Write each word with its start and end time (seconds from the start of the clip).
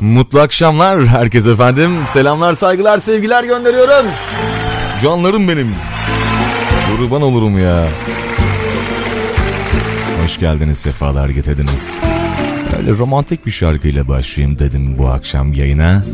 Mutlu 0.00 0.40
akşamlar 0.40 1.06
herkes 1.06 1.48
efendim. 1.48 1.90
Selamlar, 2.12 2.54
saygılar, 2.54 2.98
sevgiler 2.98 3.44
gönderiyorum. 3.44 4.06
Canlarım 5.02 5.48
benim. 5.48 5.74
Kurban 6.96 7.22
olurum 7.22 7.58
ya. 7.58 7.84
Hoş 10.22 10.38
geldiniz, 10.38 10.78
sefalar 10.78 11.28
getirdiniz. 11.28 12.00
Böyle 12.80 12.98
romantik 12.98 13.46
bir 13.46 13.50
şarkıyla 13.50 14.08
başlayayım 14.08 14.58
dedim 14.58 14.98
bu 14.98 15.08
akşam 15.08 15.52
yayına. 15.52 16.04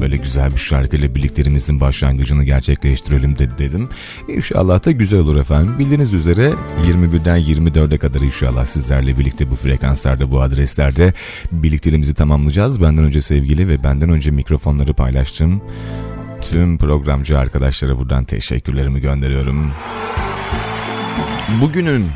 Böyle 0.00 0.16
güzel 0.16 0.50
bir 0.50 0.58
şarkıyla 0.58 1.14
birliklerimizin 1.14 1.80
başlangıcını 1.80 2.44
gerçekleştirelim 2.44 3.38
dedi 3.38 3.52
dedim. 3.58 3.88
İnşallah 4.28 4.84
da 4.84 4.90
güzel 4.90 5.20
olur 5.20 5.36
efendim. 5.36 5.78
Bildiğiniz 5.78 6.14
üzere 6.14 6.52
21'den 6.84 7.40
24'e 7.40 7.98
kadar 7.98 8.20
inşallah 8.20 8.66
sizlerle 8.66 9.18
birlikte 9.18 9.50
bu 9.50 9.56
frekanslarda 9.56 10.30
bu 10.30 10.40
adreslerde 10.40 11.14
birlikteliğimizi 11.52 12.14
tamamlayacağız. 12.14 12.82
Benden 12.82 13.04
önce 13.04 13.20
sevgili 13.20 13.68
ve 13.68 13.82
benden 13.82 14.10
önce 14.10 14.30
mikrofonları 14.30 14.94
paylaştım. 14.94 15.62
Tüm 16.42 16.78
programcı 16.78 17.38
arkadaşlara 17.38 17.98
buradan 17.98 18.24
teşekkürlerimi 18.24 19.00
gönderiyorum. 19.00 19.70
Bugünün, 21.60 22.06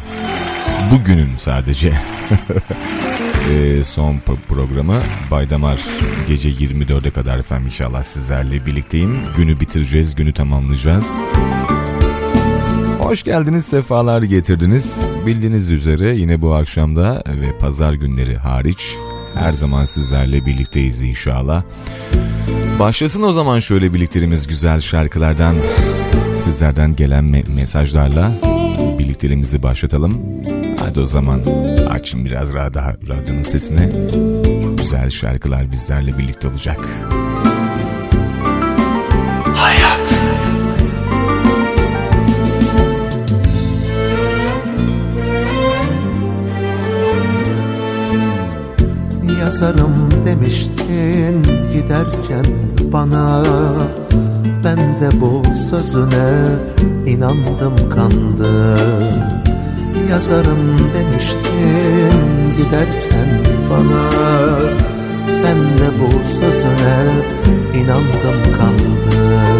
bugünün 0.92 1.30
sadece 1.38 1.92
e, 3.48 3.84
son 3.84 4.16
programı 4.48 4.96
Baydamar 5.30 5.78
gece 6.28 6.50
24'e 6.50 7.10
kadar 7.10 7.38
efendim 7.38 7.66
inşallah 7.66 8.02
sizlerle 8.02 8.66
birlikteyim. 8.66 9.18
Günü 9.36 9.60
bitireceğiz, 9.60 10.14
günü 10.14 10.32
tamamlayacağız. 10.32 11.06
Hoş 12.98 13.22
geldiniz, 13.22 13.66
sefalar 13.66 14.22
getirdiniz. 14.22 14.96
Bildiğiniz 15.26 15.70
üzere 15.70 16.16
yine 16.16 16.40
bu 16.42 16.54
akşamda 16.54 17.22
ve 17.28 17.58
pazar 17.58 17.92
günleri 17.92 18.36
hariç 18.36 18.94
her 19.34 19.52
zaman 19.52 19.84
sizlerle 19.84 20.46
birlikteyiz 20.46 21.02
inşallah. 21.02 21.62
Başlasın 22.80 23.22
o 23.22 23.32
zaman 23.32 23.58
şöyle 23.58 23.92
birliklerimiz 23.92 24.46
güzel 24.46 24.80
şarkılardan, 24.80 25.54
sizlerden 26.36 26.96
gelen 26.96 27.24
me- 27.24 27.54
mesajlarla 27.54 28.32
birliklerimizi 28.98 29.62
başlatalım. 29.62 30.18
Hadi 30.90 31.00
o 31.00 31.06
zaman 31.06 31.40
açın 31.90 32.24
biraz 32.24 32.54
daha 32.54 32.92
radyonun 33.08 33.42
sesine. 33.42 33.88
Güzel 34.76 35.10
şarkılar 35.10 35.72
bizlerle 35.72 36.18
birlikte 36.18 36.48
olacak. 36.48 36.78
Hayat 39.54 40.22
Yazarım 49.40 50.10
demiştin 50.26 51.42
giderken 51.72 52.46
bana 52.92 53.42
Ben 54.64 54.78
de 54.78 55.20
bu 55.20 55.42
sözüne 55.54 56.58
inandım 57.06 57.90
kandım 57.90 59.40
Yazarım 60.10 60.78
demiştin 60.94 62.20
giderken 62.56 63.44
bana. 63.70 64.10
Ben 65.28 65.78
de 65.78 65.90
bu 66.00 66.24
sözüne 66.24 67.00
inandım 67.74 68.40
kandım. 68.58 69.50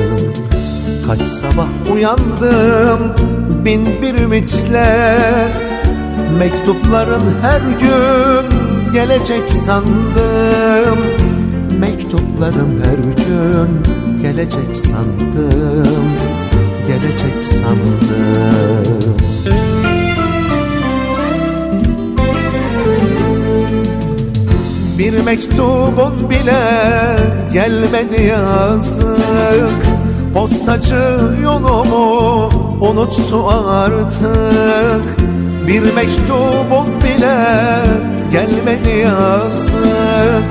Kaç 1.06 1.28
sabah 1.28 1.92
uyandım 1.92 3.14
bin 3.64 4.03
bir 4.03 4.14
ümitle. 4.14 5.19
Mektupların 6.39 7.34
her 7.42 7.61
gün 7.61 8.92
gelecek 8.92 9.48
sandım. 9.48 10.98
Mektuplarım 11.81 12.83
her 12.84 12.98
gün 12.98 13.83
gelecek 14.22 14.77
sandım. 14.77 16.11
Gelecek 16.87 17.44
sandım 17.44 18.41
Bir 25.00 25.25
mektubun 25.25 26.31
bile 26.31 26.62
gelmedi 27.53 28.22
yazık. 28.22 29.87
Postacı 30.34 31.19
yolumu 31.43 32.50
unuttu 32.81 33.49
artık. 33.71 35.19
Bir 35.66 35.94
mektubun 35.94 36.87
bile 37.05 37.47
gelmedi 38.33 38.99
yazık. 38.99 40.44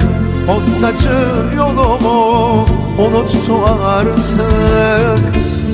Postacı 0.48 1.18
yolumu 1.58 2.66
unuttu 3.00 3.54
artık. 3.86 5.26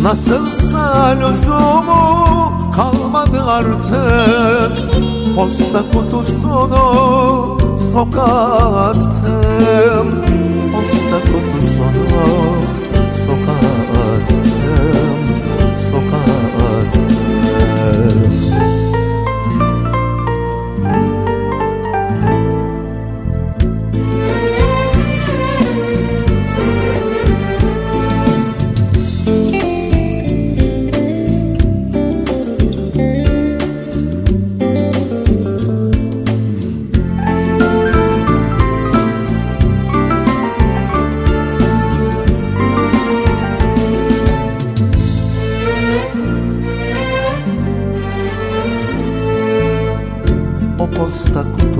Nasılsa 0.01 1.15
lüzumu 1.21 2.51
kalmadı 2.75 3.43
artık. 3.43 4.95
Posta 5.35 5.83
kutusunu 5.93 7.54
sokağa 7.95 8.89
attım 8.89 10.07
Posta 10.71 11.19
kutusunu 11.27 12.25
sokağa 13.11 13.75
attım 14.01 15.25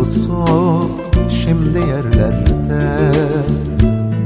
kutusu 0.05 0.45
şimdi 1.29 1.79
yerlerde 1.79 3.11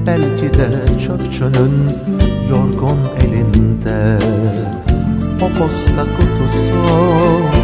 Belki 0.08 0.54
de 0.54 1.00
çöpçünün 1.00 1.90
yorgun 2.50 3.00
elinde. 3.22 4.18
O 5.42 5.60
posta 5.60 6.04
kutusu 6.04 6.74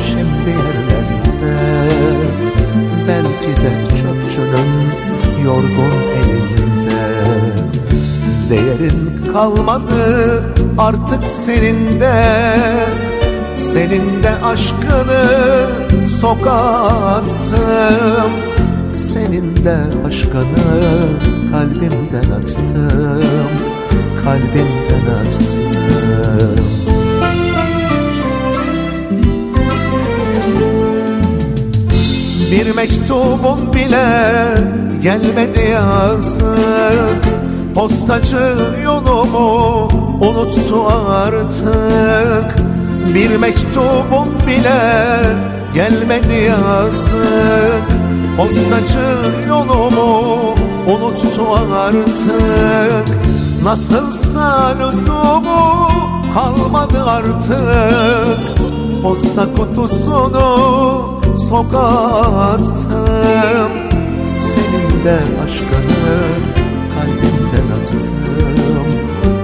şimdi 0.07 0.49
yerlerde 0.49 1.55
Belki 3.07 3.61
de 3.61 3.95
çöpçünün 3.95 4.71
yorgun 5.45 5.95
elinde. 6.17 7.01
Değerin 8.49 9.33
kalmadı 9.33 10.43
artık 10.77 11.23
senin 11.45 11.99
de 11.99 12.23
senin 13.57 14.23
de 14.23 14.35
aşkını 14.45 15.84
sokağa 16.06 17.16
attım 17.16 18.31
Senin 18.94 19.56
de 19.66 19.78
aşkını 20.07 20.75
kalbimden 21.51 22.31
açtım 22.44 23.23
Kalbimden 24.23 25.28
açtım. 25.28 25.75
Bir 32.51 32.75
mektubun 32.75 33.73
bile 33.73 34.07
gelmedi 35.03 35.69
yazık. 35.72 37.25
Postacı 37.75 38.55
yolumu 38.84 39.87
unuttu 40.22 40.87
artık. 41.25 42.55
Bir 43.14 43.37
mektubun 43.37 44.28
bile 44.47 45.22
gelmedi 45.75 46.33
yazık 46.33 48.05
Postacı 48.37 49.47
yolumu 49.47 50.55
unuttu 50.87 51.41
artık. 51.75 53.16
Nasılsa 53.63 54.75
lüzumu 54.79 55.89
kalmadı 56.33 57.03
artık. 57.05 58.66
Posta 59.03 59.45
kutusunu 59.57 61.22
sokağa 61.49 62.51
attım. 62.51 63.71
Senin 64.35 65.05
de 65.05 65.19
aşkını 65.45 66.17
kalbimden 66.95 67.83
açtım. 67.83 68.16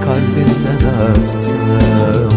Kalbimden 0.04 0.82
açtım. 1.10 2.28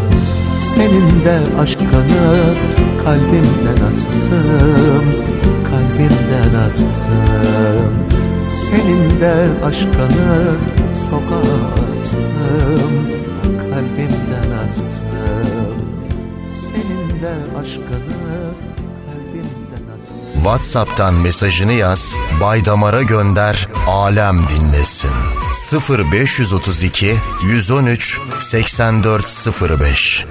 Senin 0.60 1.26
de 1.26 1.62
aşkını 1.62 2.85
kalbimden 3.06 3.96
açtım 3.96 5.14
Kalbimden 5.64 6.60
açtım. 6.60 7.94
Senin 8.50 9.22
de 9.22 9.48
aşkını 9.66 10.48
sokağa 10.96 11.76
Kalbimden 13.70 14.52
attım 14.64 15.00
Senin 16.50 17.22
de 17.22 17.60
aşkını 17.60 18.16
kalbimden 19.06 19.86
attım 19.94 20.36
Whatsapp'tan 20.36 21.14
mesajını 21.14 21.74
yaz, 21.74 22.16
Baydamar'a 22.42 23.02
gönder, 23.02 23.68
alem 23.88 24.40
dinlesin. 24.50 25.12
0532 25.90 27.16
113 27.44 28.20
8405 28.40 30.26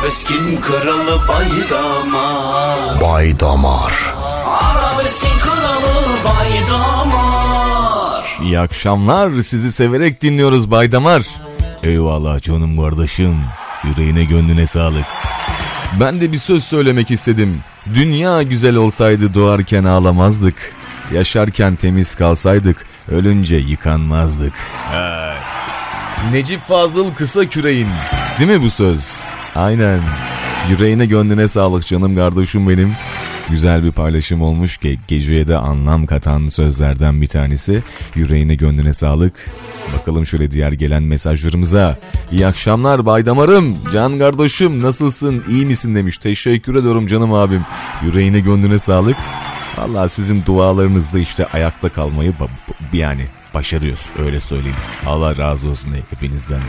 Arabeskin 0.00 0.60
kralı 0.60 1.28
Baydamar 1.28 3.00
Baydamar 3.00 4.14
Arabeskin 4.46 5.38
kralı 5.40 6.06
Baydamar 6.24 8.24
İyi 8.42 8.60
akşamlar. 8.60 9.30
Sizi 9.30 9.72
severek 9.72 10.22
dinliyoruz 10.22 10.70
Baydamar. 10.70 11.22
Eyvallah 11.84 12.42
canım 12.42 12.82
kardeşim. 12.82 13.40
Yüreğine 13.84 14.24
gönlüne 14.24 14.66
sağlık. 14.66 15.04
Ben 16.00 16.20
de 16.20 16.32
bir 16.32 16.38
söz 16.38 16.64
söylemek 16.64 17.10
istedim. 17.10 17.60
Dünya 17.94 18.42
güzel 18.42 18.76
olsaydı 18.76 19.34
doğarken 19.34 19.84
ağlamazdık. 19.84 20.72
Yaşarken 21.12 21.76
temiz 21.76 22.14
kalsaydık 22.14 22.86
ölünce 23.10 23.56
yıkanmazdık. 23.56 24.52
Hay. 24.92 25.34
Necip 26.32 26.68
Fazıl 26.68 27.14
kısa 27.14 27.46
küreğin. 27.46 27.88
Değil 28.38 28.50
mi 28.50 28.62
bu 28.62 28.70
söz? 28.70 29.19
Aynen. 29.54 30.00
Yüreğine 30.70 31.06
gönlüne 31.06 31.48
sağlık 31.48 31.86
canım 31.86 32.16
kardeşim 32.16 32.68
benim. 32.68 32.92
Güzel 33.50 33.84
bir 33.84 33.92
paylaşım 33.92 34.42
olmuş 34.42 34.76
ki 34.76 34.98
geceye 35.08 35.48
de 35.48 35.56
anlam 35.56 36.06
katan 36.06 36.48
sözlerden 36.48 37.22
bir 37.22 37.26
tanesi. 37.26 37.82
Yüreğine 38.14 38.54
gönlüne 38.54 38.92
sağlık. 38.92 39.32
Bakalım 39.98 40.26
şöyle 40.26 40.50
diğer 40.50 40.72
gelen 40.72 41.02
mesajlarımıza. 41.02 41.96
İyi 42.32 42.46
akşamlar 42.46 43.06
Baydamar'ım. 43.06 43.76
Can 43.92 44.18
kardeşim 44.18 44.82
nasılsın? 44.82 45.44
İyi 45.48 45.66
misin 45.66 45.94
demiş. 45.94 46.18
Teşekkür 46.18 46.74
ediyorum 46.74 47.06
canım 47.06 47.32
abim. 47.32 47.62
Yüreğine 48.04 48.40
gönlüne 48.40 48.78
sağlık. 48.78 49.16
Valla 49.78 50.08
sizin 50.08 50.44
dualarınızda 50.46 51.18
işte 51.18 51.46
ayakta 51.46 51.88
kalmayı 51.88 52.32
yani 52.92 53.22
başarıyoruz 53.54 54.06
öyle 54.26 54.40
söyleyeyim. 54.40 54.76
Allah 55.06 55.36
razı 55.36 55.68
olsun 55.68 55.90
hepinizden. 56.10 56.60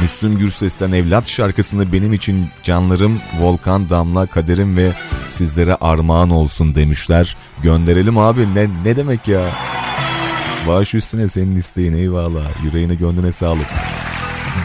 Müslüm 0.00 0.38
Gürses'ten 0.38 0.92
Evlat 0.92 1.28
şarkısını 1.28 1.92
benim 1.92 2.12
için 2.12 2.48
canlarım 2.62 3.20
Volkan, 3.40 3.90
Damla, 3.90 4.26
Kaderim 4.26 4.76
ve 4.76 4.92
sizlere 5.28 5.74
armağan 5.74 6.30
olsun 6.30 6.74
demişler. 6.74 7.36
Gönderelim 7.62 8.18
abi 8.18 8.54
ne, 8.54 8.68
ne 8.84 8.96
demek 8.96 9.28
ya? 9.28 9.42
Baş 10.68 10.94
üstüne 10.94 11.28
senin 11.28 11.56
isteğin 11.56 11.92
eyvallah. 11.92 12.64
Yüreğine 12.64 12.94
gönlüne 12.94 13.32
sağlık. 13.32 13.66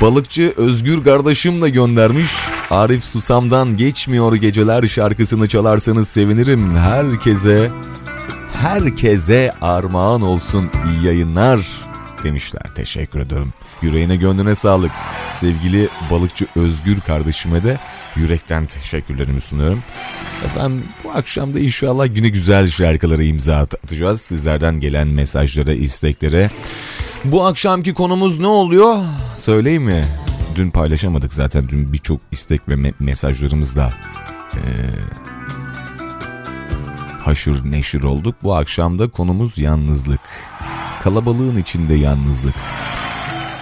Balıkçı 0.02 0.54
Özgür 0.58 1.04
kardeşim 1.04 1.62
de 1.62 1.70
göndermiş. 1.70 2.32
Arif 2.70 3.04
Susam'dan 3.04 3.78
Geçmiyor 3.78 4.36
Geceler 4.36 4.88
şarkısını 4.88 5.48
çalarsanız 5.48 6.08
sevinirim. 6.08 6.78
Herkese, 6.78 7.72
herkese 8.54 9.52
armağan 9.62 10.22
olsun 10.22 10.70
iyi 10.92 11.06
yayınlar 11.06 11.68
demişler. 12.24 12.64
Teşekkür 12.76 13.20
ederim. 13.20 13.54
Yüreğine 13.82 14.16
gönlüne 14.16 14.56
sağlık. 14.56 14.92
Sevgili 15.40 15.90
balıkçı 16.12 16.46
Özgür 16.56 17.00
kardeşime 17.00 17.64
de 17.64 17.78
yürekten 18.16 18.66
teşekkürlerimi 18.66 19.42
sunuyorum. 19.42 19.84
Efendim 20.46 20.84
bu 21.04 21.12
akşam 21.12 21.54
da 21.54 21.60
inşallah 21.60 22.16
güne 22.16 22.30
güzel 22.30 22.68
şarkılara 22.70 23.24
imza 23.24 23.58
at- 23.58 23.74
atacağız. 23.84 24.22
Sizlerden 24.22 24.80
gelen 24.80 25.08
mesajlara, 25.08 25.74
isteklere. 25.74 26.50
Bu 27.26 27.46
akşamki 27.46 27.94
konumuz 27.94 28.40
ne 28.40 28.48
oluyor? 28.48 28.96
Söyleyeyim 29.36 29.84
mi? 29.84 30.02
Dün 30.56 30.70
paylaşamadık 30.70 31.34
zaten. 31.34 31.70
Dün 31.70 31.94
birçok 31.94 32.22
istek 32.32 32.70
ve 32.70 32.74
me- 32.74 32.94
mesajlarımız 33.00 33.76
da 33.76 33.94
eee, 34.54 34.60
haşır 37.24 37.72
neşir 37.72 38.04
olduk. 38.04 38.36
Bu 38.44 38.56
akşam 38.56 39.00
da 39.00 39.08
konumuz 39.10 39.58
yalnızlık. 39.58 40.20
Kalabalığın 41.04 41.58
içinde 41.58 41.94
yalnızlık. 41.94 42.56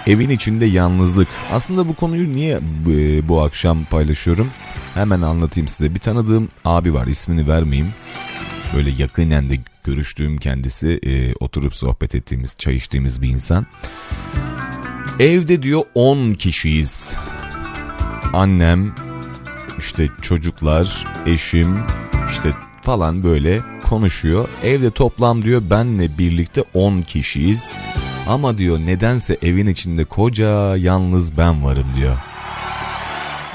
Evin 0.10 0.30
içinde 0.30 0.66
yalnızlık. 0.66 1.28
Aslında 1.52 1.88
bu 1.88 1.94
konuyu 1.94 2.32
niye 2.32 2.60
bu, 2.62 2.90
bu 3.28 3.42
akşam 3.42 3.84
paylaşıyorum? 3.86 4.50
Hemen 4.94 5.22
anlatayım 5.22 5.68
size. 5.68 5.96
Bir 5.96 6.00
tanıdığım 6.00 6.50
abi 6.66 6.94
var 6.94 7.08
ismini 7.08 7.48
vermeyeyim. 7.48 7.94
Böyle 8.76 8.90
yakinen 8.90 9.50
de 9.50 9.60
görüştüğüm 9.84 10.38
kendisi 10.38 11.00
e, 11.04 11.34
oturup 11.34 11.76
sohbet 11.76 12.16
ettiğimiz 12.16 12.56
çay 12.58 12.76
içtiğimiz 12.76 13.22
bir 13.22 13.30
insan. 13.30 13.66
Evde 15.20 15.64
diyor 15.64 15.82
10 15.96 16.34
kişiyiz. 16.34 17.16
Annem, 18.34 18.96
işte 19.80 20.10
çocuklar, 20.22 21.08
eşim, 21.26 21.78
işte 22.32 22.54
falan 22.82 23.24
böyle 23.24 23.60
konuşuyor. 23.84 24.50
Evde 24.64 24.92
toplam 24.92 25.42
diyor 25.42 25.62
benle 25.70 26.18
birlikte 26.18 26.64
10 26.74 27.02
kişiyiz. 27.02 27.74
Ama 28.30 28.58
diyor 28.58 28.80
nedense 28.80 29.38
evin 29.42 29.68
içinde 29.68 30.06
koca 30.06 30.78
yalnız 30.78 31.38
ben 31.38 31.64
varım 31.64 31.88
diyor. 31.96 32.18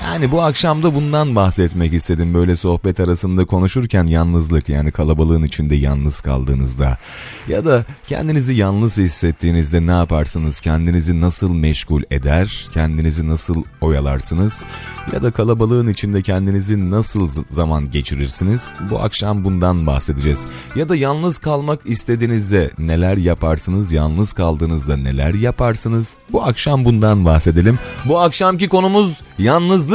Yani 0.04 0.32
bu 0.32 0.42
akşam 0.42 0.82
da 0.82 0.94
bundan 0.94 1.36
bahsetmek 1.36 1.92
istedim. 1.94 2.34
Böyle 2.34 2.56
sohbet 2.56 3.00
arasında 3.00 3.44
konuşurken 3.44 4.04
yalnızlık 4.06 4.68
yani 4.68 4.92
kalabalığın 4.92 5.42
içinde 5.42 5.74
yalnız 5.74 6.20
kaldığınızda 6.20 6.98
ya 7.48 7.64
da 7.64 7.84
kendinizi 8.06 8.54
yalnız 8.54 8.98
hissettiğinizde 8.98 9.86
ne 9.86 9.90
yaparsınız? 9.90 10.60
Kendinizi 10.60 11.20
nasıl 11.20 11.54
meşgul 11.54 12.02
eder? 12.10 12.68
Kendinizi 12.74 13.28
nasıl 13.28 13.64
oyalarsınız? 13.80 14.64
Ya 15.12 15.22
da 15.22 15.30
kalabalığın 15.30 15.88
içinde 15.88 16.22
kendinizi 16.22 16.90
nasıl 16.90 17.28
zaman 17.50 17.90
geçirirsiniz? 17.90 18.72
Bu 18.90 18.98
akşam 19.02 19.44
bundan 19.44 19.86
bahsedeceğiz. 19.86 20.46
Ya 20.76 20.88
da 20.88 20.96
yalnız 20.96 21.38
kalmak 21.38 21.80
istediğinizde 21.84 22.70
neler 22.78 23.16
yaparsınız? 23.16 23.92
Yalnız 23.92 24.32
kaldığınızda 24.32 24.96
neler 24.96 25.34
yaparsınız? 25.34 26.14
Bu 26.32 26.42
akşam 26.42 26.84
bundan 26.84 27.24
bahsedelim. 27.24 27.78
Bu 28.04 28.20
akşamki 28.20 28.68
konumuz 28.68 29.20
yalnızlık. 29.38 29.93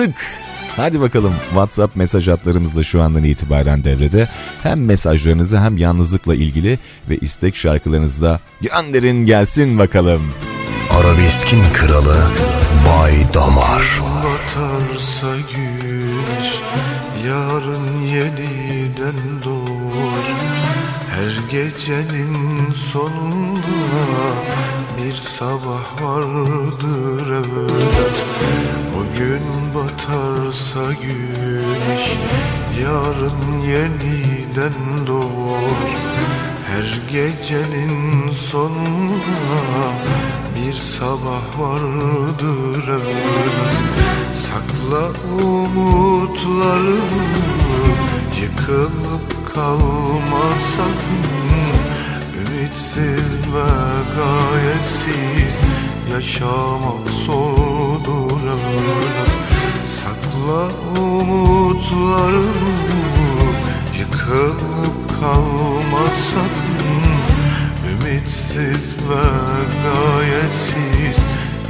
Hadi 0.77 1.01
bakalım 1.01 1.33
WhatsApp 1.49 1.95
mesaj 1.95 2.27
hatlarımız 2.27 2.77
da 2.77 2.83
şu 2.83 3.01
andan 3.01 3.23
itibaren 3.23 3.83
devrede. 3.83 4.29
Hem 4.63 4.85
mesajlarınızı 4.85 5.59
hem 5.59 5.77
yalnızlıkla 5.77 6.35
ilgili 6.35 6.79
ve 7.09 7.17
istek 7.17 7.55
şarkılarınızı 7.55 8.21
da 8.21 8.39
gönderin 8.61 9.25
gelsin 9.25 9.79
bakalım. 9.79 10.21
Arabeskin 10.99 11.63
kralı 11.73 12.17
Baydamar 12.87 14.01
Batarsa 14.23 15.27
güneş 15.55 16.59
yarın 17.27 17.97
yeniden 18.01 19.43
doğar 19.45 20.25
Her 21.09 21.51
gecenin 21.51 22.73
sonunda 22.73 23.59
bir 24.97 25.13
sabah 25.13 26.01
vardır 26.01 27.27
evlat 27.27 28.25
Bugün 28.95 29.68
batarsa 30.49 30.93
güneş 31.01 32.17
yarın 32.81 33.59
yeniden 33.61 35.07
doğar. 35.07 35.89
Her 36.67 37.01
gecenin 37.11 38.29
sonunda 38.29 39.93
bir 40.55 40.73
sabah 40.73 41.59
vardır 41.59 42.87
evlat 42.87 43.75
Sakla 44.33 45.11
umutlarını 45.43 46.99
yıkılıp 48.41 49.53
kalma 49.53 50.49
sakın 50.75 51.49
Ümitsiz 52.39 53.39
ve 53.53 53.69
gayesiz 54.15 55.55
yaşamak 56.13 57.09
zordur 57.25 58.41
evlat 58.41 59.48
Sakla 60.49 60.69
umutlarını 61.01 62.43
Yıkılıp 63.99 65.19
kalma 65.19 66.05
sakın 66.31 67.03
Ümitsiz 67.91 68.95
ve 69.09 69.25
gayetsiz 69.83 71.17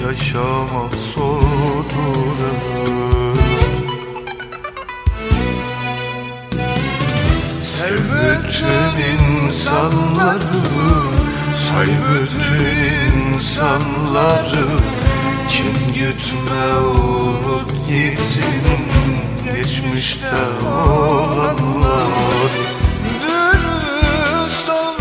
Yaşamak 0.05 0.93
zordur. 1.15 2.39
Sev 7.63 7.97
bütün 7.97 8.93
insanları 9.11 10.59
Say 11.55 11.87
bütün 11.87 12.65
insanları 13.33 15.08
Kin 15.49 15.93
gütme 15.93 16.77
unut 16.77 17.71
gitsin. 17.87 18.63
Geçmişte 19.45 20.35
olanlar. 20.65 22.07
Dürüst 23.21 24.69
ol 24.69 24.95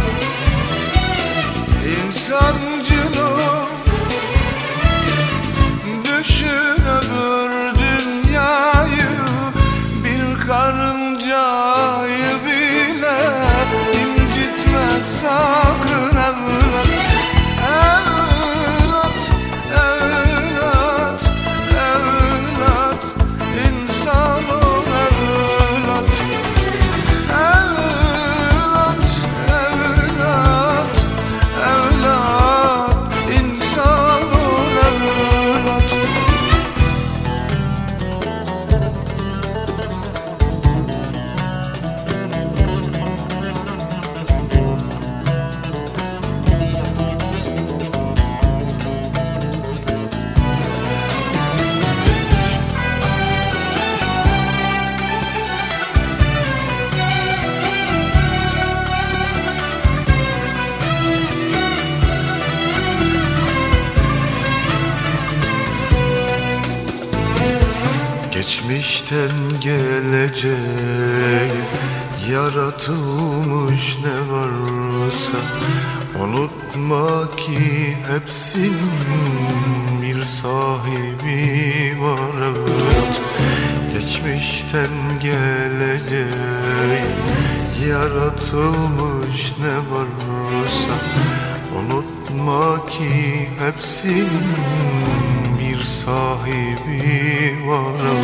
Geçmişten 69.09 69.61
gelecek 69.61 70.57
Yaratılmış 72.31 73.99
ne 74.05 74.35
varsa 74.35 75.39
Unutma 76.21 77.37
ki 77.37 77.97
hepsinin 78.13 80.03
bir 80.03 80.23
sahibi 80.23 82.03
var 82.03 82.35
evet. 82.43 83.21
Geçmişten 83.93 84.91
gelecek 85.23 86.29
Yaratılmış 87.89 89.53
ne 89.59 89.77
varsa 89.77 90.95
Unutma 91.79 92.87
ki 92.87 93.49
hepsinin 93.59 95.38
bir 95.59 95.81
sahibi 95.85 97.57
var 97.67 98.17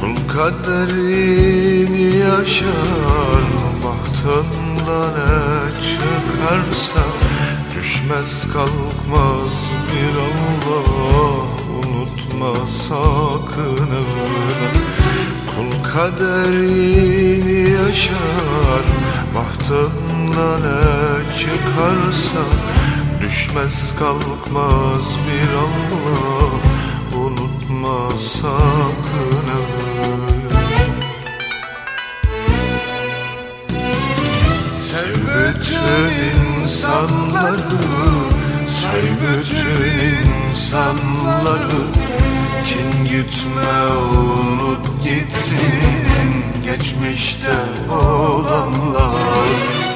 Kul 0.00 0.16
kaderini 0.28 2.16
yaşar 2.16 3.42
Bahtından 3.84 5.12
ne 5.14 5.70
çıkarsa 5.82 7.04
Düşmez 7.76 8.46
kalkmaz 8.52 9.54
bir 9.88 10.14
Allah 10.28 10.88
Unutma 11.78 12.54
sakın 12.88 13.88
öyle. 13.90 14.68
Kul 15.46 15.90
kaderini 15.92 17.70
yaşar 17.70 18.84
Bahtından 19.34 20.60
ne 20.62 21.38
çıkarsa 21.38 22.42
Düşmez 23.22 23.94
kalkmaz 23.98 25.18
bir 25.26 25.52
Allah 25.54 26.50
Unutma 27.18 28.10
sakın 28.18 29.48
Sev 34.78 35.14
bütün 35.14 36.10
insanları 36.40 37.58
Sev 38.66 39.06
bütün 39.22 39.82
insanları. 40.58 41.82
Kin 42.64 43.04
gütme 43.04 43.86
unut 44.18 45.04
gitsin 45.04 46.44
Geçmişte 46.64 47.56
olanlar 47.90 49.87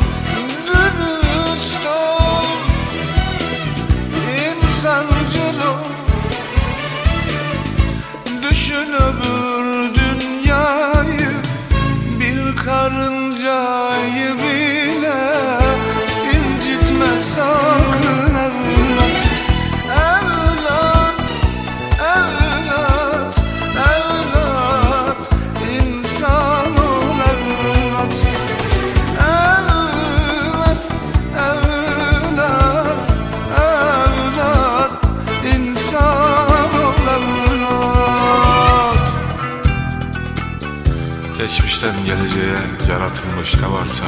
Geçmişten 41.83 42.07
geleceğe 42.07 42.59
yaratılmış 42.91 43.57
ne 43.57 43.73
varsa 43.73 44.05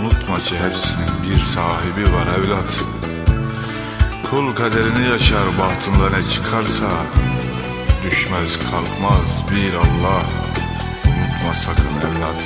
Unutma 0.00 0.38
ki 0.38 0.54
hepsinin 0.58 1.10
bir 1.22 1.42
sahibi 1.42 2.14
var 2.14 2.26
evlat. 2.38 2.84
Kul 4.30 4.54
kaderini 4.54 5.08
yaşar 5.08 5.46
bahtında 5.58 6.16
ne 6.16 6.22
çıkarsa 6.24 6.86
Düşmez 8.06 8.58
kalkmaz 8.58 9.42
bir 9.50 9.74
Allah. 9.74 10.22
Unutma 11.06 11.54
sakın 11.54 11.96
evlat. 12.06 12.42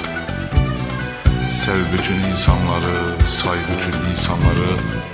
Sev 1.50 1.80
bütün 1.92 2.30
insanları, 2.30 3.28
say 3.28 3.58
bütün 3.58 4.10
insanları. 4.10 4.70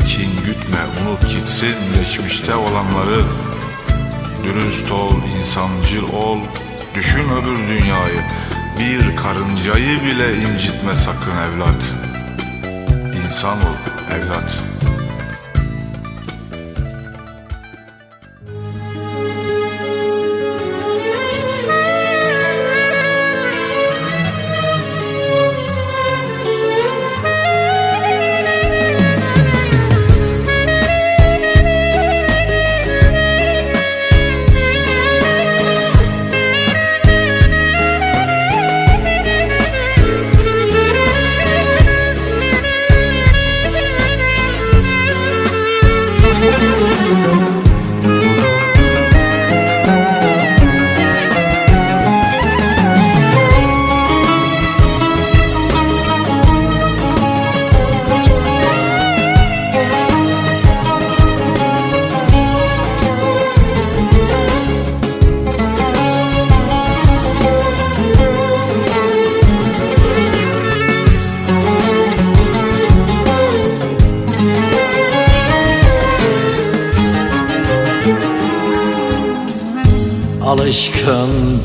Kin 0.06 0.30
gütme, 0.46 0.80
unut 1.02 1.30
gitsin 1.30 1.76
geçmişte 1.98 2.54
olanları. 2.54 3.22
Dürüst 4.44 4.90
ol, 4.90 5.14
insancıl 5.38 6.12
ol, 6.12 6.38
düşün 6.94 7.24
öbür 7.30 7.68
dünyayı. 7.68 8.22
Bir 8.78 9.16
karıncayı 9.16 10.02
bile 10.02 10.34
incitme 10.34 10.94
sakın 10.96 11.36
evlat. 11.36 11.94
İnsan 13.24 13.58
ol 13.58 13.76
evlat. 14.12 14.75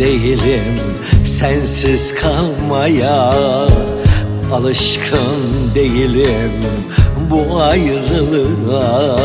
Değilim 0.01 0.79
sensiz 1.23 2.15
kalmaya 2.15 3.33
Alışkın 4.53 5.75
değilim 5.75 6.51
bu 7.29 7.61
ayrılığa. 7.61 9.17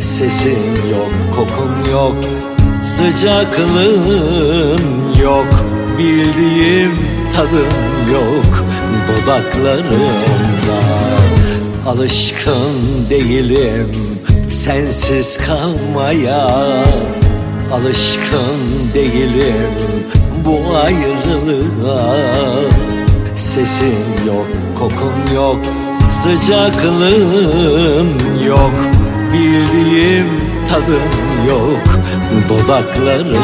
Sesin 0.00 0.74
yok, 0.90 1.10
kokun 1.36 1.90
yok, 1.92 2.16
sıcaklığın 2.82 4.80
yok 5.22 5.64
Bildiğim 5.98 6.92
tadın 7.34 7.76
yok 8.12 8.64
dudaklarımda. 9.08 10.80
Alışkın 11.86 12.74
değilim 13.10 13.90
sensiz 14.48 15.38
kalmaya 15.38 16.84
Alışkın 17.72 18.94
değilim 18.94 19.74
bu 20.44 20.76
ayrılığa. 20.76 22.16
Sesin 23.36 24.04
yok, 24.26 24.46
kokun 24.78 25.34
yok, 25.34 25.60
sıcaklığın 26.10 28.08
yok. 28.46 28.74
Bildiğim 29.32 30.26
tadın 30.70 31.10
yok 31.48 31.86
dudaklarımda 32.48 33.36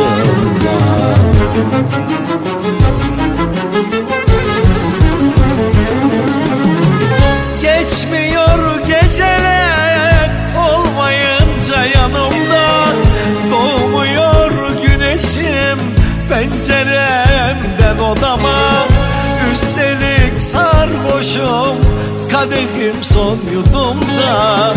kadehim 22.43 23.05
son 23.05 23.39
yudumda. 23.55 24.75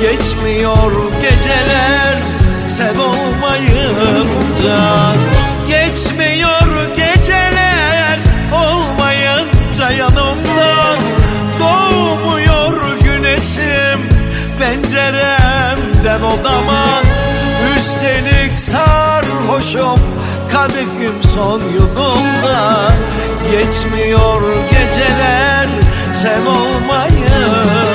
Geçmiyor 0.00 0.92
geceler 1.22 2.18
sen 2.68 2.96
olmayınca. 2.96 4.78
Geçmiyor 5.68 6.88
geceler 6.96 8.18
olmayınca 8.52 9.90
yanımda. 9.90 10.96
Doğmuyor 11.60 12.96
güneşim 13.04 14.08
penceremden 14.58 16.22
odama. 16.22 17.02
Üstelik 17.76 18.60
sarhoşum 18.60 20.00
kadehim 20.52 21.22
son 21.34 21.60
yudumda. 21.60 22.92
Geçmiyor 23.50 24.42
geceler 24.70 25.63
sen 26.24 26.46
olmayınca 26.46 27.93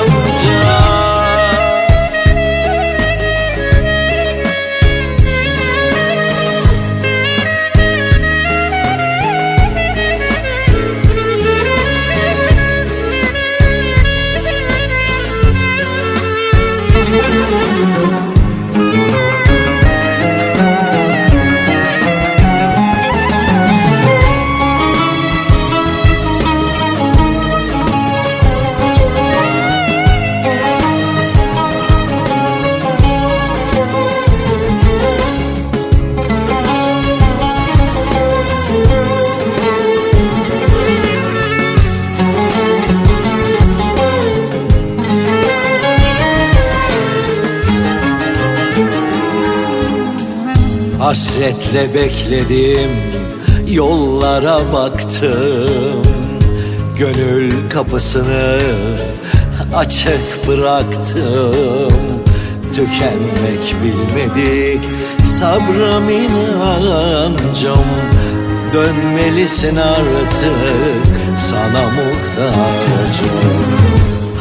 Hasretle 51.40 51.94
bekledim 51.94 52.90
Yollara 53.68 54.72
baktım. 54.72 56.02
Gönül 56.98 57.52
kapısını 57.70 58.60
açık 59.74 60.48
bıraktım. 60.48 61.92
Tükenmek 62.72 63.74
bilmedi 63.82 64.80
sabrım 65.38 66.10
inancım. 66.10 67.86
Dönmelisin 68.74 69.76
artık 69.76 71.06
sana 71.38 71.82
muhtacım. 71.90 73.30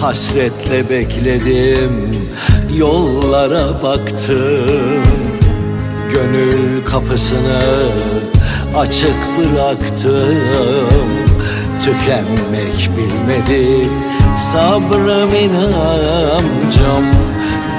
Hasretle 0.01 0.89
bekledim 0.89 2.15
yollara 2.77 3.83
baktım 3.83 5.18
Gönül 6.19 6.85
kapısını 6.85 7.61
açık 8.77 9.15
bıraktım. 9.37 11.09
Tükenmek 11.79 12.89
bilmedi 12.97 13.87
sabrım 14.37 15.29
inancım 15.29 17.05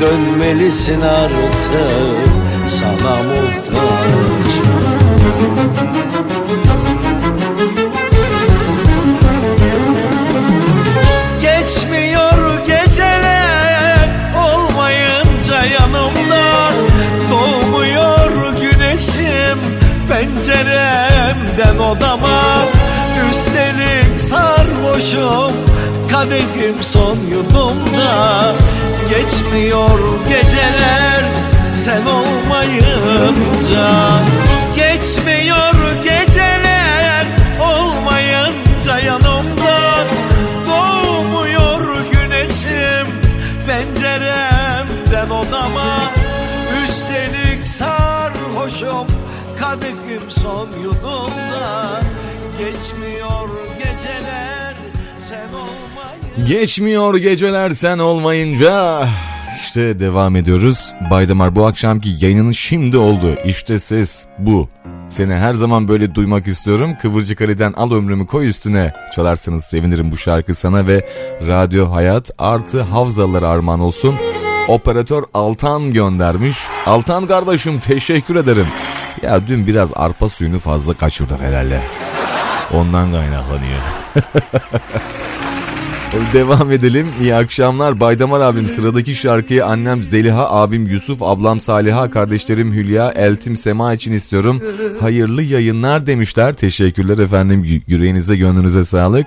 Dönmelisin 0.00 1.00
artık 1.00 2.30
sana 2.68 3.22
muhtacım 3.22 4.80
sarhoşum 25.10 25.52
kadehim 26.12 26.82
son 26.82 27.16
yudumda. 27.30 28.54
Geçmiyor 29.10 29.98
geceler 30.28 31.24
sen 31.76 32.02
olmayınca. 32.06 33.88
Geçmiyor 34.76 36.02
geceler 36.04 37.26
olmayınca 37.60 38.98
yanımda. 38.98 40.04
Doğmuyor 40.68 41.80
güneşim 42.12 43.06
penceremden 43.66 45.30
odama. 45.30 46.00
Üstelik 46.84 47.66
sarhoşum 47.68 49.06
kadehim 49.60 50.30
son 50.30 50.68
yudumda. 50.82 52.00
Geçmiyor 52.58 53.48
geceler 53.78 54.79
Geçmiyor 56.48 57.16
geceler 57.16 57.70
sen 57.70 57.98
olmayınca. 57.98 59.06
İşte 59.62 60.00
devam 60.00 60.36
ediyoruz. 60.36 60.92
Baydamar 61.10 61.56
bu 61.56 61.66
akşamki 61.66 62.08
yayının 62.20 62.52
şimdi 62.52 62.96
oldu. 62.96 63.34
İşte 63.44 63.78
ses 63.78 64.26
bu. 64.38 64.68
Seni 65.10 65.34
her 65.34 65.52
zaman 65.52 65.88
böyle 65.88 66.14
duymak 66.14 66.46
istiyorum. 66.46 66.96
Kıvırcık 67.02 67.40
Ali'den 67.40 67.72
al 67.72 67.92
ömrümü 67.92 68.26
koy 68.26 68.46
üstüne. 68.46 68.94
Çalarsanız 69.14 69.64
sevinirim 69.64 70.12
bu 70.12 70.18
şarkı 70.18 70.54
sana 70.54 70.86
ve 70.86 71.08
Radyo 71.46 71.92
Hayat 71.92 72.30
artı 72.38 72.82
Havzalılar 72.82 73.42
armağan 73.42 73.80
olsun. 73.80 74.14
Operatör 74.68 75.22
Altan 75.34 75.92
göndermiş. 75.92 76.58
Altan 76.86 77.26
kardeşim 77.26 77.80
teşekkür 77.80 78.36
ederim. 78.36 78.66
Ya 79.22 79.48
dün 79.48 79.66
biraz 79.66 79.92
arpa 79.94 80.28
suyunu 80.28 80.58
fazla 80.58 80.94
kaçırdık 80.94 81.40
herhalde. 81.40 81.80
Ondan 82.74 83.12
kaynaklanıyor. 83.12 83.80
Devam 86.32 86.72
edelim. 86.72 87.06
İyi 87.20 87.34
akşamlar. 87.34 88.00
Baydamar 88.00 88.40
abim 88.40 88.68
sıradaki 88.68 89.14
şarkıyı 89.14 89.66
annem 89.66 90.04
Zeliha, 90.04 90.50
abim 90.50 90.86
Yusuf, 90.86 91.22
ablam 91.22 91.60
Saliha, 91.60 92.10
kardeşlerim 92.10 92.72
Hülya, 92.72 93.12
Eltim 93.12 93.56
Sema 93.56 93.94
için 93.94 94.12
istiyorum. 94.12 94.62
Hayırlı 95.00 95.42
yayınlar 95.42 96.06
demişler. 96.06 96.54
Teşekkürler 96.54 97.18
efendim. 97.18 97.64
Yü- 97.64 97.82
Yüreğinize 97.86 98.36
gönlünüze 98.36 98.84
sağlık. 98.84 99.26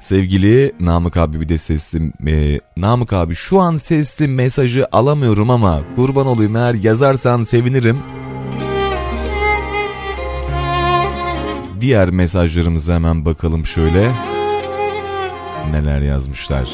Sevgili 0.00 0.72
Namık 0.80 1.16
abi 1.16 1.40
bir 1.40 1.48
de 1.48 1.58
sesli 1.58 2.12
e, 2.28 2.60
Namık 2.76 3.12
abi 3.12 3.34
şu 3.34 3.60
an 3.60 3.76
sesli 3.76 4.28
mesajı 4.28 4.86
alamıyorum 4.92 5.50
ama 5.50 5.80
kurban 5.96 6.26
olayım 6.26 6.56
eğer 6.56 6.74
yazarsan 6.74 7.42
sevinirim. 7.42 7.98
Diğer 11.80 12.10
mesajlarımıza 12.10 12.94
hemen 12.94 13.24
bakalım 13.24 13.66
şöyle 13.66 14.12
neler 15.70 16.00
yazmışlar. 16.00 16.70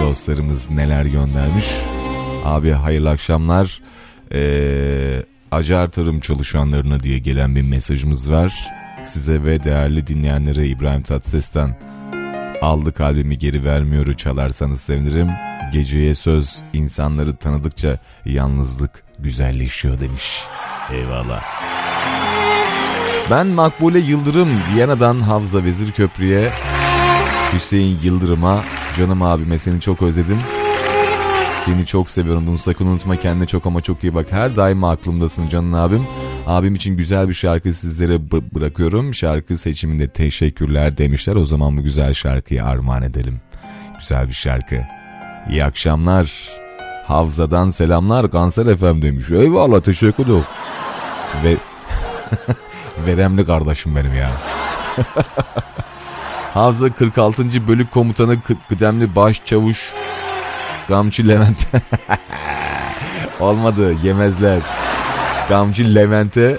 Dostlarımız 0.00 0.70
neler 0.70 1.04
göndermiş. 1.04 1.66
Abi 2.44 2.70
hayırlı 2.70 3.10
akşamlar. 3.10 3.80
Ee, 4.32 5.22
Acar 5.50 5.90
Tarım 5.90 6.20
çalışanlarına 6.20 7.00
diye 7.00 7.18
gelen 7.18 7.56
bir 7.56 7.62
mesajımız 7.62 8.32
var. 8.32 8.68
Size 9.04 9.44
ve 9.44 9.64
değerli 9.64 10.06
dinleyenlere 10.06 10.66
İbrahim 10.66 11.02
Tatlıses'ten 11.02 11.76
aldı 12.62 12.92
kalbimi 12.92 13.38
geri 13.38 13.64
vermiyoru 13.64 14.16
çalarsanız 14.16 14.80
sevinirim. 14.80 15.30
Geceye 15.72 16.14
söz 16.14 16.62
insanları 16.72 17.36
tanıdıkça 17.36 17.98
yalnızlık 18.24 19.04
güzelleşiyor 19.18 20.00
demiş. 20.00 20.42
Eyvallah. 20.92 21.42
Ben 23.30 23.46
Makbule 23.46 23.98
Yıldırım 23.98 24.48
Viyana'dan 24.74 25.20
Havza 25.20 25.64
Vezir 25.64 25.92
Köprü'ye 25.92 26.50
Hüseyin 27.52 27.98
Yıldırım'a 28.02 28.60
canım 28.96 29.22
abime 29.22 29.58
seni 29.58 29.80
çok 29.80 30.02
özledim. 30.02 30.38
Seni 31.64 31.86
çok 31.86 32.10
seviyorum 32.10 32.46
bunu 32.46 32.58
sakın 32.58 32.86
unutma 32.86 33.16
kendine 33.16 33.46
çok 33.46 33.66
ama 33.66 33.80
çok 33.80 34.04
iyi 34.04 34.14
bak. 34.14 34.26
Her 34.30 34.56
daim 34.56 34.84
aklımdasın 34.84 35.48
canım 35.48 35.74
abim. 35.74 36.06
Abim 36.46 36.74
için 36.74 36.96
güzel 36.96 37.28
bir 37.28 37.34
şarkı 37.34 37.72
sizlere 37.72 38.14
bı- 38.14 38.54
bırakıyorum. 38.54 39.14
Şarkı 39.14 39.56
seçiminde 39.56 40.08
teşekkürler 40.08 40.98
demişler. 40.98 41.34
O 41.34 41.44
zaman 41.44 41.76
bu 41.76 41.82
güzel 41.82 42.14
şarkıyı 42.14 42.64
armağan 42.64 43.02
edelim. 43.02 43.40
Güzel 44.00 44.28
bir 44.28 44.32
şarkı. 44.34 44.80
İyi 45.50 45.64
akşamlar. 45.64 46.50
Havzadan 47.06 47.70
selamlar 47.70 48.30
Kanser 48.30 48.76
FM 48.76 49.02
demiş. 49.02 49.30
Eyvallah 49.30 49.80
teşekkür 49.80 50.24
ederim. 50.24 50.44
Ve 51.44 51.56
veremli 53.06 53.44
kardeşim 53.46 53.96
benim 53.96 54.14
ya. 54.16 54.30
Havza 56.54 56.88
46. 56.92 57.68
Bölük 57.68 57.90
Komutanı 57.92 58.34
Kı- 58.34 58.56
Kıdemli 58.68 59.16
Başçavuş 59.16 59.92
Gamçı 60.88 61.28
Levent. 61.28 61.66
Olmadı 63.40 63.92
yemezler. 64.02 64.58
Gamcı 65.48 65.94
Levent'e 65.94 66.56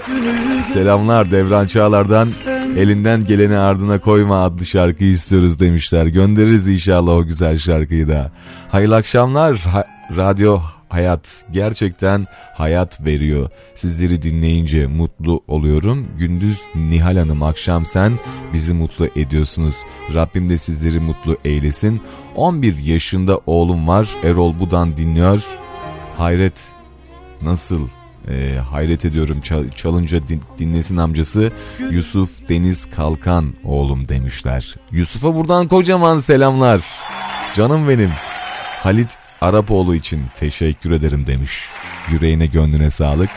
selamlar 0.66 1.30
Devran 1.30 1.66
Çağlar'dan 1.66 2.28
elinden 2.76 3.24
geleni 3.26 3.58
ardına 3.58 3.98
koyma 3.98 4.44
adlı 4.44 4.64
şarkıyı 4.66 5.10
istiyoruz 5.10 5.58
demişler. 5.58 6.06
Göndeririz 6.06 6.68
inşallah 6.68 7.12
o 7.12 7.24
güzel 7.24 7.58
şarkıyı 7.58 8.08
da. 8.08 8.30
Hayırlı 8.70 8.96
akşamlar. 8.96 9.56
Ha- 9.56 9.86
radyo 10.16 10.60
hayat 10.88 11.44
gerçekten 11.52 12.26
hayat 12.54 13.04
veriyor. 13.04 13.50
Sizleri 13.74 14.22
dinleyince 14.22 14.86
mutlu 14.86 15.42
oluyorum. 15.48 16.08
Gündüz 16.18 16.60
Nihal 16.74 17.16
Hanım 17.16 17.42
akşam 17.42 17.86
sen 17.86 18.18
bizi 18.52 18.74
mutlu 18.74 19.06
ediyorsunuz. 19.16 19.74
Rabbim 20.14 20.50
de 20.50 20.58
sizleri 20.58 21.00
mutlu 21.00 21.36
eylesin. 21.44 22.02
11 22.36 22.78
yaşında 22.78 23.40
oğlum 23.46 23.88
var. 23.88 24.08
Erol 24.24 24.58
Budan 24.58 24.96
dinliyor. 24.96 25.46
Hayret 26.16 26.68
nasıl 27.42 27.88
e, 28.28 28.58
hayret 28.70 29.04
ediyorum 29.04 29.40
Çal, 29.40 29.70
çalınca 29.70 30.28
din, 30.28 30.42
dinlesin 30.58 30.96
amcası 30.96 31.52
Yusuf 31.90 32.48
Deniz 32.48 32.90
Kalkan 32.90 33.54
oğlum 33.64 34.08
demişler. 34.08 34.76
Yusuf'a 34.92 35.34
buradan 35.34 35.68
kocaman 35.68 36.18
selamlar. 36.18 36.80
Canım 37.54 37.88
benim. 37.88 38.10
Halit 38.82 39.18
Arapoğlu 39.40 39.94
için 39.94 40.22
teşekkür 40.36 40.90
ederim 40.90 41.26
demiş. 41.26 41.68
Yüreğine 42.10 42.46
gönlüne 42.46 42.90
sağlık. 42.90 43.30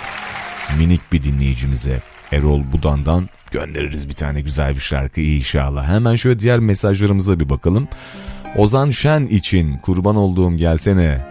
Minik 0.79 1.11
bir 1.11 1.23
dinleyicimize 1.23 2.01
Erol 2.31 2.61
Budan'dan 2.71 3.29
göndeririz 3.51 4.09
bir 4.09 4.13
tane 4.13 4.41
güzel 4.41 4.75
bir 4.75 4.79
şarkı 4.79 5.21
inşallah. 5.21 5.87
Hemen 5.87 6.15
şöyle 6.15 6.39
diğer 6.39 6.59
mesajlarımıza 6.59 7.39
bir 7.39 7.49
bakalım. 7.49 7.87
Ozan 8.57 8.89
Şen 8.89 9.25
için 9.25 9.77
kurban 9.77 10.15
olduğum 10.15 10.57
gelsene. 10.57 11.27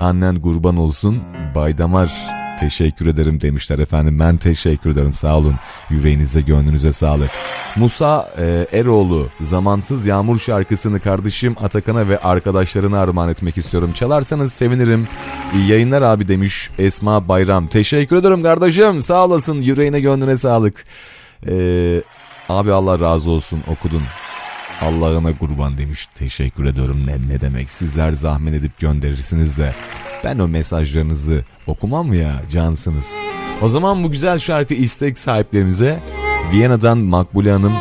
Annen 0.00 0.40
kurban 0.40 0.76
olsun 0.76 1.22
Baydamar 1.54 2.12
teşekkür 2.56 3.06
ederim 3.06 3.40
demişler 3.40 3.78
efendim. 3.78 4.18
Ben 4.18 4.36
teşekkür 4.36 4.90
ederim 4.90 5.14
sağ 5.14 5.36
olun. 5.36 5.54
Yüreğinize 5.90 6.40
gönlünüze 6.40 6.92
sağlık. 6.92 7.30
Musa 7.76 8.32
e, 8.38 8.66
Eroğlu 8.72 9.28
Zamansız 9.40 10.06
Yağmur 10.06 10.38
şarkısını 10.38 11.00
kardeşim 11.00 11.56
Atakan'a 11.62 12.08
ve 12.08 12.18
arkadaşlarına 12.18 13.00
armağan 13.00 13.28
etmek 13.28 13.56
istiyorum. 13.56 13.92
Çalarsanız 13.92 14.52
sevinirim. 14.52 15.08
İyi 15.54 15.68
yayınlar 15.68 16.02
abi 16.02 16.28
demiş 16.28 16.70
Esma 16.78 17.28
Bayram. 17.28 17.66
Teşekkür 17.66 18.16
ederim 18.16 18.42
kardeşim 18.42 19.02
sağ 19.02 19.24
olasın 19.24 19.62
yüreğine 19.62 20.00
gönlüne 20.00 20.36
sağlık. 20.36 20.84
E, 21.48 22.02
abi 22.48 22.72
Allah 22.72 23.00
razı 23.00 23.30
olsun 23.30 23.62
okudun. 23.66 24.02
Allah'ına 24.82 25.38
kurban 25.38 25.78
demiş. 25.78 26.06
Teşekkür 26.06 26.64
ediyorum. 26.64 27.06
Ne, 27.06 27.34
ne 27.34 27.40
demek? 27.40 27.70
Sizler 27.70 28.12
zahmet 28.12 28.54
edip 28.54 28.78
gönderirsiniz 28.78 29.58
de 29.58 29.74
ben 30.26 30.38
o 30.38 30.48
mesajlarınızı 30.48 31.44
okumam 31.66 32.12
ya? 32.12 32.42
Cansınız. 32.50 33.04
O 33.62 33.68
zaman 33.68 34.04
bu 34.04 34.10
güzel 34.10 34.38
şarkı 34.38 34.74
istek 34.74 35.18
sahiplerimize 35.18 36.00
Viyana'dan 36.52 36.98
Makbule 36.98 37.52
Hanım 37.52 37.72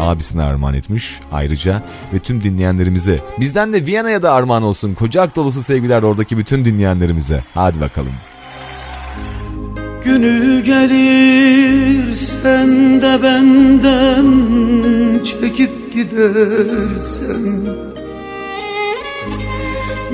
abisine 0.00 0.42
armağan 0.42 0.74
etmiş 0.74 1.20
ayrıca 1.32 1.82
ve 2.12 2.18
tüm 2.18 2.42
dinleyenlerimize 2.42 3.20
bizden 3.40 3.72
de 3.72 3.86
Viyana'ya 3.86 4.22
da 4.22 4.32
armağan 4.32 4.62
olsun 4.62 4.94
kucak 4.94 5.36
dolusu 5.36 5.62
sevgiler 5.62 6.02
oradaki 6.02 6.38
bütün 6.38 6.64
dinleyenlerimize 6.64 7.44
hadi 7.54 7.80
bakalım. 7.80 8.12
Günü 10.04 10.62
gelir 10.64 12.14
sen 12.14 13.02
de 13.02 13.22
benden 13.22 14.26
çekip 15.22 15.92
gidersen 15.92 17.66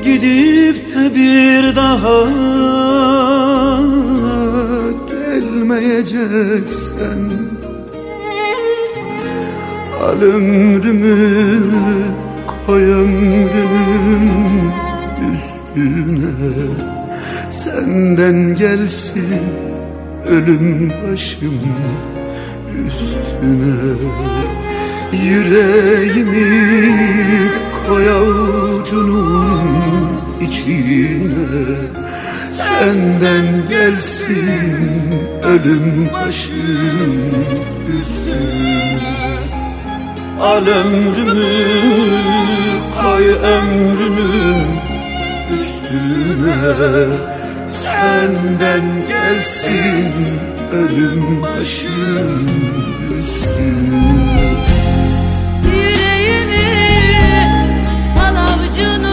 Gidip 0.05 0.95
de 0.95 1.14
bir 1.14 1.77
daha 1.77 2.29
gelmeyeceksen 5.11 7.21
Al 10.03 10.21
ömrümü 10.23 11.61
koy 12.67 12.83
ömrümün 12.83 14.73
üstüne. 15.35 16.33
Senden 17.51 18.55
gelsin 18.55 19.29
ölüm 20.29 20.90
başım 20.90 21.61
üstüne. 22.87 23.75
Yüreğimi 25.12 26.51
koy 27.88 28.11
avucunun 28.11 29.68
içine 30.40 31.94
Senden 32.55 33.68
gelsin 33.68 35.12
ölüm 35.42 36.11
başım 36.12 37.16
üstüne. 38.01 39.38
Al 40.40 40.66
ömrümü 40.66 41.83
koy 43.03 43.25
ömrümün 43.29 44.66
üstüne. 45.57 46.57
Senden 47.68 48.83
gelsin 49.09 50.12
ölüm 50.73 51.42
başım 51.42 52.47
üstüne 53.20 54.74
al 58.81 58.83
avucunun 58.83 59.04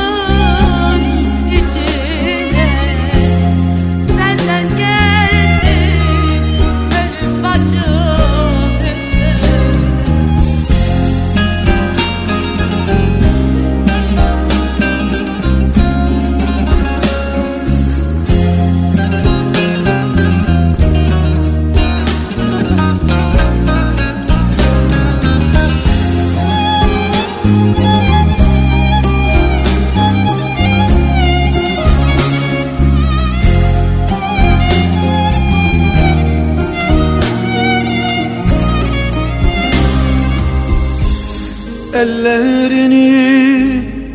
Ellerini 42.02 43.12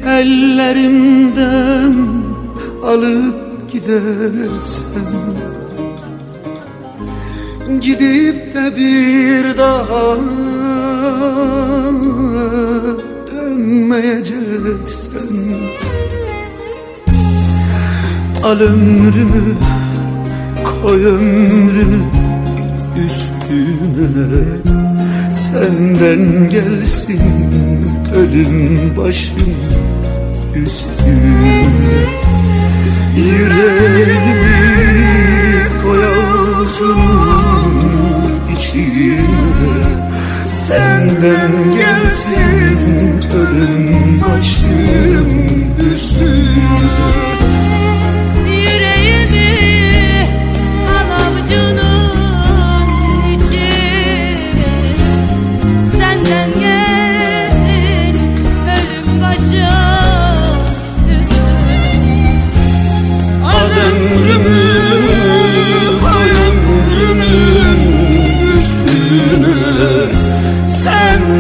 ellerimden 0.07 1.95
alıp 2.85 3.73
gidersen 3.73 5.03
Gidip 7.81 8.55
de 8.55 8.77
bir 8.77 9.59
daha 9.59 10.17
dönmeyeceksen 13.33 15.29
Al 18.45 18.61
ömrümü 18.61 19.55
koy 20.65 21.05
ömrünü 21.05 22.03
üstüne 23.07 24.77
Senden 25.37 26.49
gelsin 26.51 27.21
ölüm 28.15 28.97
başım 28.97 29.55
üstüne 30.55 31.69
Yüreğimi 33.17 34.57
koy 35.83 36.05
avucunun 36.05 37.73
içine. 38.57 39.21
Senden 40.47 41.53
gelsin 41.77 42.79
ölüm 43.33 44.21
başım 44.23 45.29
üstüne 45.93 47.36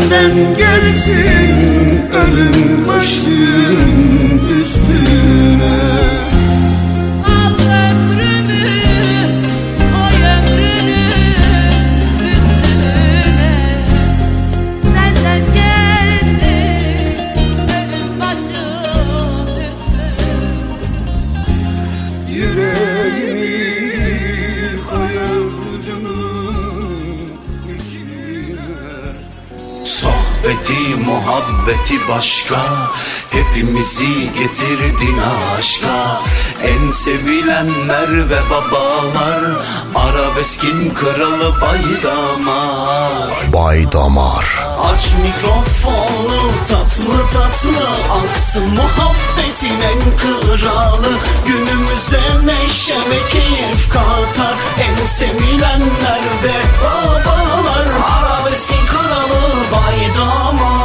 senden 0.08 0.56
gelsin 0.56 2.00
ölüm 2.12 2.88
başım 2.88 4.60
üstüne 4.60 4.85
başka 32.08 32.56
Hepimizi 33.30 34.32
getirdin 34.32 35.18
aşka. 35.58 36.22
En 36.62 36.90
sevilenler 36.90 38.30
ve 38.30 38.50
babalar 38.50 39.40
Arabeskin 39.94 40.94
kralı 40.94 41.60
Baydamar. 41.60 43.52
Baydamar. 43.52 44.66
Aç 44.84 45.08
mikrofonu 45.22 46.50
tatlı 46.68 47.30
tatlı 47.32 47.86
Aksın 48.24 48.64
muhabbetin 48.70 49.80
en 49.80 50.16
kralı. 50.16 51.12
Günümüze 51.46 52.22
neşe 52.46 52.94
ve 52.94 53.28
keyif 53.30 53.88
katar 53.92 54.56
En 54.80 55.06
sevilenler 55.06 56.20
ve 56.44 56.84
babalar. 56.84 57.86
Arabeskin 58.18 58.86
kralı 58.86 59.56
Baydamar. 59.72 60.75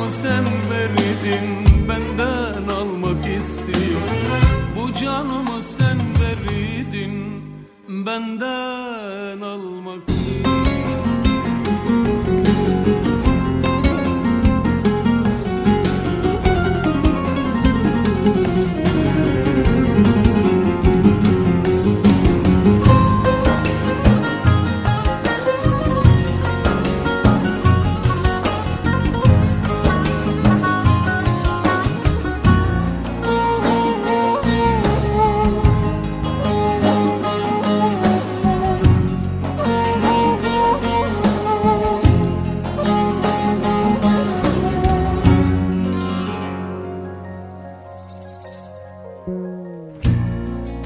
ama 0.00 0.10
sen 0.10 0.44
verdin 0.70 1.66
benden 1.88 2.68
almak 2.74 3.26
istiyor 3.36 4.00
Bu 4.76 4.92
canımı 4.92 5.62
sen 5.62 5.98
verdin 6.20 7.42
benden 7.88 9.40
almak 9.40 10.19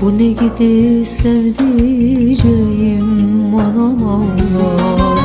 Bu 0.05 0.19
ne 0.19 0.27
gidi 0.27 1.07
sevdiceğim 1.07 1.55
anam 3.55 4.09
ağlar. 4.09 5.19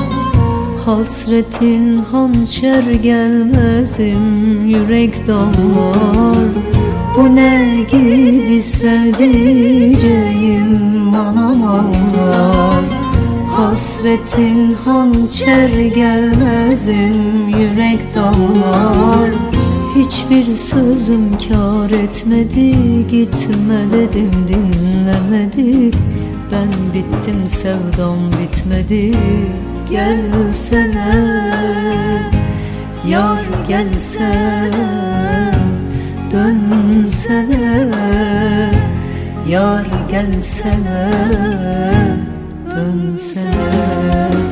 Hasretin 0.86 1.98
hançer 2.12 2.84
gelmezim 2.84 4.66
yürek 4.68 5.28
damlar. 5.28 6.50
Bu 7.18 7.36
ne 7.36 7.86
gidi 7.92 8.64
sevdiceğim 8.64 9.56
anam 11.16 11.64
ağlar. 11.64 12.84
Hasretin 13.52 14.74
hançer 14.86 15.70
gelmezim 15.96 17.50
yürek 17.50 18.16
damlar 18.16 19.49
Hiçbir 19.96 20.58
sözüm 20.58 21.38
kar 21.38 21.90
etmedi 21.90 22.76
Gitme 23.08 23.80
dedim 23.94 24.32
dinlemedi. 24.48 25.98
Ben 26.52 26.70
bittim 26.94 27.48
sevdam 27.48 28.18
bitmedi 28.32 29.18
Gelsene. 29.90 31.50
Yar 33.08 33.46
gelsene 33.68 35.52
Dönsene. 36.32 37.92
Yar 39.48 39.88
gelsene 40.12 41.12
Dönsene 42.76 44.49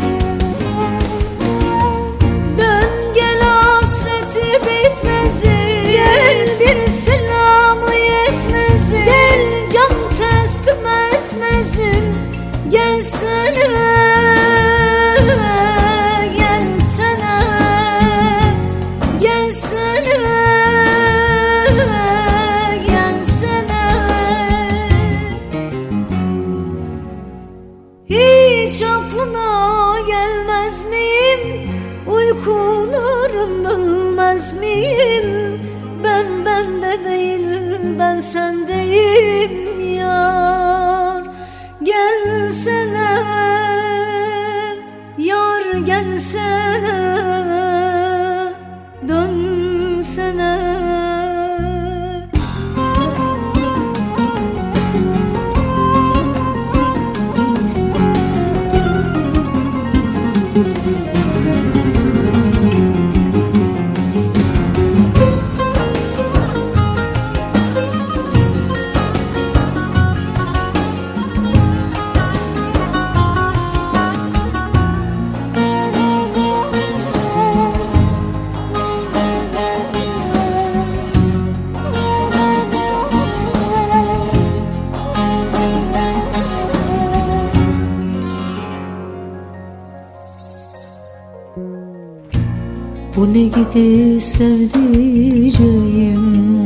sevdiceğim 94.37 96.21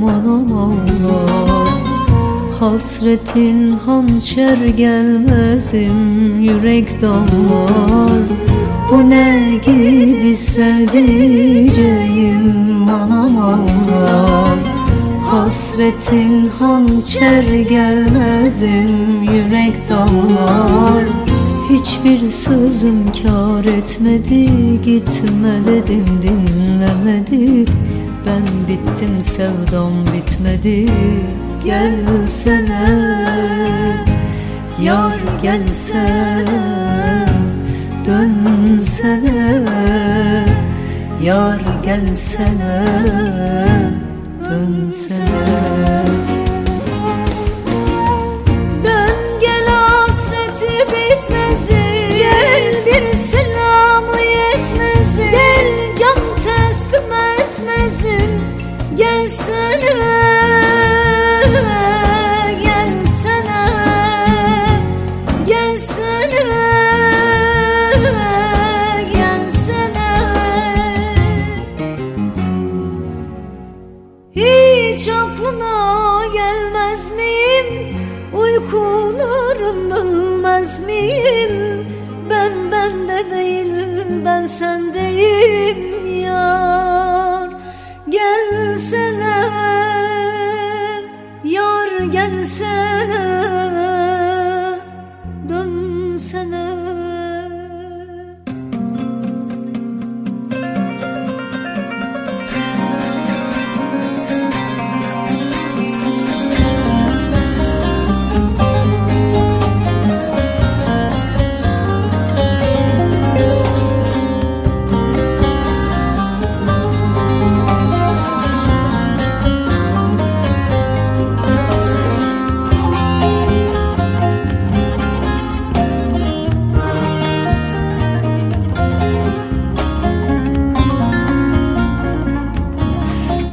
anam 0.06 0.58
ağlar 0.58 1.70
Hasretin 2.60 3.78
hançer 3.86 4.58
gelmezim 4.78 6.40
yürek 6.42 7.02
damlar. 7.02 8.22
Bu 8.92 9.10
ne 9.10 9.60
gidi 9.66 10.38
sevdiceğim 10.38 10.90
anam 12.90 13.38
ağlar 13.38 14.60
Hasretin 15.26 16.48
hançer 16.60 17.44
gelmezim 17.70 19.24
yürek 19.24 19.90
damlar. 19.90 21.04
Hiçbir 21.70 22.32
sözüm 22.32 23.12
kar 23.24 23.66
etmedi 23.66 24.50
Gitme 24.84 25.54
dedim 25.68 26.06
dinlemedi 26.82 27.66
Ben 28.26 28.68
bittim 28.68 29.22
sevdam 29.22 29.94
bitmedi. 30.14 30.90
Gelsene 31.66 33.26
Yar 34.82 35.20
gelsene 35.42 37.28
Dönsene 38.08 39.62
Yar 41.24 41.62
gelsene 41.86 42.82
Dönsene 44.50 46.21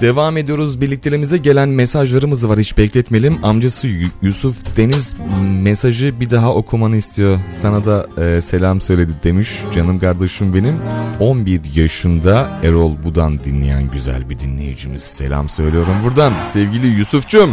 Devam 0.09 0.37
ediyoruz 0.37 0.81
birliklerimize 0.81 1.37
gelen 1.39 1.69
mesajlarımız 1.69 2.49
var 2.49 2.59
hiç 2.59 2.79
bekletmeyelim. 2.79 3.39
Amcası 3.43 3.89
Yu- 3.89 4.09
Yusuf 4.23 4.77
Deniz 4.77 5.17
mesajı 5.63 6.21
bir 6.21 6.31
daha 6.31 6.55
okumanı 6.55 6.97
istiyor. 6.97 7.39
Sana 7.57 7.85
da 7.85 8.07
e, 8.23 8.41
selam 8.41 8.81
söyledi 8.81 9.13
demiş 9.25 9.51
canım 9.75 9.99
kardeşim 9.99 10.55
benim. 10.55 10.77
11 11.21 11.61
yaşında 11.75 12.49
Erol 12.65 12.93
Budan 13.05 13.39
dinleyen 13.45 13.91
güzel 13.91 14.31
bir 14.31 14.39
dinleyicimiz. 14.39 15.03
Selam 15.03 15.49
söylüyorum 15.49 15.95
buradan 16.05 16.33
sevgili 16.51 16.87
Yusuf'cum. 16.87 17.51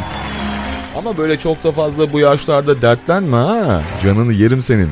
Ama 0.98 1.18
böyle 1.18 1.38
çok 1.40 1.64
da 1.64 1.72
fazla 1.72 2.14
bu 2.14 2.20
yaşlarda 2.20 2.82
dertlenme 2.82 3.38
ha. 3.38 3.84
Canını 4.04 4.34
yerim 4.34 4.62
senin. 4.62 4.90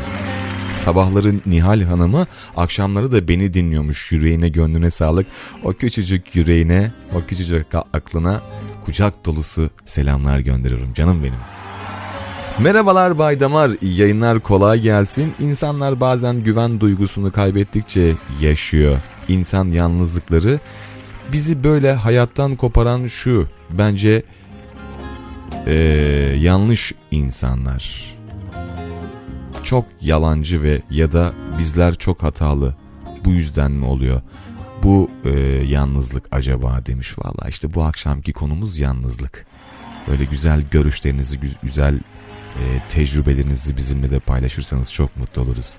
Sabahları 0.76 1.34
Nihal 1.46 1.82
Hanım'ı, 1.82 2.28
akşamları 2.58 3.12
da 3.12 3.28
beni 3.28 3.54
dinliyormuş. 3.54 4.12
Yüreğine, 4.12 4.50
gönlüne 4.50 4.90
sağlık. 4.90 5.28
O 5.64 5.74
küçücük 5.74 6.36
yüreğine, 6.36 6.92
o 7.16 7.22
küçücük 7.28 7.68
aklına 7.94 8.42
kucak 8.86 9.26
dolusu 9.26 9.70
selamlar 9.86 10.40
gönderiyorum 10.40 10.94
canım 10.94 11.24
benim. 11.24 11.40
Merhabalar 12.60 13.18
Bay 13.18 13.40
Damar, 13.40 13.72
iyi 13.82 14.02
yayınlar 14.02 14.40
kolay 14.40 14.80
gelsin. 14.82 15.34
İnsanlar 15.40 16.00
bazen 16.00 16.44
güven 16.44 16.80
duygusunu 16.80 17.32
kaybettikçe 17.32 18.14
yaşıyor. 18.42 18.98
İnsan 19.28 19.68
yalnızlıkları 19.68 20.60
bizi 21.32 21.64
böyle 21.64 21.94
hayattan 21.94 22.56
koparan 22.56 23.08
şu 23.08 23.48
bence 23.70 24.24
ee, 25.68 25.74
yanlış 26.40 26.94
insanlar. 27.12 28.13
Çok 29.74 29.86
yalancı 30.02 30.64
ve 30.64 30.82
ya 30.90 31.14
da 31.14 31.34
bizler 31.60 31.96
çok 31.96 32.24
hatalı. 32.24 32.76
Bu 33.26 33.32
yüzden 33.32 33.72
mi 33.72 33.86
oluyor? 33.86 34.22
Bu 34.84 35.10
e, 35.26 35.30
yalnızlık 35.68 36.24
acaba 36.32 36.86
demiş 36.86 37.20
valla 37.20 37.50
işte 37.50 37.74
bu 37.74 37.84
akşamki 37.84 38.34
konumuz 38.34 38.80
yalnızlık. 38.80 39.46
Böyle 40.08 40.26
güzel 40.26 40.64
görüşlerinizi, 40.72 41.40
güzel 41.64 41.96
e, 42.56 42.64
tecrübelerinizi 42.90 43.78
bizimle 43.78 44.10
de 44.10 44.20
paylaşırsanız 44.20 44.92
çok 44.92 45.18
mutlu 45.18 45.42
oluruz. 45.42 45.78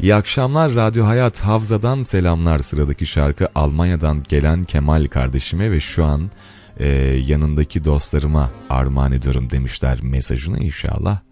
İyi 0.00 0.14
akşamlar 0.14 0.74
Radyo 0.74 1.06
Hayat 1.06 1.40
Havza'dan 1.40 2.02
selamlar 2.02 2.58
sıradaki 2.58 3.06
şarkı 3.06 3.48
Almanya'dan 3.54 4.22
gelen 4.28 4.64
Kemal 4.64 5.06
kardeşime 5.06 5.70
ve 5.70 5.80
şu 5.80 6.04
an 6.04 6.30
e, 6.76 6.88
yanındaki 7.26 7.84
dostlarıma 7.84 8.50
armağan 8.70 9.12
ediyorum 9.12 9.50
demişler 9.50 9.98
mesajını 10.02 10.58
inşallah. 10.58 11.31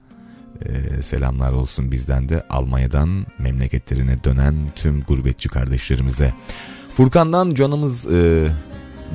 E, 0.66 1.02
selamlar 1.02 1.52
olsun 1.52 1.90
bizden 1.92 2.28
de 2.28 2.44
Almanya'dan 2.50 3.26
memleketlerine 3.38 4.24
dönen 4.24 4.54
tüm 4.76 5.02
gurbetçi 5.02 5.48
kardeşlerimize. 5.48 6.34
Furkan'dan 6.94 7.54
canımız 7.54 8.06
e, 8.06 8.48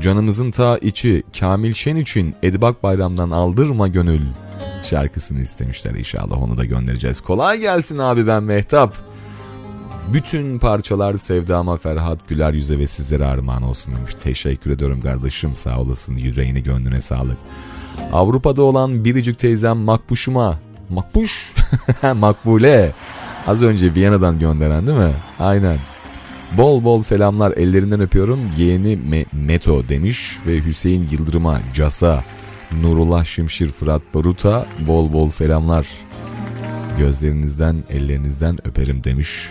canımızın 0.03 0.51
ta 0.51 0.77
içi 0.77 1.23
Kamil 1.39 1.73
Şen 1.73 1.95
için 1.95 2.35
Edibak 2.43 2.83
Bayram'dan 2.83 3.29
aldırma 3.29 3.87
gönül 3.87 4.21
şarkısını 4.83 5.41
istemişler 5.41 5.93
inşallah 5.93 6.43
onu 6.43 6.57
da 6.57 6.65
göndereceğiz. 6.65 7.21
Kolay 7.21 7.59
gelsin 7.59 7.97
abi 7.97 8.27
ben 8.27 8.43
Mehtap. 8.43 8.95
Bütün 10.13 10.59
parçalar 10.59 11.17
sevdama 11.17 11.77
Ferhat 11.77 12.27
Güler 12.27 12.53
yüze 12.53 12.79
ve 12.79 12.87
sizlere 12.87 13.25
armağan 13.25 13.63
olsun 13.63 13.95
demiş. 13.95 14.13
Teşekkür 14.19 14.71
ediyorum 14.71 15.01
kardeşim 15.01 15.55
sağ 15.55 15.79
olasın 15.79 16.15
yüreğine 16.17 16.59
gönlüne 16.59 17.01
sağlık. 17.01 17.37
Avrupa'da 18.13 18.63
olan 18.63 19.05
biricik 19.05 19.39
teyzem 19.39 19.77
Makbuş'uma 19.77 20.59
Makbuş 20.89 21.53
Makbule 22.15 22.91
az 23.47 23.61
önce 23.61 23.93
Viyana'dan 23.93 24.39
gönderen 24.39 24.87
değil 24.87 24.97
mi? 24.97 25.13
Aynen. 25.39 25.77
Bol 26.57 26.83
bol 26.83 27.01
selamlar 27.01 27.51
ellerinden 27.51 28.01
öpüyorum. 28.01 28.39
Yeğeni 28.57 28.93
Me- 29.09 29.25
Meto 29.33 29.89
demiş 29.89 30.37
ve 30.47 30.65
Hüseyin 30.65 31.07
Yıldırım'a 31.11 31.59
Casa 31.73 32.23
Nurullah 32.81 33.25
Şimşir 33.25 33.71
Fırat 33.71 34.01
Barut'a 34.13 34.65
bol 34.79 35.13
bol 35.13 35.29
selamlar. 35.29 35.87
Gözlerinizden 36.97 37.83
ellerinizden 37.89 38.67
öperim 38.67 39.03
demiş. 39.03 39.49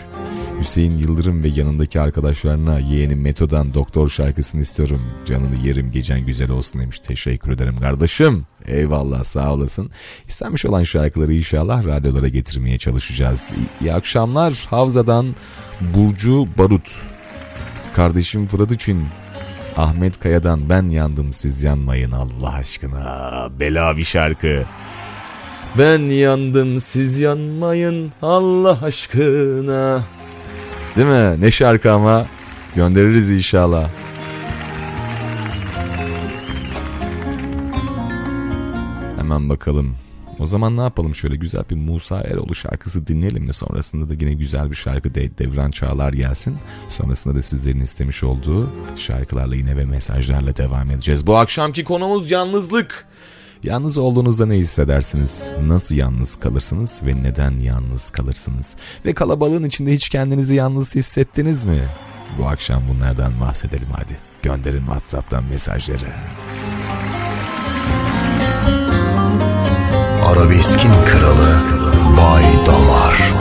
Hüseyin 0.61 0.99
Yıldırım 0.99 1.45
ve 1.45 1.49
yanındaki 1.49 2.01
arkadaşlarına 2.01 2.79
yeğenim 2.79 3.23
Meto'dan 3.23 3.75
doktor 3.75 4.09
şarkısını 4.09 4.61
istiyorum. 4.61 5.03
Canını 5.27 5.67
yerim 5.67 5.91
gecen 5.91 6.27
güzel 6.27 6.51
olsun 6.51 6.81
demiş. 6.81 6.99
Teşekkür 6.99 7.53
ederim 7.53 7.81
kardeşim. 7.81 8.47
Eyvallah 8.67 9.25
sağ 9.25 9.53
olasın. 9.53 9.91
İstenmiş 10.29 10.65
olan 10.65 10.83
şarkıları 10.85 11.35
inşallah 11.35 11.87
radyolara 11.87 12.29
getirmeye 12.29 12.79
çalışacağız. 12.79 13.53
İyi 13.81 13.95
akşamlar. 13.95 14.67
Havza'dan 14.71 15.35
Burcu 15.81 16.49
Barut. 16.59 17.03
Kardeşim 17.97 18.47
Fırat 18.47 18.71
için 18.71 19.05
Ahmet 19.77 20.21
Kaya'dan 20.21 20.69
ben 20.69 20.89
yandım 20.89 21.33
siz 21.33 21.63
yanmayın 21.63 22.11
Allah 22.11 22.53
aşkına. 22.55 23.49
Bela 23.61 23.97
bir 23.97 24.05
şarkı. 24.05 24.65
Ben 25.79 25.99
yandım 26.01 26.81
siz 26.81 27.19
yanmayın 27.19 28.13
Allah 28.23 28.79
aşkına. 28.83 30.03
Değil 30.97 31.09
mi? 31.09 31.41
Ne 31.41 31.51
şarkı 31.51 31.93
ama. 31.93 32.27
Göndeririz 32.77 33.31
inşallah. 33.31 33.89
Hemen 39.19 39.49
bakalım. 39.49 39.97
O 40.39 40.47
zaman 40.47 40.77
ne 40.77 40.81
yapalım 40.81 41.15
şöyle 41.15 41.37
güzel 41.37 41.65
bir 41.71 41.77
Musa 41.77 42.21
Eroğlu 42.21 42.55
şarkısı 42.55 43.07
dinleyelim 43.07 43.45
mi? 43.45 43.53
Sonrasında 43.53 44.09
da 44.09 44.15
yine 44.15 44.35
güzel 44.35 44.71
bir 44.71 44.77
şarkı 44.77 45.15
de 45.15 45.39
Devran 45.39 45.71
Çağlar 45.71 46.13
gelsin. 46.13 46.57
Sonrasında 46.91 47.35
da 47.35 47.43
sizlerin 47.43 47.81
istemiş 47.81 48.25
olduğu 48.25 48.71
şarkılarla 48.97 49.55
yine 49.55 49.77
ve 49.77 49.85
mesajlarla 49.85 50.57
devam 50.57 50.91
edeceğiz. 50.91 51.27
Bu 51.27 51.37
akşamki 51.37 51.85
konumuz 51.85 52.31
yalnızlık. 52.31 53.07
Yalnız 53.65 53.99
olduğunuzda 53.99 54.47
ne 54.47 54.55
hissedersiniz? 54.55 55.43
Nasıl 55.63 55.95
yalnız 55.95 56.37
kalırsınız 56.37 57.01
ve 57.07 57.23
neden 57.23 57.59
yalnız 57.61 58.11
kalırsınız? 58.11 58.75
Ve 59.05 59.13
kalabalığın 59.13 59.65
içinde 59.65 59.93
hiç 59.93 60.09
kendinizi 60.09 60.55
yalnız 60.55 60.95
hissettiniz 60.95 61.65
mi? 61.65 61.83
Bu 62.39 62.47
akşam 62.47 62.83
bunlardan 62.89 63.41
bahsedelim 63.41 63.89
hadi. 63.93 64.19
Gönderin 64.43 64.85
WhatsApp'tan 64.85 65.45
mesajları. 65.45 66.07
Arabeskin 70.25 70.91
kralı 71.07 71.63
Bay 72.17 72.67
Damar. 72.67 73.33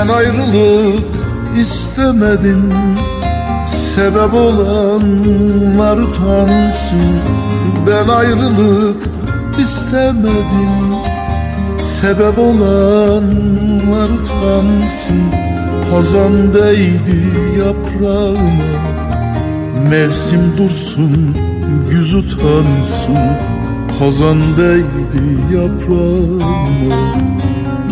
Ben 0.00 0.08
ayrılık 0.08 1.04
istemedim. 1.60 2.72
Sebep 3.94 4.34
olanlar 4.34 5.96
utansın. 5.96 7.20
Ben 7.86 8.08
ayrılık 8.08 8.96
istemedim. 9.62 10.94
Sebep 12.00 12.38
olanlar 12.38 14.10
utansın. 14.10 15.22
Hazan 15.90 16.54
değdi 16.54 17.22
yaprağıma. 17.58 18.64
Mevsim 19.90 20.56
dursun 20.58 21.36
güz 21.90 22.14
utansın. 22.14 23.18
Hazan 23.98 24.38
değdi 24.56 25.54
yaprağıma. 25.54 27.12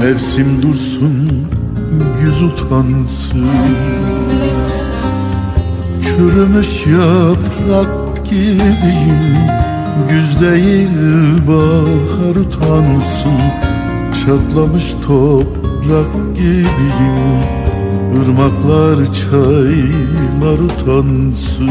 Mevsim 0.00 0.62
dursun 0.62 1.57
yüz 2.22 2.42
utansın. 2.42 3.46
Çürümüş 6.02 6.86
yaprak 6.86 8.24
gibiyim. 8.24 9.38
Güz 10.10 10.40
değil 10.40 10.88
bahar 11.48 12.36
utansın. 12.36 13.38
Çatlamış 14.26 14.94
toprak 15.06 16.34
gibiyim. 16.34 17.42
Irmaklar 18.24 18.96
çaylar 19.14 20.58
utansın. 20.58 21.70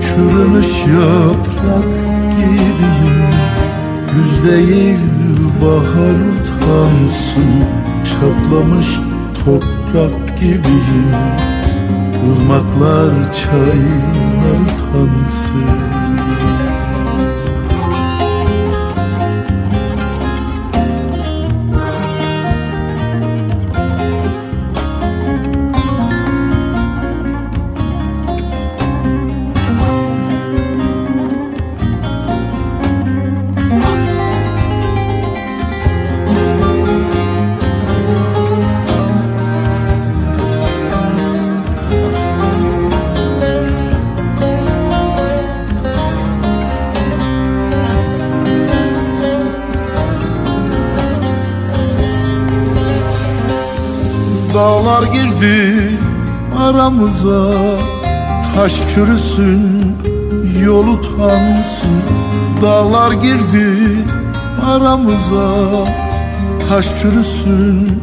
Çürümüş 0.00 0.76
yaprak 0.86 1.88
gibiyim. 2.36 3.32
Güz 4.14 4.50
değil 4.50 5.21
bahar 5.62 6.18
utansın 6.32 7.64
Çatlamış 8.04 8.86
toprak 9.44 10.40
gibiyim. 10.40 11.12
Irmaklar 12.24 13.32
çaylar 13.32 14.60
utansın 14.64 16.01
Dağlar 54.62 55.02
girdi 55.02 55.88
aramıza. 56.58 57.52
Taş 58.56 58.72
çürüsün 58.94 59.96
yol 60.64 60.86
utansın. 60.86 62.02
Dağlar 62.62 63.12
girdi 63.12 63.76
aramıza. 64.66 65.50
Taş 66.68 66.86
çürüsün 67.00 68.02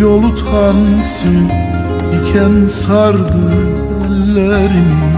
yol 0.00 0.22
utansın. 0.22 1.50
Diken 2.12 2.68
sardı 2.68 3.52
ellerimi 4.06 5.12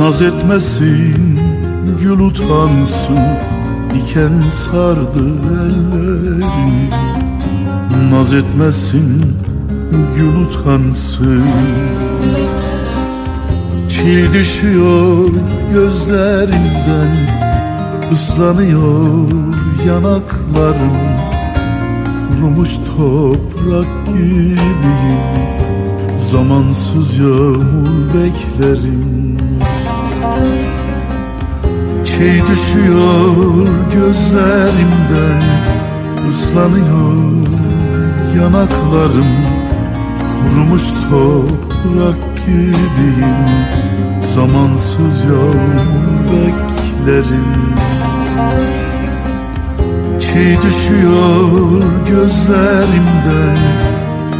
Naz 0.00 0.22
etmesin 0.22 1.40
gül 2.02 2.18
utansın. 2.18 3.18
Diken 3.94 4.42
sardı 4.50 5.26
ellerimi 5.66 6.90
Naz 8.10 8.34
etmesin 8.34 9.41
gül 10.16 10.46
utansın 10.46 11.44
Çil 13.88 14.32
düşüyor 14.32 15.30
gözlerimden 15.72 17.10
ıslanıyor 18.12 19.28
yanaklarım 19.86 20.96
Kurumuş 22.28 22.70
toprak 22.96 24.06
gibiyim 24.06 25.42
Zamansız 26.32 27.18
yağmur 27.18 28.14
beklerim. 28.14 29.38
Çiğ 32.04 32.42
düşüyor 32.50 33.66
gözlerimden 33.94 35.42
ıslanıyor 36.30 37.12
yanaklarım 38.36 39.61
Kurumuş 40.50 40.82
toprak 40.82 42.36
gibiyim 42.46 43.36
Zamansız 44.34 45.24
yağmur 45.24 45.82
beklerim. 46.32 47.44
Çiğ 50.20 50.58
düşüyor 50.62 51.82
gözlerimden 52.08 53.58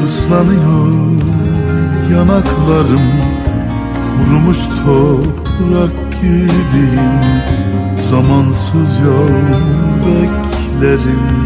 ıslanıyor 0.05 1.23
yanaklarım. 2.13 3.09
Kurumuş 4.17 4.59
toprak 4.59 6.13
gibiyim 6.21 7.11
Zamansız 8.11 9.01
yağmur 9.01 10.07
beklerim 10.07 11.43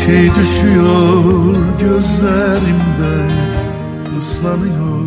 Çiğ 0.00 0.30
düşüyor 0.40 1.56
gözlerimden 1.80 3.30
ıslanıyor 4.18 5.04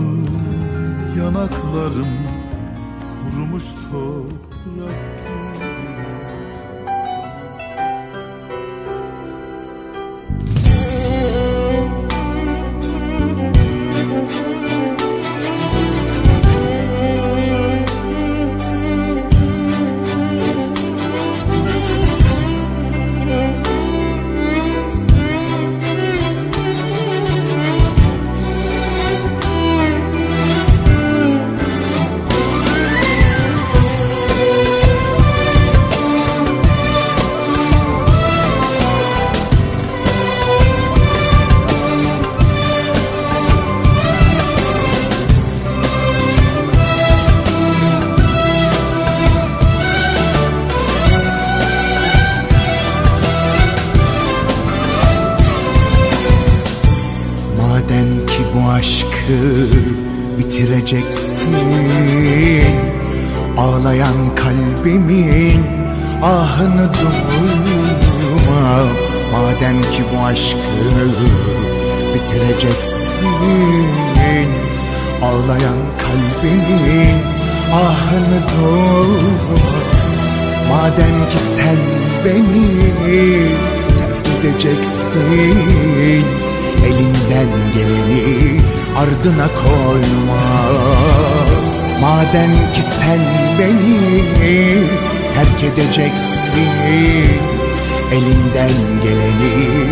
yanaklarım 1.18 2.23
ardına 89.44 89.50
koyma. 89.64 90.44
Madem 92.02 92.52
ki 92.74 92.82
sen 92.82 93.20
beni 93.60 94.84
terk 95.34 95.64
edeceksin 95.64 96.64
Elinden 98.12 99.02
geleni 99.04 99.88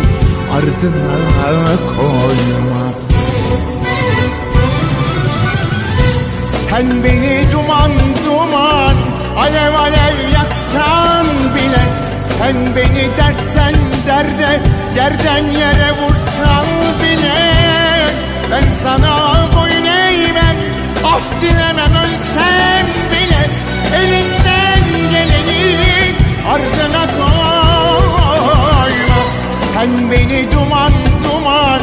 ardına 0.52 1.76
koyma. 1.96 2.92
Sen 6.68 7.04
beni 7.04 7.52
duman 7.52 7.92
duman 8.24 8.96
alev 9.36 9.74
alev 9.74 10.32
yaksan 10.34 11.26
bile 11.54 11.82
Sen 12.18 12.56
beni 12.76 13.08
dertten 13.16 13.74
derde 14.06 14.60
yerden 14.96 15.44
yere 15.44 15.92
vursan 15.92 16.66
bile 17.02 17.61
Ben 18.52 18.68
sana 18.68 19.16
boyun 19.56 19.84
eğmem 19.84 20.56
af 21.04 21.40
dilemem 21.40 21.96
ölsem 21.96 22.86
bile 23.10 23.50
Elinden 23.96 25.10
geleni 25.10 26.14
ardına 26.48 27.06
koyma 27.16 28.12
Sen 29.72 30.10
beni 30.10 30.52
duman 30.52 30.92
duman 31.24 31.80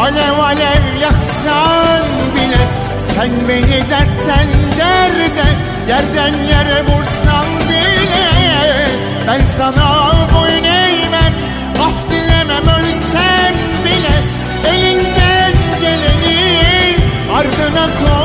alev 0.00 0.38
alev 0.38 0.84
yaksan 1.00 2.06
bile 2.34 2.62
Sen 2.96 3.30
beni 3.48 3.90
dertten 3.90 4.48
derde 4.78 5.48
yerden 5.88 6.34
yere 6.44 6.82
vursan 6.82 7.46
bile 7.68 8.88
Ben 9.28 9.44
sana 9.44 10.12
boyun 10.34 10.64
eğmem 10.64 11.32
af 11.84 12.10
dilemem 12.10 12.68
ölsem 12.68 13.61
ardına 17.42 17.86
koyma 17.98 18.21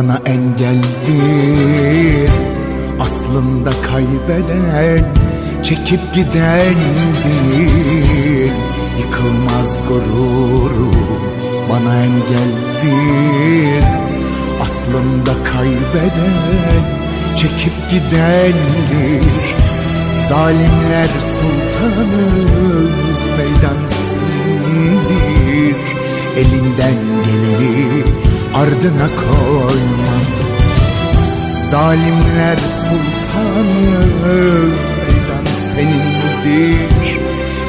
bana 0.00 0.20
engeldir 0.26 0.80
Aslında 3.00 3.70
kaybeden 3.70 5.04
çekip 5.62 6.14
giden 6.14 6.74
değil. 7.24 8.52
Yıkılmaz 8.98 9.78
gururu 9.88 10.90
bana 11.70 11.94
engeldir 11.96 13.84
Aslında 14.62 15.44
kaybeden 15.44 16.84
çekip 17.36 17.90
gidendir 17.90 19.24
Zalimler 20.28 21.08
sultanı 21.36 22.26
meydan 23.36 23.88
sendir 23.88 25.76
Elinden 26.36 26.98
geleni 27.24 28.29
ardına 28.54 29.08
koymam 29.16 30.24
Zalimler 31.70 32.58
sultanı 32.58 34.06
meydan 34.96 35.46
senindir. 35.72 37.20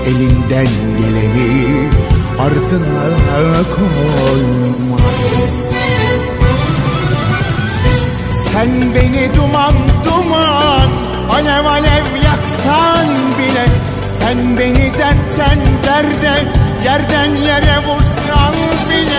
Elinden 0.06 0.68
geleni 0.98 1.90
ardına 2.40 3.64
koymam 3.76 5.00
Sen 8.32 8.70
beni 8.96 9.36
duman 9.36 9.76
duman 10.06 10.90
Alev 11.32 11.66
alev 11.66 12.06
yaksan 12.24 13.08
bile. 13.38 13.66
Sen 14.04 14.58
beni 14.58 14.94
dertten 14.94 15.60
derde 15.84 16.48
Yerden 16.86 17.36
yere 17.36 17.78
vursan 17.88 18.56
bile 18.90 19.11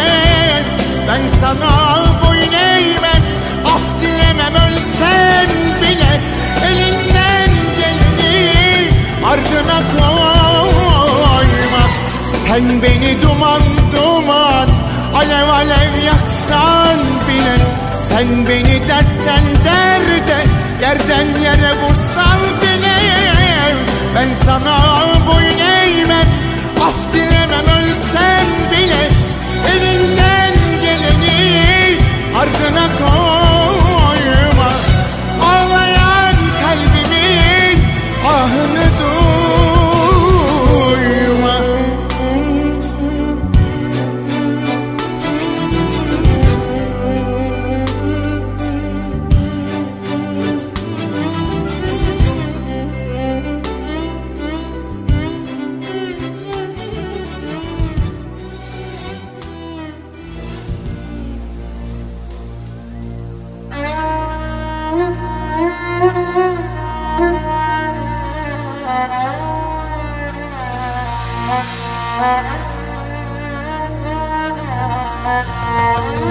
Ben 1.09 1.29
sana 1.41 2.05
boyun 2.23 2.53
eğmem 2.53 3.23
Af 3.67 4.01
dilemem 4.01 4.55
ölsen 4.55 5.49
bile 5.81 6.21
Elinden 6.67 7.51
geleni 7.77 8.89
ardına 9.27 9.81
koyma 9.93 11.85
Sen 12.47 12.83
beni 12.83 13.23
duman 13.23 13.63
duman 13.93 14.69
Alev 15.15 15.49
alev 15.49 16.05
yaksan 16.05 16.99
bile 17.29 17.57
Sen 18.09 18.47
beni 18.49 18.89
dertten 18.89 19.45
derde 19.65 20.47
Yerden 20.83 21.41
yere 21.43 21.73
vursan 21.81 22.41
bile 22.63 22.93
Ben 24.15 24.33
sana 24.33 24.79
boyun 25.27 25.59
eğmem 25.59 26.29
Af 26.87 27.13
dilemem 27.13 27.67
ölsen 27.67 28.47
bile 28.71 29.09
Elinden 29.73 30.32
ardına 32.37 32.99
koyma 32.99 33.42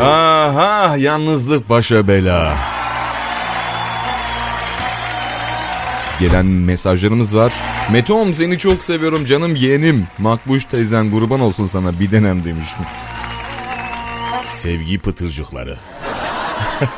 Aha 0.01 0.97
yalnızlık 0.97 1.69
başa 1.69 2.07
bela. 2.07 2.57
Gelen 6.19 6.45
mesajlarımız 6.45 7.35
var. 7.35 7.53
Metom 7.91 8.33
seni 8.33 8.57
çok 8.57 8.83
seviyorum 8.83 9.25
canım 9.25 9.55
yeğenim. 9.55 10.07
Makbuş 10.17 10.65
teyzen 10.65 11.11
kurban 11.11 11.39
olsun 11.39 11.67
sana 11.67 11.99
bir 11.99 12.11
denem 12.11 12.43
demiş. 12.43 12.69
Sevgi 14.45 14.99
pıtırcıkları. 14.99 15.77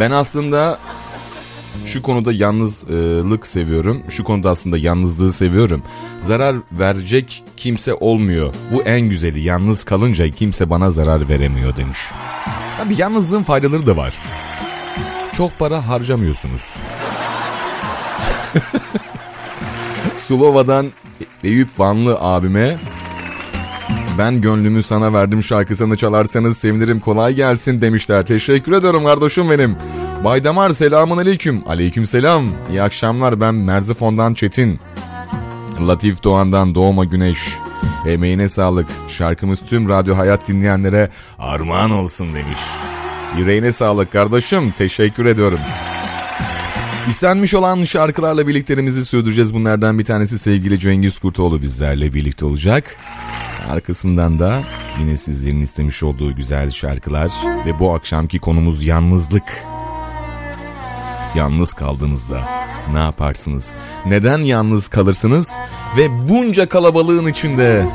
ben 0.00 0.10
aslında 0.10 0.78
şu 1.86 2.02
konuda 2.02 2.32
yalnızlık 2.32 3.46
seviyorum. 3.46 4.02
Şu 4.10 4.24
konuda 4.24 4.50
aslında 4.50 4.78
yalnızlığı 4.78 5.32
seviyorum. 5.32 5.82
Zarar 6.20 6.56
verecek 6.72 7.44
kimse 7.56 7.94
olmuyor. 7.94 8.54
Bu 8.72 8.82
en 8.82 9.00
güzeli. 9.00 9.40
Yalnız 9.40 9.84
kalınca 9.84 10.28
kimse 10.28 10.70
bana 10.70 10.90
zarar 10.90 11.28
veremiyor 11.28 11.76
demiş. 11.76 11.98
Abi 12.82 12.94
yalnızlığın 12.98 13.42
faydaları 13.42 13.86
da 13.86 13.96
var. 13.96 14.14
Çok 15.36 15.58
para 15.58 15.88
harcamıyorsunuz. 15.88 16.76
Sulova'dan 20.14 20.90
Eyüp 21.44 21.68
Vanlı 21.78 22.18
abime 22.20 22.78
ben 24.18 24.40
gönlümü 24.40 24.82
sana 24.82 25.12
verdim 25.12 25.42
şarkısını 25.42 25.96
çalarsanız 25.96 26.58
sevinirim 26.58 27.00
kolay 27.00 27.34
gelsin 27.34 27.80
demişler. 27.80 28.26
Teşekkür 28.26 28.72
ederim 28.72 29.04
kardeşim 29.04 29.50
benim. 29.50 29.76
Baydamar 30.24 30.70
selamun 30.70 31.16
aleyküm. 31.18 31.68
Aleyküm 31.68 32.06
selam. 32.06 32.44
İyi 32.70 32.82
akşamlar 32.82 33.40
ben 33.40 33.54
Merzifon'dan 33.54 34.34
Çetin. 34.34 34.80
Latif 35.86 36.24
Doğan'dan 36.24 36.74
Doğma 36.74 37.04
Güneş. 37.04 37.38
Emeğine 38.06 38.48
sağlık. 38.48 38.86
Şarkımız 39.08 39.60
tüm 39.66 39.88
Radyo 39.88 40.16
Hayat 40.16 40.48
dinleyenlere 40.48 41.10
armağan 41.38 41.90
olsun 41.90 42.34
demiş. 42.34 42.58
Yüreğine 43.38 43.72
sağlık 43.72 44.12
kardeşim. 44.12 44.70
Teşekkür 44.70 45.26
ediyorum. 45.26 45.58
İstenmiş 47.08 47.54
olan 47.54 47.84
şarkılarla 47.84 48.48
birliklerimizi 48.48 49.04
sürdüreceğiz. 49.04 49.54
Bunlardan 49.54 49.98
bir 49.98 50.04
tanesi 50.04 50.38
sevgili 50.38 50.80
Cengiz 50.80 51.18
Kurtoğlu 51.18 51.62
bizlerle 51.62 52.14
birlikte 52.14 52.46
olacak. 52.46 52.96
Arkasından 53.70 54.38
da 54.38 54.62
yine 55.00 55.16
sizlerin 55.16 55.60
istemiş 55.60 56.02
olduğu 56.02 56.36
güzel 56.36 56.70
şarkılar 56.70 57.30
ve 57.66 57.78
bu 57.78 57.94
akşamki 57.94 58.38
konumuz 58.38 58.84
yalnızlık. 58.84 59.44
Yalnız 61.36 61.74
kaldığınızda 61.74 62.40
ne 62.92 62.98
yaparsınız? 62.98 63.70
Neden 64.06 64.38
yalnız 64.38 64.88
kalırsınız? 64.88 65.52
Ve 65.96 66.28
bunca 66.28 66.68
kalabalığın 66.68 67.26
içinde 67.26 67.86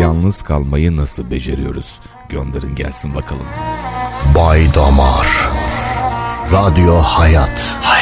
yalnız 0.00 0.42
kalmayı 0.42 0.96
nasıl 0.96 1.30
beceriyoruz? 1.30 1.98
Gönderin 2.28 2.74
gelsin 2.74 3.14
bakalım. 3.14 3.46
Bay 4.36 4.74
Damar 4.74 5.48
Radyo 6.52 6.96
Hayat 6.96 7.78
Hayat 7.82 7.99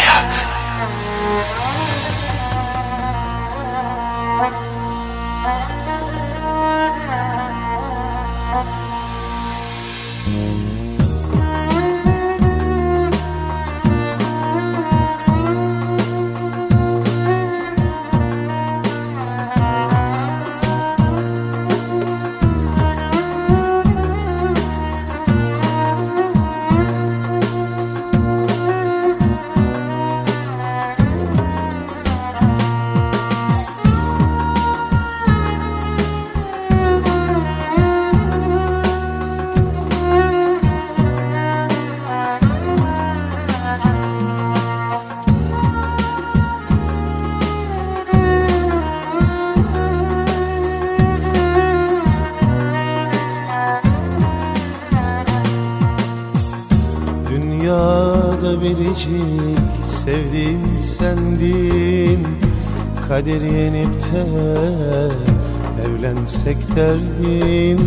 Evlensek 66.48 66.76
derdin 66.76 67.80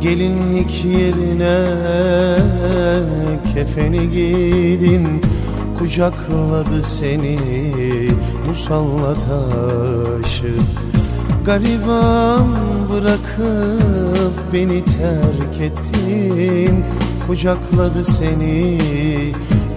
Gelinlik 0.00 0.84
yerine 0.84 1.66
kefeni 3.54 4.10
giydin. 4.10 5.22
Kucakladı 5.78 6.82
seni 6.82 7.38
musallat 8.48 9.26
aşık 10.24 10.60
Gariban 11.44 12.46
bırakıp 12.90 14.52
beni 14.52 14.84
terk 14.84 15.60
ettin. 15.60 16.84
Kucakladı 17.26 18.04
seni 18.04 18.78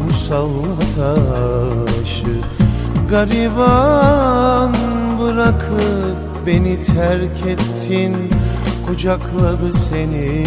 musallat 0.06 0.98
aşık 2.02 2.46
Gariban 3.10 4.74
bırakıp 5.22 6.29
beni 6.50 6.84
terk 6.84 7.46
ettin 7.48 8.16
Kucakladı 8.88 9.74
seni 9.74 10.46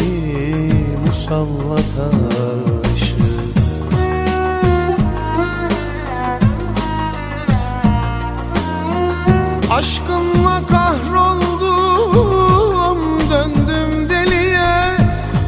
musallat 1.06 1.96
aşık. 2.94 3.20
Aşkınla 9.70 10.62
kahroldum 10.70 12.20
döndüm 13.30 14.08
deliye. 14.08 14.96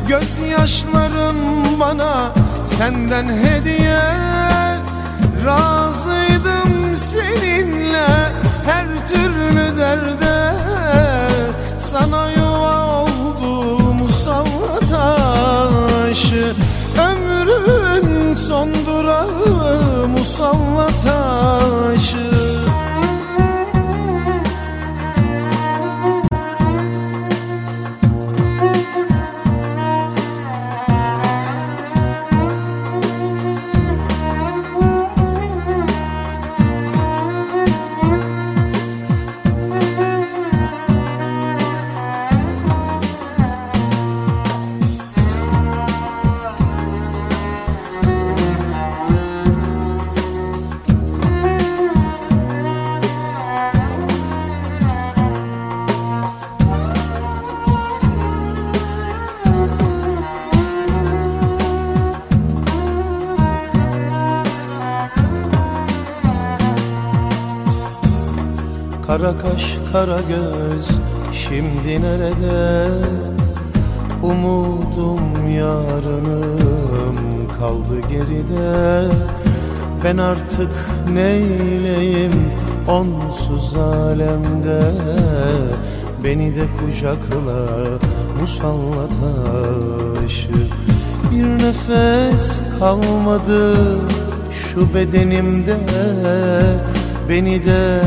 Gözyaşlarım 0.08 1.36
bana 1.80 2.32
senden 2.64 3.26
hediye. 3.26 4.02
Razıydım 5.46 6.96
seninle 6.96 8.43
her 8.66 9.08
türlü 9.08 9.78
derde 9.78 10.54
Sana 11.78 12.30
yuva 12.30 12.86
oldu 12.86 13.78
musallat 13.78 14.92
aşı 16.10 16.52
Ömrün 16.98 18.34
son 18.34 18.68
durağı 18.86 20.08
musallat 20.08 21.06
aşı 21.94 22.33
Kara 69.24 69.36
kaş 69.36 69.78
kara 69.92 70.20
göz 70.20 70.90
şimdi 71.32 72.02
nerede? 72.02 72.88
Umudum 74.22 75.48
yarınım 75.56 77.16
kaldı 77.58 78.00
geride. 78.10 79.08
Ben 80.04 80.16
artık 80.16 80.72
neyleyim 81.12 82.32
onsuz 82.88 83.76
alemde? 83.76 84.82
Beni 86.24 86.56
de 86.56 86.64
kucakla 86.80 87.66
musallat 88.40 89.12
aşı 90.24 90.52
Bir 91.32 91.44
nefes 91.44 92.62
kalmadı 92.78 93.74
şu 94.52 94.94
bedenimde. 94.94 95.76
Beni 97.28 97.64
de 97.64 98.00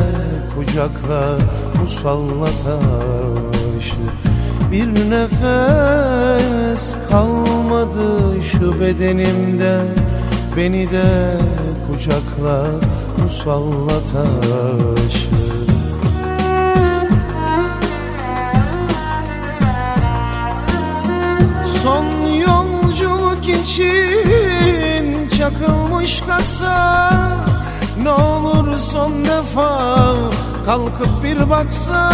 kucakla 0.78 1.38
musallat 1.80 2.66
aşı 3.78 3.94
Bir 4.72 5.10
nefes 5.10 6.96
kalmadı 7.10 8.42
şu 8.42 8.80
bedenimde. 8.80 9.80
Beni 10.56 10.90
de 10.90 11.36
kucakla 11.86 12.66
musallat 13.22 14.14
aşı 15.08 15.28
Son 21.82 22.04
yolculuk 22.26 23.48
için 23.48 25.28
çakılmış 25.28 26.20
kasa. 26.20 27.18
Ne 28.02 28.10
olur 28.10 28.76
son 28.76 29.24
defa 29.24 30.14
kalkıp 30.68 31.24
bir 31.24 31.50
baksa 31.50 32.10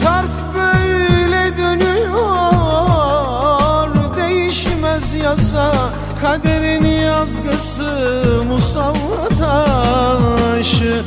Çark 0.00 0.30
böyle 0.54 1.56
dönüyor. 1.56 2.26
Değişmez 4.16 5.14
yasa 5.14 5.72
Kaderin 6.20 6.84
yazgısı 6.84 8.14
musallat 8.48 9.42
aşı 10.58 11.02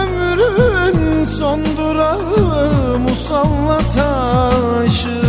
Ömrün 0.00 1.24
son 1.24 1.60
durağı 1.76 2.98
musallat 2.98 3.98
aşı 4.84 5.23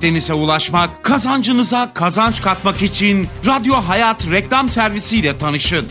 Kitlenize 0.00 0.34
ulaşmak, 0.34 1.02
kazancınıza 1.02 1.90
kazanç 1.94 2.42
katmak 2.42 2.82
için 2.82 3.28
Radyo 3.46 3.74
Hayat 3.74 4.30
reklam 4.30 4.68
servisiyle 4.68 5.38
tanışın. 5.38 5.86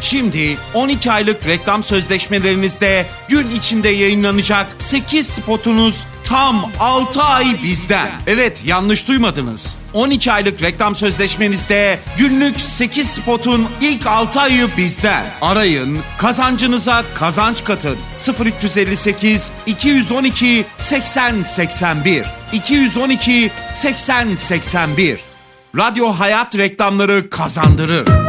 Şimdi 0.00 0.56
12 0.74 1.12
aylık 1.12 1.46
reklam 1.46 1.82
sözleşmelerinizde 1.82 3.06
gün 3.28 3.50
içinde 3.50 3.88
yayınlanacak 3.88 4.76
8 4.78 5.26
spotunuz 5.26 6.06
tam 6.24 6.70
6 6.80 7.22
ay 7.22 7.62
bizden. 7.62 8.10
Evet 8.26 8.62
yanlış 8.66 9.08
duymadınız. 9.08 9.76
12 9.92 10.32
aylık 10.32 10.62
reklam 10.62 10.94
sözleşmenizde 10.94 11.98
günlük 12.18 12.60
8 12.60 13.10
spotun 13.10 13.68
ilk 13.80 14.06
6 14.06 14.40
ayı 14.40 14.68
bizden. 14.76 15.24
Arayın, 15.40 15.98
kazancınıza 16.18 17.02
kazanç 17.14 17.64
katın. 17.64 17.96
0358 18.44 19.50
212 19.66 20.64
80 20.78 21.42
81 21.42 22.26
212 22.52 23.50
80 23.74 24.34
81 24.36 25.20
Radyo 25.76 26.08
Hayat 26.08 26.56
reklamları 26.56 27.30
kazandırır. 27.30 28.23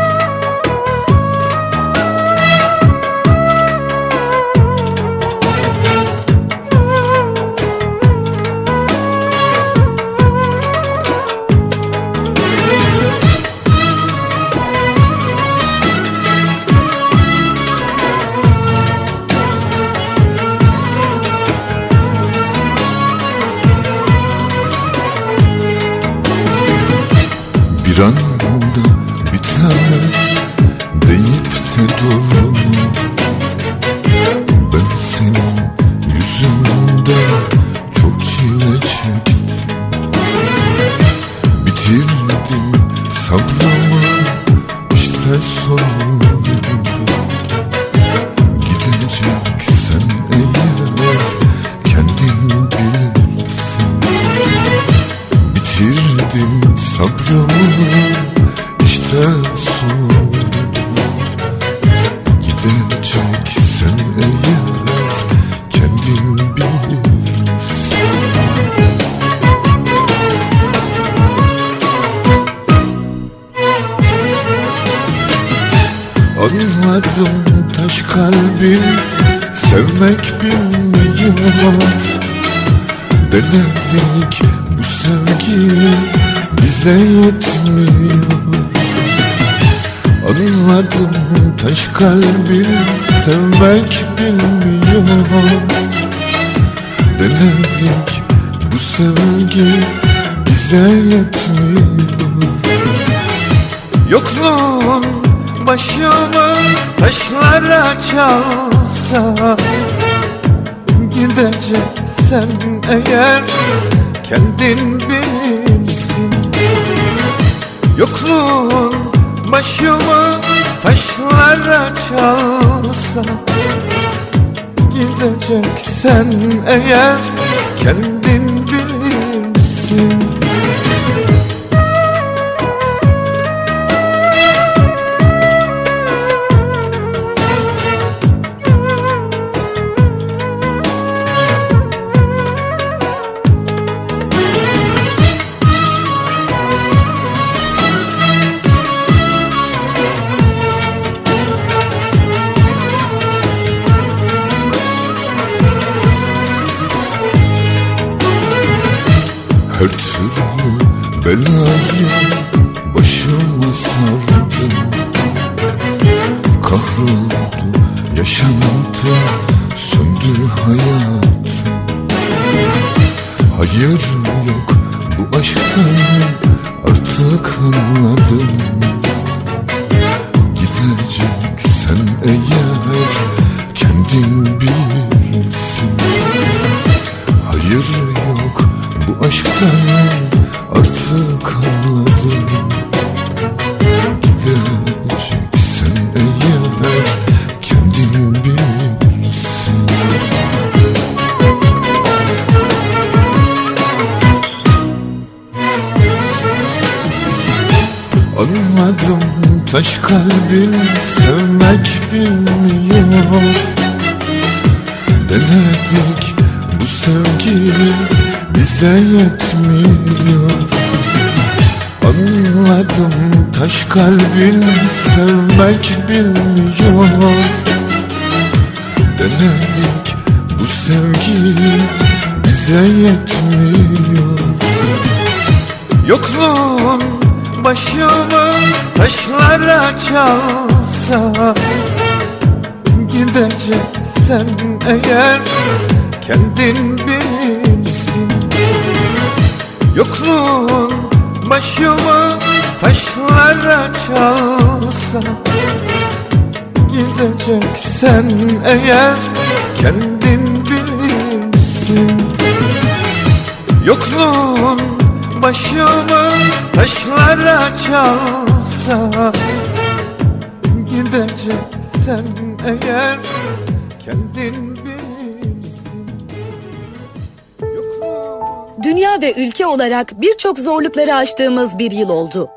olarak 279.95 280.21
birçok 280.21 280.59
zorlukları 280.59 281.15
aştığımız 281.15 281.79
bir 281.79 281.91
yıl 281.91 282.09
oldu. 282.09 282.49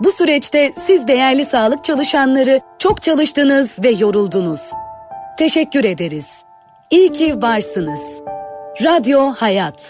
Bu 0.00 0.12
süreçte 0.12 0.72
siz 0.86 1.08
değerli 1.08 1.44
sağlık 1.44 1.84
çalışanları 1.84 2.60
çok 2.78 3.02
çalıştınız 3.02 3.78
ve 3.82 3.90
yoruldunuz. 3.90 4.72
Teşekkür 5.38 5.84
ederiz. 5.84 6.26
İyi 6.90 7.12
ki 7.12 7.42
varsınız. 7.42 8.00
Radyo 8.84 9.32
Hayat 9.36 9.87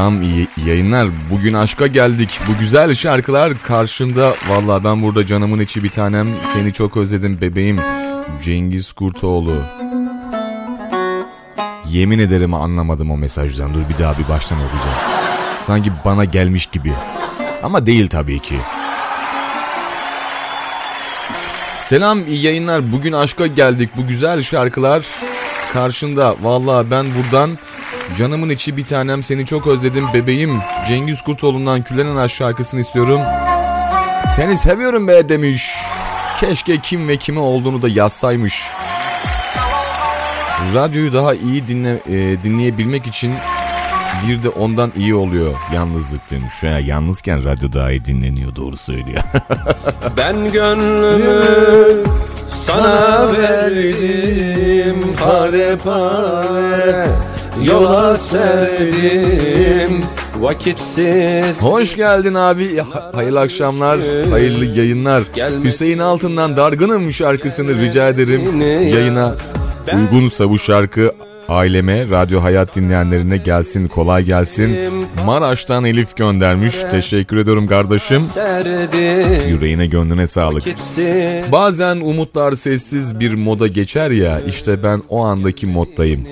Selam 0.00 0.22
yayınlar. 0.66 1.08
Bugün 1.30 1.54
aşka 1.54 1.86
geldik. 1.86 2.40
Bu 2.48 2.58
güzel 2.60 2.94
şarkılar 2.94 3.52
karşında. 3.62 4.34
Valla 4.48 4.84
ben 4.84 5.02
burada 5.02 5.26
canımın 5.26 5.60
içi 5.60 5.84
bir 5.84 5.88
tanem. 5.88 6.28
Seni 6.52 6.72
çok 6.72 6.96
özledim 6.96 7.40
bebeğim. 7.40 7.80
Cengiz 8.42 8.92
Kurtoğlu. 8.92 9.54
Yemin 11.88 12.18
ederim 12.18 12.54
anlamadım 12.54 13.10
o 13.10 13.16
mesajdan. 13.16 13.74
Dur 13.74 13.80
bir 13.94 14.04
daha 14.04 14.18
bir 14.18 14.28
baştan 14.28 14.58
okuyacağım. 14.58 14.96
Sanki 15.66 15.92
bana 16.04 16.24
gelmiş 16.24 16.66
gibi. 16.66 16.92
Ama 17.62 17.86
değil 17.86 18.08
tabii 18.08 18.40
ki. 18.40 18.56
Selam 21.82 22.26
iyi 22.26 22.42
yayınlar. 22.42 22.92
Bugün 22.92 23.12
aşka 23.12 23.46
geldik. 23.46 23.90
Bu 23.96 24.06
güzel 24.06 24.42
şarkılar 24.42 25.04
karşında. 25.72 26.36
Valla 26.42 26.90
ben 26.90 27.06
buradan 27.14 27.58
canımın 28.18 28.48
içi 28.50 28.76
bir 28.76 28.84
tanem 28.84 29.22
seni 29.22 29.46
çok 29.46 29.66
özledim 29.66 30.04
bebeğim. 30.14 30.58
Cengiz 30.88 31.22
Kurtoğlu'ndan 31.22 31.82
Küllenen 31.82 32.16
Aşk 32.16 32.34
şarkısını 32.36 32.80
istiyorum. 32.80 33.20
Seni 34.36 34.56
seviyorum 34.56 35.08
be 35.08 35.28
demiş. 35.28 35.74
Keşke 36.40 36.80
kim 36.80 37.08
ve 37.08 37.16
kime 37.16 37.40
olduğunu 37.40 37.82
da 37.82 37.88
yazsaymış. 37.88 38.62
Radyoyu 40.74 41.12
daha 41.12 41.34
iyi 41.34 41.66
dinle, 41.66 42.00
e, 42.06 42.42
dinleyebilmek 42.42 43.06
için 43.06 43.34
bir 44.28 44.42
de 44.42 44.48
ondan 44.48 44.92
iyi 44.96 45.14
oluyor 45.14 45.54
yalnızlık 45.74 46.30
demiş. 46.30 46.54
Ya, 46.62 46.78
yalnızken 46.78 47.44
radyo 47.44 47.72
daha 47.72 47.90
iyi 47.90 48.04
dinleniyor 48.04 48.56
doğru 48.56 48.76
söylüyor. 48.76 49.22
Ben 50.16 50.52
gönlümü 50.52 52.04
sana 52.48 53.28
verdim 53.32 55.14
Pare 55.20 55.76
pare 55.84 57.06
yola 57.64 58.16
serdim 58.16 60.04
vakitsiz 60.40 61.62
Hoş 61.62 61.96
geldin 61.96 62.34
abi. 62.34 62.78
Ha- 62.78 63.10
hayırlı 63.14 63.40
akşamlar, 63.40 63.98
hayırlı 64.30 64.64
yayınlar. 64.64 65.22
Hüseyin 65.64 65.98
Altın'dan 65.98 66.56
Dargınım 66.56 67.12
şarkısını 67.12 67.82
rica 67.82 68.08
ederim. 68.08 68.60
Yayına 68.94 69.34
uygunsa 69.94 70.50
bu 70.50 70.58
şarkı 70.58 71.12
aileme, 71.50 72.10
Radyo 72.10 72.42
Hayat 72.42 72.76
dinleyenlerine 72.76 73.36
gelsin, 73.36 73.88
kolay 73.88 74.24
gelsin. 74.24 74.78
Maraş'tan 75.26 75.84
Elif 75.84 76.16
göndermiş. 76.16 76.74
Teşekkür 76.90 77.36
ediyorum 77.36 77.66
kardeşim. 77.66 78.22
Yüreğine 79.48 79.86
gönlüne 79.86 80.26
sağlık. 80.26 80.64
Bazen 81.52 81.96
umutlar 81.96 82.52
sessiz 82.52 83.20
bir 83.20 83.34
moda 83.34 83.66
geçer 83.66 84.10
ya 84.10 84.40
işte 84.40 84.82
ben 84.82 85.02
o 85.08 85.22
andaki 85.22 85.66
moddayım. 85.66 86.26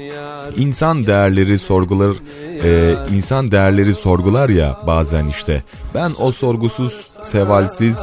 İnsan 0.57 1.07
değerleri 1.07 1.59
sorgular 1.59 2.13
e, 2.65 2.95
insan 3.17 3.53
değerleri 3.53 3.95
sorgular 3.95 4.49
ya 4.49 4.79
bazen 4.87 5.27
işte. 5.27 5.63
Ben 5.95 6.11
o 6.21 6.31
sorgusuz, 6.33 7.11
sevalsiz 7.23 7.99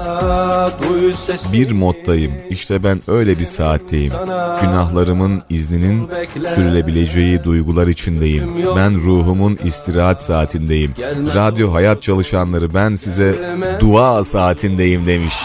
bir 1.54 1.72
moddayım. 1.72 2.34
İşte 2.50 2.84
ben 2.84 3.02
öyle 3.08 3.40
bir 3.40 3.44
saatteyim. 3.44 4.14
Günahlarımın 4.62 5.44
izninin 5.50 6.10
sürülebileceği 6.56 7.44
duygular 7.44 7.88
içindeyim. 7.88 8.50
Ben 8.76 8.96
ruhumun 8.96 9.60
istirahat 9.64 10.24
saatindeyim. 10.24 10.94
Radyo 11.36 11.74
hayat 11.74 12.04
çalışanları 12.04 12.74
ben 12.74 12.96
size 12.96 13.36
dua 13.80 14.24
saatindeyim 14.24 15.08
demiş. 15.08 15.36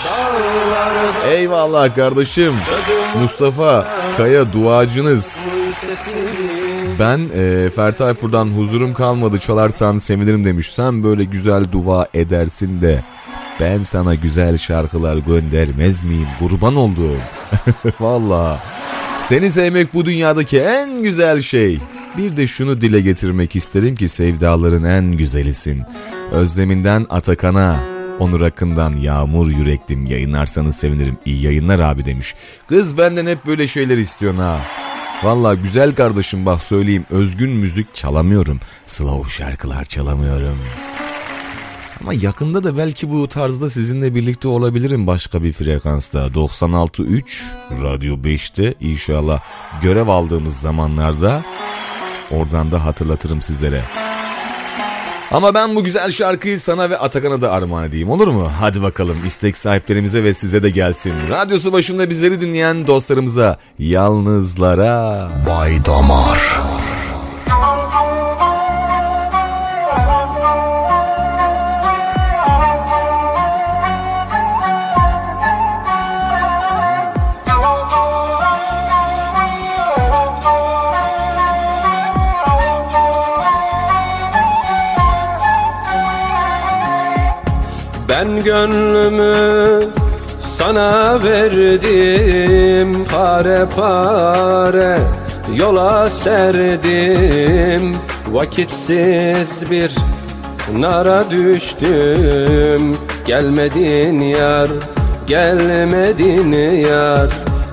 Eyvallah 1.31 1.97
kardeşim. 1.97 2.53
Mustafa 3.21 3.87
Kaya 4.17 4.53
duacınız. 4.53 5.37
Ben 7.01 7.21
e, 7.37 7.71
Ferdi 7.71 7.97
Tayfur'dan 7.97 8.47
huzurum 8.47 8.95
kalmadı 8.95 9.39
çalarsan 9.39 9.99
sevinirim 9.99 10.45
demiş. 10.45 10.73
Sen 10.73 11.05
böyle 11.05 11.25
güzel 11.25 11.73
dua 11.73 12.09
edersin 12.15 12.81
de 12.81 13.03
ben 13.61 13.85
sana 13.85 14.15
güzel 14.15 14.59
şarkılar 14.59 15.17
göndermez 15.17 16.05
miyim? 16.05 16.27
Kurban 16.39 16.77
olduğum. 16.77 17.17
Valla. 18.01 18.61
Seni 19.23 19.51
sevmek 19.51 19.95
bu 19.95 20.05
dünyadaki 20.05 20.61
en 20.61 21.03
güzel 21.03 21.43
şey. 21.43 21.79
Bir 22.19 22.37
de 22.37 22.47
şunu 22.47 22.81
dile 22.81 23.01
getirmek 23.01 23.57
isterim 23.57 23.97
ki 23.97 24.09
sevdaların 24.09 24.85
en 24.85 25.13
güzelisin. 25.13 25.83
Özleminden 26.33 27.07
Atakan'a, 27.11 27.81
Onur 28.19 28.41
Akın'dan 28.41 28.97
Yağmur 28.97 29.51
Yüreklim 29.51 30.07
yayınlarsanız 30.07 30.77
sevinirim. 30.77 31.19
İyi 31.25 31.43
yayınlar 31.43 31.79
abi 31.79 32.05
demiş. 32.05 32.35
Kız 32.69 32.99
benden 32.99 33.27
hep 33.27 33.47
böyle 33.47 33.69
şeyler 33.69 33.99
istiyorsun 33.99 34.41
ha. 34.41 34.61
Valla 35.23 35.55
güzel 35.55 35.95
kardeşim 35.95 36.47
bak 36.47 36.63
söyleyeyim 36.63 37.07
özgün 37.11 37.51
müzik 37.51 37.95
çalamıyorum. 37.95 38.61
Slow 38.87 39.31
şarkılar 39.31 39.85
çalamıyorum. 39.85 40.59
Ama 42.01 42.15
yakında 42.15 42.65
da 42.65 42.77
belki 42.79 43.11
bu 43.11 43.29
tarzda 43.29 43.71
sizinle 43.71 44.15
birlikte 44.15 44.49
olabilirim 44.49 45.07
başka 45.07 45.43
bir 45.43 45.53
frekansta. 45.53 46.19
96.3 46.19 47.23
Radyo 47.83 48.17
5'te 48.17 48.75
inşallah 48.81 49.41
görev 49.83 50.09
aldığımız 50.09 50.57
zamanlarda 50.57 51.43
oradan 52.31 52.73
da 52.73 52.85
hatırlatırım 52.85 53.43
sizlere. 53.43 53.83
Ama 55.31 55.55
ben 55.55 55.77
bu 55.77 55.85
güzel 55.85 56.11
şarkıyı 56.11 56.61
sana 56.61 56.91
ve 56.91 56.99
Atakan'a 56.99 57.41
da 57.41 57.53
armağan 57.53 57.85
edeyim 57.85 58.11
olur 58.11 58.29
mu? 58.29 58.51
Hadi 58.61 58.83
bakalım 58.83 59.17
istek 59.27 59.57
sahiplerimize 59.57 60.25
ve 60.25 60.33
size 60.33 60.63
de 60.63 60.71
gelsin. 60.71 61.13
Radyosu 61.31 61.73
başında 61.73 62.11
bizleri 62.11 62.41
dinleyen 62.41 62.87
dostlarımıza, 62.87 63.59
yalnızlara. 63.79 65.31
Bay 65.47 65.85
Damar. 65.85 66.61
Gönlümü 88.45 89.91
sana 90.41 91.19
verdim. 91.25 93.05
Pare 93.05 93.67
pare 93.77 94.99
yola 95.55 96.11
serdim. 96.11 97.97
Vakitsiz 98.29 99.71
bir 99.71 99.95
nara 100.75 101.31
düştüm. 101.31 102.97
Gelmedin 103.27 104.21
yar, 104.21 104.69
gelmedin 105.27 106.53
yar. 106.89 107.29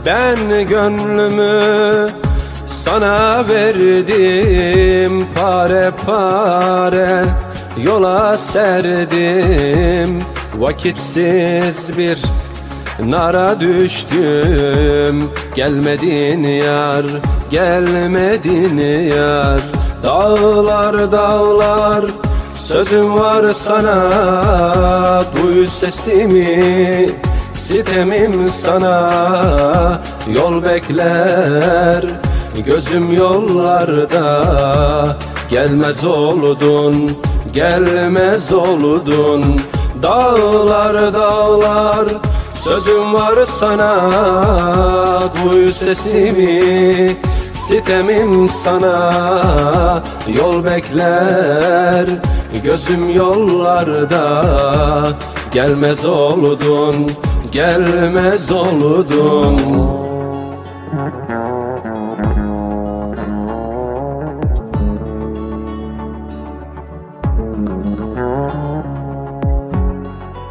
Ben 0.06 0.68
gönlümü 0.68 2.10
sana 2.84 3.46
verdim. 3.50 5.28
Pare 5.36 5.92
pare 6.06 7.24
yola 7.78 8.38
serdim 8.38 10.24
Vakitsiz 10.56 11.98
bir 11.98 12.22
nara 13.00 13.60
düştüm. 13.60 15.30
Gelmedin 15.56 16.44
yar, 16.44 17.06
gelmedin 17.50 18.78
yar. 19.16 19.62
Dağlar 20.04 21.12
dağlar 21.12 22.06
sözüm 22.54 23.14
var 23.14 23.54
sana. 23.54 25.24
Duy 25.36 25.68
sesimi 25.68 27.10
sitemim 27.54 28.50
sana. 28.50 30.02
Yol 30.34 30.64
bekler 30.64 32.06
gözüm 32.66 33.14
yollarda. 33.14 34.28
Gelmez 35.50 36.06
oldun 36.06 37.18
gelmez 37.58 38.54
oldun 38.54 39.62
Dağlar 40.04 41.14
dağlar 41.14 42.08
sözüm 42.64 43.14
var 43.14 43.36
sana. 43.48 44.12
Duy 45.44 45.74
sesimi 45.74 47.12
sitemim 47.54 48.50
sana. 48.50 50.04
Yol 50.28 50.64
bekler 50.64 52.06
gözüm 52.64 53.10
yollarda. 53.10 54.44
Gelmez 55.54 56.06
oldun 56.06 57.10
gelmez 57.52 58.52
oldun 58.52 59.60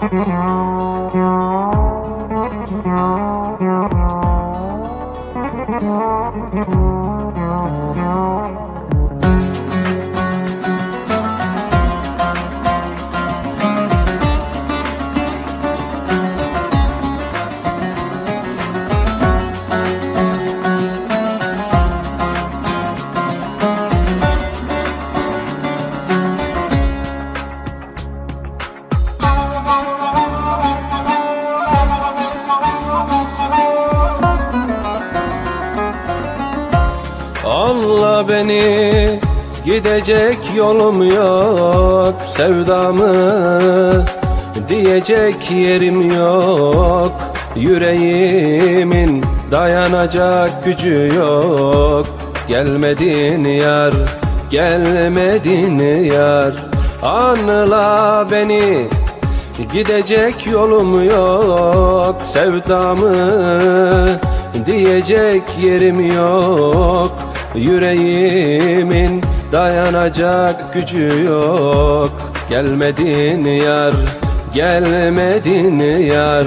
Anla 0.09 0.47
gidecek 39.77 40.39
yolum 40.57 41.03
yok 41.03 42.15
Sevdamı 42.27 44.05
diyecek 44.69 45.51
yerim 45.51 46.11
yok. 46.11 47.13
Yüreğimin 47.57 49.25
dayanacak 49.51 50.65
gücü 50.65 51.13
yok. 51.17 52.07
Gelmedin 52.49 53.45
yar, 53.45 53.95
gelmedin 54.51 55.79
yar. 56.05 56.55
Anla 57.03 58.27
beni 58.31 58.87
Gidecek 59.73 60.47
yolum 60.47 61.05
yok. 61.05 62.17
Sevdamı 62.25 63.17
Diyecek 64.67 65.43
yerim 65.63 66.13
yok. 66.13 67.13
Yüreğimin 67.55 69.23
dayanacak 69.57 70.75
gücü 70.75 71.25
yok. 71.25 72.13
Gelmedin 72.51 73.45
yar, 73.45 73.95
gelmedin 74.55 75.79
yar. 75.99 76.45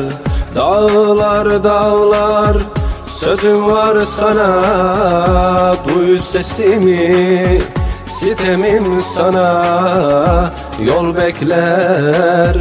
Dağlar 0.55 1.63
dağlar 1.63 2.57
sözüm 3.05 3.65
var 3.65 4.01
sana. 4.01 5.75
Duy 5.87 6.19
sesimi 6.19 7.61
sitemim 8.19 9.01
sana. 9.01 10.53
Yol 10.83 11.15
bekler 11.15 12.57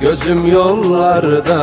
gözüm 0.00 0.46
yollarda. 0.46 1.62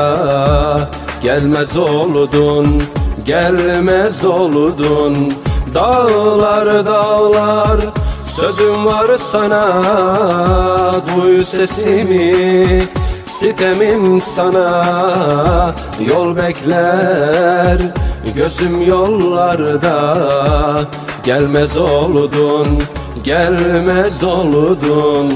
Gelmez 1.24 1.78
oldun, 1.78 2.84
gelmez 3.26 4.26
oldun. 4.26 5.34
Dağlar 5.74 6.86
dağlar 6.86 7.80
sözüm 8.40 8.86
var 8.86 9.18
sana 9.18 9.84
Duy 11.08 11.46
sesimi 11.46 12.84
sitemim 13.26 14.22
sana. 14.22 15.76
Yol 16.00 16.36
bekler 16.36 17.78
gözüm 18.36 18.82
yollarda. 18.82 20.18
Gelmez 21.24 21.78
oldun, 21.78 22.68
gelmez 23.24 24.24
oldun 24.24 25.32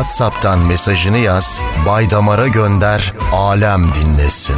WhatsApp'tan 0.00 0.58
mesajını 0.58 1.18
yaz, 1.18 1.62
Baydamar'a 1.86 2.48
gönder, 2.48 3.12
alem 3.32 3.94
dinlesin. 3.94 4.56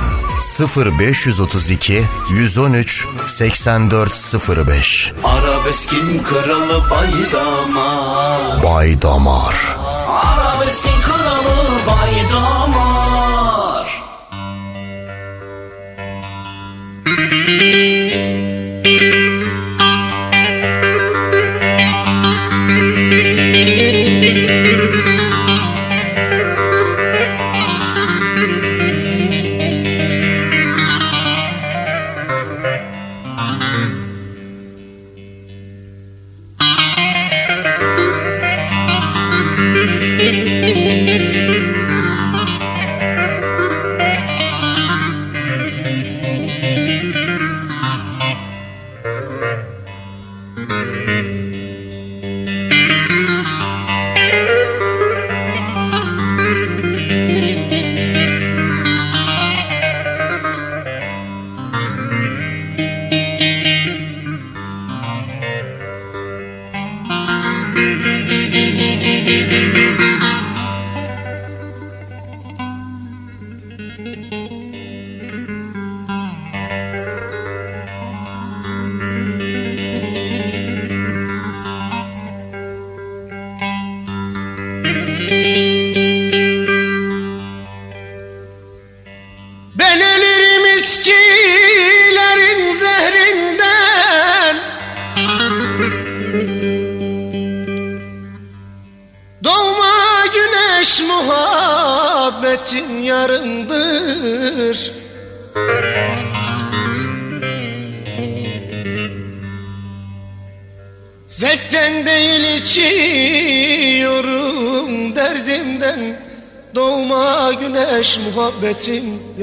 0532 0.77 2.05
113 2.31 3.07
8405 3.27 5.13
Arabeskin 5.25 6.23
kralı 6.23 6.91
Baydamar. 6.91 8.63
Baydamar. 8.63 9.77
Arabeskin 10.09 11.01
kralı 11.03 11.71
Baydamar 11.87 12.92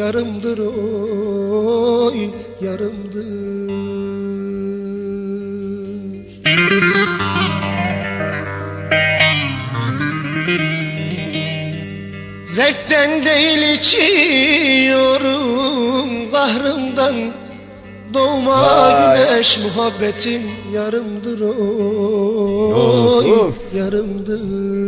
yarımdır 0.09 0.57
oy 0.59 2.17
yarımdır 2.61 3.29
Zevkten 12.45 13.25
değil 13.25 13.77
içiyorum 13.79 15.29
kahrımdan 16.31 17.15
Doğma 18.13 18.61
Vay. 18.61 19.17
güneş 19.17 19.59
muhabbetin 19.63 20.41
yarımdır 20.73 21.41
oy 21.41 21.51
Of, 23.31 23.39
of. 23.39 23.75
yarımdır 23.75 24.78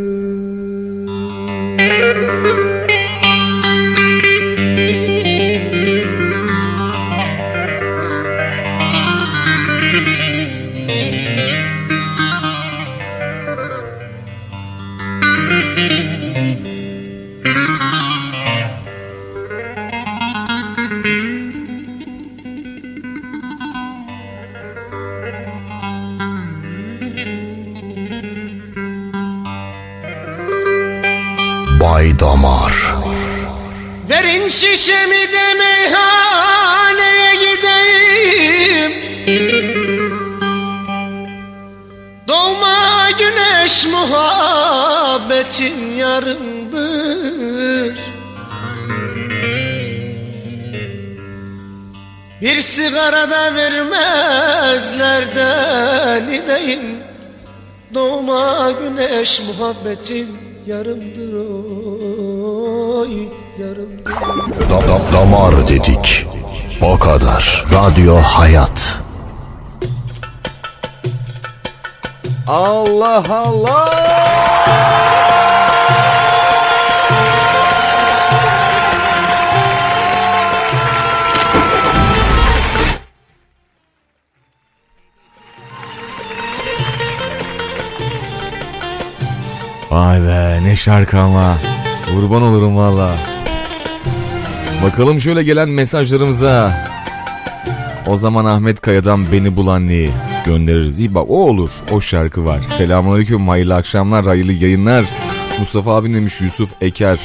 güneş 59.32 59.48
muhabbetin 59.48 60.38
yarımdır 60.68 61.34
oy 63.00 63.28
yarımdır 63.60 64.06
Da- 64.70 64.88
da- 64.88 65.14
damar 65.14 65.68
dedik. 65.68 66.28
O 66.82 67.00
kadar. 67.00 67.66
Radyo 67.72 68.16
Hayat. 68.16 69.00
Allah 72.48 73.24
Allah. 73.30 73.90
Vay 89.92 90.22
be 90.22 90.60
ne 90.64 90.76
şarkı 90.76 91.20
ama. 91.20 91.58
Kurban 92.06 92.42
olurum 92.42 92.78
valla. 92.78 93.12
Bakalım 94.84 95.22
şöyle 95.22 95.44
gelen 95.44 95.70
mesajlarımıza. 95.70 96.86
O 98.08 98.18
zaman 98.18 98.46
Ahmet 98.46 98.82
Kaya'dan 98.82 99.32
beni 99.32 99.56
bulan 99.56 99.88
neyi 99.88 100.12
göndeririz. 100.46 101.00
İyi 101.00 101.16
bak 101.16 101.26
o 101.30 101.50
olur. 101.50 101.72
O 101.92 102.02
şarkı 102.02 102.46
var. 102.46 102.60
Selamünaleyküm. 102.78 103.48
Hayırlı 103.48 103.76
akşamlar. 103.76 104.26
Hayırlı 104.26 104.54
yayınlar. 104.54 105.06
Mustafa 105.60 105.96
abi 105.96 106.14
demiş 106.14 106.42
Yusuf 106.42 106.70
Eker. 106.82 107.20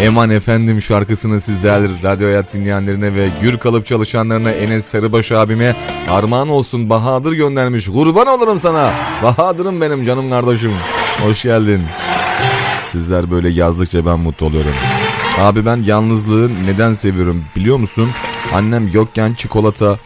Eman 0.00 0.30
Efendim 0.30 0.82
şarkısını 0.82 1.40
siz 1.40 1.62
değerli 1.62 1.88
radyo 2.02 2.26
hayat 2.26 2.52
dinleyenlerine 2.52 3.14
ve 3.14 3.28
gür 3.42 3.58
kalıp 3.58 3.86
çalışanlarına 3.86 4.50
Enes 4.50 4.84
Sarıbaş 4.84 5.32
abime 5.32 5.76
armağan 6.10 6.48
olsun 6.48 6.90
Bahadır 6.90 7.32
göndermiş. 7.32 7.86
Kurban 7.86 8.26
olurum 8.26 8.58
sana. 8.58 8.90
Bahadır'ım 9.22 9.80
benim 9.80 10.04
canım 10.04 10.30
kardeşim. 10.30 10.72
Hoş 11.22 11.42
geldin. 11.42 11.82
Sizler 12.92 13.30
böyle 13.30 13.48
yazdıkça 13.48 14.06
ben 14.06 14.18
mutlu 14.18 14.46
oluyorum. 14.46 14.74
Abi 15.40 15.66
ben 15.66 15.76
yalnızlığı 15.76 16.50
neden 16.66 16.92
seviyorum 16.92 17.44
biliyor 17.56 17.76
musun? 17.76 18.10
Annem 18.54 18.88
yokken 18.92 19.34
çikolata 19.34 19.98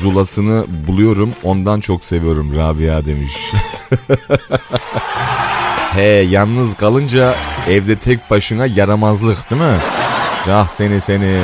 zulasını 0.00 0.64
buluyorum 0.86 1.30
ondan 1.42 1.80
çok 1.80 2.04
seviyorum 2.04 2.56
Rabia 2.56 3.04
demiş. 3.04 3.32
He 5.92 6.02
yalnız 6.02 6.74
kalınca 6.74 7.34
evde 7.68 7.96
tek 7.96 8.30
başına 8.30 8.66
yaramazlık 8.66 9.50
değil 9.50 9.62
mi? 9.62 9.78
Yah 10.48 10.68
seni 10.68 11.00
seni. 11.00 11.36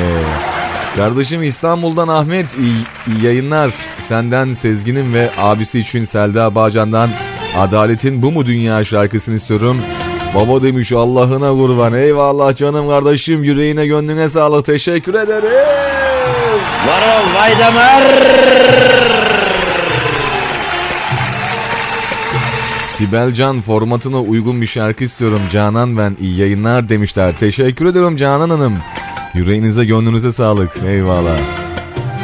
Kardeşim 0.95 1.43
İstanbul'dan 1.43 2.07
Ahmet 2.07 2.57
iyi, 2.57 2.83
iyi 3.07 3.25
yayınlar. 3.25 3.71
Senden 4.01 4.53
Sezgin'in 4.53 5.13
ve 5.13 5.29
abisi 5.37 5.79
için 5.79 6.05
Selda 6.05 6.55
Bağcan'dan 6.55 7.09
Adaletin 7.59 8.21
Bu 8.21 8.31
Mu 8.31 8.45
Dünya 8.45 8.83
şarkısını 8.83 9.35
istiyorum. 9.35 9.77
Baba 10.35 10.63
demiş 10.63 10.91
Allah'ına 10.91 11.49
kurban. 11.49 11.93
Eyvallah 11.93 12.55
canım 12.55 12.89
kardeşim 12.89 13.43
yüreğine 13.43 13.87
gönlüne 13.87 14.29
sağlık. 14.29 14.65
Teşekkür 14.65 15.13
ederim. 15.13 15.49
Varol 16.87 17.35
Vaydamar. 17.35 18.01
Sibel 22.83 23.33
Can 23.33 23.61
formatına 23.61 24.21
uygun 24.21 24.61
bir 24.61 24.67
şarkı 24.67 25.03
istiyorum. 25.03 25.41
Canan 25.51 25.97
ben 25.97 26.17
iyi 26.21 26.37
yayınlar 26.37 26.89
demişler. 26.89 27.37
Teşekkür 27.37 27.85
ederim 27.85 28.17
Canan 28.17 28.49
Hanım. 28.49 28.77
Yüreğinize 29.33 29.85
gönlünüze 29.85 30.31
sağlık. 30.31 30.71
Eyvallah. 30.87 31.37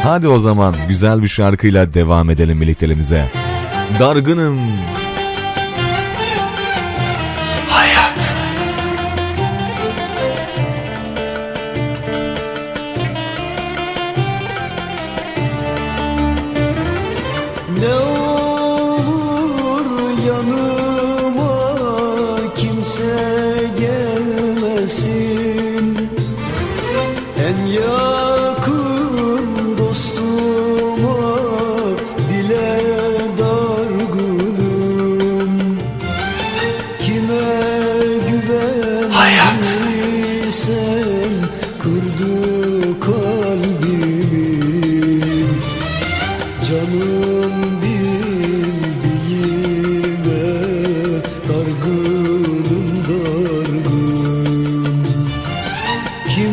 Hadi 0.04 0.28
o 0.28 0.40
zaman 0.40 0.76
güzel 0.88 1.24
bir 1.24 1.28
şarkıyla 1.28 1.94
devam 1.94 2.30
edelim 2.30 2.62
birlikteliğimize. 2.62 3.26
Dargınım. 4.00 4.58
Hayat. 4.58 5.05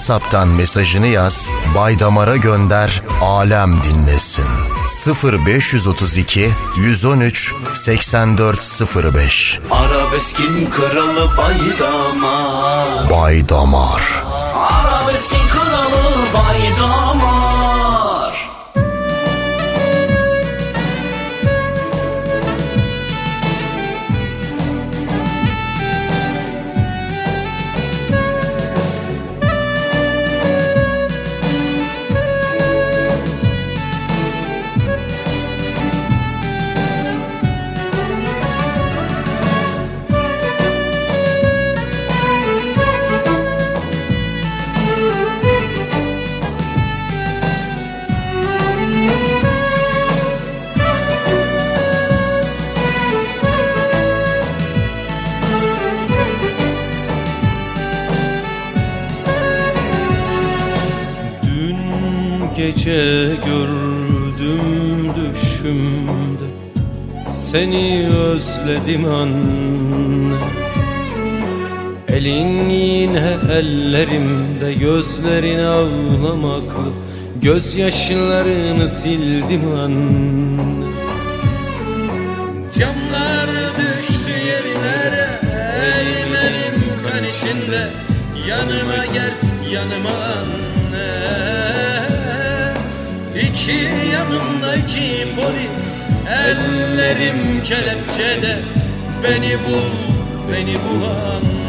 WhatsApp'tan 0.02 0.48
mesajını 0.48 1.08
yaz, 1.08 1.50
Baydamar'a 1.76 2.38
gönder, 2.38 3.02
alem 3.22 3.84
dinlesin. 3.84 4.46
0532 5.24 6.52
113 6.78 7.54
8405 7.74 9.60
Arabeskin 9.72 10.70
kralı 10.70 11.38
baydamar. 11.38 13.10
Baydamar. 13.10 14.24
Arabeskin 14.56 15.48
kralı 15.50 16.14
baydamar 16.34 17.51
Seni 67.52 68.08
özledim 68.08 69.14
anne. 69.14 70.36
Elin 72.08 72.70
yine 72.70 73.38
ellerimde 73.52 74.74
Gözlerin 74.74 75.60
ağlamaklı. 75.60 76.92
Gözyaşlarını 77.42 78.90
sildim 78.90 79.62
anne. 79.80 80.62
Camlar 82.80 83.50
düştü 83.78 84.32
yerlere 84.32 85.40
Elim 85.84 86.36
elim 86.36 86.82
kan 87.08 87.24
içinde. 87.24 87.90
Yanıma 88.48 89.06
gel 89.06 89.34
yanıma 89.72 90.10
anne. 90.10 91.12
İki 93.36 93.90
yanımda 94.12 94.76
iki 94.76 95.28
polis 95.36 95.81
Ellerim 96.48 97.64
kelepçede 97.64 98.60
Beni 99.24 99.54
bul 99.54 99.92
beni 100.52 100.74
bul 100.76 101.04
anne 101.04 101.62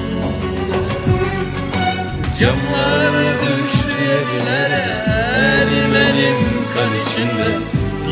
Camlar 2.41 3.13
düştü 3.43 4.05
yerlere 4.09 5.03
Elim 5.43 5.97
elim 5.97 6.63
kan 6.75 6.91
içinde. 7.03 7.49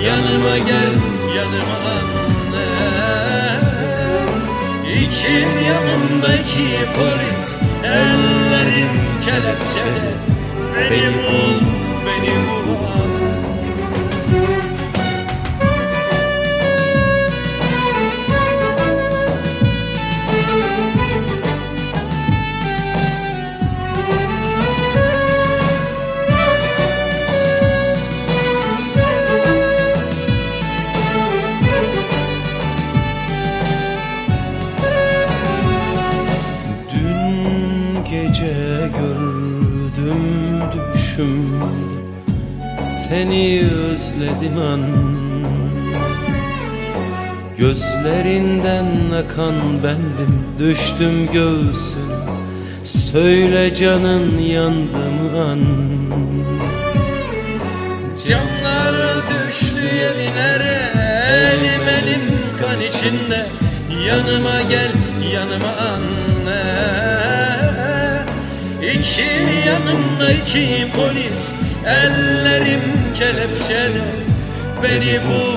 Yanıma 0.07 0.59
gel 0.59 0.93
yanıma 1.37 1.79
anne. 1.97 2.67
İki 4.95 5.47
yanımda 5.69 6.35
iki 6.35 6.69
polis 6.95 7.59
Ellerim 7.85 8.91
kelepçede. 9.25 10.11
Beni 10.91 11.13
bul 11.13 11.70
Gözlerinden 49.21 49.25
akan 49.25 49.55
bendim 49.85 50.45
Düştüm 50.59 51.27
göğsüne. 51.33 52.21
Söyle 52.85 53.75
canın 53.75 54.39
yandı 54.39 54.99
mı 54.99 55.41
anne 55.41 55.97
Camlar 58.29 58.95
düştü 59.29 59.97
yerlere 59.97 60.93
Elim 61.29 61.89
elim 61.89 62.31
kan 62.61 62.81
içinde. 62.81 63.47
Yanıma 64.07 64.63
gel 64.63 64.93
yanıma 65.35 65.73
anne. 65.93 66.81
İki 68.83 69.31
yanımda 69.67 70.33
iki 70.33 70.87
polis 70.97 71.53
Ellerim 71.87 72.81
kelepçede 73.15 74.05
Beni 74.83 75.21
bul, 75.27 75.57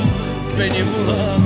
beni 0.59 0.83
bulan 0.85 1.42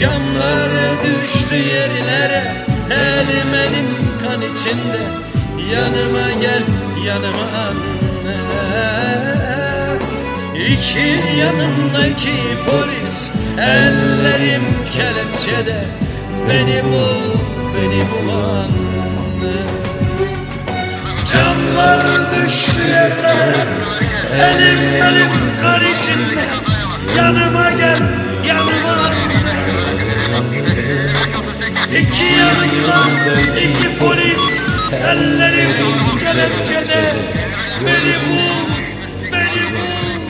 Camlar 0.00 0.70
düştü 1.02 1.54
yerlere 1.54 2.54
Elim 2.90 3.54
elim 3.54 3.86
kan 4.22 4.40
içinde. 4.40 5.02
Yanıma 5.72 6.30
gel, 6.40 6.62
yanıma 7.06 7.46
anne. 7.68 8.36
İki 10.54 11.38
yanımda 11.38 12.06
iki 12.06 12.34
polis 12.66 13.30
Ellerim 13.58 14.62
kelepçede. 14.92 15.84
Beni 16.48 16.84
bul, 16.84 17.38
beni 17.76 18.02
bulan 18.10 18.70
Camlar 21.32 22.00
düştü 22.30 22.82
yerlere 22.90 23.66
Elim 24.34 25.02
elim 25.02 25.32
kar 25.62 25.80
içinde. 25.80 26.44
Yanıma 27.16 27.70
gel, 27.70 28.02
yanıma 28.46 29.10
İki 31.90 32.24
yanımda 32.24 33.50
iki 33.50 33.98
polis 33.98 34.60
Ellerim 34.92 35.72
kelepçede 36.18 37.14
Beni 37.80 38.14
bul, 38.30 38.70
beni 39.32 39.72
bul, 39.72 40.20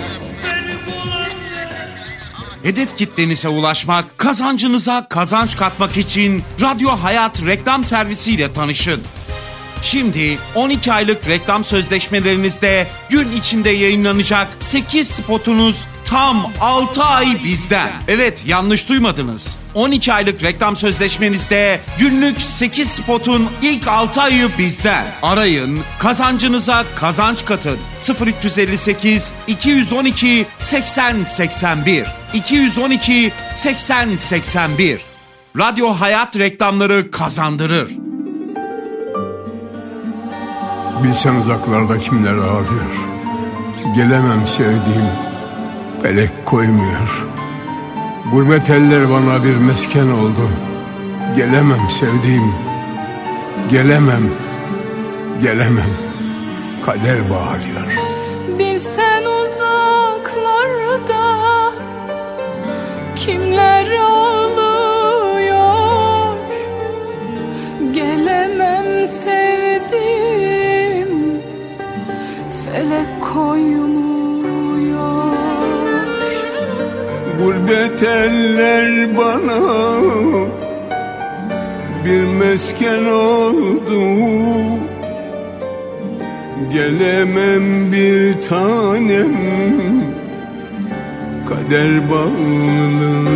beni 0.44 0.74
bul 0.86 1.10
Hedef 2.62 2.96
kitlenize 2.96 3.48
ulaşmak, 3.48 4.18
kazancınıza 4.18 5.06
kazanç 5.08 5.56
katmak 5.56 5.96
için 5.96 6.42
Radyo 6.60 6.90
Hayat 6.90 7.46
reklam 7.46 7.84
servisiyle 7.84 8.52
tanışın. 8.52 9.00
Şimdi 9.82 10.38
12 10.54 10.92
aylık 10.92 11.28
reklam 11.28 11.64
sözleşmelerinizde 11.64 12.86
gün 13.10 13.32
içinde 13.32 13.70
yayınlanacak 13.70 14.48
8 14.60 15.08
spotunuz 15.08 15.76
tam 16.04 16.52
6 16.60 17.04
ay 17.04 17.44
bizden. 17.44 17.90
Evet 18.08 18.42
yanlış 18.46 18.88
duymadınız. 18.88 19.59
12 19.74 20.12
aylık 20.12 20.42
reklam 20.42 20.76
sözleşmenizde 20.76 21.80
günlük 21.98 22.40
8 22.40 22.88
spotun 22.88 23.48
ilk 23.62 23.88
6 23.88 24.22
ayı 24.22 24.48
bizden. 24.58 25.06
Arayın, 25.22 25.80
kazancınıza 25.98 26.84
kazanç 26.94 27.44
katın. 27.44 27.78
0358 28.26 29.32
212 29.46 30.46
80 30.58 31.24
81 31.24 32.06
212 32.34 33.32
80 33.54 34.16
81 34.16 35.00
Radyo 35.58 35.88
Hayat 35.88 36.38
reklamları 36.38 37.10
kazandırır. 37.10 37.90
Bilsen 41.04 41.34
uzaklarda 41.34 41.98
kimler 41.98 42.34
ağlıyor 42.34 42.86
Gelemem 43.94 44.46
sevdiğim 44.46 45.08
Felek 46.02 46.46
koymuyor 46.46 47.26
Gurbet 48.32 48.70
eller 48.70 49.10
bana 49.10 49.44
bir 49.44 49.56
mesken 49.56 50.08
oldu. 50.08 50.50
Gelemem 51.36 51.90
sevdiğim. 51.90 52.54
Gelemem. 53.70 54.30
Gelemem. 55.42 55.90
Kader 56.86 57.30
bağırıyor 57.30 57.86
Bilsen 58.58 59.24
uzaklarda 59.24 61.22
kimler 63.16 63.90
ağlıyor 63.90 64.19
Gurbet 77.70 78.02
eller 78.02 79.16
bana 79.16 79.60
Bir 82.04 82.22
mesken 82.24 83.04
oldu. 83.04 84.00
Gelemem 86.72 87.92
bir 87.92 88.42
tanem 88.42 89.36
Kader 91.48 92.10
bağlıyor 92.10 93.30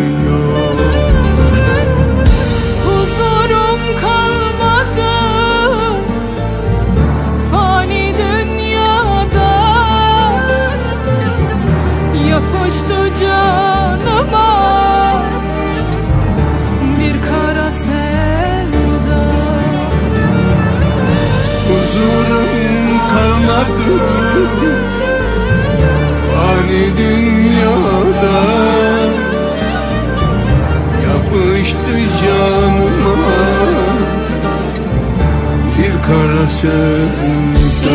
canıma 13.34 15.22
bir 17.00 17.22
kara 17.22 17.70
sevda. 17.70 19.22
Huzurum 21.68 22.98
kalmadı. 23.14 23.94
Fani 26.34 26.84
dünyada 26.98 28.40
Yapıştı 31.06 31.96
canıma. 32.20 33.34
Bir 35.78 35.94
kara 36.02 36.48
sevda 36.48 37.94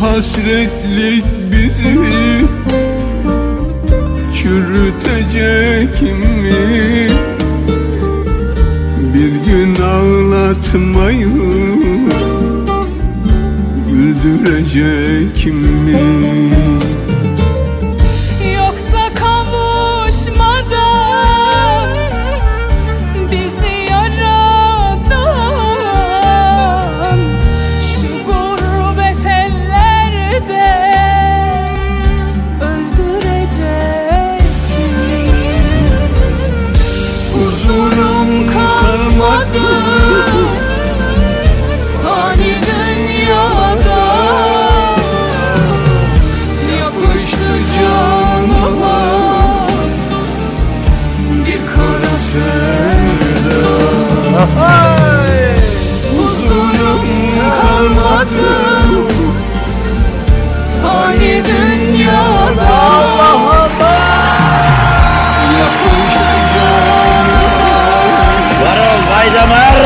hasretlik 0.00 1.24
bizi 1.52 1.98
çürütecek 4.34 6.02
mi? 6.02 7.08
Bir 9.14 9.50
gün 9.50 9.82
ağlatmayı 9.82 11.28
güldürecek 13.88 15.46
mi? 15.46 16.00
Kalmadı 57.78 58.50
fani 60.82 61.42
dünyada 61.44 62.78
yapıştı 65.58 66.28
canıma 66.54 67.38
Var 68.62 68.78
ol 68.78 69.00
Baydamar. 69.10 69.78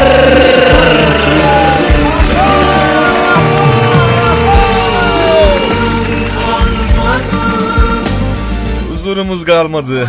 Huzurumuz 8.91 9.45
kalmadı. 9.45 10.09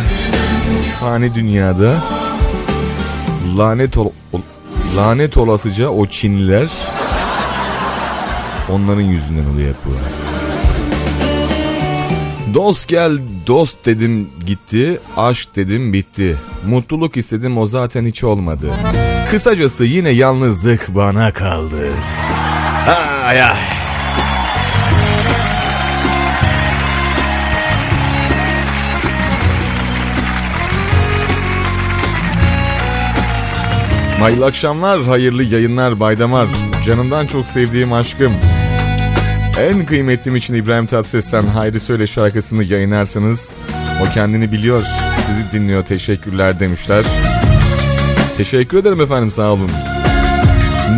Fani 1.00 1.34
dünyada. 1.34 1.96
Lanet 3.58 3.96
ol, 3.98 4.08
ol- 4.32 4.40
lanet 4.96 5.36
olasıca 5.36 5.88
o 5.88 6.06
Çinliler 6.06 6.68
onların 8.72 9.02
yüzünden 9.02 9.44
oluyor 9.54 9.68
hep 9.68 9.76
bu. 9.86 9.90
Dost 12.54 12.88
gel 12.88 13.18
dost 13.46 13.86
dedim 13.86 14.28
gitti, 14.46 15.00
aşk 15.16 15.56
dedim 15.56 15.92
bitti. 15.92 16.36
Mutluluk 16.66 17.16
istedim 17.16 17.58
o 17.58 17.66
zaten 17.66 18.06
hiç 18.06 18.24
olmadı. 18.24 18.70
Kısacası 19.30 19.84
yine 19.84 20.10
yalnızlık 20.10 20.94
bana 20.94 21.32
kaldı. 21.32 21.88
Ay 23.26 23.42
ay. 23.42 23.73
Hayırlı 34.24 34.46
akşamlar, 34.46 35.02
hayırlı 35.02 35.42
yayınlar 35.42 36.00
Baydamar. 36.00 36.48
Canımdan 36.86 37.26
çok 37.26 37.46
sevdiğim 37.46 37.92
aşkım. 37.92 38.32
En 39.60 39.86
kıymetlim 39.86 40.36
için 40.36 40.54
İbrahim 40.54 40.86
Tatlıses'ten 40.86 41.42
Hayri 41.42 41.80
Söyle 41.80 42.06
şarkısını 42.06 42.64
yayınlarsanız 42.64 43.54
o 44.02 44.14
kendini 44.14 44.52
biliyor, 44.52 44.84
sizi 45.20 45.52
dinliyor 45.52 45.84
teşekkürler 45.84 46.60
demişler. 46.60 47.04
Teşekkür 48.36 48.78
ederim 48.78 49.00
efendim 49.00 49.30
sağ 49.30 49.52
olun. 49.52 49.70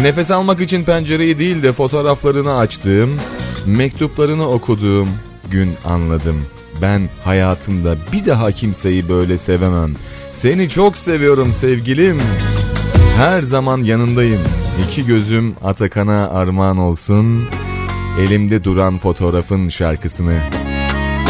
Nefes 0.02 0.30
almak 0.30 0.60
için 0.60 0.84
pencereyi 0.84 1.38
değil 1.38 1.62
de 1.62 1.72
fotoğraflarını 1.72 2.56
açtığım, 2.56 3.20
mektuplarını 3.66 4.48
okuduğum 4.48 5.08
gün 5.50 5.74
anladım. 5.84 6.46
Ben 6.82 7.08
hayatımda 7.24 7.96
bir 8.12 8.24
daha 8.24 8.52
kimseyi 8.52 9.08
böyle 9.08 9.38
sevemem. 9.38 9.94
Seni 10.32 10.68
çok 10.68 10.96
seviyorum 10.96 11.52
sevgilim. 11.52 12.20
Her 13.16 13.42
zaman 13.42 13.82
yanındayım. 13.82 14.40
İki 14.86 15.06
gözüm 15.06 15.56
Atakan'a 15.64 16.30
armağan 16.30 16.78
olsun. 16.78 17.44
Elimde 18.20 18.64
duran 18.64 18.98
fotoğrafın 18.98 19.68
şarkısını 19.68 20.34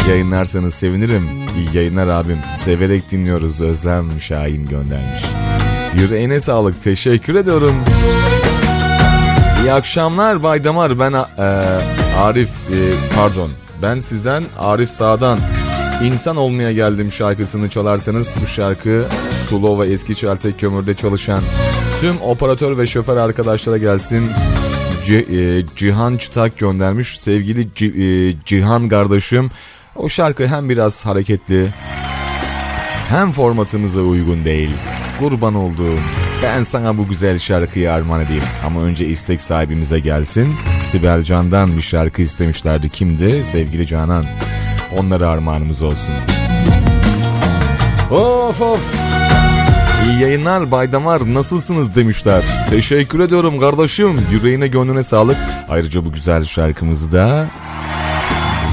yayınlarsanız 0.09 0.73
sevinirim. 0.73 1.29
İyi 1.57 1.77
yayınlar 1.77 2.07
abim. 2.07 2.37
Severek 2.59 3.11
dinliyoruz 3.11 3.61
Özlem 3.61 4.21
Şahin 4.21 4.67
göndermiş. 4.67 5.23
Yüreğine 5.95 6.39
sağlık. 6.39 6.83
Teşekkür 6.83 7.35
ediyorum. 7.35 7.75
İyi 9.63 9.73
akşamlar 9.73 10.43
Bay 10.43 10.63
Damar. 10.63 10.99
Ben 10.99 11.13
e, 11.13 11.23
Arif 12.19 12.49
e, 12.49 12.79
pardon. 13.15 13.51
Ben 13.81 13.99
sizden 13.99 14.43
Arif 14.59 14.89
Sağ'dan 14.89 15.39
İnsan 16.03 16.37
Olmaya 16.37 16.71
Geldim 16.71 17.11
şarkısını 17.11 17.69
çalarsanız 17.69 18.35
bu 18.41 18.47
şarkı 18.47 19.05
Sulu 19.49 19.79
ve 19.81 19.87
Eski 19.89 20.15
Çeltek 20.15 20.59
Kömür'de 20.59 20.93
çalışan 20.93 21.41
tüm 22.01 22.21
operatör 22.21 22.77
ve 22.77 22.87
şoför 22.87 23.17
arkadaşlara 23.17 23.77
gelsin. 23.77 24.29
C- 25.05 25.15
e, 25.37 25.63
Cihan 25.75 26.17
Çıtak 26.17 26.57
göndermiş. 26.57 27.19
Sevgili 27.19 27.67
C- 27.75 27.85
e, 27.85 28.33
Cihan 28.45 28.89
kardeşim 28.89 29.49
o 29.95 30.09
şarkı 30.09 30.47
hem 30.47 30.69
biraz 30.69 31.05
hareketli 31.05 31.67
hem 33.09 33.31
formatımıza 33.31 34.01
uygun 34.01 34.45
değil. 34.45 34.69
Kurban 35.19 35.55
olduğum 35.55 35.99
ben 36.43 36.63
sana 36.63 36.97
bu 36.97 37.07
güzel 37.07 37.39
şarkıyı 37.39 37.91
armağan 37.93 38.21
edeyim. 38.21 38.43
Ama 38.65 38.81
önce 38.81 39.07
istek 39.07 39.41
sahibimize 39.41 39.99
gelsin. 39.99 40.55
Sibel 40.83 41.23
Can'dan 41.23 41.77
bir 41.77 41.81
şarkı 41.81 42.21
istemişlerdi. 42.21 42.89
Kimdi? 42.89 43.43
Sevgili 43.51 43.87
Canan. 43.87 44.25
Onlara 44.97 45.27
armağanımız 45.29 45.81
olsun. 45.81 46.13
Of 48.11 48.61
of. 48.61 48.79
İyi 50.07 50.21
yayınlar 50.21 50.71
Bay 50.71 50.91
Damar 50.91 51.33
nasılsınız 51.33 51.95
demişler. 51.95 52.43
Teşekkür 52.69 53.19
ediyorum 53.19 53.59
kardeşim. 53.59 54.21
Yüreğine 54.31 54.67
gönlüne 54.67 55.03
sağlık. 55.03 55.37
Ayrıca 55.69 56.05
bu 56.05 56.11
güzel 56.11 56.43
şarkımızı 56.45 57.11
da 57.11 57.47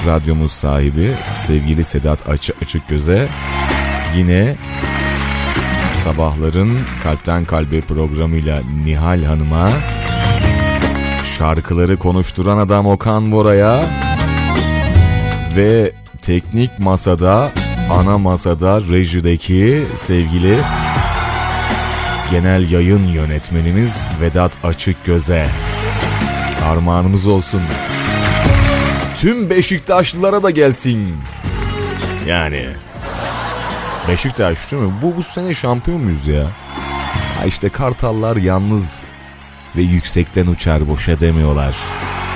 radyomuz 0.06 0.52
sahibi 0.52 1.12
sevgili 1.36 1.84
Sedat 1.84 2.28
Açık, 2.28 2.62
Açık 2.62 2.88
Göze 2.88 3.28
yine 4.16 4.56
sabahların 6.04 6.78
kalpten 7.02 7.44
kalbe 7.44 7.80
programıyla 7.80 8.62
Nihal 8.84 9.22
Hanım'a 9.22 9.70
şarkıları 11.38 11.96
konuşturan 11.96 12.58
adam 12.58 12.86
Okan 12.86 13.32
Bora'ya 13.32 13.84
ve 15.56 15.92
teknik 16.22 16.78
masada 16.78 17.52
ana 17.90 18.18
masada 18.18 18.80
rejideki 18.80 19.82
sevgili 19.96 20.58
genel 22.30 22.70
yayın 22.70 23.06
yönetmenimiz 23.06 23.96
Vedat 24.20 24.52
Açık 24.64 25.04
Göze 25.04 25.46
armağanımız 26.64 27.26
olsun. 27.26 27.62
Tüm 29.16 29.50
Beşiktaşlılara 29.50 30.42
da 30.42 30.50
gelsin. 30.50 31.16
Yani 32.26 32.66
Beşiktaş 34.08 34.72
değil 34.72 34.82
mi? 34.82 34.92
Bu, 35.02 35.16
bu 35.16 35.22
sene 35.22 35.54
şampiyon 35.54 36.00
muyuz 36.00 36.28
ya? 36.28 36.44
Ha 37.38 37.44
işte 37.46 37.68
Kartallar 37.68 38.36
yalnız 38.36 39.04
ve 39.76 39.82
yüksekten 39.82 40.46
uçar 40.46 40.88
boşa 40.88 41.20
demiyorlar. 41.20 41.76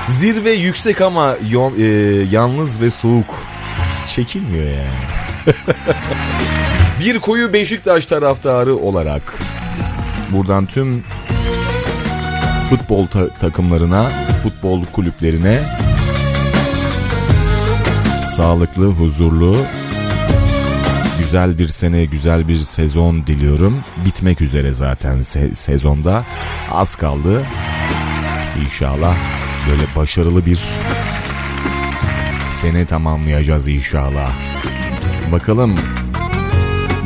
Zirve 0.08 0.50
yüksek 0.50 1.00
ama 1.00 1.36
yo, 1.50 1.72
e, 1.78 1.84
yalnız 2.30 2.80
ve 2.80 2.90
soğuk. 2.90 3.34
Çekilmiyor 4.06 4.64
yani. 4.64 5.54
Bir 7.00 7.18
koyu 7.18 7.52
Beşiktaş 7.52 8.06
taraftarı 8.06 8.76
olarak 8.76 9.22
buradan 10.30 10.66
tüm 10.66 11.04
futbol 12.70 13.06
ta- 13.06 13.28
takımlarına, 13.28 14.10
futbol 14.42 14.84
kulüplerine 14.84 15.62
sağlıklı, 18.36 18.86
huzurlu, 18.86 19.56
güzel 21.18 21.58
bir 21.58 21.68
sene, 21.68 22.04
güzel 22.04 22.48
bir 22.48 22.56
sezon 22.56 23.26
diliyorum. 23.26 23.80
Bitmek 24.04 24.40
üzere 24.40 24.72
zaten 24.72 25.16
se- 25.18 25.54
sezonda. 25.54 26.24
Az 26.72 26.96
kaldı. 26.96 27.42
İnşallah 28.66 29.14
böyle 29.70 29.82
başarılı 29.96 30.46
bir 30.46 30.58
sene 32.50 32.86
tamamlayacağız 32.86 33.68
inşallah. 33.68 34.30
Bakalım 35.32 35.74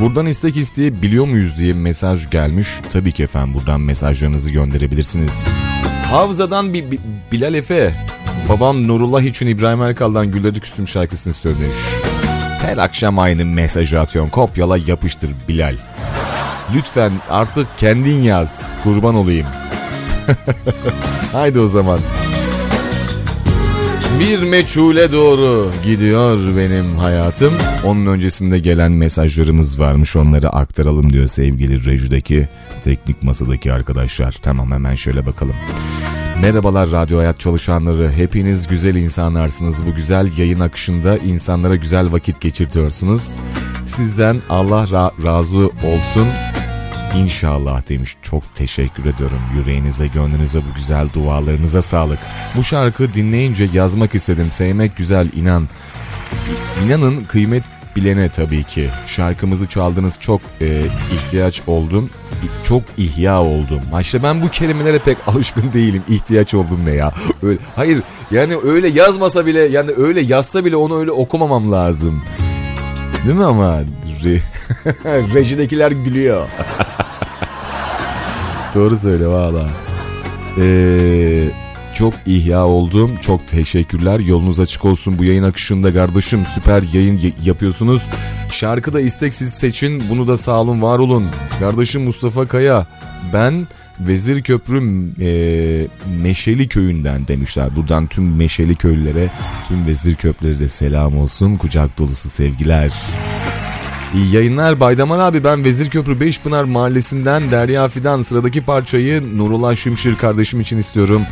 Buradan 0.00 0.26
istek 0.26 0.56
isteyebiliyor 0.56 1.26
muyuz 1.26 1.58
diye 1.58 1.72
mesaj 1.72 2.30
gelmiş. 2.30 2.68
Tabii 2.92 3.12
ki 3.12 3.22
efendim 3.22 3.54
buradan 3.54 3.80
mesajlarınızı 3.80 4.50
gönderebilirsiniz. 4.50 5.44
Havza'dan 6.10 6.74
bir, 6.74 6.90
bir 6.90 6.98
Bilal 7.32 7.54
Efe. 7.54 7.94
Babam 8.48 8.88
Nurullah 8.88 9.22
için 9.22 9.46
İbrahim 9.46 9.82
Erkal'dan 9.82 10.30
Gülleri 10.30 10.60
Küstüm 10.60 10.88
şarkısını 10.88 11.32
istiyor 11.32 11.54
demiş. 11.54 11.76
Her 12.62 12.78
akşam 12.78 13.18
aynı 13.18 13.44
mesajı 13.44 14.00
atıyorsun. 14.00 14.30
Kopyala 14.30 14.78
yapıştır 14.78 15.30
Bilal. 15.48 15.76
Lütfen 16.74 17.12
artık 17.30 17.66
kendin 17.78 18.22
yaz. 18.22 18.70
Kurban 18.84 19.14
olayım. 19.14 19.46
Haydi 21.32 21.60
o 21.60 21.68
zaman. 21.68 21.98
Bir 24.20 24.42
meçhule 24.42 25.12
doğru 25.12 25.70
gidiyor 25.84 26.56
benim 26.56 26.96
hayatım. 26.96 27.54
Onun 27.84 28.06
öncesinde 28.06 28.58
gelen 28.58 28.92
mesajlarımız 28.92 29.80
varmış 29.80 30.16
onları 30.16 30.48
aktaralım 30.50 31.12
diyor 31.12 31.26
sevgili 31.26 31.86
rejideki 31.86 32.48
teknik 32.84 33.22
masadaki 33.22 33.72
arkadaşlar. 33.72 34.32
Tamam 34.42 34.72
hemen 34.72 34.94
şöyle 34.94 35.26
bakalım. 35.26 35.54
Merhabalar 36.42 36.90
Radyo 36.90 37.18
Hayat 37.18 37.40
çalışanları. 37.40 38.12
Hepiniz 38.12 38.68
güzel 38.68 38.96
insanlarsınız. 38.96 39.86
Bu 39.86 39.94
güzel 39.94 40.30
yayın 40.38 40.60
akışında 40.60 41.18
insanlara 41.18 41.76
güzel 41.76 42.12
vakit 42.12 42.40
geçirtiyorsunuz. 42.40 43.22
Sizden 43.86 44.36
Allah 44.50 44.84
ra- 44.84 45.24
razı 45.24 45.58
olsun. 45.66 46.26
İnşallah 47.16 47.88
demiş. 47.88 48.16
Çok 48.22 48.54
teşekkür 48.54 49.02
ediyorum. 49.02 49.40
Yüreğinize, 49.56 50.06
gönlünüze, 50.06 50.58
bu 50.58 50.74
güzel 50.76 51.08
dualarınıza 51.14 51.82
sağlık. 51.82 52.18
Bu 52.56 52.64
şarkı 52.64 53.14
dinleyince 53.14 53.68
yazmak 53.72 54.14
istedim. 54.14 54.48
Sevmek 54.52 54.96
güzel, 54.96 55.28
inan. 55.36 55.68
İnanın 56.84 57.24
kıymet 57.24 57.62
bilene 57.96 58.28
tabii 58.28 58.64
ki. 58.64 58.88
Şarkımızı 59.06 59.68
çaldınız 59.68 60.14
çok 60.20 60.40
e, 60.60 60.82
ihtiyaç 61.12 61.62
oldum. 61.66 62.10
Çok 62.68 62.82
ihya 62.98 63.42
oldum. 63.42 63.80
İşte 64.00 64.22
ben 64.22 64.42
bu 64.42 64.48
kelimelere 64.48 64.98
pek 64.98 65.18
alışkın 65.26 65.72
değilim. 65.72 66.02
İhtiyaç 66.08 66.54
oldum 66.54 66.80
ne 66.84 66.92
ya? 66.92 67.12
Öyle, 67.42 67.58
hayır 67.76 68.02
yani 68.30 68.56
öyle 68.64 68.88
yazmasa 68.88 69.46
bile 69.46 69.60
yani 69.60 69.90
öyle 69.96 70.20
yazsa 70.20 70.64
bile 70.64 70.76
onu 70.76 70.98
öyle 70.98 71.10
okumamam 71.10 71.72
lazım. 71.72 72.22
Değil 73.24 73.36
mi 73.36 73.44
ama? 73.44 73.80
Re 74.24 74.40
Rejidekiler 75.34 75.92
gülüyor. 75.92 76.46
Doğru 78.74 78.96
söyle 78.96 79.26
valla. 79.26 79.68
Ee, 80.58 81.44
çok 81.98 82.14
ihya 82.26 82.66
oldum. 82.66 83.10
Çok 83.22 83.48
teşekkürler. 83.48 84.18
Yolunuz 84.18 84.60
açık 84.60 84.84
olsun 84.84 85.18
bu 85.18 85.24
yayın 85.24 85.42
akışında 85.42 85.92
kardeşim. 85.92 86.46
Süper 86.54 86.82
yayın 86.92 87.20
yapıyorsunuz. 87.44 88.02
Şarkı 88.52 88.92
da 88.92 89.00
isteksiz 89.00 89.54
seçin. 89.54 90.02
Bunu 90.10 90.28
da 90.28 90.36
sağ 90.36 90.60
olun 90.60 90.82
var 90.82 90.98
olun. 90.98 91.26
Kardeşim 91.60 92.02
Mustafa 92.02 92.46
Kaya. 92.46 92.86
Ben 93.32 93.66
Vezir 94.00 94.42
Köprü 94.42 94.78
e, 95.20 95.86
Meşeli 96.22 96.68
Köyü'nden 96.68 97.28
demişler. 97.28 97.76
Buradan 97.76 98.06
tüm 98.06 98.36
Meşeli 98.36 98.76
köylülere, 98.76 99.30
tüm 99.68 99.86
Vezir 99.86 100.14
Köprülere 100.14 100.60
de 100.60 100.68
selam 100.68 101.18
olsun. 101.18 101.56
Kucak 101.56 101.98
dolusu 101.98 102.28
sevgiler. 102.28 102.92
İyi 104.14 104.34
yayınlar 104.34 104.80
Baydaman 104.80 105.18
abi 105.18 105.44
ben 105.44 105.64
Vezirköprü 105.64 106.20
Beşpınar 106.20 106.64
Mahallesi'nden 106.64 107.50
Derya 107.50 107.88
Fidan 107.88 108.22
sıradaki 108.22 108.60
parçayı 108.60 109.38
Nurullah 109.38 109.74
Şimşir 109.74 110.16
kardeşim 110.16 110.60
için 110.60 110.78
istiyorum. 110.78 111.22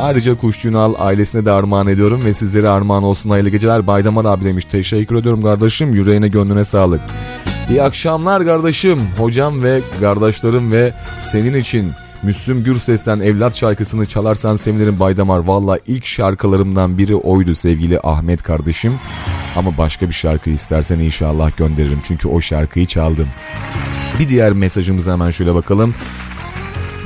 Ayrıca 0.00 0.34
Kuşçu 0.34 0.78
al 0.78 0.94
ailesine 0.98 1.44
de 1.44 1.50
armağan 1.50 1.86
ediyorum 1.86 2.20
ve 2.24 2.32
sizlere 2.32 2.68
armağan 2.68 3.02
olsun 3.02 3.30
hayırlı 3.30 3.50
geceler 3.50 3.86
Baydaman 3.86 4.24
abi 4.24 4.44
demiş. 4.44 4.64
Teşekkür 4.64 5.16
ediyorum 5.16 5.42
kardeşim 5.42 5.94
yüreğine 5.94 6.28
gönlüne 6.28 6.64
sağlık. 6.64 7.00
İyi 7.70 7.82
akşamlar 7.82 8.44
kardeşim 8.44 8.98
hocam 9.18 9.62
ve 9.62 9.80
kardeşlerim 10.00 10.72
ve 10.72 10.92
senin 11.20 11.54
için 11.54 11.92
Müslüm 12.22 12.64
Gürses'ten 12.64 13.20
evlat 13.20 13.56
şarkısını 13.56 14.06
çalarsan 14.06 14.56
sevinirim 14.56 15.00
Baydamar. 15.00 15.38
Valla 15.38 15.78
ilk 15.86 16.06
şarkılarımdan 16.06 16.98
biri 16.98 17.14
oydu 17.14 17.54
sevgili 17.54 18.00
Ahmet 18.02 18.42
kardeşim. 18.42 18.92
Ama 19.58 19.78
başka 19.78 20.08
bir 20.08 20.14
şarkı 20.14 20.50
istersen 20.50 20.98
inşallah 20.98 21.56
gönderirim. 21.56 22.00
Çünkü 22.04 22.28
o 22.28 22.40
şarkıyı 22.40 22.86
çaldım. 22.86 23.28
Bir 24.18 24.28
diğer 24.28 24.52
mesajımıza 24.52 25.12
hemen 25.12 25.30
şöyle 25.30 25.54
bakalım. 25.54 25.94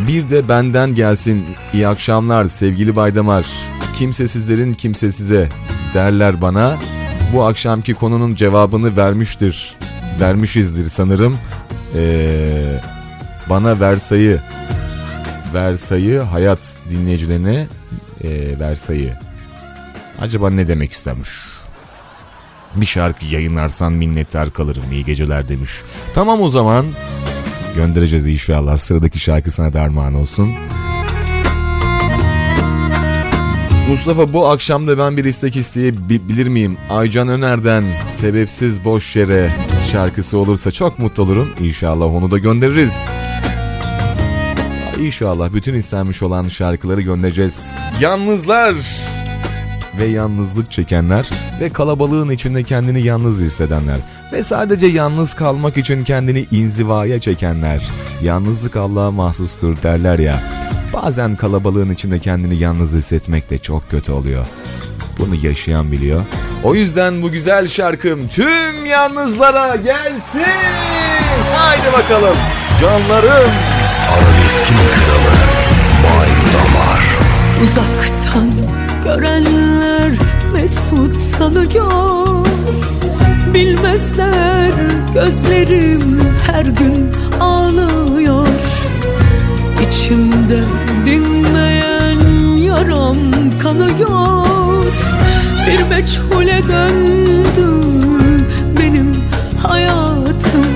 Bir 0.09 0.31
de 0.31 0.49
benden 0.49 0.95
gelsin. 0.95 1.45
İyi 1.73 1.89
akşamlar 1.89 2.45
sevgili 2.45 2.97
Baydamar. 2.97 3.47
Kimsesizlerin 3.97 4.75
kimsesize 4.75 5.49
derler 5.95 6.41
bana. 6.41 6.79
Bu 7.33 7.45
akşamki 7.45 7.95
konunun 7.95 8.35
cevabını 8.35 8.97
vermiştir. 8.97 9.77
Vermişizdir 10.21 10.87
sanırım. 10.87 11.39
Ee, 11.97 12.81
bana 13.51 13.81
versayı 13.81 14.41
Versayı 15.55 16.21
hayat 16.21 16.77
dinleyicilerine 16.91 17.67
e, 18.25 18.59
Versayı. 18.59 19.15
Acaba 20.21 20.51
ne 20.51 20.69
demek 20.69 20.93
istemiş? 20.93 21.52
Bir 22.77 22.87
şarkı 22.87 23.27
yayınlarsan 23.27 23.93
minnettar 23.93 24.53
kalırım 24.53 24.93
iyi 24.93 25.05
geceler 25.05 25.49
demiş. 25.49 25.71
Tamam 26.15 26.41
o 26.41 26.49
zaman 26.49 26.87
göndereceğiz 27.77 28.29
inşallah 28.29 28.77
sıradaki 28.77 29.19
şarkı 29.19 29.51
sana 29.51 29.73
derman 29.73 30.15
olsun. 30.15 30.51
Mustafa 33.89 34.33
bu 34.33 34.49
akşam 34.49 34.87
da 34.87 34.99
ben 34.99 35.17
bir 35.17 35.25
istek 35.25 35.57
isteyebilir 35.57 36.49
miyim? 36.49 36.77
Aycan 36.91 37.29
Öner'den 37.29 37.85
sebepsiz 38.13 38.85
boş 38.85 39.17
yere 39.17 39.51
şarkısı 39.93 40.39
olursa 40.39 40.71
çok 40.71 40.99
mutlu 40.99 41.23
olurum. 41.23 41.49
İnşallah 41.61 42.07
onu 42.07 42.31
da 42.31 42.39
göndeririz. 42.39 42.97
İnşallah 45.01 45.55
bütün 45.55 45.75
istenmiş 45.75 46.23
olan 46.23 46.49
şarkıları 46.49 47.01
göndereceğiz. 47.01 47.77
Yalnızlar 48.01 48.75
ve 49.99 50.05
yalnızlık 50.05 50.71
çekenler 50.73 51.31
ve 51.61 51.69
kalabalığın 51.69 52.31
içinde 52.31 52.63
kendini 52.63 53.03
yalnız 53.03 53.41
hissedenler 53.41 53.99
ve 54.33 54.45
sadece 54.45 54.87
yalnız 54.87 55.35
kalmak 55.35 55.77
için 55.77 56.05
kendini 56.05 56.47
inzivaya 56.51 57.21
çekenler. 57.21 57.83
Yalnızlık 58.23 58.77
Allah'a 58.77 59.11
mahsustur 59.11 59.83
derler 59.83 60.19
ya. 60.19 60.41
Bazen 60.93 61.37
kalabalığın 61.37 61.91
içinde 61.91 62.19
kendini 62.19 62.57
yalnız 62.57 62.95
hissetmek 62.95 63.51
de 63.51 63.59
çok 63.59 63.91
kötü 63.91 64.13
oluyor. 64.13 64.47
Bunu 65.19 65.35
yaşayan 65.35 65.93
biliyor. 65.93 66.23
O 66.65 66.75
yüzden 66.75 67.23
bu 67.23 67.31
güzel 67.31 67.69
şarkım 67.69 68.29
tüm 68.29 68.87
yalnızlara 68.87 69.77
gelsin. 69.77 70.53
Haydi 71.55 71.93
bakalım 71.93 72.37
canlarım. 72.81 73.51
Arabeskin 74.13 74.77
kralı 74.77 75.37
Bay 76.05 76.29
Damar 76.53 77.19
Uzaktan 77.63 78.51
görenler 79.05 79.72
mesut 80.63 81.21
sanıyor 81.21 82.47
Bilmezler 83.55 84.71
gözlerim 85.15 86.21
her 86.47 86.65
gün 86.65 87.13
ağlıyor. 87.41 88.49
İçimde 89.89 90.61
dinmeyen 91.07 92.19
yaram 92.59 93.17
kanıyor 93.63 94.85
Bir 95.67 95.83
meçhule 95.91 96.63
döndü 96.69 97.67
benim 98.79 99.17
hayatım. 99.63 100.67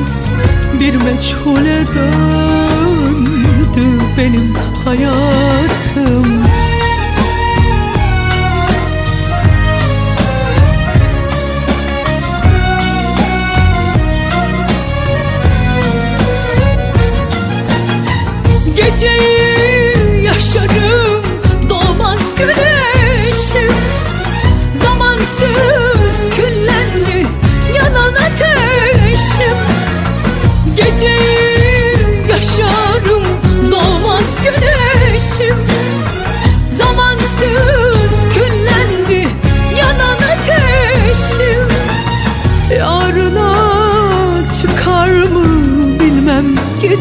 Bir 0.80 0.94
meçhule 0.94 1.84
döndü 1.94 3.86
benim 4.18 4.54
hayatım 4.84 6.45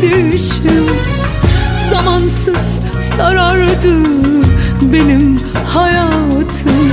gidişim 0.01 0.85
Zamansız 1.89 2.81
sarardı 3.17 3.93
benim 4.81 5.39
hayatım. 5.67 6.91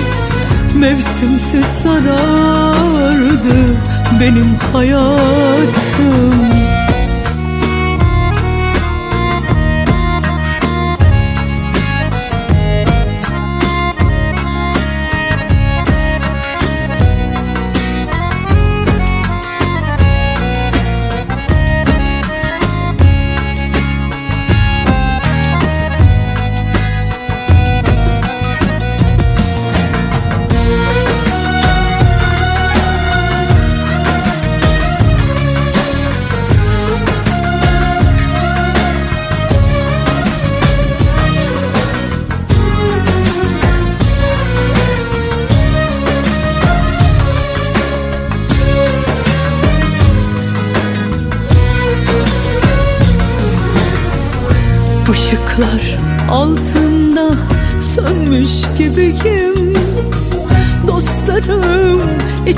Mevsimsiz 0.75 1.65
sarardı 1.83 3.57
benim 4.21 4.57
hayatım 4.73 6.52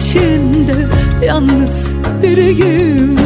içinde 0.05 0.77
yalnız 1.27 1.89
biriyim 2.23 3.17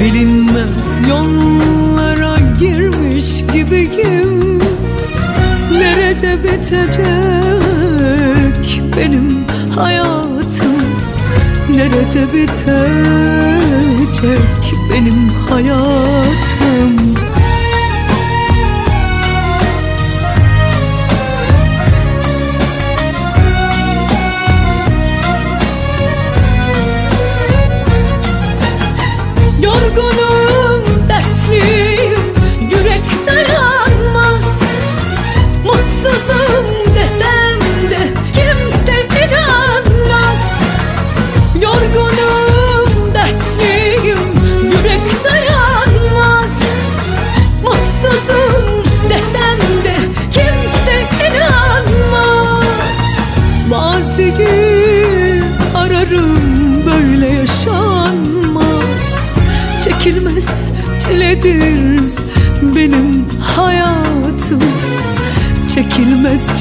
Bilinmez 0.00 1.08
yollara 1.08 2.36
girmiş 2.60 3.44
gibiyim. 3.52 4.58
Nerede 5.72 6.44
bitecek 6.44 7.02
benim 8.96 9.44
hayatım? 9.76 10.78
Nerede 11.70 12.32
bitecek 12.32 12.78
benim 14.90 15.28
hayatım 15.50 17.07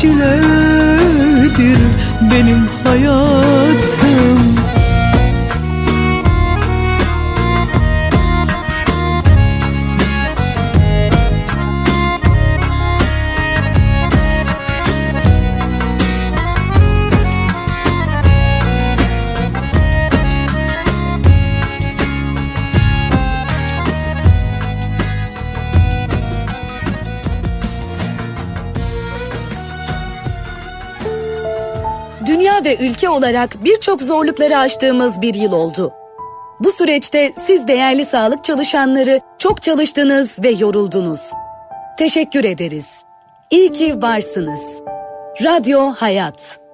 çiledir 0.02 1.78
benim 2.32 2.56
olarak 33.27 33.63
birçok 33.63 34.01
zorlukları 34.01 34.57
aştığımız 34.57 35.21
bir 35.21 35.33
yıl 35.33 35.51
oldu. 35.51 35.93
Bu 36.59 36.71
süreçte 36.71 37.33
siz 37.45 37.67
değerli 37.67 38.05
sağlık 38.05 38.43
çalışanları 38.43 39.21
çok 39.37 39.61
çalıştınız 39.61 40.43
ve 40.43 40.49
yoruldunuz. 40.49 41.31
Teşekkür 41.97 42.43
ederiz. 42.43 42.85
İyi 43.51 43.71
ki 43.71 44.01
varsınız. 44.01 44.61
Radyo 45.43 45.81
Hayat. 45.81 46.66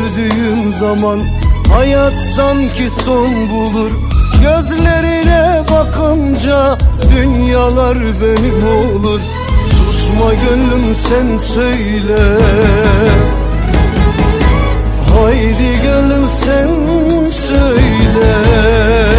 Gördüğüm 0.00 0.78
zaman 0.80 1.20
hayat 1.72 2.12
sanki 2.36 2.88
son 3.04 3.50
bulur. 3.50 3.90
Gözlerine 4.42 5.64
bakınca 5.70 6.78
dünyalar 7.16 7.98
benim 7.98 8.66
olur. 8.66 9.20
Susma 9.70 10.34
gönlüm 10.34 10.94
sen 10.94 11.38
söyle. 11.38 12.38
Haydi 15.14 15.82
gönlüm 15.82 16.28
sen 16.44 16.68
söyle 17.48 19.09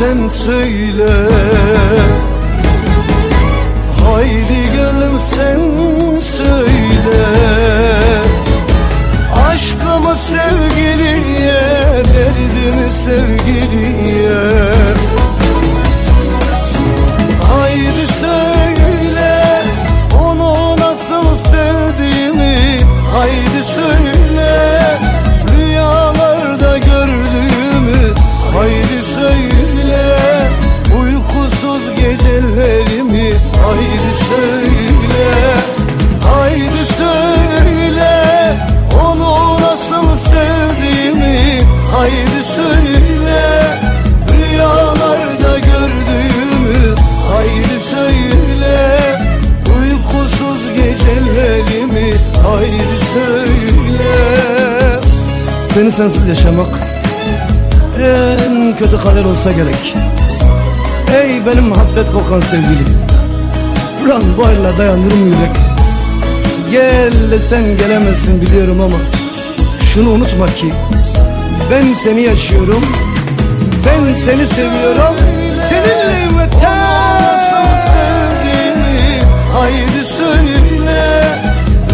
sen 0.00 0.28
söyle 0.28 0.79
kokan 62.30 62.40
sevgilim. 62.40 62.86
Ulan 64.06 64.22
bu 64.38 64.44
ayrılığa 64.46 64.78
dayanır 64.78 65.12
mı 65.12 65.26
yürek? 65.26 65.56
Gel 66.72 67.30
de 67.30 67.38
sen 67.38 67.76
gelemezsin 67.76 68.42
biliyorum 68.42 68.80
ama 68.80 68.96
Şunu 69.94 70.10
unutma 70.10 70.46
ki 70.46 70.72
Ben 71.70 71.94
seni 71.94 72.20
yaşıyorum. 72.20 72.84
Ben 73.86 74.14
seni 74.14 74.46
seviyorum. 74.46 75.16
Seninle 75.68 76.48
sevdiğimi 77.80 78.90
Haydi 79.52 80.04
söyle. 80.18 81.24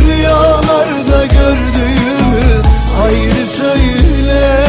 Rüyalarda 0.01 1.27
gördüğümü 1.27 2.63
Haydi 3.03 3.47
söyle. 3.57 4.67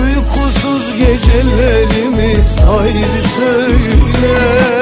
Uykusuz 0.00 0.94
ecellerimi 0.94 2.36
haydi 2.66 3.22
söyle 3.36 4.81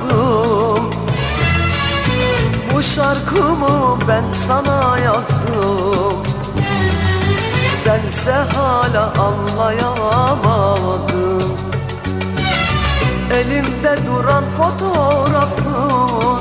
tanıyamadım 0.00 0.90
Bu 2.74 2.82
şarkımı 2.82 3.98
ben 4.08 4.24
sana 4.46 4.98
yazdım. 4.98 6.22
Sense 7.84 8.32
hala 8.32 9.12
anlayamadın 9.18 10.22
Elimde 13.32 13.96
duran 14.06 14.44
fotoğrafın. 14.58 16.40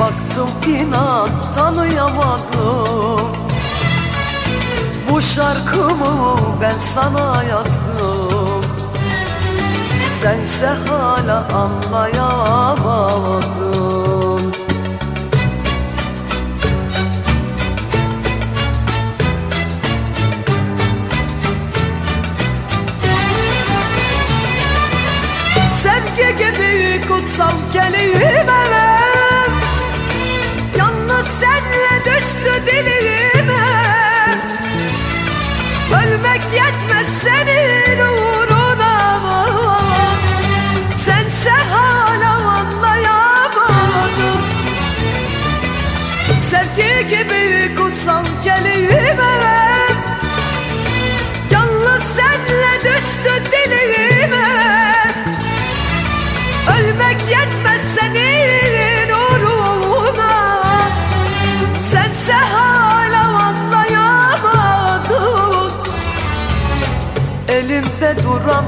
Baktım 0.00 0.48
inan 0.66 1.28
tanıyamadım. 1.54 3.32
Bu 5.10 5.22
şarkımı 5.22 6.36
ben 6.60 6.78
sana 6.94 7.42
yazdım 7.42 7.85
Sense 10.26 10.66
hala 10.66 11.38
anlayamadın 11.52 12.26
Sevgi 25.82 26.28
gibi 26.38 27.00
kutsal 27.08 27.56
kelimem 27.72 28.35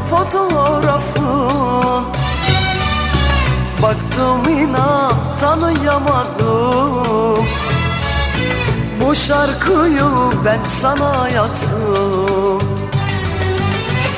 duran 0.09 0.31
fotoğrafın 0.31 2.05
Baktım 3.83 4.49
inan 4.49 5.13
tanıyamadım. 5.41 7.45
Bu 9.01 9.15
şarkıyı 9.15 10.05
ben 10.45 10.61
sana 10.83 11.29
yazdım. 11.29 12.59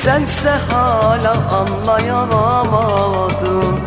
Sense 0.03 0.49
hala 0.49 1.31
anlayamadın 1.31 3.79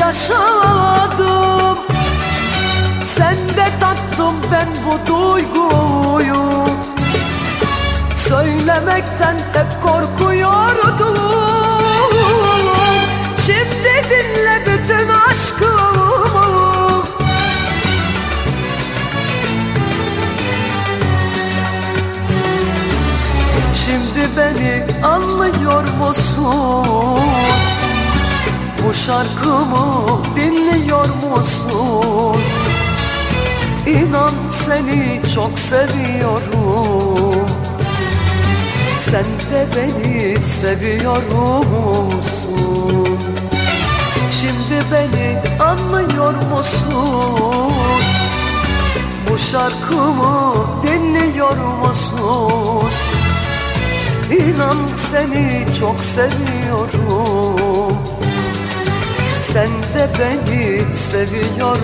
yaşadım. 0.00 1.78
Sende 3.16 3.68
tattım 3.80 4.34
ben 4.52 4.68
bu 4.86 5.06
duyguyu. 5.06 6.66
Söylemekten 8.28 9.36
hep 9.52 9.82
korkuyordum. 9.82 11.18
Şimdi 13.46 13.94
dinle 14.10 14.62
bütün 14.66 15.08
aşkımı. 15.08 16.02
Şimdi 23.84 24.36
beni 24.36 25.06
anlıyor 25.06 25.84
musun? 25.98 27.81
Bu 28.86 28.94
şarkımı 28.94 30.06
dinliyor 30.36 31.08
musun? 31.08 32.40
İnan 33.86 34.34
seni 34.66 35.22
çok 35.34 35.58
seviyorum 35.58 37.46
Sen 39.00 39.24
de 39.24 39.66
beni 39.76 40.36
seviyor 40.42 41.22
musun? 41.22 43.18
Şimdi 44.40 44.84
beni 44.92 45.38
anlıyor 45.62 46.34
musun? 46.34 47.72
Bu 49.30 49.38
şarkımı 49.38 50.54
dinliyor 50.82 51.56
musun? 51.56 52.88
İnan 54.30 54.76
seni 54.96 55.66
çok 55.80 56.04
seviyorum 56.04 57.61
Sen 59.52 59.70
de 59.94 60.08
beni 60.18 60.92
seviyor 60.94 61.76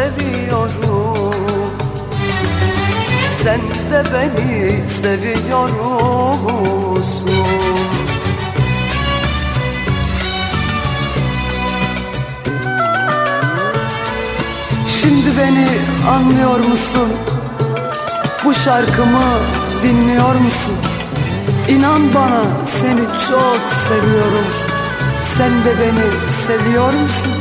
seviyorum 0.00 1.34
Sen 3.42 3.60
de 3.90 4.02
beni 4.12 4.88
seviyor 5.02 5.68
musun? 5.68 7.28
Şimdi 15.00 15.38
beni 15.38 15.68
anlıyor 16.10 16.58
musun? 16.58 17.08
Bu 18.44 18.54
şarkımı 18.54 19.38
dinliyor 19.82 20.34
musun? 20.34 20.76
İnan 21.68 22.14
bana 22.14 22.42
seni 22.66 23.04
çok 23.28 23.60
seviyorum. 23.88 24.46
Sen 25.36 25.50
de 25.50 25.74
beni 25.80 26.32
seviyor 26.46 26.92
musun? 26.92 27.32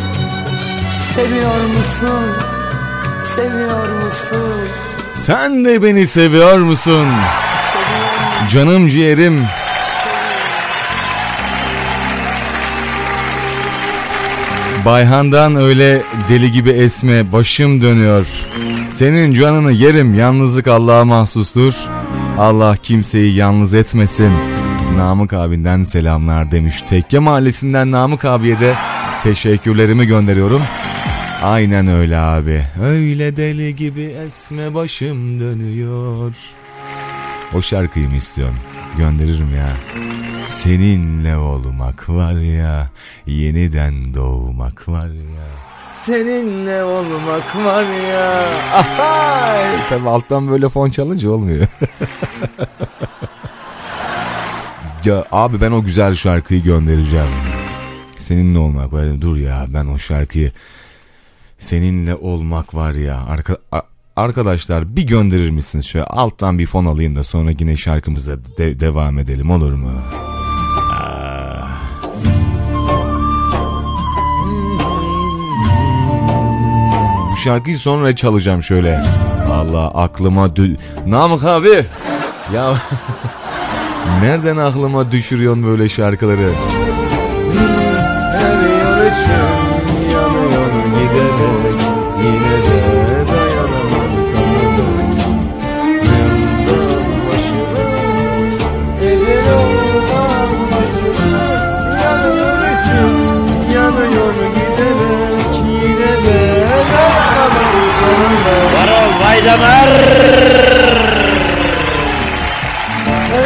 Seviyor 1.15 1.61
musun? 1.77 2.48
Seviyor 3.39 4.03
musun? 4.03 4.53
Sen 5.15 5.65
de 5.65 5.83
beni 5.83 6.05
seviyor 6.07 6.57
musun? 6.57 7.07
Canım 8.49 8.87
ciğerim. 8.87 9.43
Bayhan'dan 14.85 15.55
öyle 15.55 16.01
deli 16.29 16.51
gibi 16.51 16.69
esme 16.69 17.31
başım 17.31 17.81
dönüyor. 17.81 18.27
Senin 18.89 19.33
canını 19.33 19.71
yerim 19.71 20.13
yalnızlık 20.13 20.67
Allah'a 20.67 21.05
mahsustur. 21.05 21.73
Allah 22.37 22.75
kimseyi 22.83 23.35
yalnız 23.35 23.73
etmesin. 23.73 24.31
Namık 24.97 25.33
abinden 25.33 25.83
selamlar 25.83 26.51
demiş. 26.51 26.81
Tekke 26.81 27.19
mahallesinden 27.19 27.91
Namık 27.91 28.25
abiye 28.25 28.59
de 28.59 28.73
teşekkürlerimi 29.23 30.05
gönderiyorum. 30.05 30.61
Aynen 31.43 31.87
öyle 31.87 32.17
abi. 32.17 32.63
Öyle 32.83 33.37
deli 33.37 33.75
gibi 33.75 34.03
esme 34.03 34.73
başım 34.73 35.39
dönüyor. 35.39 36.33
O 37.55 37.61
şarkıyı 37.61 38.09
mı 38.09 38.15
istiyorsun? 38.15 38.57
Gönderirim 38.97 39.55
ya. 39.55 39.69
Seninle 40.47 41.37
olmak 41.37 42.09
var 42.09 42.33
ya, 42.33 42.89
yeniden 43.25 44.13
doğmak 44.13 44.89
var 44.89 45.07
ya. 45.07 45.45
Seninle 45.93 46.83
olmak 46.83 47.55
var 47.55 47.83
ya. 47.83 48.41
Ahay! 48.73 49.65
Tabii 49.89 50.09
alttan 50.09 50.49
böyle 50.51 50.69
fon 50.69 50.89
çalınca 50.89 51.29
olmuyor. 51.29 51.67
ya 55.05 55.25
abi 55.31 55.61
ben 55.61 55.71
o 55.71 55.83
güzel 55.83 56.15
şarkıyı 56.15 56.63
göndereceğim. 56.63 57.25
Seninle 58.17 58.57
olmak 58.59 58.93
var 58.93 59.03
ya. 59.03 59.21
Dur 59.21 59.37
ya 59.37 59.65
ben 59.67 59.85
o 59.85 59.97
şarkıyı 59.97 60.51
seninle 61.59 62.15
olmak 62.15 62.75
var 62.75 62.91
ya. 62.91 63.25
Arka, 63.27 63.57
arkadaşlar 64.15 64.95
bir 64.95 65.03
gönderir 65.07 65.49
misiniz? 65.49 65.85
Şöyle 65.85 66.05
alttan 66.05 66.59
bir 66.59 66.65
fon 66.65 66.85
alayım 66.85 67.15
da 67.15 67.23
sonra 67.23 67.51
yine 67.59 67.75
şarkımıza 67.77 68.37
de- 68.57 68.79
devam 68.79 69.19
edelim 69.19 69.51
olur 69.51 69.73
mu? 69.73 69.89
Ah. 70.93 71.79
Bu 77.31 77.37
şarkıyı 77.43 77.77
sonra 77.77 78.15
çalacağım 78.15 78.63
şöyle. 78.63 78.99
Allah 79.51 79.87
aklıma 79.87 80.55
dü... 80.55 80.77
Namık 81.07 81.43
abi. 81.43 81.85
Ya 82.53 82.73
nereden 84.21 84.57
aklıma 84.57 85.11
düşürüyorsun 85.11 85.63
böyle 85.63 85.89
şarkıları? 85.89 86.49
Eriyor 88.33 89.11
içim, 89.11 89.31
yanıyor 89.31 89.68
giderek 91.13 91.79
Yine 92.23 92.55
de 92.65 92.77
dayanamam 93.29 94.13
sana 94.31 94.63
ben 94.77 95.07
Yandan 98.99 99.45
olmam 99.57 100.51
başıma 100.71 101.37
Yanıyor 102.03 102.61
içim, 102.73 103.13
yanıyor 103.75 104.35
giderek 104.55 105.53
Yine 105.65 106.13
de 106.25 106.39
dayanamam 106.93 107.77
sana 107.99 108.29
ben 108.45 108.65
Varol 108.73 109.11
Baydamar 109.25 109.89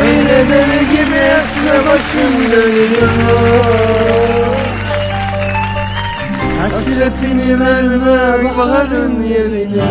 Öyle 0.01 0.49
deli 0.49 0.81
gibi 0.89 1.15
esme 1.15 1.85
başım 1.85 2.51
dönüyor 2.51 4.32
Hasretini 6.93 7.59
verme 7.59 8.57
baharın 8.57 9.23
yerine. 9.23 9.83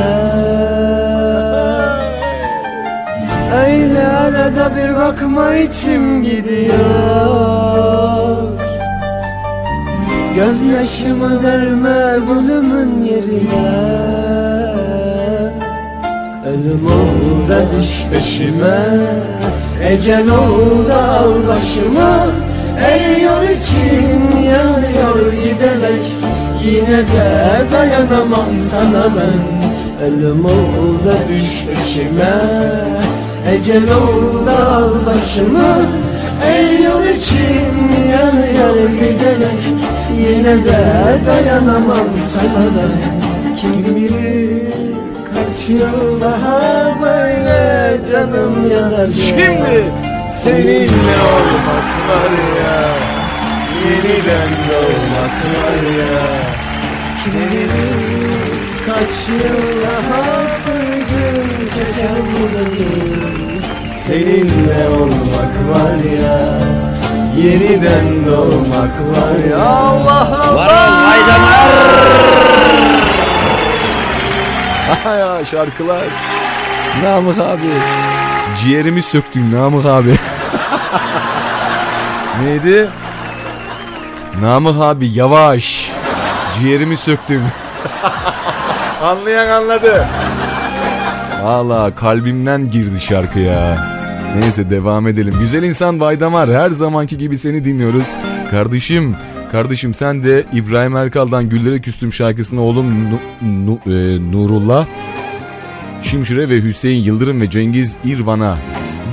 Öyle 3.67 4.07
arada 4.07 4.77
bir 4.77 4.97
bakma 4.97 5.57
içim 5.57 6.23
gidiyor. 6.23 6.77
Gözyaşımı 10.35 11.43
verme 11.43 12.19
gülümün 12.27 13.05
yerine. 13.05 13.93
Ölüm 16.47 16.87
oldu 16.87 17.49
da 17.49 17.61
düş 17.77 18.07
peşime. 18.13 18.81
Ecel 19.89 20.31
oldu 20.31 20.93
al 20.93 21.49
başıma 21.49 22.27
Eriyor 22.81 23.43
içim 23.43 24.45
yanıyor 24.47 25.33
giderek 25.33 26.22
Yine 26.65 26.99
de 26.99 27.67
dayanamam 27.73 28.57
sana 28.71 29.05
ben. 29.17 29.63
Ölüm 30.07 30.45
da 31.05 31.29
düş 31.29 31.65
peşime 31.67 32.35
Ecel 33.51 33.93
oldu 33.95 34.51
al 34.51 34.91
başıma 35.07 35.79
Eriyor 36.47 37.05
içim 37.05 37.91
yanıyor 38.13 38.91
giderek. 38.91 39.65
Yine 40.19 40.65
de 40.65 40.79
dayanamam 41.27 42.09
sana 42.29 42.65
ben. 42.77 43.57
Kim 43.57 43.95
bilir 43.97 44.63
kaç 45.35 45.69
yıl 45.69 46.21
daha 46.21 46.95
böyle 47.03 47.99
canım 48.13 48.71
yanar. 48.71 49.13
Şimdi 49.13 49.85
Seninle 50.29 51.19
olmak 51.35 51.89
var 52.09 52.33
ya 52.59 53.12
Yeniden 53.85 54.51
doğmak 54.69 55.37
var 55.55 55.77
ya 55.99 56.21
Senin 57.25 57.71
kaç 58.87 59.29
yıl 59.29 59.83
daha 59.83 60.43
sürgün 60.65 61.69
çeker 61.69 62.17
buradayım 62.33 63.63
Seninle 63.97 64.89
olmak 64.89 65.55
var 65.71 65.97
ya 66.23 66.39
Yeniden 67.37 68.27
doğmak 68.27 69.01
var 69.01 69.51
ya 69.51 69.65
Allah 69.67 70.39
Allah 70.43 70.57
Varol 70.57 71.11
Baydamar 71.11 71.73
ya 75.19 75.45
şarkılar. 75.45 76.05
Namık 77.03 77.39
abi. 77.39 77.71
Ciğerimi 78.61 79.03
söktün 79.03 79.53
Namık 79.53 79.87
abi. 79.87 80.15
Neydi? 82.45 82.89
Namık 84.41 84.81
abi 84.81 85.09
yavaş. 85.09 85.91
Ciğerimi 86.61 86.97
söktün. 86.97 87.41
Anlayan 89.03 89.47
anladı. 89.63 90.07
Valla 91.43 91.95
kalbimden 91.95 92.71
girdi 92.71 93.01
şarkı 93.01 93.39
ya. 93.39 93.89
Neyse 94.39 94.71
devam 94.71 95.07
edelim. 95.09 95.35
Güzel 95.41 95.63
insan 95.63 96.01
Baydamar 96.01 96.51
her 96.51 96.71
zamanki 96.71 97.19
gibi 97.19 97.39
seni 97.39 97.65
dinliyoruz. 97.65 98.07
Kardeşim, 98.51 99.17
kardeşim 99.53 99.95
sen 99.95 100.25
de 100.25 100.45
İbrahim 100.53 100.97
Erkal'dan 100.97 101.49
Güllere 101.49 101.81
Küstüm 101.81 102.13
şarkısını 102.13 102.61
oğlum 102.63 103.11
Nu- 103.11 103.47
Nu- 103.67 103.81
e, 103.87 104.21
Nurullah 104.33 104.87
Şimşire 106.03 106.49
ve 106.49 106.63
Hüseyin 106.63 107.05
Yıldırım 107.05 107.41
ve 107.41 107.51
Cengiz 107.51 107.97
İrvan'a 108.05 108.59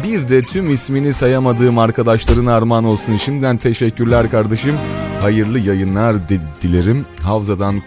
bir 0.04 0.30
de 0.30 0.42
tüm 0.42 0.74
ismini 0.74 1.14
sayamadığım 1.14 1.80
arkadaşların 1.80 2.46
armağan 2.46 2.84
olsun. 2.86 3.18
Şimdiden 3.18 3.58
teşekkürler 3.58 4.32
kardeşim. 4.32 4.76
Hayırlı 5.22 5.60
yayınlar 5.60 6.30
di- 6.30 6.42
dilerim. 6.62 7.06
Havzadan 7.24 7.82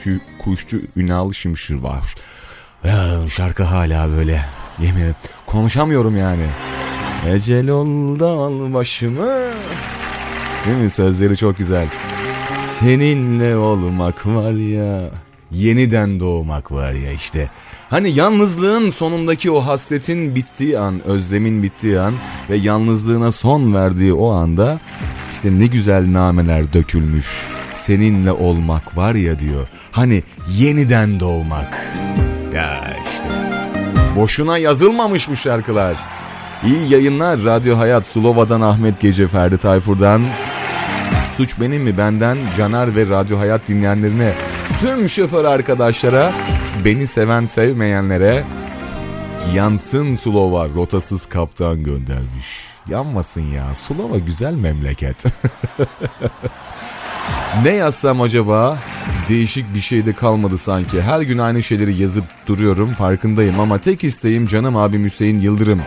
kuşçu 0.45 0.81
Ünal 0.97 1.33
Şimşir 1.33 1.75
var. 1.75 2.15
Ya, 2.85 3.29
şarkı 3.29 3.63
hala 3.63 4.09
böyle. 4.17 4.45
Yemin 4.83 5.15
konuşamıyorum 5.47 6.17
yani. 6.17 6.47
Ecel 7.29 7.69
ol 7.69 8.19
dal 8.21 8.75
başımı. 8.75 9.27
Değil 10.67 10.79
mi? 10.79 10.91
Sözleri 10.91 11.37
çok 11.37 11.59
güzel. 11.59 11.87
Seninle 12.61 13.57
olmak 13.57 14.27
var 14.27 14.53
ya. 14.53 15.11
Yeniden 15.51 16.21
doğmak 16.21 16.73
var 16.73 16.93
ya 16.93 17.13
işte. 17.13 17.51
Hani 17.91 18.11
yalnızlığın 18.11 18.91
sonundaki 18.91 19.51
o 19.51 19.61
hasretin 19.61 20.35
bittiği 20.35 20.79
an, 20.79 21.05
özlemin 21.07 21.63
bittiği 21.63 22.01
an 22.01 22.15
ve 22.51 22.57
yalnızlığına 22.57 23.33
son 23.33 23.75
verdiği 23.75 24.13
o 24.13 24.31
anda 24.31 24.81
işte 25.43 25.59
ne 25.59 25.66
güzel 25.66 26.12
nameler 26.12 26.73
dökülmüş. 26.73 27.27
Seninle 27.74 28.32
olmak 28.32 28.97
var 28.97 29.14
ya 29.14 29.39
diyor. 29.39 29.66
Hani 29.93 30.23
yeniden 30.48 31.20
doğmak. 31.20 31.86
Ya 32.55 32.81
işte. 33.12 33.28
Boşuna 34.16 34.59
yazılmamış 34.59 35.28
bu 35.28 35.36
şarkılar. 35.36 35.97
İyi 36.64 36.93
yayınlar 36.93 37.44
Radyo 37.44 37.78
Hayat 37.78 38.06
Sulova'dan 38.06 38.60
Ahmet 38.60 39.01
Gece 39.01 39.28
Ferdi 39.28 39.59
Tayfur'dan. 39.59 40.23
Suç 41.36 41.60
benim 41.60 41.82
mi 41.82 41.98
benden 41.98 42.39
Caner 42.59 42.97
ve 42.97 43.09
Radyo 43.09 43.39
Hayat 43.39 43.69
dinleyenlerine 43.69 44.32
tüm 44.81 45.09
şoför 45.09 45.44
arkadaşlara 45.44 46.32
beni 46.85 47.06
seven 47.06 47.47
sevmeyenlere 47.47 48.44
yansın 49.55 50.16
Sulova 50.16 50.69
rotasız 50.69 51.27
kaptan 51.27 51.85
göndermiş. 51.85 52.72
Yanmasın 52.89 53.41
ya 53.43 53.75
Sulova 53.75 54.19
güzel 54.19 54.55
memleket. 54.55 55.17
ne 57.65 57.71
yazsam 57.71 58.21
acaba? 58.21 58.79
Değişik 59.29 59.75
bir 59.75 59.81
şey 59.81 60.07
de 60.07 60.13
kalmadı 60.13 60.59
sanki. 60.59 61.03
Her 61.03 61.21
gün 61.21 61.39
aynı 61.39 61.63
şeyleri 61.63 62.03
yazıp 62.03 62.25
duruyorum 62.47 62.89
farkındayım 62.89 63.61
ama 63.61 63.79
tek 63.79 64.05
isteğim 64.05 64.47
canım 64.47 64.77
abim 64.77 65.05
Hüseyin 65.05 65.41
Yıldırım. 65.41 65.83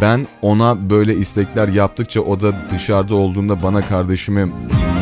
Ben 0.00 0.26
ona 0.42 0.90
böyle 0.90 1.14
istekler 1.16 1.68
yaptıkça 1.68 2.20
o 2.20 2.40
da 2.40 2.52
dışarıda 2.70 3.14
olduğunda 3.14 3.62
bana 3.62 3.80
kardeşime 3.80 4.44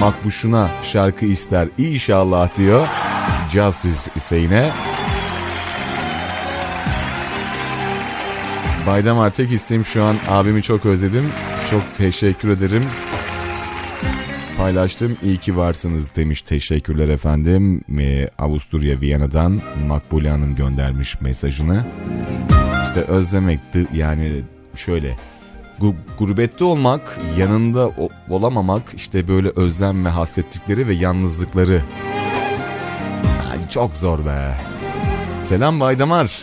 makbuşuna 0.00 0.68
şarkı 0.82 1.26
ister 1.26 1.68
inşallah 1.78 2.56
diyor. 2.58 2.86
Caz 3.52 3.84
Hüs- 3.84 4.16
Hüseyin'e. 4.16 4.70
Baydamar 8.86 9.30
tek 9.34 9.52
isteğim 9.52 9.84
şu 9.84 10.04
an 10.04 10.16
abimi 10.28 10.62
çok 10.62 10.86
özledim. 10.86 11.28
Çok 11.70 11.94
teşekkür 11.94 12.50
ederim. 12.50 12.84
Paylaştım. 14.56 15.16
İyi 15.22 15.36
ki 15.38 15.56
varsınız 15.56 16.16
demiş. 16.16 16.42
Teşekkürler 16.42 17.08
efendim. 17.08 17.80
Ee, 18.00 18.28
Avusturya 18.38 19.00
Viyana'dan 19.00 19.60
Makbule 19.86 20.30
Hanım 20.30 20.56
göndermiş 20.56 21.20
mesajını. 21.20 21.84
İşte 22.86 23.00
özlemekti 23.00 23.86
yani 23.94 24.42
şöyle 24.76 25.16
gu- 25.80 25.94
gurbette 26.18 26.64
olmak, 26.64 27.18
yanında 27.38 27.90
olamamak 28.30 28.82
işte 28.96 29.28
böyle 29.28 29.48
özlem 29.56 30.04
ve 30.04 30.08
hasretlikleri 30.08 30.88
ve 30.88 30.94
yalnızlıkları. 30.94 31.82
Ay, 33.52 33.68
çok 33.70 33.96
zor 33.96 34.24
be. 34.26 34.56
Selam 35.40 35.80
Baydamar. 35.80 36.38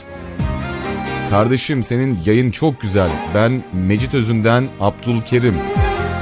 Kardeşim 1.30 1.84
senin 1.84 2.20
yayın 2.26 2.52
çok 2.52 2.82
güzel. 2.82 3.10
Ben 3.36 3.64
Mecit 3.74 4.14
Özünden 4.14 4.68
Abdülkerim. 4.80 5.56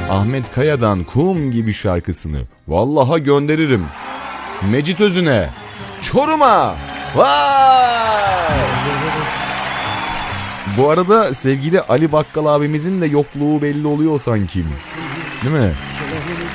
Ahmet 0.09 0.51
Kaya'dan 0.51 1.03
Kum 1.03 1.51
gibi 1.51 1.73
şarkısını 1.73 2.41
vallaha 2.67 3.17
gönderirim. 3.17 3.85
Mecit 4.71 5.01
Özüne. 5.01 5.49
Çorum'a. 6.01 6.75
Vay! 7.15 8.57
Bu 10.77 10.89
arada 10.89 11.33
sevgili 11.33 11.81
Ali 11.81 12.11
Bakkal 12.11 12.45
abimizin 12.45 13.01
de 13.01 13.05
yokluğu 13.05 13.61
belli 13.61 13.87
oluyor 13.87 14.19
sanki. 14.19 14.63
Değil 15.43 15.55
mi? 15.55 15.71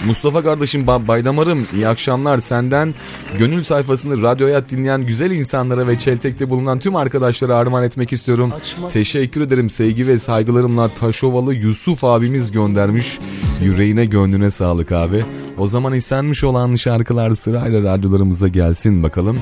Mustafa 0.06 0.42
kardeşim 0.42 0.84
Ba- 0.84 1.08
Baydamar'ım 1.08 1.66
iyi 1.74 1.88
akşamlar 1.88 2.38
senden 2.38 2.94
gönül 3.38 3.62
sayfasını 3.62 4.22
Radyo 4.22 4.46
Hayat 4.46 4.70
dinleyen 4.70 5.06
güzel 5.06 5.30
insanlara 5.30 5.88
ve 5.88 5.98
Çeltek'te 5.98 6.50
bulunan 6.50 6.78
tüm 6.78 6.96
arkadaşlara 6.96 7.56
armağan 7.56 7.84
etmek 7.84 8.12
istiyorum. 8.12 8.52
Teşekkür 8.92 9.40
ederim 9.40 9.70
sevgi 9.70 10.06
ve 10.06 10.18
saygılarımla 10.18 10.88
Taşovalı 10.88 11.54
Yusuf 11.54 12.04
abimiz 12.04 12.52
göndermiş. 12.52 13.18
Yüreğine 13.62 14.04
gönlüne 14.04 14.50
sağlık 14.50 14.92
abi. 14.92 15.24
O 15.58 15.66
zaman 15.66 15.92
istenmiş 15.94 16.44
olan 16.44 16.74
şarkılar 16.74 17.34
sırayla 17.34 17.82
radyolarımıza 17.82 18.48
gelsin 18.48 19.02
bakalım. 19.02 19.38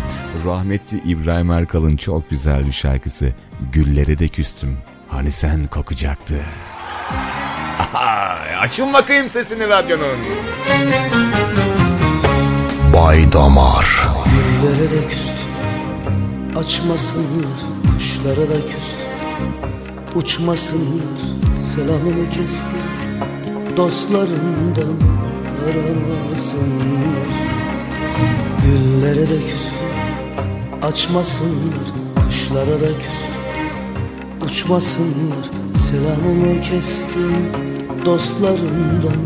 Rahmetli 0.46 1.02
İbrahim 1.06 1.50
Erkal'ın 1.50 1.96
çok 1.96 2.30
güzel 2.30 2.66
bir 2.66 2.72
şarkısı. 2.72 3.34
Güllere 3.72 4.18
de 4.18 4.28
küstüm. 4.28 4.76
Hani 5.08 5.30
sen 5.30 5.64
kokacaktı. 5.64 6.36
Açın 8.60 8.92
bakayım 8.92 9.30
sesini 9.30 9.68
radyonun. 9.68 10.18
Bay 12.94 13.32
Damar. 13.32 14.08
Güllere 14.24 14.90
de 14.90 15.08
küstüm. 15.08 15.34
Açmasınlar 16.56 17.60
Kuşlara 17.94 18.48
da 18.48 18.60
küstüm. 18.66 19.10
Uçmasınlar 20.14 21.20
Selamımı 21.74 22.30
kestim. 22.30 22.82
Dostlarından 23.76 24.96
aramasınlar 25.64 27.30
Güllere 28.64 29.30
de 29.30 29.38
küstüm. 29.38 29.90
Açmasınlar 30.82 31.86
Kuşlara 32.26 32.80
da 32.80 32.98
küstüm 32.98 33.29
Uçmasınlar 34.44 35.50
Selamımı 35.78 36.60
kestim 36.62 37.34
Dostlarından 38.04 39.20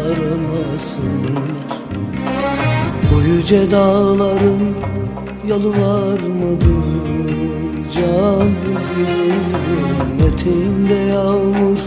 aramasınlar 0.00 1.42
bu 3.12 3.20
yüce 3.20 3.70
dağların 3.70 4.74
yolu 5.48 5.70
var 5.70 6.20
mıdır? 6.20 7.02
Canım 7.94 8.56
Eteğinde 10.26 10.94
yağmur 10.94 11.78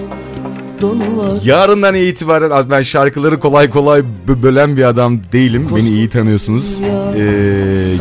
Yarından 1.44 1.96
itibaren 1.96 2.70
ben 2.70 2.82
şarkıları 2.82 3.40
kolay 3.40 3.70
kolay 3.70 4.00
bö- 4.28 4.44
bölen 4.44 4.78
bir 4.78 4.84
adam 4.84 5.20
değilim. 5.32 5.68
Beni 5.76 5.90
iyi 5.90 6.10
tanıyorsunuz. 6.10 6.66
Ee, 7.16 7.22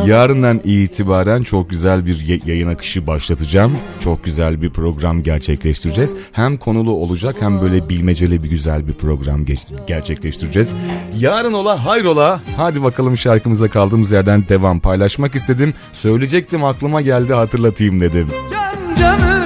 yarından 0.07 0.61
itibaren 0.65 1.43
çok 1.43 1.71
güzel 1.71 2.07
bir 2.07 2.43
yayın 2.47 2.69
akışı 2.69 3.07
başlatacağım. 3.07 3.73
Çok 4.01 4.25
güzel 4.25 4.63
bir 4.63 4.71
program 4.71 5.23
gerçekleştireceğiz. 5.23 6.15
Hem 6.33 6.57
konulu 6.57 6.91
olacak 6.93 7.37
hem 7.41 7.61
böyle 7.61 7.89
bilmeceli 7.89 8.43
bir 8.43 8.51
güzel 8.51 8.89
bir 8.89 8.93
program 8.93 9.45
gerçekleştireceğiz. 9.87 10.75
Yarın 11.19 11.53
ola 11.53 11.85
hayrola. 11.85 12.41
Hadi 12.57 12.83
bakalım 12.83 13.17
şarkımıza 13.17 13.69
kaldığımız 13.69 14.13
yerden 14.13 14.45
devam 14.49 14.81
paylaşmak 14.81 15.35
istedim. 15.35 15.75
Söyleyecektim 15.93 16.65
aklıma 16.65 17.01
geldi 17.01 17.33
hatırlatayım 17.35 18.01
dedim. 18.01 18.29
Canım 19.01 19.44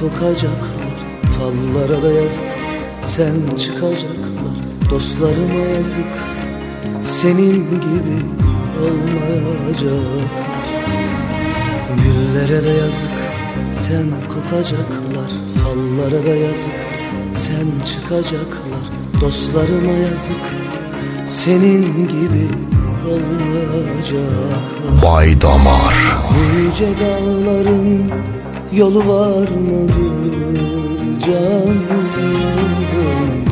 kokacaklar 0.00 0.98
Fallara 1.38 2.02
da 2.02 2.12
yazık 2.12 2.44
sen 3.02 3.56
çıkacaklar 3.56 4.56
Dostlarıma 4.90 5.60
yazık 5.76 6.14
senin 7.02 7.70
gibi 7.70 8.18
olmayacak 8.82 10.30
Güllere 12.04 12.64
de 12.64 12.68
yazık 12.68 13.18
sen 13.80 14.06
kokacaklar 14.28 15.30
Fallara 15.64 16.26
da 16.26 16.34
yazık 16.34 16.78
sen 17.34 17.84
çıkacaklar 17.84 18.84
Dostlarıma 19.20 19.92
yazık 19.92 20.44
senin 21.26 22.08
gibi 22.08 22.48
olmayacaklar. 23.08 25.02
Bay 25.02 25.40
Damar. 25.40 25.94
Bu 26.30 26.58
yüce 26.60 26.86
dağların 27.00 28.10
yolu 28.72 28.98
var 28.98 29.48
mıdır 29.48 31.20
canım? 31.26 32.08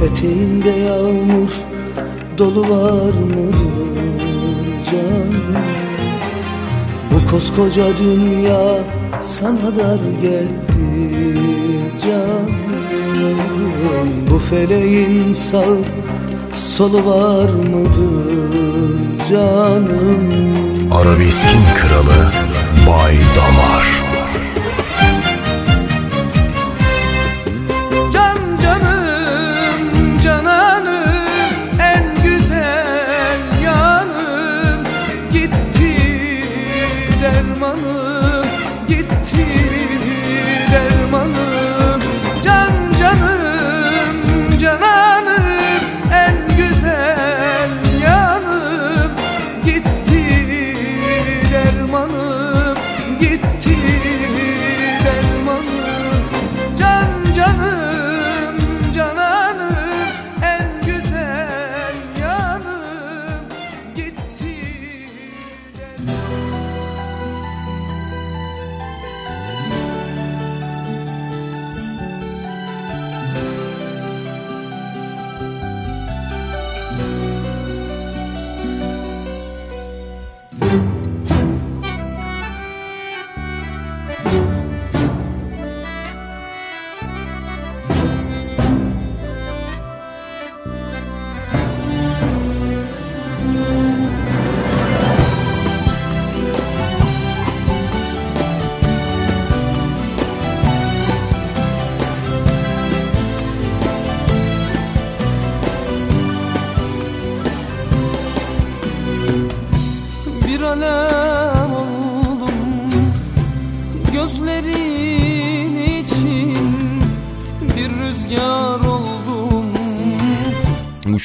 Eteğinde 0.05 0.70
yağmur 0.70 1.51
dolu 2.38 2.60
var 2.60 3.12
mıdır 3.12 3.86
canım? 4.90 5.64
Bu 7.10 7.30
koskoca 7.30 7.84
dünya 7.98 8.78
sana 9.20 9.76
dar 9.78 10.01
geldi 10.22 11.38
canım. 12.05 12.56
Bu 14.30 14.38
feleğin 14.38 15.32
sağ 15.32 15.64
solu 16.52 17.06
var 17.06 17.51
mıdır 17.51 19.28
canım? 19.30 20.26
Arabeskin 20.93 21.60
kralı 21.74 22.30
Bay 22.86 23.14
Damar 23.36 23.85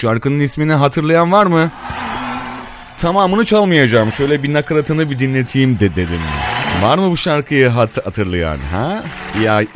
şarkının 0.01 0.39
ismini 0.39 0.73
hatırlayan 0.73 1.31
var 1.31 1.45
mı? 1.45 1.71
Tamamını 2.99 3.45
çalmayacağım. 3.45 4.11
Şöyle 4.11 4.43
bir 4.43 4.53
nakaratını 4.53 5.09
bir 5.09 5.19
dinleteyim 5.19 5.79
de 5.79 5.95
dedim. 5.95 6.19
Var 6.81 6.97
mı 6.97 7.11
bu 7.11 7.17
şarkıyı 7.17 7.67
hat 7.67 8.05
hatırlayan? 8.05 8.57
Ha? 8.71 9.03
Ya, 9.43 9.61
e, 9.61 9.67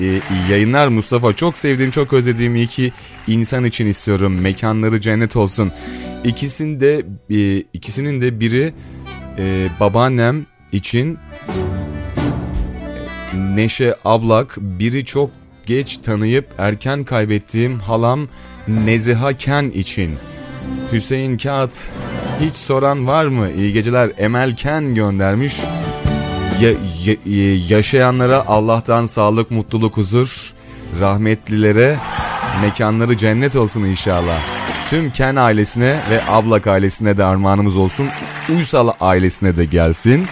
yayınlar 0.50 0.88
Mustafa. 0.88 1.34
Çok 1.34 1.58
sevdiğim, 1.58 1.92
çok 1.92 2.14
özlediğim 2.14 2.56
iki 2.56 2.92
insan 3.28 3.66
için 3.66 3.86
istiyorum. 3.86 4.42
Mekanları 4.42 5.02
cennet 5.02 5.36
olsun. 5.36 5.72
İkisinde 6.24 7.06
e, 7.30 7.58
ikisinin 7.74 8.22
de 8.22 8.40
biri 8.40 8.74
e, 9.38 9.68
babaannem 9.80 10.46
için 10.72 11.18
Neşe 13.56 13.96
Ablak, 14.06 14.58
biri 14.58 15.06
çok 15.06 15.30
geç 15.66 15.98
tanıyıp 15.98 16.48
erken 16.58 17.04
kaybettiğim 17.04 17.80
halam 17.80 18.28
Neziha 18.68 19.34
Ken 19.34 19.64
için. 19.70 20.16
Hüseyin 20.92 21.38
Kağıt 21.38 21.88
hiç 22.42 22.56
soran 22.56 23.08
var 23.08 23.26
mı? 23.26 23.48
İyi 23.58 23.74
geceler. 23.74 24.10
Emel 24.18 24.56
Ken 24.56 24.96
göndermiş. 24.96 25.56
Ya- 26.62 26.72
ya- 27.26 27.56
yaşayanlara 27.68 28.44
Allah'tan 28.48 29.06
sağlık, 29.06 29.52
mutluluk, 29.52 29.98
huzur. 29.98 30.54
Rahmetlilere 31.00 31.98
mekanları 32.62 33.18
cennet 33.18 33.56
olsun 33.56 33.84
inşallah. 33.84 34.40
Tüm 34.90 35.12
Ken 35.12 35.36
ailesine 35.36 36.00
ve 36.10 36.22
Ablak 36.30 36.68
ailesine 36.68 37.18
de 37.18 37.24
armağanımız 37.24 37.78
olsun. 37.78 38.08
Uysal 38.58 38.90
ailesine 39.02 39.58
de 39.58 39.66
gelsin. 39.66 40.28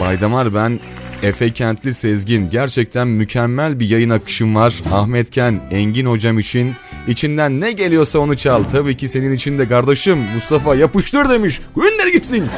Baydamar 0.00 0.54
ben 0.54 0.80
Efe 1.22 1.52
Kentli 1.52 1.94
Sezgin. 1.94 2.50
Gerçekten 2.50 3.08
mükemmel 3.08 3.80
bir 3.80 3.88
yayın 3.88 4.10
akışım 4.10 4.54
var. 4.54 4.74
Ahmet 4.92 5.30
Ken, 5.30 5.60
Engin 5.70 6.06
hocam 6.06 6.38
için 6.38 6.72
içinden 7.08 7.60
ne 7.60 7.72
geliyorsa 7.72 8.18
onu 8.18 8.36
çal. 8.36 8.64
Tabii 8.64 8.96
ki 8.96 9.08
senin 9.08 9.32
için 9.32 9.58
de 9.58 9.68
kardeşim 9.68 10.18
Mustafa 10.34 10.74
yapıştır 10.74 11.28
demiş. 11.28 11.60
Gönder 11.76 12.06
gitsin. 12.06 12.44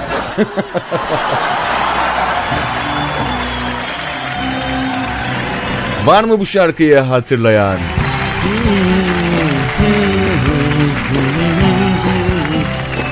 Var 6.06 6.24
mı 6.24 6.40
bu 6.40 6.46
şarkıyı 6.46 6.98
hatırlayan? 6.98 7.78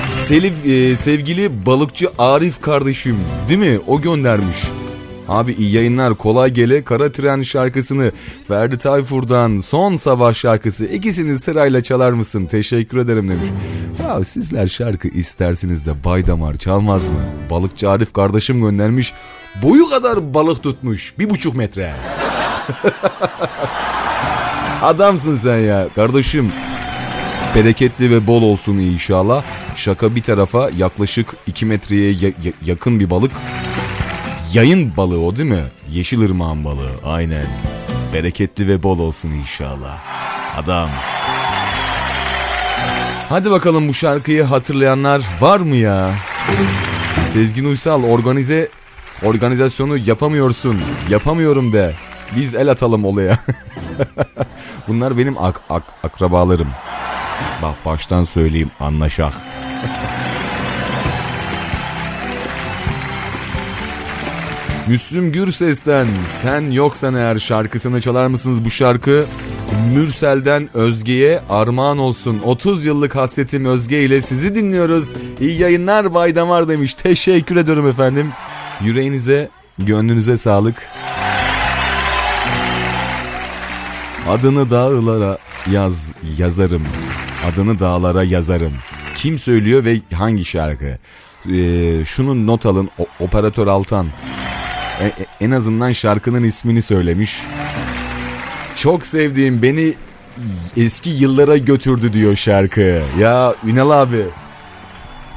Selif 0.09 0.65
e, 0.65 0.95
sevgili 0.95 1.65
balıkçı 1.65 2.09
Arif 2.17 2.61
kardeşim 2.61 3.17
değil 3.49 3.59
mi? 3.59 3.79
O 3.87 4.01
göndermiş. 4.01 4.57
Abi 5.31 5.53
iyi 5.53 5.71
yayınlar 5.75 6.13
kolay 6.15 6.51
gele 6.51 6.83
kara 6.83 7.11
tren 7.11 7.41
şarkısını 7.41 8.11
Ferdi 8.47 8.77
Tayfur'dan 8.77 9.59
son 9.59 9.95
savaş 9.95 10.37
şarkısı 10.37 10.85
ikisini 10.85 11.39
sırayla 11.39 11.83
çalar 11.83 12.11
mısın 12.11 12.45
teşekkür 12.45 12.97
ederim 12.97 13.29
demiş. 13.29 13.49
Ya 14.03 14.23
sizler 14.23 14.67
şarkı 14.67 15.07
istersiniz 15.07 15.85
de 15.85 16.03
Baydamar 16.05 16.55
çalmaz 16.55 17.09
mı? 17.09 17.15
Balıkçı 17.49 17.89
Arif 17.89 18.13
kardeşim 18.13 18.61
göndermiş 18.61 19.13
boyu 19.63 19.89
kadar 19.89 20.33
balık 20.33 20.63
tutmuş 20.63 21.13
bir 21.19 21.29
buçuk 21.29 21.55
metre. 21.55 21.93
Adamsın 24.81 25.37
sen 25.37 25.57
ya 25.57 25.87
kardeşim. 25.95 26.51
Bereketli 27.55 28.11
ve 28.11 28.27
bol 28.27 28.41
olsun 28.41 28.77
inşallah. 28.77 29.43
Şaka 29.75 30.15
bir 30.15 30.21
tarafa 30.23 30.69
yaklaşık 30.77 31.27
2 31.47 31.65
metreye 31.65 32.11
ya- 32.11 32.19
ya- 32.43 32.53
yakın 32.65 32.99
bir 32.99 33.09
balık. 33.09 33.31
Yayın 34.53 34.97
balığı 34.97 35.19
o 35.25 35.35
değil 35.37 35.49
mi? 35.49 35.63
Yeşil 35.89 36.21
ırmağın 36.21 36.65
balığı 36.65 36.91
aynen. 37.05 37.45
Bereketli 38.13 38.67
ve 38.67 38.83
bol 38.83 38.99
olsun 38.99 39.31
inşallah. 39.31 39.97
Adam. 40.57 40.89
Hadi 43.29 43.51
bakalım 43.51 43.87
bu 43.89 43.93
şarkıyı 43.93 44.43
hatırlayanlar 44.43 45.21
var 45.39 45.59
mı 45.59 45.75
ya? 45.75 46.11
Sezgin 47.29 47.65
Uysal 47.65 48.03
organize 48.03 48.69
organizasyonu 49.23 49.97
yapamıyorsun. 49.97 50.81
Yapamıyorum 51.09 51.73
be. 51.73 51.93
Biz 52.35 52.55
el 52.55 52.71
atalım 52.71 53.05
olaya. 53.05 53.39
Bunlar 54.87 55.17
benim 55.17 55.37
ak- 55.37 55.61
ak- 55.69 55.93
akrabalarım. 56.03 56.67
Bak 57.61 57.75
baştan 57.85 58.23
söyleyeyim 58.23 58.71
anlaşak. 58.79 59.33
Müslüm 64.87 65.31
Gürses'ten 65.31 66.07
Sen 66.41 66.71
Yoksan 66.71 67.15
Eğer 67.15 67.39
şarkısını 67.39 68.01
çalar 68.01 68.27
mısınız 68.27 68.65
bu 68.65 68.71
şarkı? 68.71 69.25
Mürsel'den 69.93 70.69
Özge'ye 70.73 71.41
armağan 71.49 71.97
olsun. 71.97 72.39
30 72.45 72.85
yıllık 72.85 73.15
hasretim 73.15 73.65
Özge 73.65 74.03
ile 74.03 74.21
sizi 74.21 74.55
dinliyoruz. 74.55 75.13
İyi 75.39 75.61
yayınlar 75.61 76.13
Bay 76.13 76.35
Damar 76.35 76.67
demiş. 76.67 76.93
Teşekkür 76.93 77.55
ediyorum 77.55 77.87
efendim. 77.87 78.31
Yüreğinize, 78.81 79.49
gönlünüze 79.77 80.37
sağlık. 80.37 80.87
Adını 84.29 84.69
dağlara 84.69 85.37
yaz 85.71 86.13
yazarım. 86.37 86.83
Adını 87.51 87.79
dağlara 87.79 88.23
yazarım. 88.23 88.73
Kim 89.15 89.39
söylüyor 89.39 89.85
ve 89.85 89.99
hangi 90.13 90.45
şarkı? 90.45 90.97
Ee, 91.51 92.05
şunun 92.05 92.47
not 92.47 92.65
alın. 92.65 92.89
O, 92.99 93.05
Operatör 93.19 93.67
Altan. 93.67 94.07
E, 95.01 95.05
e, 95.05 95.25
en 95.41 95.51
azından 95.51 95.91
şarkının 95.91 96.43
ismini 96.43 96.81
söylemiş. 96.81 97.41
Çok 98.75 99.05
sevdiğim 99.05 99.61
beni 99.61 99.93
eski 100.77 101.09
yıllara 101.09 101.57
götürdü 101.57 102.13
diyor 102.13 102.35
şarkı. 102.35 103.01
Ya 103.19 103.55
Ünal 103.65 103.89
abi. 103.89 104.23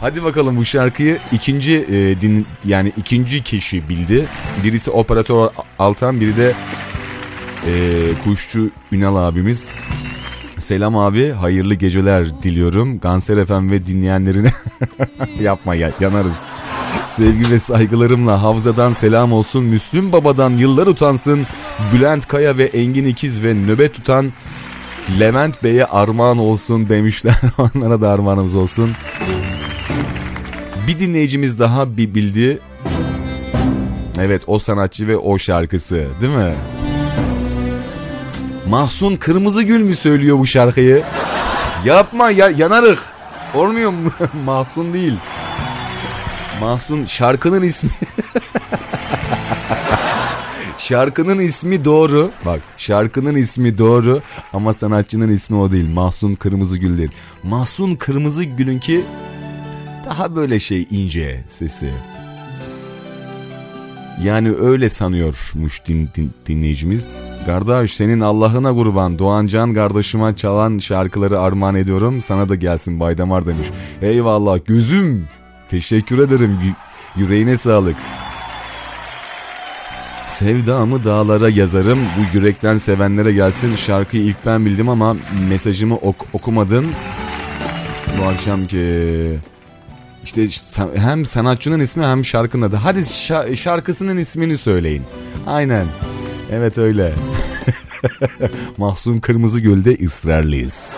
Hadi 0.00 0.24
bakalım 0.24 0.56
bu 0.56 0.64
şarkıyı 0.64 1.18
ikinci 1.32 1.72
e, 1.72 2.20
din 2.20 2.46
yani 2.64 2.92
ikinci 2.96 3.42
kişi 3.42 3.88
bildi. 3.88 4.26
Birisi 4.64 4.90
operatör 4.90 5.48
Altan, 5.78 6.20
biri 6.20 6.36
de 6.36 6.52
e, 7.66 7.72
kuşçu 8.24 8.70
Ünal 8.92 9.16
abimiz. 9.16 9.80
Selam 10.58 10.96
abi, 10.96 11.30
hayırlı 11.32 11.74
geceler 11.74 12.42
diliyorum. 12.42 12.98
Ganser 12.98 13.44
FM 13.44 13.70
ve 13.70 13.86
dinleyenlerine 13.86 14.52
yapma 15.40 15.74
ya, 15.74 15.90
yanarız. 16.00 16.53
Sevgi 17.16 17.50
ve 17.50 17.58
saygılarımla 17.58 18.42
Havza'dan 18.42 18.92
selam 18.92 19.32
olsun. 19.32 19.64
Müslüm 19.64 20.12
Baba'dan 20.12 20.50
yıllar 20.50 20.86
utansın. 20.86 21.46
Bülent 21.92 22.28
Kaya 22.28 22.58
ve 22.58 22.64
Engin 22.64 23.04
İkiz 23.04 23.44
ve 23.44 23.54
nöbet 23.54 23.94
tutan 23.94 24.32
Levent 25.20 25.62
Bey'e 25.62 25.86
armağan 25.86 26.38
olsun 26.38 26.88
demişler. 26.88 27.34
Onlara 27.58 28.00
da 28.00 28.10
armağanımız 28.10 28.54
olsun. 28.54 28.92
Bir 30.88 30.98
dinleyicimiz 30.98 31.58
daha 31.58 31.96
bir 31.96 32.14
bildi. 32.14 32.58
Evet 34.20 34.42
o 34.46 34.58
sanatçı 34.58 35.08
ve 35.08 35.16
o 35.16 35.38
şarkısı 35.38 36.06
değil 36.20 36.36
mi? 36.36 36.54
Mahsun 38.68 39.16
Kırmızıgül 39.16 39.80
mü 39.80 39.96
söylüyor 39.96 40.38
bu 40.38 40.46
şarkıyı? 40.46 41.02
Yapma 41.84 42.30
ya 42.30 42.50
yanarık. 42.50 42.98
Olmuyor 43.54 43.90
mu? 43.90 44.10
Mahsun 44.44 44.92
değil. 44.92 45.14
Mahsun 46.60 47.04
şarkının 47.04 47.62
ismi. 47.62 47.90
şarkının 50.78 51.38
ismi 51.38 51.84
doğru. 51.84 52.30
Bak 52.44 52.60
şarkının 52.76 53.34
ismi 53.34 53.78
doğru 53.78 54.20
ama 54.52 54.72
sanatçının 54.72 55.28
ismi 55.28 55.56
o 55.56 55.70
değil. 55.70 55.88
Mahsun 55.88 56.34
Kırmızıgül 56.34 56.98
değil. 56.98 57.10
Mahsun 57.42 57.96
Kırmızıgül'ün 57.96 58.78
ki 58.78 59.04
daha 60.04 60.36
böyle 60.36 60.60
şey 60.60 60.86
ince 60.90 61.44
sesi. 61.48 61.90
Yani 64.22 64.50
öyle 64.60 64.90
sanıyormuş 64.90 65.82
din, 65.86 66.08
din, 66.16 66.32
dinleyicimiz. 66.46 67.22
Kardeş 67.46 67.94
senin 67.94 68.20
Allah'ına 68.20 68.74
kurban 68.74 69.18
Doğancan 69.18 69.70
kardeşime 69.70 70.36
çalan 70.36 70.78
şarkıları 70.78 71.40
armağan 71.40 71.74
ediyorum. 71.74 72.22
Sana 72.22 72.48
da 72.48 72.54
gelsin 72.54 73.00
Baydamar 73.00 73.46
demiş. 73.46 73.66
Eyvallah 74.02 74.58
gözüm. 74.64 75.28
Teşekkür 75.68 76.18
ederim. 76.18 76.58
Yüreğine 77.16 77.56
sağlık. 77.56 77.96
Sevdamı 80.26 81.04
dağlara 81.04 81.48
yazarım. 81.48 81.98
Bu 82.18 82.36
yürekten 82.36 82.76
sevenlere 82.76 83.32
gelsin. 83.32 83.76
Şarkıyı 83.76 84.22
ilk 84.22 84.36
ben 84.46 84.66
bildim 84.66 84.88
ama 84.88 85.16
mesajımı 85.48 85.96
ok- 85.96 86.26
okumadın. 86.32 86.86
Bu 88.20 88.24
akşamki 88.28 89.38
işte 90.24 90.46
hem 90.96 91.24
sanatçının 91.24 91.80
ismi 91.80 92.04
hem 92.04 92.24
şarkının 92.24 92.66
adı. 92.68 92.76
Hadi 92.76 93.04
şarkısının 93.56 94.16
ismini 94.16 94.58
söyleyin. 94.58 95.02
Aynen. 95.46 95.86
Evet 96.52 96.78
öyle. 96.78 97.12
Mahsun 98.76 99.18
Kırmızıgöl'de 99.18 100.04
ısrarlıyız. 100.04 100.92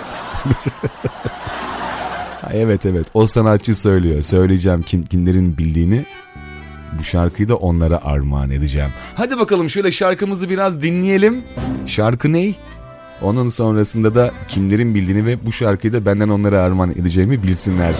evet 2.52 2.86
evet 2.86 3.06
o 3.14 3.26
sanatçı 3.26 3.74
söylüyor. 3.74 4.22
Söyleyeceğim 4.22 4.82
kim 4.82 5.04
kimlerin 5.04 5.58
bildiğini. 5.58 6.04
Bu 7.00 7.04
şarkıyı 7.04 7.48
da 7.48 7.56
onlara 7.56 8.04
armağan 8.04 8.50
edeceğim. 8.50 8.90
Hadi 9.14 9.38
bakalım 9.38 9.70
şöyle 9.70 9.92
şarkımızı 9.92 10.50
biraz 10.50 10.82
dinleyelim. 10.82 11.42
Şarkı 11.86 12.32
ney? 12.32 12.54
Onun 13.22 13.48
sonrasında 13.48 14.14
da 14.14 14.30
kimlerin 14.48 14.94
bildiğini 14.94 15.26
ve 15.26 15.46
bu 15.46 15.52
şarkıyı 15.52 15.92
da 15.92 16.06
benden 16.06 16.28
onlara 16.28 16.62
armağan 16.62 16.90
edeceğimi 16.90 17.42
bilsinler. 17.42 17.94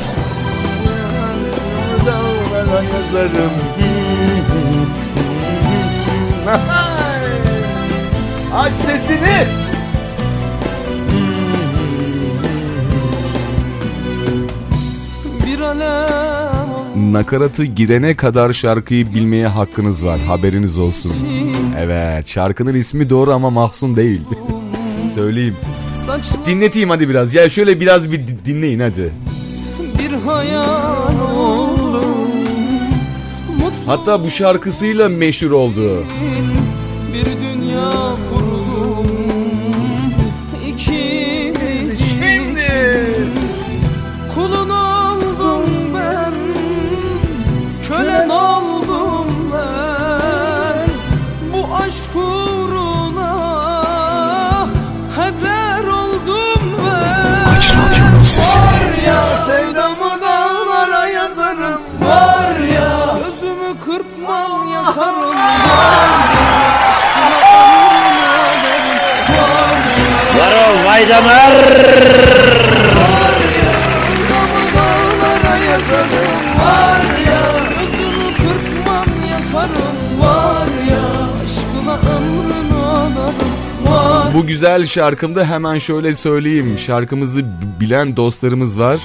Aç 8.55 8.75
sesini. 8.75 9.66
Nakaratı 16.97 17.65
girene 17.65 18.15
kadar 18.15 18.53
şarkıyı 18.53 19.15
bilmeye 19.15 19.47
hakkınız 19.47 20.05
var. 20.05 20.21
Haberiniz 20.21 20.79
olsun. 20.79 21.13
Evet 21.79 22.29
şarkının 22.29 22.75
ismi 22.75 23.11
doğru 23.11 23.33
ama 23.33 23.51
Mahsun 23.51 23.95
değil. 23.95 24.21
Söyleyeyim. 25.15 25.57
Dinleteyim 26.47 26.91
hadi 26.91 27.09
biraz. 27.09 27.35
Ya 27.35 27.49
şöyle 27.49 27.81
biraz 27.81 28.13
bir 28.13 28.21
dinleyin 28.47 28.81
hadi. 28.81 29.13
Bir 29.99 30.13
hayal 30.13 31.21
oldum 31.37 32.17
Hatta 33.87 34.25
bu 34.25 34.31
şarkısıyla 34.31 35.09
meşhur 35.09 35.51
oldu. 35.51 36.05
Bir 37.15 37.25
dünya 37.25 37.93
Var 70.97 71.03
Bu 84.35 84.47
güzel 84.47 84.87
şarkımda 84.87 85.45
hemen 85.45 85.79
şöyle 85.79 86.15
söyleyeyim. 86.15 86.79
Şarkımızı 86.79 87.45
bilen 87.81 88.17
dostlarımız 88.17 88.81
var. 88.81 89.01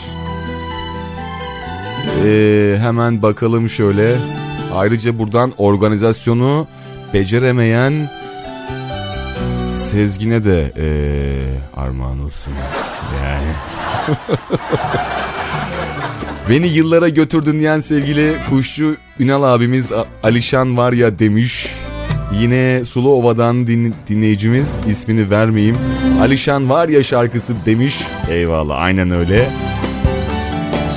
Ee, 2.26 2.78
hemen 2.80 3.22
bakalım 3.22 3.70
şöyle. 3.70 4.16
Ayrıca 4.76 5.20
buradan 5.20 5.54
organizasyonu 5.58 6.68
beceremeyen 7.14 8.10
Sezgin'e 9.92 10.44
de 10.46 10.72
ee, 10.78 11.80
armağan 11.82 12.26
olsun. 12.26 12.54
Yani. 13.24 13.48
Beni 16.50 16.68
yıllara 16.68 17.10
götürdün 17.10 17.60
diyen 17.60 17.80
sevgili 17.80 18.34
kuşçu 18.50 18.96
Ünal 19.20 19.44
abimiz 19.44 19.92
Alişan 20.24 20.78
var 20.78 20.94
ya 20.94 21.20
demiş. 21.20 21.68
Yine 22.40 22.86
Sulu 22.86 23.14
Ova'dan 23.14 23.68
din- 23.68 23.94
dinleyicimiz 24.08 24.80
ismini 24.88 25.30
vermeyeyim. 25.30 25.78
Alişan 26.22 26.70
var 26.70 26.90
ya 26.90 27.04
şarkısı 27.04 27.54
demiş. 27.66 28.00
Eyvallah 28.30 28.82
aynen 28.82 29.12
öyle. 29.12 29.50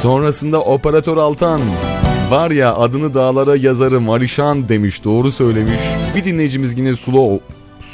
Sonrasında 0.02 0.60
Operatör 0.60 1.16
Altan 1.16 1.60
var 2.30 2.50
ya 2.50 2.74
adını 2.74 3.14
dağlara 3.14 3.56
yazarım 3.56 4.10
Alişan 4.10 4.68
demiş 4.68 5.04
doğru 5.04 5.32
söylemiş. 5.32 5.80
Bir 6.16 6.24
dinleyicimiz 6.24 6.78
yine 6.78 6.96
Sulu 6.96 7.40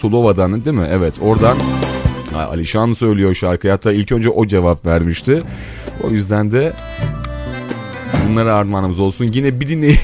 Sulova'dan 0.00 0.64
değil 0.64 0.76
mi? 0.76 0.88
Evet 0.92 1.14
oradan 1.22 1.56
Alişan 2.34 2.92
söylüyor 2.92 3.34
şarkıyı. 3.34 3.72
Hatta 3.72 3.92
ilk 3.92 4.12
önce 4.12 4.30
o 4.30 4.46
cevap 4.46 4.86
vermişti. 4.86 5.42
O 6.02 6.10
yüzden 6.10 6.52
de 6.52 6.72
bunlara 8.28 8.54
armağanımız 8.54 9.00
olsun. 9.00 9.24
Yine 9.24 9.60
bir 9.60 9.68
dinley 9.68 9.98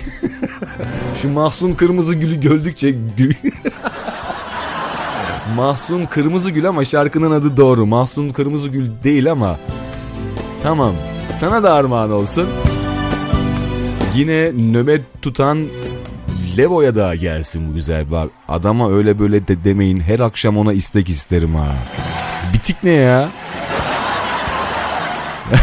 Şu 1.23 1.33
Mahsun 1.33 1.73
Kırmızı 1.73 2.15
Gül'ü 2.15 2.41
gördükçe 2.41 2.95
gül... 3.17 3.35
Mahsun 5.57 6.05
Kırmızı 6.05 6.51
Gül 6.51 6.69
ama 6.69 6.85
şarkının 6.85 7.31
adı 7.31 7.57
doğru. 7.57 7.87
Mahsun 7.87 8.31
Kırmızı 8.31 8.69
Gül 8.69 8.89
değil 9.05 9.33
ama. 9.33 9.59
Tamam. 10.63 10.95
Sana 11.33 11.63
da 11.63 11.75
armağan 11.75 12.11
olsun. 12.11 12.47
Yine 14.15 14.53
nöbet 14.73 15.01
tutan 15.23 15.67
Levo'ya 16.59 16.95
da 16.95 17.15
gelsin 17.15 17.71
bu 17.71 17.75
güzel 17.75 18.11
var. 18.11 18.29
Adama 18.49 18.93
öyle 18.93 19.19
böyle 19.19 19.49
de 19.49 19.65
demeyin. 19.65 20.01
Her 20.01 20.21
akşam 20.21 20.59
ona 20.59 20.73
istek 20.73 21.09
isterim 21.09 21.55
ha. 21.55 21.67
Bitik 22.53 22.77
ne 22.85 22.91
ya? 22.91 23.29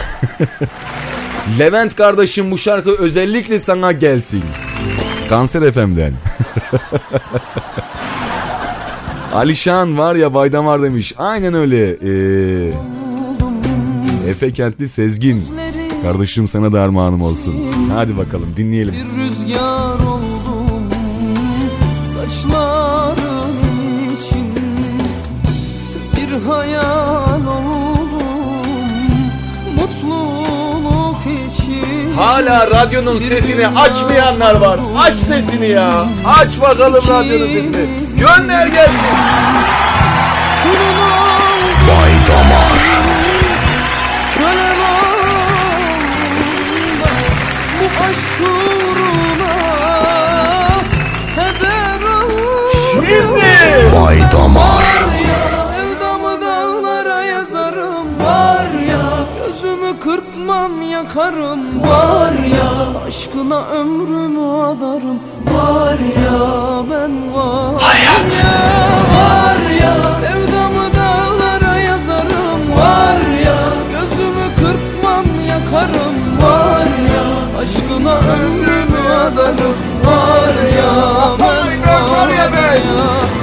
Levent 1.60 1.95
kardeşim 1.95 2.52
bu 2.52 2.57
şarkı 2.57 2.95
özellikle 2.98 3.60
sana 3.60 3.91
gelsin. 3.91 4.44
Kanser 5.30 5.72
FM'den. 5.72 6.14
Alişan 9.34 9.98
var 9.98 10.15
ya 10.15 10.34
Baydamar 10.34 10.84
demiş. 10.84 11.14
Aynen 11.18 11.53
öyle. 11.53 11.90
Ee, 11.90 12.74
Efe 14.30 14.53
Kentli 14.53 14.88
Sezgin. 14.88 15.44
Kardeşim 16.03 16.48
sana 16.48 16.74
da 16.74 16.82
armağanım 16.82 17.22
olsun. 17.22 17.56
Hadi 17.95 18.18
bakalım 18.18 18.53
dinleyelim. 18.57 18.94
Bir 18.94 19.22
rüzgar 19.22 20.12
Bir 26.34 26.50
hayal 26.50 27.48
oldum 27.48 28.24
mutluluk 29.76 31.22
için 31.22 32.14
Hala 32.18 32.72
radyonun 32.72 33.20
sesini 33.20 33.68
açmayanlar 33.68 34.56
var. 34.56 34.80
Aç 35.00 35.20
sesini 35.20 35.68
ya. 35.68 36.06
Aç 36.28 36.62
bakalım 36.62 37.04
radyonun 37.10 37.48
sesini. 37.48 37.86
Gönder 38.20 38.68
gelsin. 38.68 39.18
Bay 41.88 42.12
Damar 42.28 42.80
bu 47.80 48.04
aşk 48.04 48.42
uğruna 48.42 49.54
oldum 52.98 53.94
Bay 53.96 54.32
Damar 54.32 55.12
yakarım 61.15 61.81
Var 61.81 62.34
ya 62.34 63.02
Aşkına 63.07 63.65
ömrümü 63.65 64.64
adarım. 64.64 65.19
Var 65.53 65.99
ya 66.26 66.84
ben 66.91 67.34
var 67.34 67.81
Hayat. 67.81 68.44
Ya, 68.44 68.60
Var 69.15 69.72
ya 69.81 69.95
Sevdamı 70.19 70.94
dağlara 70.94 71.77
yazarım. 71.77 72.72
Var 72.77 73.19
ya 73.45 73.57
Gözümü 73.91 74.48
kırpmam 74.56 75.26
yakarım. 75.49 76.15
Var 76.41 76.88
ya 77.15 77.61
Aşkına 77.61 78.15
ömrümü 78.15 79.14
adarım. 79.14 79.76
Var 80.06 80.56
ya 80.77 80.94
ben 81.40 81.91
var 81.91 82.30
ya 82.30 82.49
ben 82.53 82.76
ya 82.76 83.43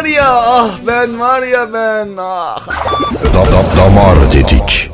Var 0.00 0.04
ya 0.08 0.32
ah 0.32 0.70
ben 0.86 1.20
var 1.20 1.42
ya 1.42 1.72
ben 1.72 2.16
ah. 2.18 2.66
da, 3.34 3.42
da, 3.52 3.60
Damar 3.76 4.32
dedik 4.32 4.90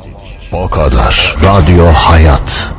O 0.51 0.69
kadar 0.69 1.35
Radyo 1.43 1.85
Hayat 1.85 2.71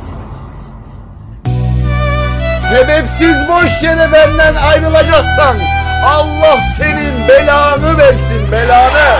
Sebepsiz 2.69 3.35
boş 3.47 3.83
yere 3.83 4.11
benden 4.11 4.55
ayrılacaksan 4.55 5.57
Allah 6.05 6.57
senin 6.77 7.27
belanı 7.27 7.97
versin 7.97 8.51
belanı. 8.51 9.15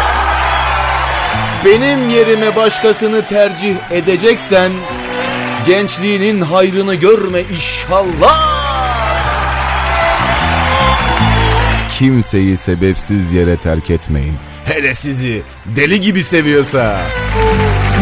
Benim 1.66 2.10
yerime 2.10 2.56
başkasını 2.56 3.26
tercih 3.26 3.76
edeceksen 3.92 4.72
gençliğinin 5.68 6.42
hayrını 6.42 6.96
görme 6.96 7.40
inşallah. 7.40 8.59
Kimseyi 12.00 12.58
sebepsiz 12.58 13.34
yere 13.34 13.58
terk 13.58 13.90
etmeyin. 13.90 14.34
Hele 14.66 14.94
sizi 14.94 15.42
deli 15.76 16.02
gibi 16.02 16.24
seviyorsa. 16.24 17.02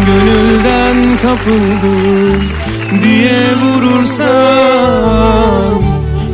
Gönülden 0.06 1.18
kapıldım 1.22 2.44
diye 3.04 3.44
vurursan 3.64 4.28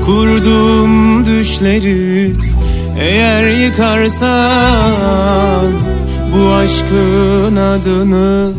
Kurduğum 0.05 1.25
düşleri 1.25 2.33
eğer 2.99 3.47
yıkarsan 3.47 4.31
Bu 6.35 6.53
aşkın 6.53 7.55
adını 7.55 8.51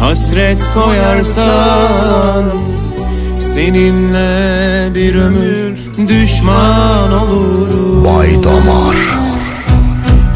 hasret 0.00 0.70
koyarsan 0.74 2.44
Seninle 3.40 4.94
bir 4.94 5.14
ömür 5.14 5.79
düşman 6.08 7.12
olurum. 7.12 8.04
Bay 8.04 8.42
Damar. 8.42 8.96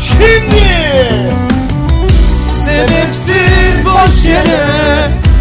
Şimdi 0.01 0.65
Sebepsiz 2.65 3.85
boş 3.85 4.25
yere 4.25 4.67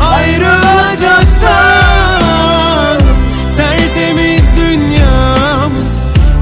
ayrılacaksan 0.01 2.99
Tertemiz 3.57 4.43
dünyam 4.57 5.71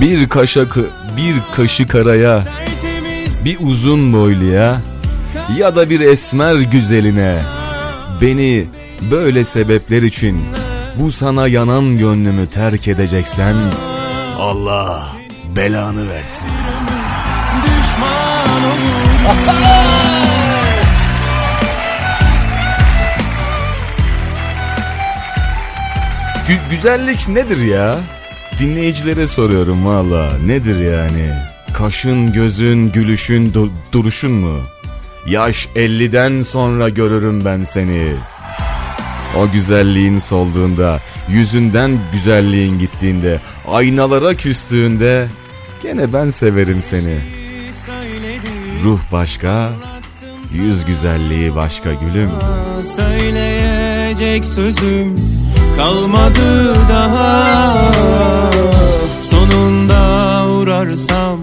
Bir 0.05 0.29
kaşak 0.29 0.77
bir 1.17 1.35
kaşık 1.55 1.95
araya 1.95 2.43
bir 3.45 3.57
uzun 3.61 4.13
boyluya 4.13 4.77
ya 5.57 5.75
da 5.75 5.89
bir 5.89 5.99
esmer 5.99 6.55
güzeline 6.55 7.37
beni 8.21 8.65
böyle 9.11 9.45
sebepler 9.45 10.01
için 10.01 10.45
bu 10.95 11.11
sana 11.11 11.47
yanan 11.47 11.97
gönlümü 11.97 12.47
terk 12.47 12.87
edeceksen 12.87 13.55
Allah 14.39 15.07
belanı 15.55 16.09
versin. 16.09 16.47
düşman 17.63 18.45
Gü- 26.47 26.69
güzellik 26.69 27.27
nedir 27.27 27.57
ya? 27.65 27.95
Dinleyicilere 28.59 29.27
soruyorum 29.27 29.85
valla. 29.85 30.37
Nedir 30.45 30.79
yani? 30.91 31.33
Kaşın, 31.73 32.33
gözün, 32.33 32.91
gülüşün, 32.91 33.51
du- 33.53 33.69
duruşun 33.91 34.31
mu? 34.31 34.59
Yaş 35.27 35.67
50'den 35.75 36.41
sonra 36.41 36.89
görürüm 36.89 37.45
ben 37.45 37.63
seni. 37.63 38.13
O 39.37 39.51
güzelliğin 39.51 40.19
solduğunda, 40.19 40.99
yüzünden 41.29 41.99
güzelliğin 42.13 42.79
gittiğinde, 42.79 43.39
aynalara 43.67 44.33
küstüğünde 44.35 45.27
gene 45.83 46.13
ben 46.13 46.29
severim 46.29 46.81
seni. 46.81 47.17
Ruh 48.83 48.99
başka, 49.11 49.71
yüz 50.53 50.85
güzelliği 50.85 51.55
başka 51.55 51.93
gülüm. 51.93 52.29
Söyleyecek 52.95 54.45
sözüm 54.45 55.15
kalmadı 55.77 56.75
daha. 56.89 57.91
Sonunda 59.23 60.45
uğrarsam 60.47 61.39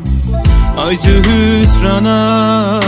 acı 0.78 1.22
hüsrana 1.22 2.80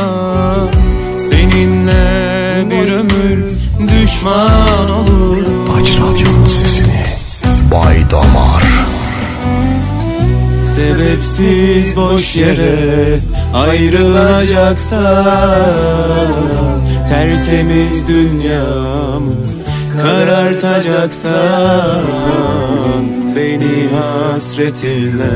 Seninle 1.19 2.71
bir 2.71 2.93
ömür 2.93 3.45
düşman 3.89 4.91
olurum 4.91 5.65
Aç 5.81 5.95
radyonun 5.95 6.47
sesini. 6.47 7.05
Bay 7.73 8.11
Damar. 8.11 8.63
Sebepsiz 10.65 11.97
boş 11.97 12.37
yere 12.37 13.19
ayrılacaksan 13.55 15.05
Tertemiz 17.09 18.09
dünyamı 18.09 19.35
karartacaksan 20.03 22.03
Beni 23.37 23.89
hasretinle 23.95 25.35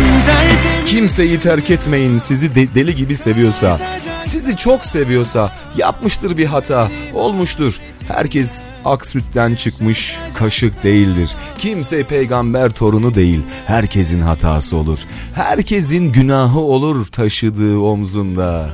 Kimseyi 0.87 1.41
terk 1.41 1.71
etmeyin 1.71 2.19
sizi 2.19 2.55
de- 2.55 2.75
deli 2.75 2.95
gibi 2.95 3.17
seviyorsa, 3.17 3.79
sizi 4.21 4.57
çok 4.57 4.85
seviyorsa 4.85 5.53
yapmıştır 5.77 6.39
bir 6.39 6.47
hata, 6.47 6.89
olmuştur. 7.15 7.81
Herkes 8.09 8.63
ak 8.85 9.07
sütten 9.07 9.55
çıkmış 9.55 10.17
kaşık 10.35 10.83
değildir. 10.83 11.31
Kimse 11.59 12.03
peygamber 12.03 12.71
torunu 12.71 13.15
değil. 13.15 13.41
Herkesin 13.67 14.21
hatası 14.21 14.77
olur. 14.77 14.99
Herkesin 15.35 16.13
günahı 16.13 16.61
olur 16.61 17.07
taşıdığı 17.07 17.79
omzunda. 17.79 18.71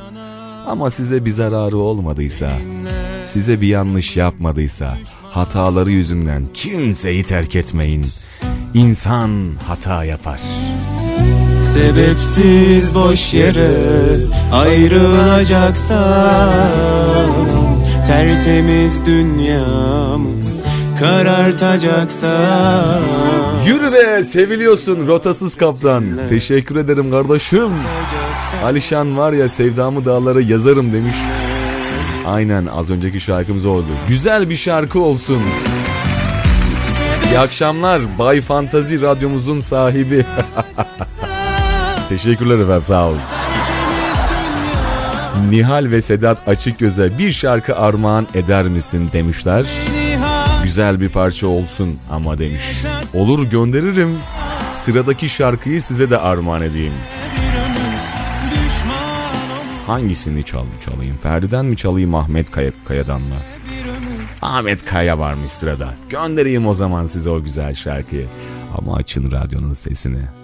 Ama 0.67 0.91
size 0.91 1.25
bir 1.25 1.31
zararı 1.31 1.77
olmadıysa, 1.79 2.53
size 3.27 3.61
bir 3.61 3.67
yanlış 3.69 4.17
yapmadıysa, 4.17 4.99
hataları 5.31 5.91
yüzünden 5.91 6.47
kimseyi 6.55 7.23
terk 7.23 7.57
etmeyin. 7.57 8.07
İnsan 8.75 9.53
hata 9.67 10.05
yapar. 10.05 10.41
Sebepsiz 11.75 12.95
boş 12.95 13.35
yere 13.35 13.71
ayrılacaksan 14.53 16.71
Tertemiz 18.07 19.07
dünyamı 19.07 20.29
karartacaksan 21.01 23.03
Yürü 23.67 23.93
be 23.93 24.23
seviliyorsun 24.23 25.07
rotasız 25.07 25.57
kaptan. 25.57 26.05
Teşekkür 26.29 26.77
ederim 26.77 27.11
kardeşim. 27.11 27.71
Alişan 28.65 29.17
var 29.17 29.33
ya 29.33 29.49
sevdamı 29.49 30.05
dağlara 30.05 30.41
yazarım 30.41 30.93
demiş. 30.93 31.17
Aynen 32.27 32.67
az 32.67 32.91
önceki 32.91 33.21
şarkımız 33.21 33.67
oldu. 33.67 33.89
Güzel 34.09 34.51
bir 34.51 34.57
şarkı 34.57 35.01
olsun. 35.01 35.43
İyi 37.31 37.39
akşamlar 37.39 38.01
Bay 38.19 38.41
Fantazi 38.41 39.03
radyomuzun 39.03 39.61
sahibi. 39.61 40.25
Teşekkürler 42.15 42.59
efendim 42.59 42.83
sağ 42.83 43.09
olun. 43.09 43.19
Nihal 45.51 45.91
ve 45.91 46.03
Sedat 46.03 46.49
Açıkgöz'e 46.49 47.19
bir 47.19 47.33
şarkı 47.33 47.77
armağan 47.77 48.27
eder 48.35 48.69
misin 48.69 49.11
demişler. 49.13 49.67
Güzel 50.65 51.01
bir 51.01 51.09
parça 51.09 51.47
olsun 51.47 51.99
ama 52.11 52.39
demiş. 52.39 52.63
Olur 53.15 53.47
gönderirim. 53.51 54.19
Sıradaki 54.73 55.29
şarkıyı 55.29 55.81
size 55.83 56.11
de 56.11 56.19
armağan 56.19 56.63
edeyim. 56.63 56.93
Hangisini 59.87 60.45
çal 60.45 60.65
çalayım? 60.85 61.17
Ferdi'den 61.17 61.65
mi 61.65 61.77
çalayım 61.77 62.15
Ahmet 62.15 62.51
Kaya, 62.51 62.71
Kaya'dan 62.89 63.21
mı? 63.21 63.37
Ahmet 64.43 64.85
Kaya 64.85 65.19
varmış 65.19 65.51
sırada. 65.51 65.95
Göndereyim 66.11 66.67
o 66.67 66.75
zaman 66.75 67.07
size 67.07 67.31
o 67.31 67.43
güzel 67.43 67.75
şarkıyı. 67.75 68.27
Ama 68.79 68.97
açın 68.97 69.33
radyonun 69.33 69.73
sesini. 69.73 70.44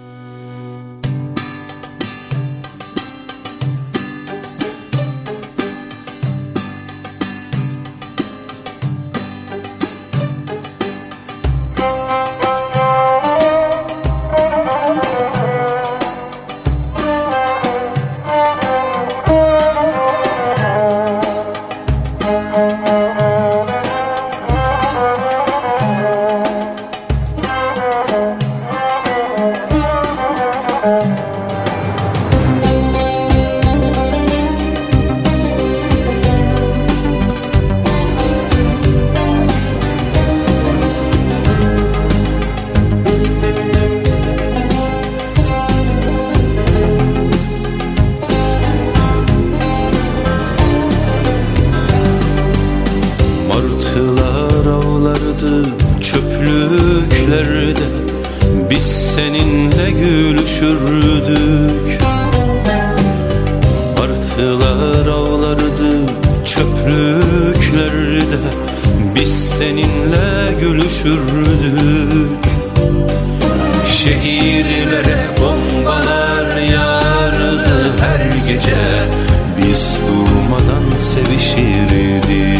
Durmadan 80.51 80.97
sevişirdik 80.99 82.59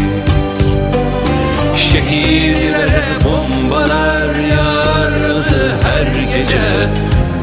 Şehirlere 1.76 3.04
bombalar 3.26 4.36
yağardı 4.36 5.76
her 5.82 6.38
gece 6.38 6.90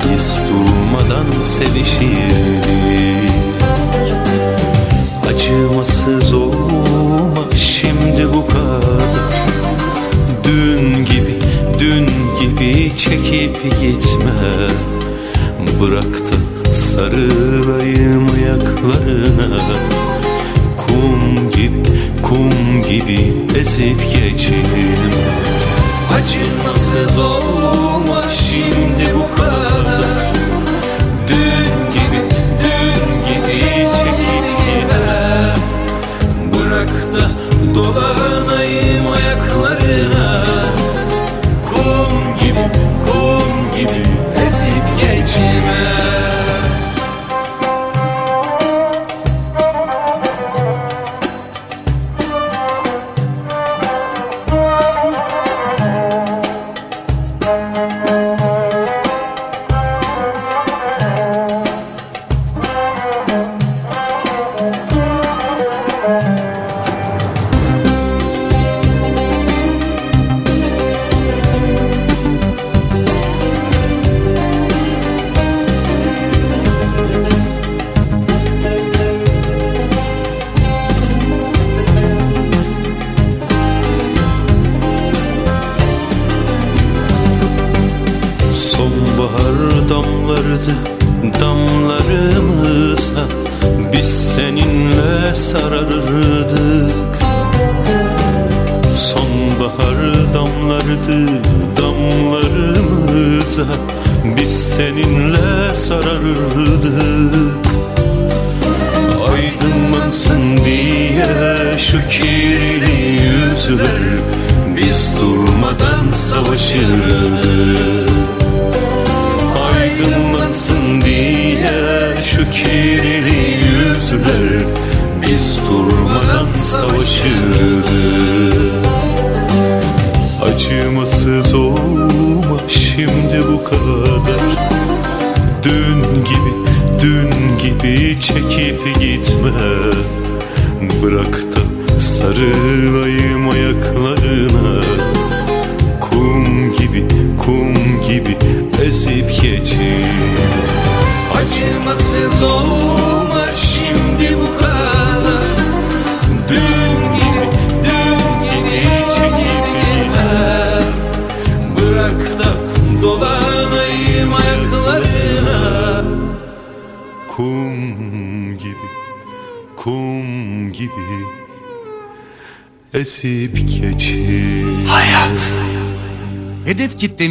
Biz 0.05 0.39
durmadan 0.49 1.45
sevişirdik 1.45 3.33
Acımasız 5.29 6.35
olma 6.35 7.45
şimdi 7.57 8.29
bu 8.35 8.47
kadar. 8.47 9.39
Dün 10.45 11.05
gibi, 11.05 11.39
dün 11.79 12.09
gibi 12.41 12.97
çekip 12.97 13.63
gitme. 13.63 14.69
Bırak 15.81 16.05
da 16.05 16.73
sarılayım 16.73 18.27
ayaklarına 18.35 20.08
kum 22.29 22.83
gibi 22.83 23.33
ezip 23.61 24.13
geçelim 24.13 25.13
Acımasız 26.15 27.19
olma 27.19 28.23
şimdi 28.29 29.15
bu 29.15 29.37
kadar. 29.37 30.33
Dün 31.29 31.93
gibi, 31.93 32.23
dün 32.63 33.35
gibi 33.35 33.61
çekip 33.99 34.45
gitme 34.59 35.55
Bırak 36.53 37.15
da 37.15 37.31
dolanayım 37.75 38.08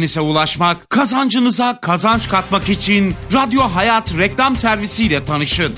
Hedef 0.08 0.14
kitlenize 0.14 0.20
ulaşmak, 0.20 0.90
kazancınıza 0.90 1.80
kazanç 1.80 2.28
katmak 2.28 2.68
için 2.68 3.14
Radyo 3.32 3.62
Hayat 3.62 4.18
reklam 4.18 4.56
servisiyle 4.56 5.24
tanışın. 5.24 5.74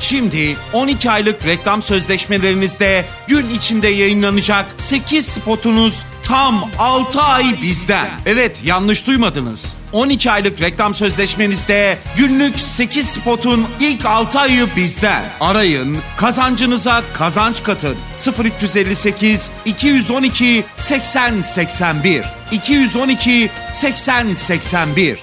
Şimdi 0.00 0.56
12 0.72 1.10
aylık 1.10 1.46
reklam 1.46 1.82
sözleşmelerinizde 1.82 3.04
gün 3.28 3.50
içinde 3.50 3.88
yayınlanacak 3.88 4.66
8 4.78 5.26
spotunuz 5.26 6.04
tam 6.22 6.70
6 6.78 7.20
ay 7.20 7.44
bizden. 7.62 8.08
Evet 8.26 8.60
yanlış 8.64 9.06
duymadınız. 9.06 9.76
12 9.92 10.30
aylık 10.30 10.60
reklam 10.60 10.94
sözleşmenizde 10.94 11.98
günlük 12.16 12.58
8 12.58 13.06
spotun 13.06 13.66
ilk 13.80 14.04
6 14.04 14.38
ayı 14.38 14.66
bizden. 14.76 15.24
Arayın, 15.40 15.96
kazancınıza 16.16 17.02
kazanç 17.12 17.62
katın. 17.62 17.96
0358 18.44 19.50
212 19.64 20.64
80 20.78 21.42
81 21.42 22.22
212 22.54 23.50
80 23.72 24.34
81 24.34 25.18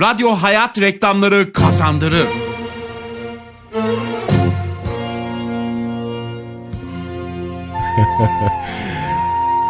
Radyo 0.00 0.30
Hayat 0.30 0.80
reklamları 0.80 1.52
kazandırır. 1.52 2.26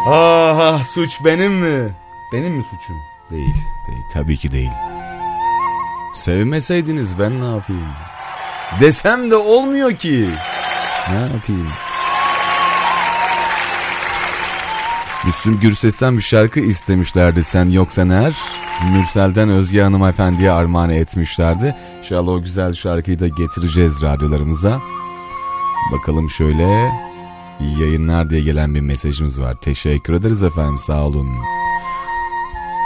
ah, 0.07 0.57
ah 0.59 0.83
suç 0.83 1.11
benim 1.25 1.53
mi? 1.53 1.95
Benim 2.33 2.53
mi 2.53 2.63
suçum? 2.63 2.95
Değil, 3.31 3.55
değil. 3.87 4.03
Tabii 4.13 4.37
ki 4.37 4.51
değil. 4.51 4.71
Sevmeseydiniz 6.15 7.19
ben 7.19 7.41
ne 7.41 7.55
yapayım? 7.55 7.89
Desem 8.79 9.31
de 9.31 9.35
olmuyor 9.35 9.93
ki. 9.93 10.29
Ne 11.09 11.19
yapayım? 11.19 11.71
Müslüm 15.29 15.59
Gürses'ten 15.59 16.17
bir 16.17 16.21
şarkı 16.21 16.59
istemişlerdi 16.59 17.43
Sen 17.43 17.65
Yoksan 17.65 18.09
Eğer. 18.09 18.35
Mürsel'den 18.93 19.49
Özge 19.49 19.81
Hanımefendi'ye 19.81 20.51
armağan 20.51 20.89
etmişlerdi. 20.89 21.75
İnşallah 21.99 22.31
o 22.31 22.41
güzel 22.41 22.73
şarkıyı 22.73 23.19
da 23.19 23.27
getireceğiz 23.27 24.01
radyolarımıza. 24.01 24.79
Bakalım 25.91 26.29
şöyle 26.29 26.91
iyi 27.59 27.81
yayınlar 27.81 28.29
diye 28.29 28.41
gelen 28.41 28.75
bir 28.75 28.79
mesajımız 28.79 29.41
var. 29.41 29.55
Teşekkür 29.61 30.13
ederiz 30.13 30.43
efendim 30.43 30.79
sağ 30.79 31.05
olun. 31.05 31.27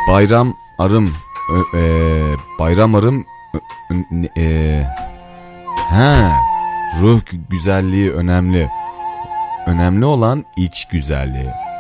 Bayram 0.10 0.54
Arım 0.80 1.14
ö, 1.54 1.78
e, 1.78 1.84
Bayram 2.60 2.96
Arım 2.96 3.26
ö, 3.92 4.42
e, 4.42 4.88
ha, 5.90 6.32
ruh 7.02 7.22
güzelliği 7.50 8.12
önemli. 8.12 8.70
Önemli 9.68 10.06
olan 10.06 10.46
iç 10.58 10.88
güzelliği. 10.92 11.73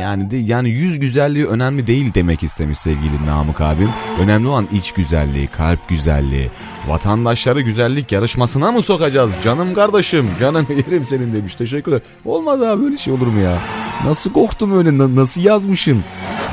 Yani 0.00 0.30
de, 0.30 0.36
yani 0.36 0.70
yüz 0.70 1.00
güzelliği 1.00 1.46
önemli 1.46 1.86
değil 1.86 2.14
demek 2.14 2.42
istemiş 2.42 2.78
sevgili 2.78 3.26
Namık 3.26 3.60
abim. 3.60 3.88
Önemli 4.20 4.48
olan 4.48 4.68
iç 4.72 4.92
güzelliği, 4.92 5.46
kalp 5.46 5.88
güzelliği. 5.88 6.50
Vatandaşları 6.88 7.60
güzellik 7.60 8.12
yarışmasına 8.12 8.72
mı 8.72 8.82
sokacağız? 8.82 9.30
Canım 9.44 9.74
kardeşim, 9.74 10.30
canım 10.40 10.66
yerim 10.86 11.06
senin 11.06 11.32
demiş. 11.32 11.54
Teşekkür 11.54 11.92
ederim. 11.92 12.04
Olmaz 12.24 12.62
abi 12.62 12.82
böyle 12.82 12.98
şey 12.98 13.12
olur 13.12 13.26
mu 13.26 13.40
ya? 13.40 13.58
Nasıl 14.04 14.32
korktum 14.32 14.78
öyle, 14.78 14.98
na- 14.98 15.16
nasıl 15.16 15.40
yazmışsın? 15.40 16.04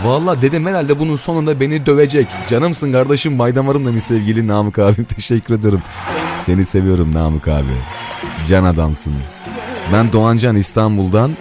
Valla 0.05 0.41
dedem 0.41 0.65
herhalde 0.65 0.99
bunun 0.99 1.15
sonunda 1.15 1.59
beni 1.59 1.85
dövecek. 1.85 2.27
Canımsın 2.49 2.91
kardeşim 2.91 3.39
Baydamar'ım 3.39 3.85
demiş 3.85 4.03
sevgili 4.03 4.47
Namık 4.47 4.79
abim. 4.79 5.03
Teşekkür 5.15 5.53
ederim. 5.53 5.81
Seni 6.45 6.65
seviyorum 6.65 7.13
Namık 7.13 7.47
abi. 7.47 7.75
Can 8.49 8.63
adamsın. 8.63 9.13
Ben 9.93 10.11
Doğancan 10.11 10.55
İstanbul'dan. 10.55 11.31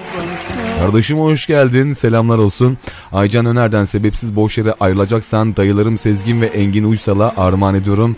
Kardeşim 0.80 1.18
hoş 1.18 1.46
geldin. 1.46 1.92
Selamlar 1.92 2.38
olsun. 2.38 2.78
Aycan 3.12 3.46
Öner'den 3.46 3.84
sebepsiz 3.84 4.36
boş 4.36 4.58
yere 4.58 4.74
ayrılacaksan 4.80 5.56
dayılarım 5.56 5.98
Sezgin 5.98 6.40
ve 6.40 6.46
Engin 6.46 6.84
Uysal'a 6.84 7.32
armağan 7.36 7.74
ediyorum. 7.74 8.16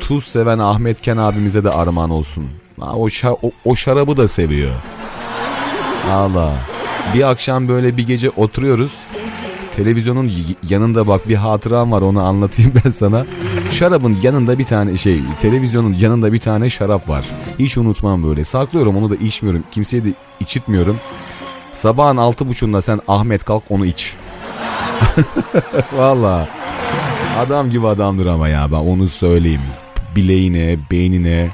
Tuz 0.00 0.24
seven 0.26 0.58
Ahmet 0.58 1.00
Ken 1.00 1.16
abimize 1.16 1.64
de 1.64 1.70
armağan 1.70 2.10
olsun. 2.10 2.44
Ha, 2.80 2.92
o, 2.96 3.08
şa- 3.08 3.38
o, 3.42 3.50
o 3.64 3.76
şarabı 3.76 4.16
da 4.16 4.28
seviyor. 4.28 4.70
Allah. 6.12 6.52
Bir 7.14 7.30
akşam 7.30 7.68
böyle 7.68 7.96
bir 7.96 8.06
gece 8.06 8.30
oturuyoruz. 8.30 8.92
Televizyonun 9.76 10.32
yanında 10.68 11.08
bak 11.08 11.28
bir 11.28 11.34
hatıram 11.34 11.92
var 11.92 12.02
onu 12.02 12.22
anlatayım 12.24 12.72
ben 12.84 12.90
sana. 12.90 13.26
Şarabın 13.82 14.18
yanında 14.22 14.58
bir 14.58 14.64
tane 14.64 14.96
şey 14.96 15.20
televizyonun 15.40 15.92
yanında 15.92 16.32
bir 16.32 16.38
tane 16.38 16.70
şarap 16.70 17.08
var. 17.08 17.24
Hiç 17.58 17.78
unutmam 17.78 18.22
böyle. 18.22 18.44
Saklıyorum 18.44 18.96
onu 18.96 19.10
da 19.10 19.16
içmiyorum. 19.16 19.64
Kimseye 19.70 20.04
de 20.04 20.08
içitmiyorum. 20.40 21.00
Sabahın 21.74 22.16
altı 22.16 22.48
buçuğunda 22.48 22.82
sen 22.82 23.00
Ahmet 23.08 23.44
kalk 23.44 23.62
onu 23.70 23.86
iç. 23.86 24.14
Valla. 25.92 26.48
Adam 27.38 27.70
gibi 27.70 27.86
adamdır 27.86 28.26
ama 28.26 28.48
ya 28.48 28.72
ben 28.72 28.76
onu 28.76 29.08
söyleyeyim. 29.08 29.60
Bileğine, 30.16 30.78
beynine, 30.90 31.50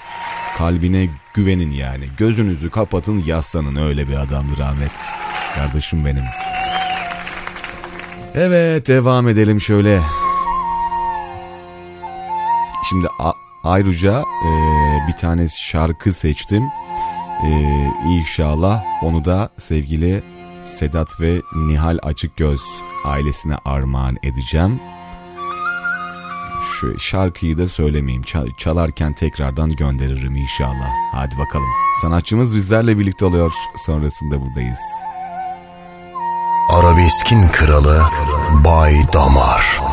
kalbine 0.58 1.08
güvenin 1.34 1.70
yani. 1.70 2.05
Gözünüzü 2.18 2.70
kapatın 2.70 3.23
yaslanın 3.26 3.76
öyle 3.76 4.08
bir 4.08 4.15
adamdır 4.15 4.60
Ahmet. 4.60 4.92
Kardeşim 5.55 6.05
benim. 6.05 6.24
Evet 8.34 8.89
devam 8.89 9.28
edelim 9.28 9.60
şöyle. 9.60 10.00
Şimdi 12.89 13.08
ayrıca 13.65 14.20
e, 14.20 14.50
bir 15.08 15.17
tane 15.17 15.47
şarkı 15.47 16.12
seçtim. 16.12 16.62
E, 17.44 17.50
inşallah 18.07 18.83
onu 19.02 19.25
da 19.25 19.50
sevgili 19.58 20.23
Sedat 20.65 21.20
ve 21.20 21.41
Nihal 21.57 21.99
Açıkgöz 22.02 22.60
ailesine 23.07 23.57
armağan 23.65 24.17
edeceğim. 24.23 24.81
Şu 26.81 26.99
şarkıyı 27.00 27.58
da 27.58 27.68
söylemeyeyim. 27.68 28.23
Çal- 28.23 28.57
çalarken 28.58 29.12
tekrardan 29.12 29.76
gönderirim 29.76 30.36
inşallah. 30.36 30.91
Hadi 31.12 31.39
bakalım. 31.39 31.68
Sanatçımız 32.02 32.55
bizlerle 32.55 32.99
birlikte 32.99 33.25
oluyor. 33.25 33.52
Sonrasında 33.86 34.41
buradayız. 34.41 34.78
Arabeskin 36.70 37.49
kralı 37.49 38.02
Bay 38.65 38.94
Damar. 39.12 39.88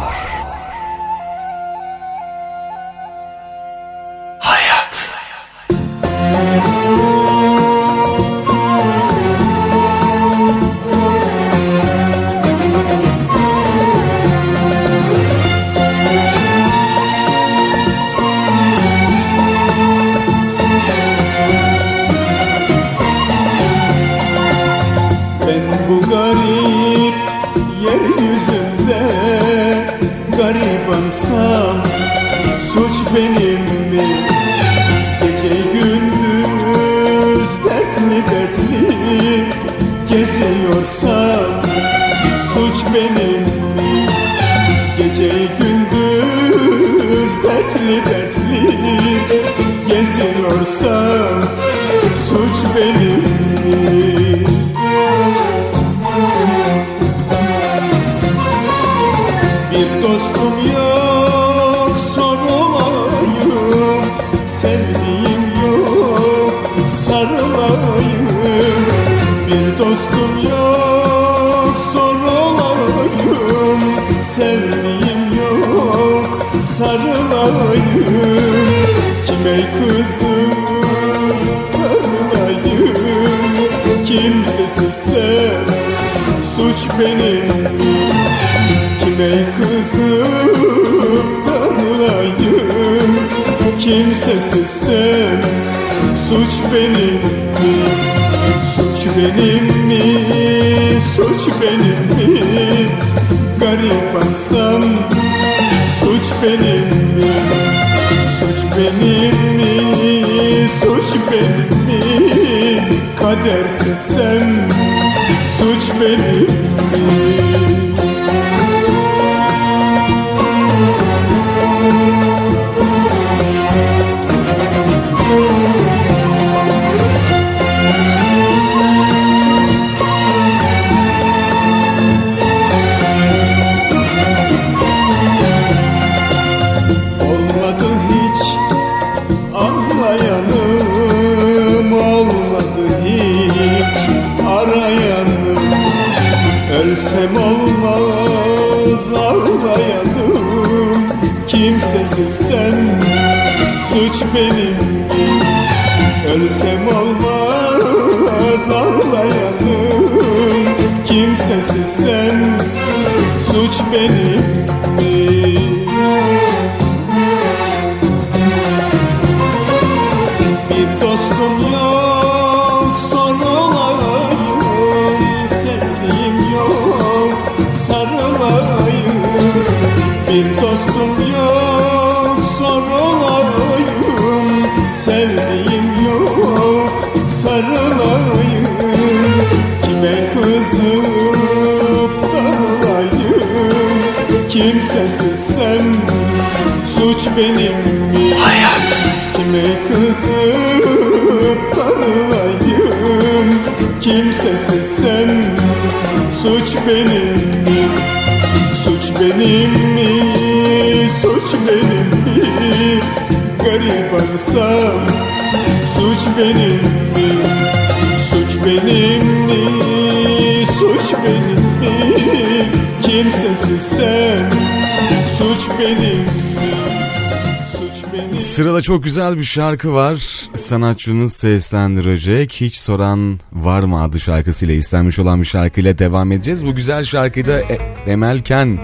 Çok 228.85 229.03
güzel 229.03 229.37
bir 229.37 229.43
şarkı 229.43 229.93
var. 229.93 230.15
Sanatçımız 230.57 231.33
seslendirecek. 231.33 232.53
Hiç 232.53 232.75
soran 232.75 233.39
var 233.53 233.79
mı 233.83 234.01
adı 234.01 234.19
şarkısıyla 234.19 234.75
istenmiş 234.75 235.19
olan 235.19 235.41
bir 235.41 235.45
şarkıyla 235.45 235.97
devam 235.97 236.31
edeceğiz. 236.31 236.65
Bu 236.65 236.75
güzel 236.75 237.03
şarkıyı 237.03 237.45
da 237.45 237.59
e- 237.59 237.79
Emel 238.07 238.43
Ken 238.43 238.79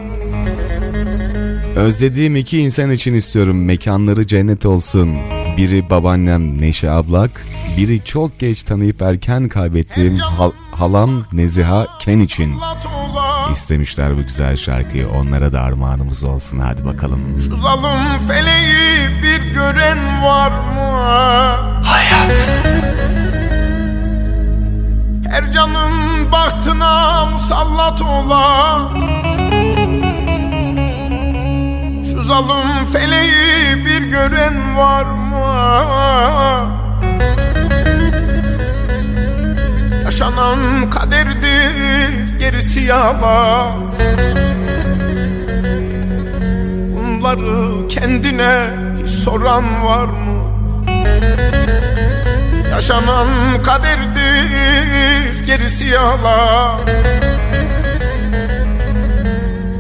Özlediğim 1.76 2.36
iki 2.36 2.60
insan 2.60 2.92
için 2.92 3.14
istiyorum 3.14 3.66
mekanları 3.66 4.28
cennet 4.28 4.66
olsun. 4.66 5.16
Biri 5.58 5.90
babaannem 5.90 6.62
Neşe 6.62 6.92
Ablak, 6.92 7.46
biri 7.78 8.06
çok 8.06 8.40
geç 8.40 8.64
tanıyıp 8.64 9.02
erken 9.02 9.48
kaybettiğim 9.48 10.16
hal- 10.16 10.52
halam 10.72 11.24
Neziha 11.34 11.88
Ken 12.00 12.20
için 12.20 12.56
istemişler 13.52 14.18
bu 14.18 14.24
güzel 14.24 14.56
şarkıyı. 14.56 15.10
Onlara 15.10 15.54
da 15.54 15.62
armağanımız 15.62 16.24
olsun 16.24 16.60
hadi 16.60 16.86
bakalım. 16.86 17.20
Şu 17.40 17.58
zalim 17.58 18.28
feleği 18.28 18.71
gören 19.72 20.24
var 20.24 20.52
mı? 20.52 20.92
Hayat 21.84 22.52
Her 25.32 25.52
canın 25.52 26.32
bahtına 26.32 27.26
musallat 27.26 28.02
ola 28.02 28.80
Şu 32.12 32.22
zalim 32.24 32.86
feleği 32.94 33.86
bir 33.86 34.02
gören 34.02 34.78
var 34.78 35.04
mı? 35.04 35.42
Yaşanan 40.04 40.90
kaderdir 40.90 42.40
gerisi 42.40 42.82
yalan 42.82 43.74
Bunları 46.96 47.88
kendine 47.88 48.81
soran 49.26 49.86
var 49.86 50.06
mı? 50.06 50.52
Yaşanan 52.72 53.28
kaderdir 53.64 55.46
gerisi 55.46 55.86
yalan 55.86 56.80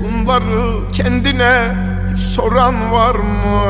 Bunları 0.03 0.91
kendine 0.91 1.75
hiç 2.13 2.21
soran 2.23 2.91
var 2.91 3.15
mı? 3.15 3.61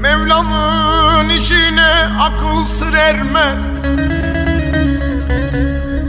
Mevlam'ın 0.00 1.28
işine 1.28 1.92
akıl 2.20 2.64
sır 2.64 2.94
ermez 2.94 3.62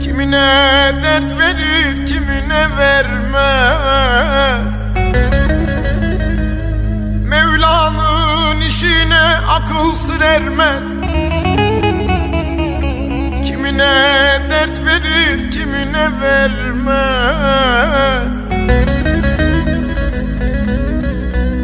Kimine 0.00 0.92
dert 1.02 1.38
verir 1.38 2.06
kimine 2.06 2.76
vermez 2.78 4.79
Mevla'nın 8.60 8.68
işine 8.68 9.22
akıl 9.48 9.94
sır 9.94 10.20
ermez. 10.20 10.88
Kimine 13.46 14.38
dert 14.50 14.84
verir 14.86 15.50
kimine 15.50 16.08
vermez. 16.22 17.00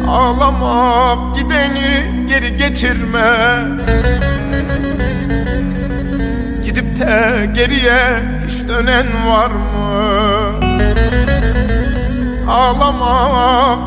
Ağlamak 0.07 1.35
gideni 1.35 2.27
geri 2.27 2.55
getirmez. 2.55 3.81
Gidip 6.63 6.99
de 6.99 7.49
geriye 7.53 8.23
hiç 8.47 8.67
dönen 8.67 9.07
var 9.27 9.51
mı? 9.51 10.67
Ağlamak 12.51 13.86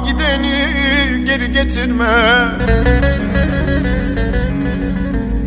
geri 1.31 1.53
getirmez 1.53 2.51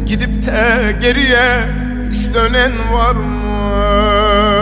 Gidip 0.05 0.45
de 0.45 0.95
geriye 1.01 1.63
hiç 2.11 2.33
dönen 2.33 2.71
var 2.93 3.15
mı? 3.15 4.52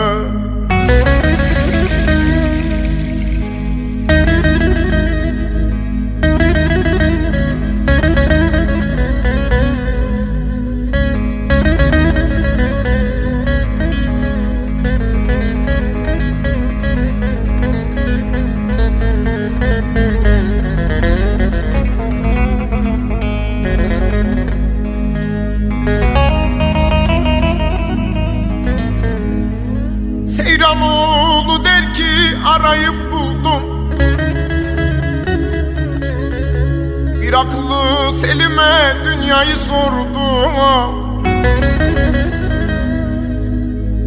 Bir 37.32 37.36
akıllı 37.36 38.12
Selim'e 38.20 39.04
dünyayı 39.04 39.56
sordum. 39.56 40.54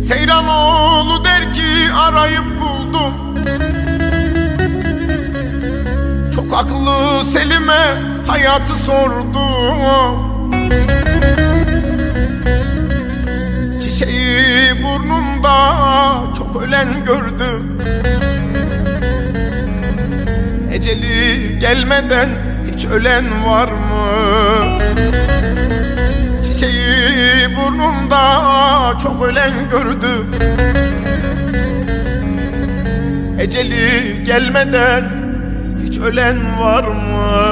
Seyranoğlu 0.02 1.26
der 1.26 1.54
ki 1.54 1.94
arayıp 1.98 2.44
buldum. 2.62 3.14
Çok 6.36 6.54
akıllı 6.54 7.24
Selim'e 7.24 7.86
hayatı 8.28 8.78
sordum. 8.78 9.36
Çiçeği 13.82 14.84
burnumda 14.84 15.58
çok 16.38 16.64
ölen 16.64 17.06
gördüm. 17.06 17.82
Eceli 20.72 21.60
gelmeden 21.60 22.45
hiç 22.76 22.86
ölen 22.86 23.26
var 23.46 23.68
mı? 23.68 24.06
Çiçeği 26.44 27.58
burnumda 27.58 28.24
çok 29.04 29.24
ölen 29.24 29.70
gördüm 29.70 30.36
Eceli 33.40 34.24
gelmeden 34.24 35.04
hiç 35.84 35.98
ölen 35.98 36.60
var 36.60 36.84
mı? 36.84 37.46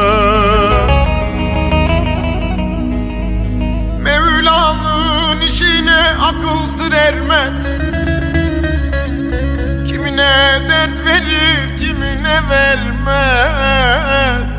Mevla'nın 4.02 5.42
işine 5.42 6.02
akıl 6.22 6.68
sır 6.68 6.92
ermez 6.92 7.64
Kimine 9.88 10.60
dert 10.69 11.06
verir 11.06 11.77
kimine 11.77 12.40
vermez 12.50 14.52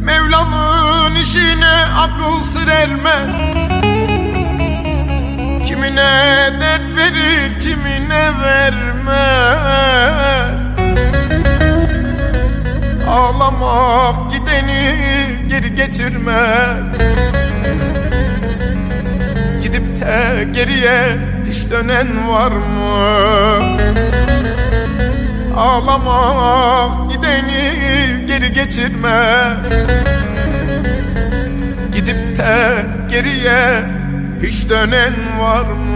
Mevla'nın 0.00 1.14
işine 1.14 1.76
akıl 1.96 2.42
sır 2.42 2.68
ermez. 2.68 3.34
Kimine 5.66 6.50
dert 6.60 6.96
verir 6.96 7.58
kimine 7.60 8.30
vermez. 8.42 9.78
Ağlamak 13.08 14.30
gideni 14.30 14.96
geri 15.48 15.74
getirmez. 15.74 16.92
Gidip 19.62 20.00
de 20.00 20.48
geriye 20.52 21.18
hiç 21.48 21.70
dönen 21.70 22.28
var 22.28 22.52
mı? 22.52 22.98
Ağlamak 25.56 27.07
geri 28.38 28.52
getirmez 28.52 29.58
Gidip 31.92 32.38
de 32.38 32.86
geriye 33.10 33.82
hiç 34.42 34.70
dönen 34.70 35.14
var 35.40 35.62
mı? 35.64 35.87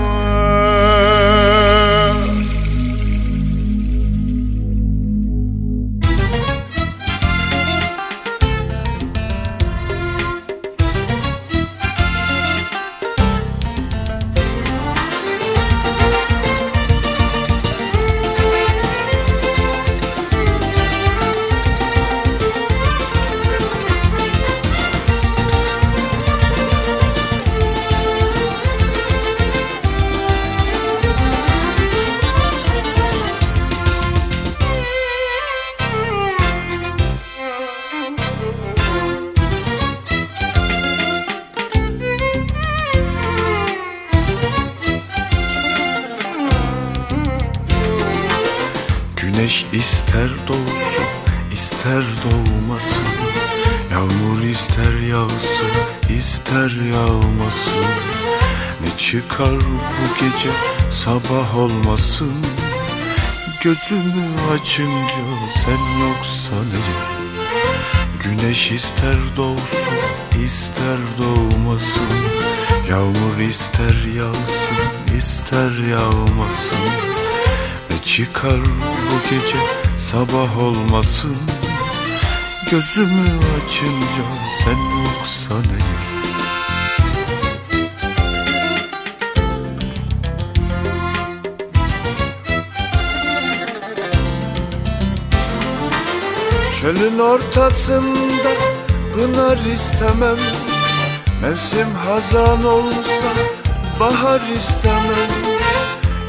Gözümü 63.64 64.26
açınca 64.54 65.24
sen 65.54 66.00
yoksan 66.00 66.66
eğer 66.72 67.22
Güneş 68.22 68.70
ister 68.70 69.16
doğsun, 69.36 69.94
ister 70.44 70.98
doğmasın. 71.18 72.08
Yağmur 72.90 73.38
ister 73.50 74.04
yağsın, 74.16 75.16
ister 75.18 75.88
yağmasın. 75.90 76.88
Ne 77.90 78.04
çıkar 78.04 78.60
bu 79.10 79.30
gece 79.30 79.58
sabah 79.98 80.58
olmasın? 80.58 81.36
Gözümü 82.70 83.28
açınca 83.64 84.24
sen 84.64 84.78
yoksan 84.78 85.64
eğer 85.64 86.11
Çölün 96.82 97.18
ortasında 97.18 98.50
pınar 99.14 99.58
istemem. 99.74 100.36
Mevsim 101.42 101.94
hazan 102.06 102.64
olsa 102.64 103.32
bahar 104.00 104.40
istemem. 104.56 105.30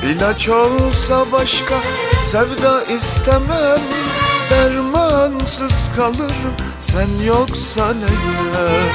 İlaç 0.03 0.49
olsa 0.49 1.31
başka 1.31 1.75
sevda 2.31 2.83
istemem. 2.83 3.79
Dermansız 4.51 5.89
kalırım 5.95 6.55
sen 6.79 7.07
yoksan 7.25 7.97
eğer 8.01 8.91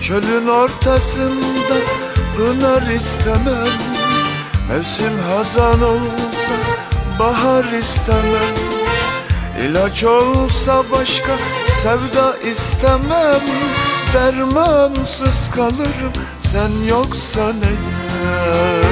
Çölün 0.00 0.46
ortasında 0.46 1.76
pınar 2.36 2.82
istemem. 2.82 3.72
Mevsim 4.68 5.18
hazan 5.28 5.82
olsa 5.82 6.54
bahar 7.18 7.64
istemem 7.64 8.73
İlaç 9.64 10.04
olsa 10.04 10.84
başka 10.92 11.38
sevda 11.66 12.36
istemem 12.38 13.40
Dermansız 14.14 15.50
kalırım. 15.54 16.12
Sen 16.38 16.70
yoksan 16.88 17.54
eğer 17.62 18.83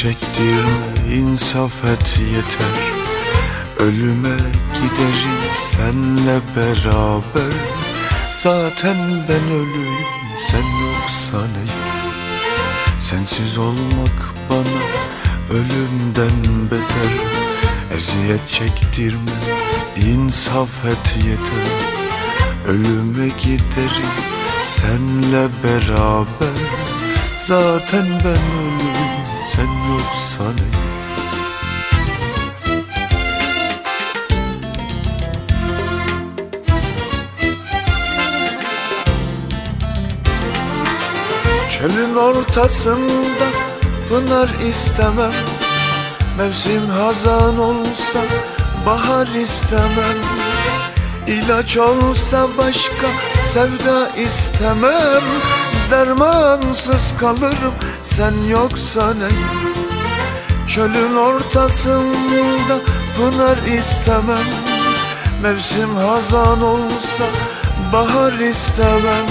Çektirme 0.00 1.14
insaf 1.14 1.84
et 1.84 2.20
yeter. 2.34 2.80
Ölüme 3.78 4.36
giderim 4.74 5.40
senle 5.62 6.40
beraber. 6.56 7.54
Zaten 8.42 8.96
ben 9.28 9.44
ölüyüm 9.44 10.06
sen 10.46 10.58
yoksan 10.58 11.48
eğer 11.66 13.00
Sensiz 13.00 13.58
olmak 13.58 14.34
bana 14.50 14.82
ölümden 15.50 16.70
beter. 16.70 17.12
Eziyet 17.96 18.48
çektirme 18.48 19.40
insaf 19.96 20.84
et 20.84 21.16
yeter. 21.16 21.70
Ölüme 22.68 23.28
giderim 23.42 24.10
senle 24.64 25.48
beraber. 25.64 26.60
Zaten 27.46 28.06
ben 28.24 28.42
ölüyüm 28.60 28.89
sen 29.60 29.92
yoksan 29.92 30.54
eğer 30.58 30.90
Çölün 41.70 42.16
ortasında 42.16 43.48
pınar 44.08 44.48
istemem. 44.68 45.32
Mevsim 46.38 46.88
hazan 46.88 47.58
olsa 47.58 48.20
bahar 48.86 49.26
istemem. 49.26 50.18
İlaç 51.26 51.76
olsa 51.76 52.48
başka 52.58 53.06
sevda 53.54 54.08
istemem 54.16 55.22
Dermansız 55.90 57.14
kalırım. 57.20 57.74
Sen 58.02 58.32
yoksan 58.50 59.16
eğer 59.20 60.66
Çölün 60.68 61.16
ortasında 61.16 62.78
pınar 63.16 63.78
istemem. 63.78 64.46
Mevsim 65.42 65.96
hazan 65.96 66.62
olsa 66.62 67.24
bahar 67.92 68.32
istemem. 68.32 69.26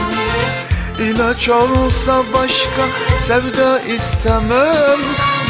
İlaç 1.00 1.50
olsa 1.50 2.24
başka 2.34 2.84
sevda 3.22 3.80
istemem. 3.80 5.00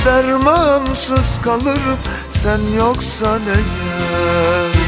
Dermansız 0.05 1.41
kalırım. 1.43 1.99
Sen 2.29 2.59
yoksan 2.79 3.41
eğer 3.47 4.78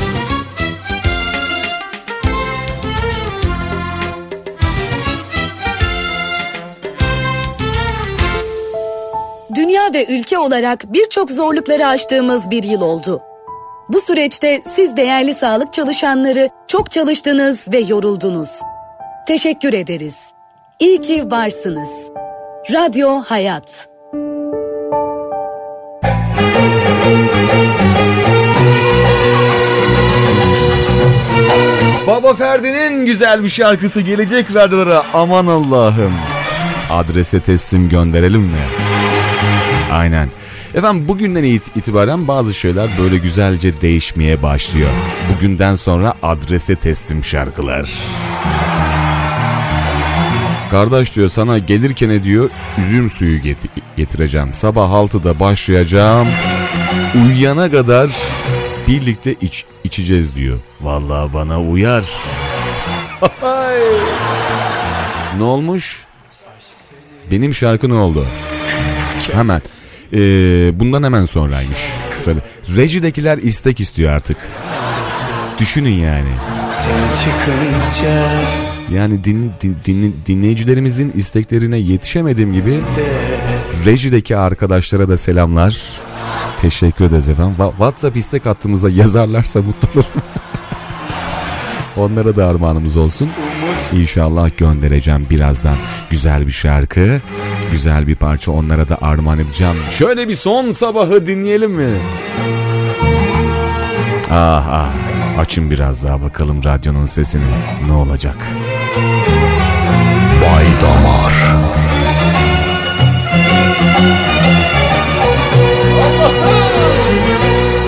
ve 10.01 10.05
ülke 10.05 10.39
olarak 10.39 10.93
birçok 10.93 11.31
zorlukları 11.31 11.87
aştığımız 11.87 12.51
bir 12.51 12.63
yıl 12.63 12.81
oldu. 12.81 13.21
Bu 13.89 14.01
süreçte 14.01 14.61
siz 14.75 14.97
değerli 14.97 15.33
sağlık 15.33 15.73
çalışanları 15.73 16.49
çok 16.67 16.91
çalıştınız 16.91 17.67
ve 17.71 17.79
yoruldunuz. 17.79 18.49
Teşekkür 19.27 19.73
ederiz. 19.73 20.15
İyi 20.79 21.01
ki 21.01 21.31
varsınız. 21.31 21.89
Radyo 22.73 23.19
Hayat. 23.19 23.87
Baba 32.07 32.33
Ferdi'nin 32.33 33.05
güzel 33.05 33.43
bir 33.43 33.49
şarkısı 33.49 34.01
gelecek 34.01 34.55
radyolara 34.55 35.03
aman 35.13 35.47
Allah'ım. 35.47 36.13
Adrese 36.89 37.39
teslim 37.39 37.89
gönderelim 37.89 38.41
mi? 38.41 38.80
Aynen. 39.91 40.29
Efendim 40.75 41.07
bugünden 41.07 41.43
it- 41.43 41.71
itibaren 41.75 42.27
bazı 42.27 42.53
şeyler 42.53 42.89
böyle 43.01 43.17
güzelce 43.17 43.81
değişmeye 43.81 44.43
başlıyor. 44.43 44.89
Bugünden 45.35 45.75
sonra 45.75 46.13
adrese 46.23 46.75
teslim 46.75 47.23
şarkılar. 47.23 47.89
Kardeş 50.71 51.15
diyor 51.15 51.29
sana 51.29 51.57
gelirken 51.57 52.23
diyor 52.23 52.49
üzüm 52.77 53.09
suyu 53.11 53.37
get- 53.39 53.69
getireceğim. 53.97 54.53
Sabah 54.53 54.89
6'da 54.89 55.39
başlayacağım. 55.39 56.27
Uyuyana 57.25 57.71
kadar 57.71 58.09
birlikte 58.87 59.35
iç, 59.41 59.65
içeceğiz 59.83 60.35
diyor. 60.35 60.59
Vallahi 60.81 61.33
bana 61.33 61.61
uyar. 61.61 62.03
ne 65.37 65.43
olmuş? 65.43 66.05
Benim 67.31 67.53
şarkı 67.53 67.89
ne 67.89 67.93
oldu? 67.93 68.25
Hemen. 69.33 69.61
Ee, 70.13 70.79
bundan 70.79 71.03
hemen 71.03 71.25
sonraymış. 71.25 71.77
Söyle. 72.25 72.39
Rejidekiler 72.75 73.37
istek 73.37 73.79
istiyor 73.79 74.11
artık. 74.11 74.37
Düşünün 75.59 75.93
yani. 75.93 76.29
Sen 76.71 77.13
çıkınca 77.23 78.29
Yani 78.93 79.23
din, 79.23 79.51
din- 79.61 79.77
din- 79.85 80.15
dinleyicilerimizin 80.25 81.11
isteklerine 81.15 81.77
yetişemediğim 81.77 82.53
gibi 82.53 82.79
rejideki 83.85 84.37
arkadaşlara 84.37 85.09
da 85.09 85.17
selamlar. 85.17 85.77
Teşekkür 86.61 87.05
ederiz 87.05 87.29
efendim. 87.29 87.55
WhatsApp 87.57 88.17
istek 88.17 88.45
hattımıza 88.45 88.89
yazarlarsa 89.01 89.61
mutlu 89.61 89.89
olurum. 89.99 90.11
Onlara 91.97 92.35
da 92.35 92.47
armağanımız 92.47 92.97
olsun. 92.97 93.29
İnşallah 93.93 94.49
göndereceğim 94.57 95.27
birazdan. 95.29 95.75
Güzel 96.09 96.47
bir 96.47 96.51
şarkı, 96.51 97.21
güzel 97.71 98.07
bir 98.07 98.15
parça 98.15 98.51
onlara 98.51 98.89
da 98.89 98.97
armağan 99.01 99.39
edeceğim. 99.39 99.75
Şöyle 99.97 100.27
bir 100.27 100.35
son 100.35 100.71
sabahı 100.71 101.25
dinleyelim 101.25 101.71
mi? 101.71 101.89
Ah 104.31 104.67
ah. 104.69 104.89
Açın 105.37 105.71
biraz 105.71 106.03
daha 106.03 106.21
bakalım 106.21 106.63
radyonun 106.63 107.05
sesini. 107.05 107.43
Ne 107.87 107.93
olacak? 107.93 108.37
Bay 110.41 110.65
Damar 110.81 111.33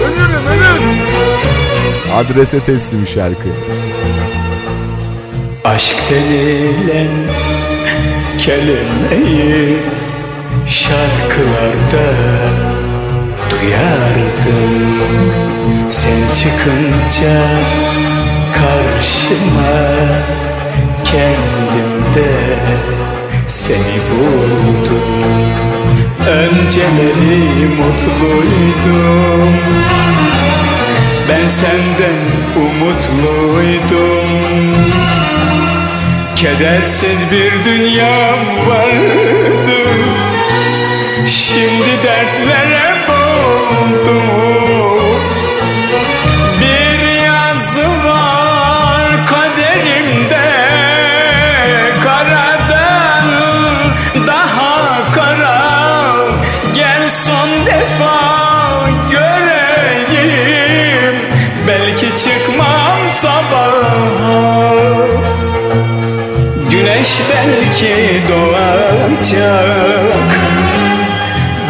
Ölürüm 0.04 0.48
ölürüm. 0.48 0.84
Adrese 2.16 2.60
teslim 2.60 3.08
şarkı. 3.08 3.50
Aşk 5.76 5.96
denilen 6.10 7.12
kelimeyi 8.38 9.78
şarkılarda 10.68 12.08
duyardım. 13.52 15.02
Sen 15.90 16.32
çıkınca 16.34 17.48
karşıma 18.54 19.76
kendimde 21.04 22.32
seni 23.48 24.00
buldum. 24.10 25.24
Önceleri 26.28 27.66
mutluydum. 27.66 29.54
Ben 31.30 31.48
senden 31.48 32.20
umutluydum 32.56 34.34
Kedersiz 36.44 37.32
bir 37.32 37.66
dünyam 37.66 38.68
vardı. 38.68 39.78
Şimdi 41.28 42.04
dertlere 42.04 42.96
boğuldum 43.08 44.43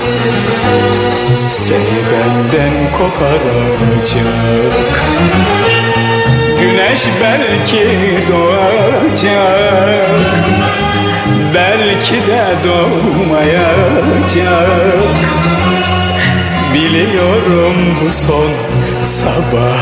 Seni 1.50 2.00
benden 2.11 2.74
koparacak. 2.98 4.74
Güneş 6.61 7.01
belki 7.22 7.88
doğacak. 8.32 10.09
Belki 11.53 12.16
de 12.16 12.43
doğmayacak. 12.64 14.03
Biliyorum 16.74 17.75
bu 18.01 18.14
son 18.14 18.51
sabah 19.01 19.77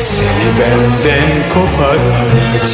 Seni 0.00 0.48
benden 0.58 1.48
koparacak 1.48 2.72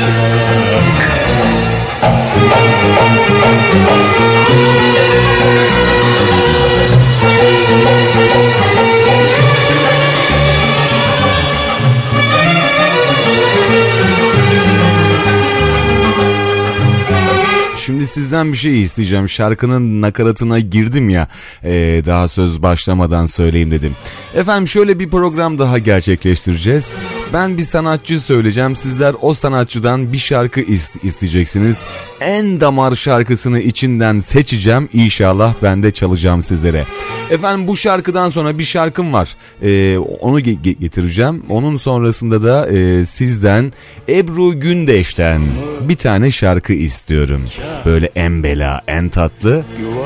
Şimdi 17.89 18.07
sizden 18.07 18.52
bir 18.52 18.57
şey 18.57 18.83
isteyeceğim. 18.83 19.28
Şarkının 19.28 20.02
nakaratına 20.02 20.58
girdim 20.58 21.08
ya. 21.08 21.28
ee, 21.65 22.02
daha 22.07 22.28
söz 22.28 22.62
başlamadan 22.62 23.26
söyleyeyim 23.26 23.70
dedim. 23.70 23.97
Efendim 24.34 24.68
şöyle 24.68 24.99
bir 24.99 25.10
program 25.10 25.58
daha 25.58 25.78
gerçekleştireceğiz. 25.78 26.97
Ben 27.33 27.59
bir 27.59 27.63
sanatçı 27.63 28.21
söyleyeceğim. 28.21 28.77
Sizler 28.77 29.15
o 29.23 29.35
sanatçıdan 29.35 30.13
bir 30.13 30.19
şarkı 30.19 30.61
ist- 30.61 30.99
isteyeceksiniz. 31.07 31.83
En 32.21 32.61
damar 32.61 32.95
şarkısını 32.95 33.61
içinden 33.61 34.21
seçeceğim. 34.21 34.89
İnşallah 34.93 35.55
ben 35.63 35.83
de 35.83 35.91
çalacağım 35.93 36.43
sizlere. 36.43 36.85
Efendim 37.31 37.69
bu 37.69 37.77
şarkıdan 37.77 38.29
sonra 38.31 38.59
bir 38.59 38.65
şarkım 38.65 39.13
var. 39.13 39.37
Ee, 39.63 39.99
onu 39.99 40.41
ge- 40.41 40.61
ge- 40.63 40.79
getireceğim. 40.81 41.43
Onun 41.49 41.77
sonrasında 41.77 42.43
da 42.43 42.69
e, 42.69 43.05
sizden 43.05 43.73
Ebru 44.09 44.61
Gündeş'ten 44.61 45.43
bir 45.81 45.97
tane 45.97 46.31
şarkı 46.31 46.73
istiyorum. 46.73 47.45
Böyle 47.87 48.11
en 48.15 48.43
bela, 48.43 48.81
en 48.87 49.09
tatlı, 49.09 49.65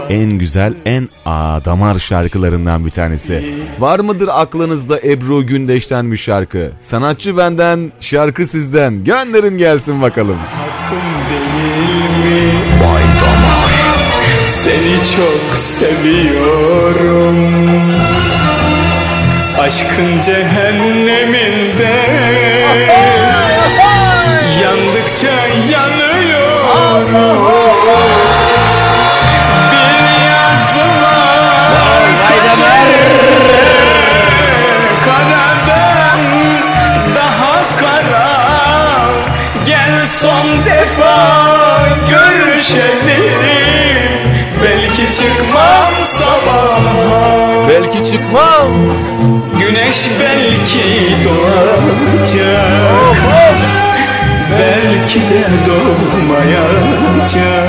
en 0.08 0.30
güzel, 0.38 0.74
en 0.86 1.08
damar 1.64 1.98
şarkılarından 1.98 2.84
bir 2.84 2.90
tanesi. 2.90 3.54
Var 3.78 4.00
mıdır 4.00 4.28
aklınızda 4.32 5.00
Ebru 5.00 5.46
Gündeş'ten 5.46 6.12
bir 6.12 6.16
şarkı? 6.16 6.72
Sanatçı 7.12 7.36
benden, 7.36 7.92
şarkı 8.00 8.46
sizden. 8.46 9.04
Gönderin 9.04 9.58
gelsin 9.58 10.02
bakalım. 10.02 10.38
Bay 12.80 13.02
Damar. 13.20 13.72
Seni 14.48 14.96
çok 15.16 15.58
seviyorum. 15.58 17.36
Aşkın 19.58 20.20
cehenneminde 20.20 21.92
Yandıkça 24.62 25.46
yanıyorum 25.72 27.06
sabaha 46.18 47.68
Belki 47.68 48.04
çıkmam. 48.04 48.72
Güneş 49.60 50.10
belki 50.20 51.16
doğacak. 51.24 53.16
Belki 54.58 55.20
de 55.20 55.44
doğmayacak. 55.66 57.68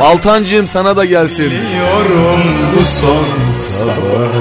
Altancığım 0.00 0.66
sana 0.66 0.96
da 0.96 1.04
gelsin. 1.04 1.50
Biliyorum 1.50 2.42
bu 2.76 2.86
son 2.86 3.52
sabah. 3.52 4.32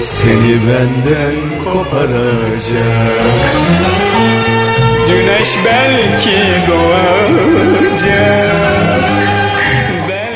Seni 0.00 0.58
benden 0.68 1.34
koparacak. 1.64 3.22
Güneş 5.08 5.48
belki 5.64 6.36
doğacak 6.68 7.01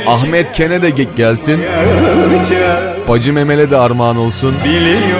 Ahmet 0.06 0.52
Kene 0.52 0.82
de 0.82 0.88
ge- 0.90 1.16
gelsin. 1.16 1.60
Bacı 3.08 3.32
Memel'e 3.32 3.70
de 3.70 3.76
armağan 3.76 4.16
olsun. 4.16 4.54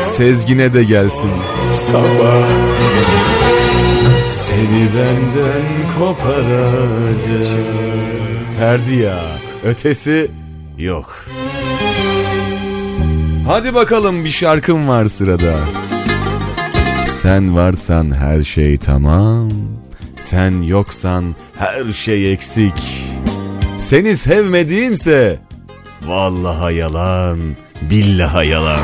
Sezgin'e 0.03 0.73
de 0.75 0.85
gelsin. 0.85 1.31
Sabah 1.73 2.43
Seni 4.31 4.89
benden 4.97 5.95
koparacak 5.99 7.57
Ferdi 8.59 8.95
ya. 8.95 9.19
Ötesi 9.65 10.31
yok. 10.79 11.27
Hadi 13.47 13.75
bakalım 13.75 14.25
bir 14.25 14.31
şarkım 14.31 14.89
var 14.89 15.07
sırada. 15.07 15.55
Sen 17.07 17.57
varsan 17.57 18.15
her 18.15 18.43
şey 18.43 18.77
tamam. 18.77 19.49
Sen 20.17 20.63
yoksan 20.63 21.25
her 21.59 21.93
şey 21.93 22.33
eksik. 22.33 23.06
Seni 23.79 24.17
sevmediğimse 24.17 25.39
vallaha 26.03 26.71
yalan, 26.71 27.41
billaha 27.83 28.45
yalan. 28.45 28.81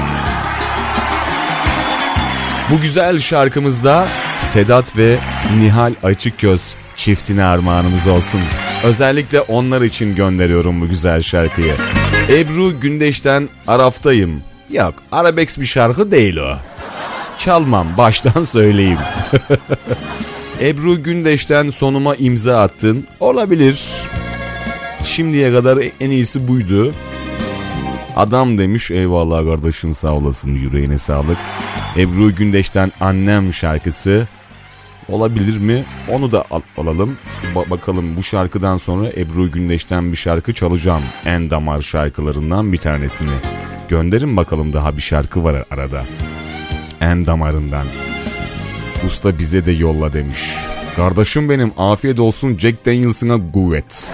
Bu 2.71 2.81
güzel 2.81 3.19
şarkımızda 3.19 4.09
Sedat 4.39 4.97
ve 4.97 5.17
Nihal 5.61 5.95
Açıkgöz 6.03 6.61
çiftine 6.97 7.45
armağanımız 7.45 8.07
olsun. 8.07 8.41
Özellikle 8.85 9.41
onlar 9.41 9.83
için 9.83 10.15
gönderiyorum 10.15 10.81
bu 10.81 10.89
güzel 10.89 11.23
şarkıyı. 11.23 11.75
Ebru 12.31 12.81
Gündeş'ten 12.81 13.49
Araftayım. 13.67 14.43
Yok 14.71 14.95
arabesk 15.13 15.61
bir 15.61 15.67
şarkı 15.67 16.11
değil 16.11 16.37
o. 16.37 16.57
Çalmam 17.39 17.87
baştan 17.99 18.45
söyleyeyim. 18.45 18.99
Ebru 20.61 21.03
Gündeş'ten 21.03 21.71
sonuma 21.71 22.17
imza 22.17 22.61
attın. 22.61 23.07
Olabilir. 23.21 23.81
Şimdiye 25.17 25.53
kadar 25.53 25.79
en 26.01 26.11
iyisi 26.11 26.49
buydu. 26.49 26.93
Adam 28.17 28.59
demiş 28.59 28.91
eyvallah 28.91 29.45
kardeşim 29.45 29.95
sağ 29.95 30.13
olasın 30.13 30.55
yüreğine 30.55 30.99
sağlık. 30.99 31.39
Ebru 31.97 32.35
Gündeş'ten 32.35 32.93
Annem 33.01 33.53
şarkısı 33.53 34.27
olabilir 35.09 35.59
mi? 35.59 35.85
Onu 36.09 36.33
da 36.33 36.45
al- 36.51 36.61
alalım. 36.79 37.17
Ba- 37.55 37.71
bakalım 37.71 38.17
bu 38.17 38.23
şarkıdan 38.23 38.79
sonra 38.79 39.09
Ebru 39.17 39.51
Gündeş'ten 39.51 40.13
bir 40.13 40.17
şarkı 40.17 40.53
çalacağım. 40.55 41.03
En 41.25 41.51
damar 41.51 41.83
şarkılarından 41.83 42.73
bir 42.73 42.79
tanesini. 42.79 43.31
Gönderin 43.89 44.37
bakalım 44.37 44.73
daha 44.73 44.97
bir 44.97 45.03
şarkı 45.03 45.45
var 45.45 45.65
arada. 45.71 46.05
En 47.01 47.27
damarından. 47.27 47.87
Usta 49.07 49.39
bize 49.39 49.67
de 49.67 49.73
yolla 49.73 50.13
demiş. 50.13 50.41
Kardeşim 50.97 51.49
benim 51.51 51.73
afiyet 51.79 52.21
olsun 52.21 52.59
Jack 52.59 52.87
Daniels'ına 52.87 53.53
kuvvet. 53.53 54.07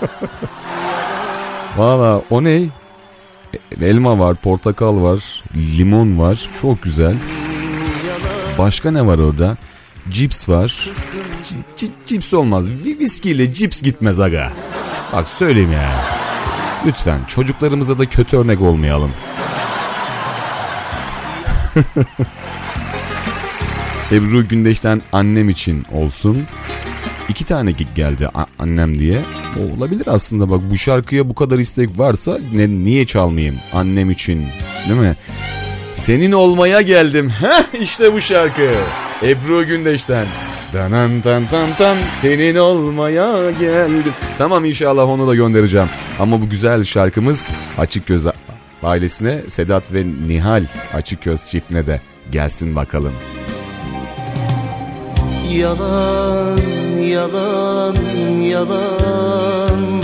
Valla 1.76 2.22
o 2.30 2.44
ne? 2.44 2.50
E- 2.52 2.70
Elma 3.80 4.18
var, 4.18 4.34
portakal 4.34 5.02
var, 5.02 5.42
limon 5.56 6.18
var. 6.18 6.48
Çok 6.62 6.82
güzel. 6.82 7.14
Başka 8.58 8.90
ne 8.90 9.06
var 9.06 9.18
orada? 9.18 9.56
Cips 10.10 10.48
var. 10.48 10.88
C- 11.44 11.56
c- 11.76 11.86
cips 12.06 12.34
olmaz. 12.34 12.68
Vi- 12.68 12.98
Viskiyle 12.98 13.52
cips 13.52 13.82
gitmez 13.82 14.20
aga. 14.20 14.52
Bak 15.12 15.28
söyleyeyim 15.28 15.72
ya. 15.72 15.90
Lütfen 16.86 17.18
çocuklarımıza 17.28 17.98
da 17.98 18.06
kötü 18.06 18.36
örnek 18.36 18.60
olmayalım. 18.60 19.10
Ebru 24.12 24.48
Gündeş'ten 24.48 25.02
annem 25.12 25.48
için 25.48 25.86
olsun. 25.92 26.44
İki 27.28 27.44
tane 27.44 27.70
ge- 27.70 27.94
geldi 27.94 28.28
annem 28.58 28.98
diye. 28.98 29.18
O 29.58 29.76
olabilir 29.78 30.04
aslında 30.06 30.50
bak 30.50 30.60
bu 30.70 30.78
şarkıya 30.78 31.28
bu 31.28 31.34
kadar 31.34 31.58
istek 31.58 31.98
varsa 31.98 32.38
ne, 32.54 32.68
niye 32.68 33.06
çalmayayım 33.06 33.56
annem 33.72 34.10
için 34.10 34.46
değil 34.88 35.00
mi? 35.00 35.16
Senin 35.94 36.32
olmaya 36.32 36.80
geldim. 36.80 37.28
Heh 37.40 37.80
işte 37.82 38.12
bu 38.12 38.20
şarkı. 38.20 38.70
Ebru 39.22 39.66
Gündeş'ten. 39.66 40.26
Danan 40.74 41.20
tan 41.20 41.46
tan 41.46 41.68
tan 41.78 41.96
senin 42.20 42.56
olmaya 42.56 43.50
geldim. 43.50 44.12
Tamam 44.38 44.64
inşallah 44.64 45.08
onu 45.08 45.26
da 45.26 45.34
göndereceğim. 45.34 45.88
Ama 46.20 46.40
bu 46.40 46.48
güzel 46.50 46.84
şarkımız 46.84 47.48
açık 47.78 48.06
göz 48.06 48.26
ailesine 48.82 49.40
Sedat 49.48 49.94
ve 49.94 50.04
Nihal 50.28 50.64
Açıköz 50.94 51.46
çiftine 51.46 51.86
de 51.86 52.00
gelsin 52.32 52.76
bakalım. 52.76 53.12
Yalan, 55.52 56.58
yalan, 56.96 57.96
yalan. 58.38 60.02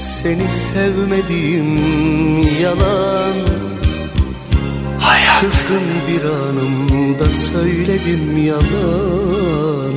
Seni 0.00 0.50
sevmedim 0.50 1.68
yalan. 2.62 3.36
Hayat. 5.00 5.40
Kızgın 5.40 5.82
bir 6.08 6.24
anımda 6.24 7.24
söyledim 7.24 8.46
yalan. 8.46 9.94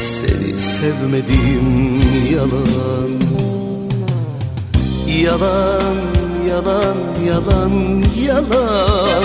Seni 0.00 0.60
sevmedim 0.60 2.00
yalan. 2.34 3.12
Yalan, 5.22 5.96
yalan, 6.48 6.96
yalan, 7.26 8.04
yalan. 8.26 9.24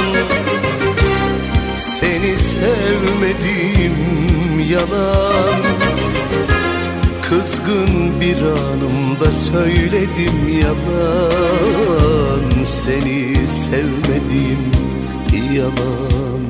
Seni 1.78 2.38
sevmedim 2.38 4.29
yalan. 4.70 5.62
Kızgın 7.30 8.22
bir 8.22 8.38
anımda 8.38 9.32
söyledim 9.32 10.60
yalan. 10.64 12.44
Seni 12.66 13.48
sevmedim 13.48 14.72
yalan. 15.54 16.44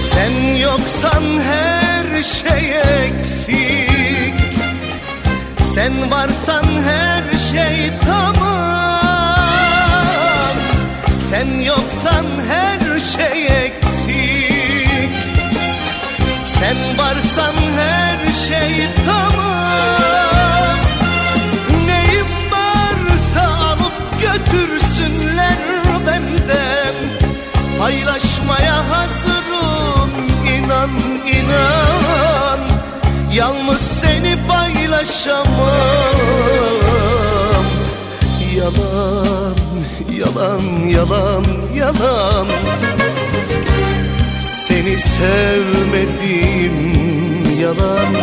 Sen 0.00 0.58
yoksan 0.62 1.40
her 1.40 2.22
şey 2.22 2.80
eksik. 3.06 4.34
Sen 5.74 6.10
varsan 6.10 6.64
her 6.64 7.22
şey 7.32 7.90
Sen 16.60 16.76
varsan 16.98 17.54
her 17.76 18.18
şey 18.48 18.86
tamam. 19.06 20.78
Neyim 21.86 22.26
varsa 22.52 23.42
alıp 23.42 23.92
götürsünler 24.22 25.58
benden. 26.06 26.94
Paylaşmaya 27.78 28.76
hazırım 28.90 30.10
inan 30.56 30.90
inan. 31.26 32.60
Yalnız 33.32 33.80
seni 33.80 34.36
paylaşamam. 34.48 35.48
Yalan, 38.56 39.54
yalan, 40.12 40.88
yalan, 40.88 41.44
yalan 41.74 42.48
Seni 44.78 44.98
sevmedim 44.98 46.72
yalan 47.60 48.14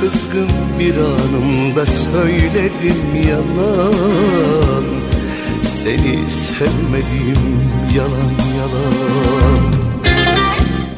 Kızgın 0.00 0.48
bir 0.78 0.94
anımda 0.96 1.86
söyledim 1.86 3.28
yalan 3.28 4.84
Seni 5.62 6.30
sevmedim 6.30 7.60
yalan 7.96 8.34
yalan 8.58 9.72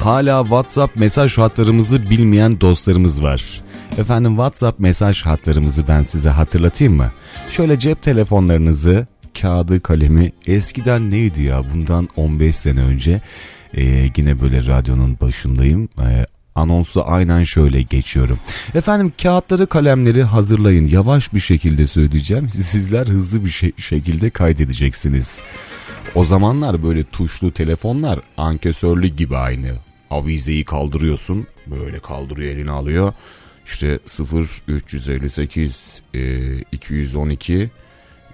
Hala 0.01 0.43
WhatsApp 0.43 0.97
mesaj 0.97 1.39
hatlarımızı 1.39 2.11
bilmeyen 2.11 2.61
dostlarımız 2.61 3.23
var. 3.23 3.61
Efendim 3.99 4.31
WhatsApp 4.31 4.81
mesaj 4.81 5.23
hatlarımızı 5.23 5.89
ben 5.89 6.03
size 6.03 6.31
hatırlatayım 6.31 6.97
mı? 6.97 7.13
Şöyle 7.51 7.79
cep 7.79 8.03
telefonlarınızı, 8.03 9.07
kağıdı, 9.41 9.81
kalemi 9.81 10.33
eskiden 10.47 11.11
neydi 11.11 11.43
ya 11.43 11.63
bundan 11.75 12.09
15 12.17 12.57
sene 12.57 12.81
önce 12.81 13.21
ee, 13.77 14.11
yine 14.17 14.41
böyle 14.41 14.67
radyonun 14.67 15.19
başındayım. 15.21 15.89
Ee, 16.01 16.27
anonsu 16.55 17.03
aynen 17.07 17.43
şöyle 17.43 17.83
geçiyorum. 17.83 18.39
Efendim 18.75 19.13
kağıtları 19.23 19.67
kalemleri 19.67 20.23
hazırlayın 20.23 20.87
yavaş 20.87 21.35
bir 21.35 21.41
şekilde 21.41 21.87
söyleyeceğim. 21.87 22.49
Sizler 22.51 23.07
hızlı 23.07 23.45
bir 23.45 23.51
şey, 23.51 23.71
şekilde 23.77 24.31
kaydedeceksiniz. 24.31 25.43
O 26.15 26.25
zamanlar 26.25 26.83
böyle 26.83 27.05
tuşlu 27.05 27.53
telefonlar 27.53 28.21
ankesörlü 28.37 29.07
gibi 29.07 29.37
aynı. 29.37 29.73
Avizeyi 30.11 30.65
kaldırıyorsun 30.65 31.47
böyle 31.67 31.99
kaldırıyor 31.99 32.55
elini 32.55 32.71
alıyor. 32.71 33.13
İşte 33.67 33.99
0 34.07 34.63
358 34.69 36.03
e, 36.15 36.59
212 36.59 37.71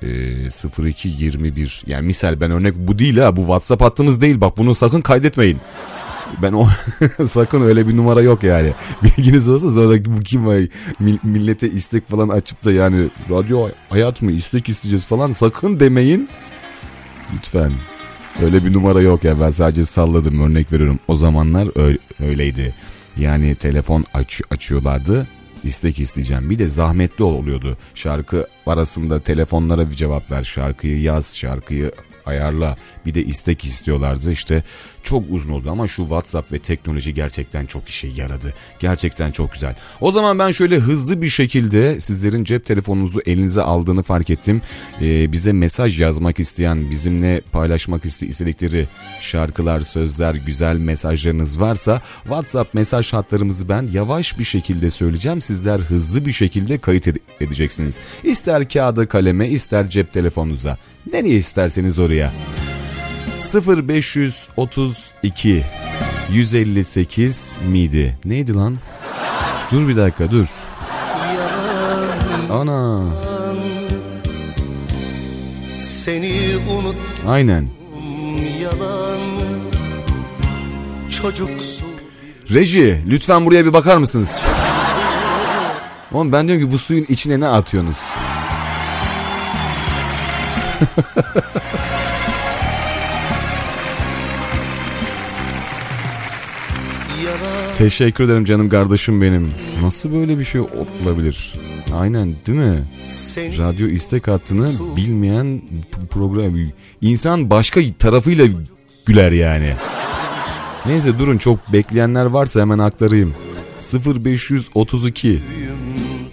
e, 0.02 0.88
02 0.88 1.08
21 1.08 1.82
yani 1.86 2.06
misal 2.06 2.40
ben 2.40 2.50
örnek 2.50 2.74
bu 2.76 2.98
değil 2.98 3.16
ha 3.18 3.36
bu 3.36 3.40
WhatsApp 3.40 3.82
hattımız 3.82 4.20
değil 4.20 4.40
bak 4.40 4.58
bunu 4.58 4.74
sakın 4.74 5.00
kaydetmeyin. 5.00 5.58
Ben 6.42 6.52
o 6.52 6.68
sakın 7.26 7.62
öyle 7.62 7.88
bir 7.88 7.96
numara 7.96 8.20
yok 8.20 8.42
yani. 8.42 8.72
Bilginiz 9.02 9.48
olsa 9.48 9.70
sonra 9.70 10.04
bu 10.04 10.20
kim 10.20 10.46
var 10.46 10.58
millete 11.22 11.70
istek 11.70 12.08
falan 12.08 12.28
açıp 12.28 12.64
da 12.64 12.72
yani 12.72 13.06
radyo 13.30 13.68
hayat 13.88 14.22
mı 14.22 14.32
istek 14.32 14.68
isteyeceğiz 14.68 15.06
falan 15.06 15.32
sakın 15.32 15.80
demeyin. 15.80 16.28
Lütfen. 17.34 17.72
Öyle 18.42 18.64
bir 18.64 18.72
numara 18.72 19.00
yok 19.00 19.24
ya 19.24 19.40
ben 19.40 19.50
sadece 19.50 19.84
salladım 19.84 20.40
örnek 20.42 20.72
veriyorum. 20.72 20.98
O 21.08 21.16
zamanlar 21.16 21.78
öyle, 21.82 21.98
öyleydi. 22.20 22.74
Yani 23.16 23.54
telefon 23.54 24.04
aç, 24.14 24.40
açıyorlardı 24.50 25.26
istek 25.64 25.98
isteyeceğim. 25.98 26.50
Bir 26.50 26.58
de 26.58 26.68
zahmetli 26.68 27.24
oluyordu. 27.24 27.76
Şarkı 27.94 28.46
arasında 28.66 29.20
telefonlara 29.20 29.90
bir 29.90 29.96
cevap 29.96 30.30
ver. 30.30 30.44
Şarkıyı 30.44 31.00
yaz, 31.00 31.36
şarkıyı 31.36 31.92
ayarla. 32.26 32.76
Bir 33.06 33.14
de 33.14 33.24
istek 33.24 33.64
istiyorlardı. 33.64 34.32
İşte 34.32 34.64
çok 35.02 35.24
uzun 35.30 35.50
oldu 35.50 35.70
ama 35.70 35.88
şu 35.88 36.02
WhatsApp 36.02 36.52
ve 36.52 36.58
teknoloji 36.58 37.14
gerçekten 37.14 37.66
çok 37.66 37.88
işe 37.88 38.08
yaradı. 38.08 38.54
Gerçekten 38.80 39.30
çok 39.30 39.52
güzel. 39.52 39.76
O 40.00 40.12
zaman 40.12 40.38
ben 40.38 40.50
şöyle 40.50 40.76
hızlı 40.78 41.22
bir 41.22 41.28
şekilde 41.28 42.00
sizlerin 42.00 42.44
cep 42.44 42.66
telefonunuzu 42.66 43.20
elinize 43.26 43.62
aldığını 43.62 44.02
fark 44.02 44.30
ettim. 44.30 44.62
Ee, 45.02 45.32
bize 45.32 45.52
mesaj 45.52 46.00
yazmak 46.00 46.40
isteyen, 46.40 46.90
bizimle 46.90 47.40
paylaşmak 47.52 48.04
istedikleri 48.04 48.86
şarkılar, 49.20 49.80
sözler, 49.80 50.34
güzel 50.34 50.76
mesajlarınız 50.76 51.60
varsa 51.60 52.02
WhatsApp 52.22 52.74
mesaj 52.74 53.12
hatlarımızı 53.12 53.68
ben 53.68 53.88
yavaş 53.92 54.38
bir 54.38 54.44
şekilde 54.44 54.90
söyleyeceğim. 54.90 55.42
Sizler 55.42 55.78
hızlı 55.78 56.26
bir 56.26 56.32
şekilde 56.32 56.78
kayıt 56.78 57.06
ed- 57.06 57.20
edeceksiniz. 57.40 57.94
İster 58.24 58.68
kağıda 58.68 59.08
kaleme 59.08 59.48
ister 59.48 59.88
cep 59.90 60.12
telefonunuza. 60.12 60.76
Nereye 61.12 61.36
isterseniz 61.36 61.98
oraya. 61.98 62.32
0532 63.40 65.64
158 66.30 67.56
miydi? 67.68 68.18
Neydi 68.24 68.54
lan? 68.54 68.76
Dur 69.72 69.88
bir 69.88 69.96
dakika 69.96 70.30
dur. 70.30 70.46
Ana. 72.52 73.02
Seni 75.78 76.32
unut 76.70 76.96
Aynen. 77.28 77.66
yalan 78.62 79.20
Çocuksu 81.22 81.84
Reji 82.52 83.04
lütfen 83.08 83.46
buraya 83.46 83.66
bir 83.66 83.72
bakar 83.72 83.96
mısınız? 83.96 84.42
Oğlum 86.12 86.32
ben 86.32 86.48
diyorum 86.48 86.66
ki 86.66 86.72
bu 86.72 86.78
suyun 86.78 87.06
içine 87.08 87.40
ne 87.40 87.46
atıyorsunuz? 87.48 87.96
Teşekkür 97.78 98.24
ederim 98.24 98.44
canım 98.44 98.68
kardeşim 98.68 99.22
benim. 99.22 99.50
Nasıl 99.82 100.12
böyle 100.12 100.38
bir 100.38 100.44
şey 100.44 100.60
olabilir? 101.04 101.52
Aynen 101.94 102.34
değil 102.46 102.58
mi? 102.58 102.82
Radyo 103.58 103.88
istek 103.88 104.28
hattını 104.28 104.70
bilmeyen 104.96 105.62
program. 106.10 106.54
İnsan 107.00 107.50
başka 107.50 107.80
tarafıyla 107.98 108.46
güler 109.06 109.32
yani. 109.32 109.72
Neyse 110.86 111.18
durun 111.18 111.38
çok 111.38 111.72
bekleyenler 111.72 112.24
varsa 112.24 112.60
hemen 112.60 112.78
aktarayım. 112.78 113.34
0532 114.24 115.40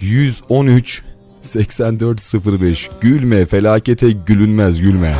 113 0.00 1.02
8405 1.40 2.90
Gülme 3.00 3.46
felakete 3.46 4.10
gülünmez 4.10 4.80
gülme. 4.80 5.14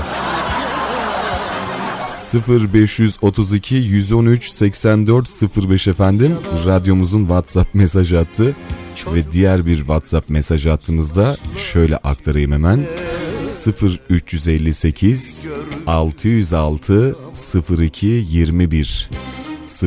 0532 2.34 3.76
113 3.76 4.52
84 4.52 5.28
05 5.56 5.88
efendim. 5.88 6.36
Radyomuzun 6.66 7.20
WhatsApp 7.20 7.74
mesaj 7.74 8.12
hattı 8.12 8.56
ve 9.14 9.32
diğer 9.32 9.66
bir 9.66 9.76
WhatsApp 9.76 10.30
mesaj 10.30 10.66
hattımızda 10.66 11.36
şöyle 11.72 11.96
aktarayım 11.96 12.52
hemen. 12.52 12.80
0358 14.10 15.44
606 15.86 17.16
02 17.78 18.06
21 18.06 19.10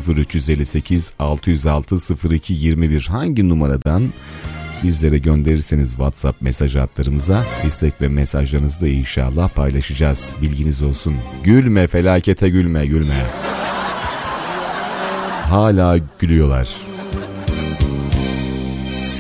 0358 0.07 1.13
606 1.19 2.29
02 2.29 2.53
21 2.53 3.01
hangi 3.01 3.49
numaradan 3.49 4.09
bizlere 4.84 5.18
gönderirseniz 5.18 5.90
WhatsApp 5.90 6.42
mesaj 6.42 6.76
hatlarımıza 6.76 7.43
istek 7.66 8.01
ve 8.01 8.08
mesajlarınızı 8.08 8.82
da 8.82 8.88
inşallah 8.88 9.50
paylaşacağız. 9.50 10.32
Bilginiz 10.42 10.82
olsun. 10.82 11.16
Gülme 11.43 11.88
felakete 11.88 12.50
gülme 12.50 12.85
gülme. 12.85 13.22
Hala 15.50 15.98
gülüyorlar. 16.19 16.69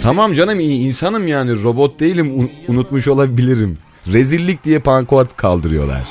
Tamam 0.03 0.33
canım 0.33 0.59
insanım 0.59 1.27
yani 1.27 1.63
robot 1.63 1.99
değilim 1.99 2.39
un- 2.39 2.51
unutmuş 2.67 3.07
olabilirim. 3.07 3.77
Rezillik 4.07 4.63
diye 4.63 4.79
pankart 4.79 5.37
kaldırıyorlar. 5.37 6.01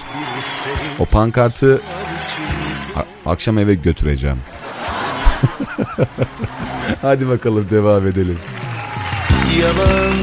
O 0.98 1.04
pankartı 1.04 1.80
a- 2.96 3.30
akşam 3.30 3.58
eve 3.58 3.74
götüreceğim. 3.74 4.36
Hadi 7.02 7.28
bakalım 7.28 7.66
devam 7.70 8.06
edelim. 8.06 8.38
Yalan, 9.58 10.14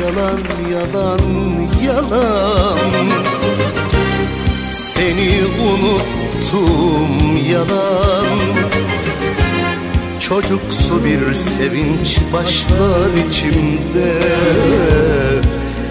yalan, 0.00 0.40
yalan, 0.72 1.20
yalan. 1.84 2.78
Seni 4.72 5.30
unuttum 5.62 7.36
yalan. 7.50 8.26
Çocuksu 10.20 11.04
bir 11.04 11.34
sevinç 11.34 12.18
başlar 12.32 13.28
içimde. 13.28 14.20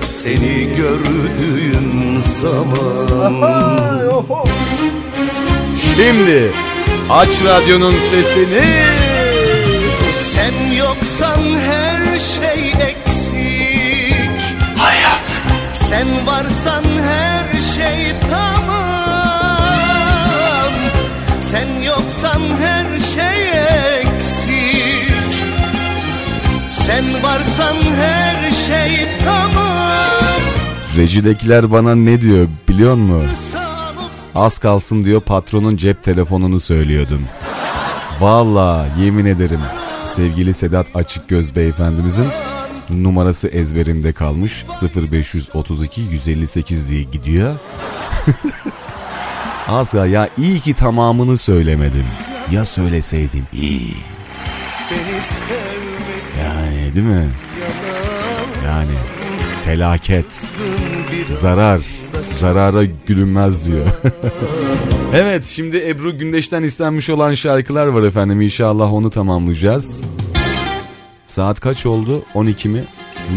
Seni 0.01 0.69
gördüğüm 0.77 2.21
zaman. 2.41 3.33
Şimdi 5.95 6.51
aç 7.09 7.29
radyonun 7.45 7.95
sesini. 8.11 9.08
Sen 15.89 16.07
varsan 16.27 16.83
her 16.83 17.53
şey 17.53 18.11
tamam 18.21 18.69
Sen 21.41 21.83
yoksan 21.85 22.41
her 22.61 22.99
şey 22.99 23.49
eksik 24.01 25.13
Sen 26.71 27.05
varsan 27.23 27.75
her 27.95 28.51
şey 28.51 29.07
tamam 29.25 30.39
Rejidekiler 30.97 31.71
bana 31.71 31.95
ne 31.95 32.21
diyor 32.21 32.47
biliyor 32.67 32.95
musun? 32.95 33.59
Az 34.35 34.57
kalsın 34.59 35.05
diyor 35.05 35.21
patronun 35.21 35.77
cep 35.77 36.03
telefonunu 36.03 36.59
söylüyordum. 36.59 37.21
Valla 38.19 38.85
yemin 39.03 39.25
ederim 39.25 39.61
sevgili 40.15 40.53
Sedat 40.53 40.87
Açık 40.95 41.29
Göz 41.29 41.55
beyefendimizin 41.55 42.25
numarası 42.89 43.47
ezberimde 43.47 44.11
kalmış 44.11 44.65
0532 45.11 46.01
158 46.01 46.89
diye 46.89 47.03
gidiyor. 47.03 47.55
Az 49.67 49.93
ya, 49.93 50.29
iyi 50.37 50.59
ki 50.59 50.73
tamamını 50.73 51.37
söylemedim. 51.37 52.05
Ya 52.51 52.65
söyleseydim 52.65 53.43
iyi. 53.53 53.95
Yani 56.43 56.95
değil 56.95 57.05
mi? 57.05 57.29
Yani 58.65 58.91
felaket, 59.65 60.53
zarar, 61.31 61.81
zarara 62.21 62.83
gülünmez 63.07 63.67
diyor. 63.67 63.85
evet 65.13 65.45
şimdi 65.45 65.77
Ebru 65.87 66.17
Gündeş'ten 66.17 66.63
istenmiş 66.63 67.09
olan 67.09 67.33
şarkılar 67.33 67.87
var 67.87 68.03
efendim 68.03 68.41
inşallah 68.41 68.93
onu 68.93 69.09
tamamlayacağız. 69.09 70.01
Saat 71.29 71.59
kaç 71.59 71.85
oldu? 71.85 72.23
12 72.33 72.69
mi? 72.69 72.83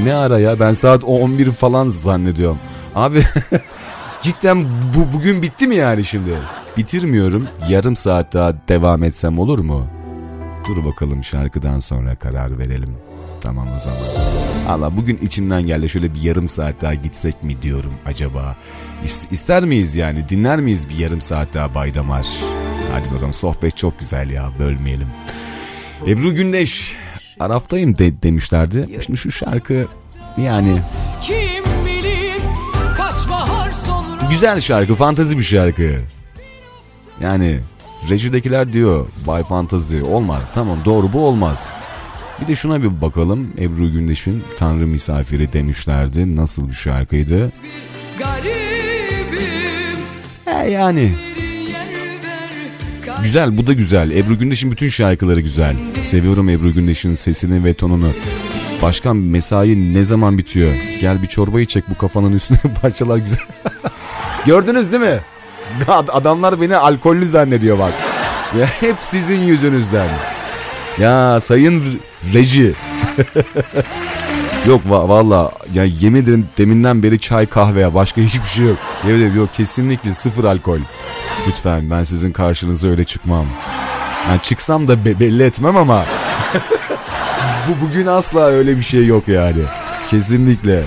Ne 0.04 0.14
ara 0.14 0.38
ya 0.38 0.60
ben 0.60 0.72
saat 0.72 1.04
11 1.04 1.50
falan 1.50 1.88
zannediyorum. 1.88 2.58
Abi 2.94 3.22
cidden 4.22 4.64
bu 4.64 5.18
bugün 5.18 5.42
bitti 5.42 5.66
mi 5.66 5.76
yani 5.76 6.04
şimdi? 6.04 6.30
Bitirmiyorum. 6.76 7.48
Yarım 7.68 7.96
saat 7.96 8.32
daha 8.34 8.54
devam 8.68 9.04
etsem 9.04 9.38
olur 9.38 9.58
mu? 9.58 9.86
Dur 10.68 10.84
bakalım 10.84 11.24
şarkıdan 11.24 11.80
sonra 11.80 12.14
karar 12.16 12.58
verelim. 12.58 12.96
Tamam 13.40 13.68
o 13.76 13.80
zaman. 13.80 13.98
Allah 14.68 14.96
bugün 14.96 15.18
içimden 15.22 15.62
geldi 15.66 15.88
şöyle 15.88 16.14
bir 16.14 16.22
yarım 16.22 16.48
saat 16.48 16.82
daha 16.82 16.94
gitsek 16.94 17.42
mi 17.42 17.62
diyorum 17.62 17.92
acaba. 18.06 18.56
İst- 19.04 19.32
ister 19.32 19.64
miyiz 19.64 19.96
yani 19.96 20.28
dinler 20.28 20.60
miyiz 20.60 20.88
bir 20.88 20.94
yarım 20.98 21.20
saat 21.20 21.54
daha 21.54 21.74
Baydamar? 21.74 22.26
Hadi 22.92 23.14
bakalım 23.14 23.32
sohbet 23.32 23.76
çok 23.76 23.98
güzel 23.98 24.30
ya 24.30 24.50
bölmeyelim. 24.58 25.08
Ebru 26.06 26.34
Gündeş 26.34 26.96
Araftayım 27.42 27.98
de 27.98 28.22
demişlerdi. 28.22 29.00
Şimdi 29.04 29.18
şu 29.18 29.30
şarkı 29.30 29.86
yani 30.36 30.80
Kim 31.22 31.64
bilir 31.86 32.42
kaç 32.96 33.28
bahar 33.30 33.70
sonra 33.70 34.30
güzel 34.30 34.60
şarkı 34.60 34.94
fantazi 34.94 35.38
bir 35.38 35.42
şarkı. 35.42 35.92
Yani 37.20 37.60
rejidekiler 38.10 38.72
diyor 38.72 39.08
Bay 39.26 39.42
Fantazi 39.44 40.02
olmaz. 40.02 40.42
Tamam 40.54 40.78
doğru 40.84 41.12
bu 41.12 41.26
olmaz. 41.26 41.72
Bir 42.40 42.48
de 42.48 42.56
şuna 42.56 42.82
bir 42.82 43.00
bakalım. 43.00 43.52
Ebru 43.58 43.92
Gündeş'in 43.92 44.42
Tanrı 44.58 44.86
Misafiri 44.86 45.52
demişlerdi. 45.52 46.36
Nasıl 46.36 46.68
bir 46.68 46.74
şarkıydı? 46.74 47.52
garibim 48.18 49.42
E 50.46 50.70
yani 50.70 51.12
güzel 53.22 53.56
bu 53.58 53.66
da 53.66 53.72
güzel. 53.72 54.10
Ebru 54.10 54.38
Gündeş'in 54.38 54.70
bütün 54.70 54.88
şarkıları 54.88 55.40
güzel. 55.40 55.76
Seviyorum 56.02 56.48
Ebru 56.48 56.74
Gündeş'in 56.74 57.14
sesini 57.14 57.64
ve 57.64 57.74
tonunu. 57.74 58.10
Başkan 58.82 59.16
mesai 59.16 59.92
ne 59.92 60.04
zaman 60.04 60.38
bitiyor? 60.38 60.74
Gel 61.00 61.22
bir 61.22 61.26
çorba 61.26 61.60
içecek 61.60 61.84
bu 61.90 61.98
kafanın 61.98 62.32
üstüne 62.32 62.58
parçalar 62.82 63.16
güzel. 63.16 63.44
Gördünüz 64.46 64.92
değil 64.92 65.02
mi? 65.02 65.20
Ad- 65.88 66.08
Adamlar 66.12 66.60
beni 66.60 66.76
alkollü 66.76 67.26
zannediyor 67.26 67.78
bak. 67.78 67.92
Ya 68.60 68.66
hep 68.80 68.96
sizin 69.00 69.40
yüzünüzden. 69.40 70.08
Ya 71.00 71.40
sayın 71.40 72.00
reji. 72.34 72.74
Yok 74.66 74.80
va- 74.90 75.08
valla 75.08 75.52
ya 75.74 75.84
yemin 75.84 76.22
ederim 76.22 76.46
deminden 76.58 77.02
beri 77.02 77.20
çay 77.20 77.46
kahveye 77.46 77.94
başka 77.94 78.20
hiçbir 78.20 78.48
şey 78.48 78.64
yok. 78.64 78.76
Yemin 79.06 79.20
ederim 79.20 79.36
yok 79.36 79.48
kesinlikle 79.54 80.12
sıfır 80.12 80.44
alkol. 80.44 80.78
Lütfen 81.48 81.90
ben 81.90 82.02
sizin 82.02 82.32
karşınıza 82.32 82.88
öyle 82.88 83.04
çıkmam. 83.04 83.46
Yani 84.28 84.40
çıksam 84.42 84.88
da 84.88 85.04
be- 85.04 85.20
belli 85.20 85.42
etmem 85.42 85.76
ama 85.76 86.04
bu 87.68 87.86
bugün 87.88 88.06
asla 88.06 88.40
öyle 88.46 88.76
bir 88.76 88.82
şey 88.82 89.06
yok 89.06 89.28
yani. 89.28 89.62
Kesinlikle. 90.10 90.82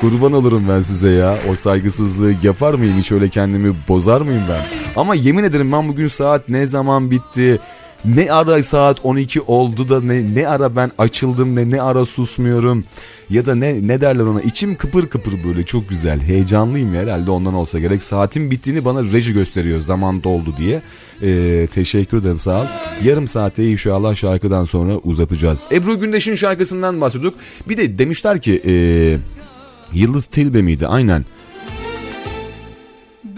Kurban 0.00 0.32
olurum 0.32 0.64
ben 0.68 0.80
size 0.80 1.10
ya. 1.10 1.34
O 1.50 1.54
saygısızlığı 1.54 2.32
yapar 2.42 2.74
mıyım? 2.74 2.98
Hiç 2.98 3.12
öyle 3.12 3.28
kendimi 3.28 3.74
bozar 3.88 4.20
mıyım 4.20 4.42
ben? 4.50 4.60
Ama 5.00 5.14
yemin 5.14 5.44
ederim 5.44 5.72
ben 5.72 5.88
bugün 5.88 6.08
saat 6.08 6.48
ne 6.48 6.66
zaman 6.66 7.10
bitti? 7.10 7.58
Ne 8.04 8.32
ara 8.32 8.62
saat 8.62 9.04
12 9.04 9.40
oldu 9.40 9.88
da 9.88 10.00
ne, 10.00 10.34
ne 10.34 10.48
ara 10.48 10.76
ben 10.76 10.90
açıldım 10.98 11.56
ne 11.56 11.70
ne 11.70 11.82
ara 11.82 12.04
susmuyorum? 12.04 12.84
Ya 13.30 13.46
da 13.46 13.54
ne 13.54 13.88
ne 13.88 14.00
derler 14.00 14.22
ona? 14.22 14.40
İçim 14.42 14.74
kıpır 14.74 15.06
kıpır 15.06 15.44
böyle 15.44 15.62
çok 15.62 15.88
güzel. 15.88 16.20
Heyecanlıyım 16.20 16.94
ya 16.94 17.02
herhalde 17.02 17.30
ondan 17.30 17.54
olsa 17.54 17.78
gerek. 17.78 18.02
Saatin 18.02 18.50
bittiğini 18.50 18.84
bana 18.84 19.02
reji 19.02 19.32
gösteriyor 19.32 19.80
zaman 19.80 20.22
doldu 20.22 20.54
diye. 20.58 20.82
Ee, 21.22 21.66
teşekkür 21.66 22.18
ederim 22.18 22.38
sağ 22.38 22.60
ol. 22.60 22.66
Yarım 23.04 23.28
saate 23.28 23.66
inşallah 23.66 24.14
şarkıdan 24.14 24.64
sonra 24.64 24.96
uzatacağız. 24.98 25.64
Ebru 25.72 26.00
Gündeş'in 26.00 26.34
şarkısından 26.34 27.00
bahsediyorduk. 27.00 27.40
Bir 27.68 27.76
de 27.76 27.98
demişler 27.98 28.40
ki 28.40 28.62
ee, 28.66 29.16
Yıldız 29.92 30.26
Tilbe 30.26 30.62
miydi? 30.62 30.86
Aynen 30.86 31.24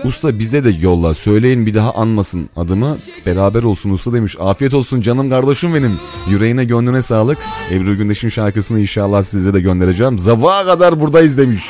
Usta 0.04 0.38
bize 0.38 0.64
de 0.64 0.70
yolla 0.70 1.14
söyleyin 1.14 1.66
bir 1.66 1.74
daha 1.74 1.94
anmasın 1.94 2.48
adımı 2.56 2.96
beraber 3.26 3.62
olsun 3.62 3.90
usta 3.90 4.12
demiş. 4.12 4.36
Afiyet 4.40 4.74
olsun 4.74 5.00
canım 5.00 5.30
kardeşim 5.30 5.74
benim. 5.74 5.98
Yüreğine 6.30 6.64
gönlüne 6.64 7.02
sağlık. 7.02 7.38
Ebru 7.70 7.96
Gündeş'in 7.96 8.28
şarkısını 8.28 8.80
inşallah 8.80 9.22
size 9.22 9.54
de 9.54 9.60
göndereceğim. 9.60 10.18
Sabaha 10.18 10.66
kadar 10.66 11.00
buradayız 11.00 11.38
demiş. 11.38 11.62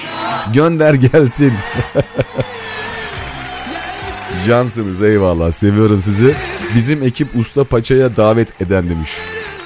Gönder 0.54 0.94
gelsin. 0.94 1.52
Cansınız 4.46 5.02
eyvallah 5.02 5.50
seviyorum 5.50 6.00
sizi. 6.00 6.34
Bizim 6.74 7.02
ekip 7.02 7.28
usta 7.36 7.64
paçaya 7.64 8.16
davet 8.16 8.60
eden 8.62 8.88
demiş. 8.88 9.10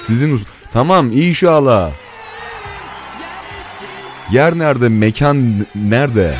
Sizin 0.07 0.37
us- 0.37 0.43
Tamam 0.71 1.11
inşallah. 1.11 1.91
Yer 4.31 4.57
nerede 4.57 4.89
mekan 4.89 5.65
nerede? 5.75 6.35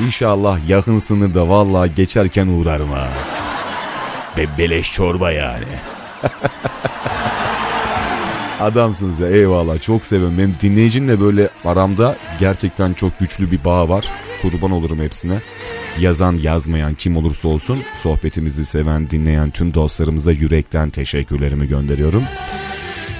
İnşallah 0.00 0.68
yakın 0.68 0.98
sınırda 0.98 1.48
vallahi 1.48 1.94
geçerken 1.94 2.46
uğrarım 2.46 2.88
ha. 2.90 3.08
Be 4.36 4.46
beleş 4.58 4.92
çorba 4.92 5.32
yani. 5.32 5.64
Adamsınız 8.60 9.20
ya 9.20 9.28
eyvallah 9.28 9.80
çok 9.80 10.04
seviyorum. 10.06 10.38
Benim 10.38 10.56
dinleyicimle 10.60 11.20
böyle 11.20 11.48
aramda 11.64 12.16
gerçekten 12.40 12.92
çok 12.92 13.18
güçlü 13.18 13.50
bir 13.50 13.64
bağ 13.64 13.88
var. 13.88 14.08
kurban 14.42 14.70
olurum 14.70 15.00
hepsine. 15.00 15.38
Yazan 15.98 16.32
yazmayan 16.32 16.94
kim 16.94 17.16
olursa 17.16 17.48
olsun 17.48 17.78
sohbetimizi 18.02 18.66
seven 18.66 19.10
dinleyen 19.10 19.50
tüm 19.50 19.74
dostlarımıza 19.74 20.32
yürekten 20.32 20.90
teşekkürlerimi 20.90 21.68
gönderiyorum. 21.68 22.22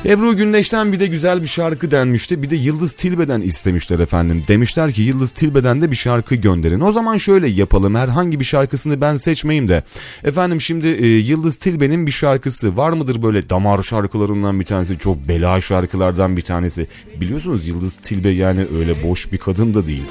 Ebru 0.04 0.36
Gündeş'ten 0.36 0.92
bir 0.92 1.00
de 1.00 1.06
güzel 1.06 1.42
bir 1.42 1.46
şarkı 1.46 1.90
denmişti. 1.90 2.42
Bir 2.42 2.50
de 2.50 2.56
Yıldız 2.56 2.92
Tilbe'den 2.92 3.40
istemişler 3.40 3.98
efendim. 3.98 4.42
Demişler 4.48 4.92
ki 4.92 5.02
Yıldız 5.02 5.30
Tilbe'den 5.30 5.82
de 5.82 5.90
bir 5.90 5.96
şarkı 5.96 6.34
gönderin. 6.34 6.80
O 6.80 6.92
zaman 6.92 7.16
şöyle 7.16 7.48
yapalım. 7.48 7.94
Herhangi 7.94 8.40
bir 8.40 8.44
şarkısını 8.44 9.00
ben 9.00 9.16
seçmeyeyim 9.16 9.68
de. 9.68 9.82
Efendim 10.24 10.60
şimdi 10.60 10.88
e, 10.88 11.06
Yıldız 11.06 11.56
Tilbe'nin 11.56 12.06
bir 12.06 12.10
şarkısı 12.10 12.76
var 12.76 12.92
mıdır 12.92 13.22
böyle 13.22 13.48
damar 13.48 13.82
şarkılarından 13.82 14.60
bir 14.60 14.64
tanesi? 14.64 14.98
Çok 14.98 15.28
bela 15.28 15.60
şarkılardan 15.60 16.36
bir 16.36 16.42
tanesi. 16.42 16.86
Biliyorsunuz 17.20 17.68
Yıldız 17.68 17.96
Tilbe 17.96 18.28
yani 18.30 18.66
öyle 18.78 19.02
boş 19.02 19.32
bir 19.32 19.38
kadın 19.38 19.74
da 19.74 19.86
değil. 19.86 20.04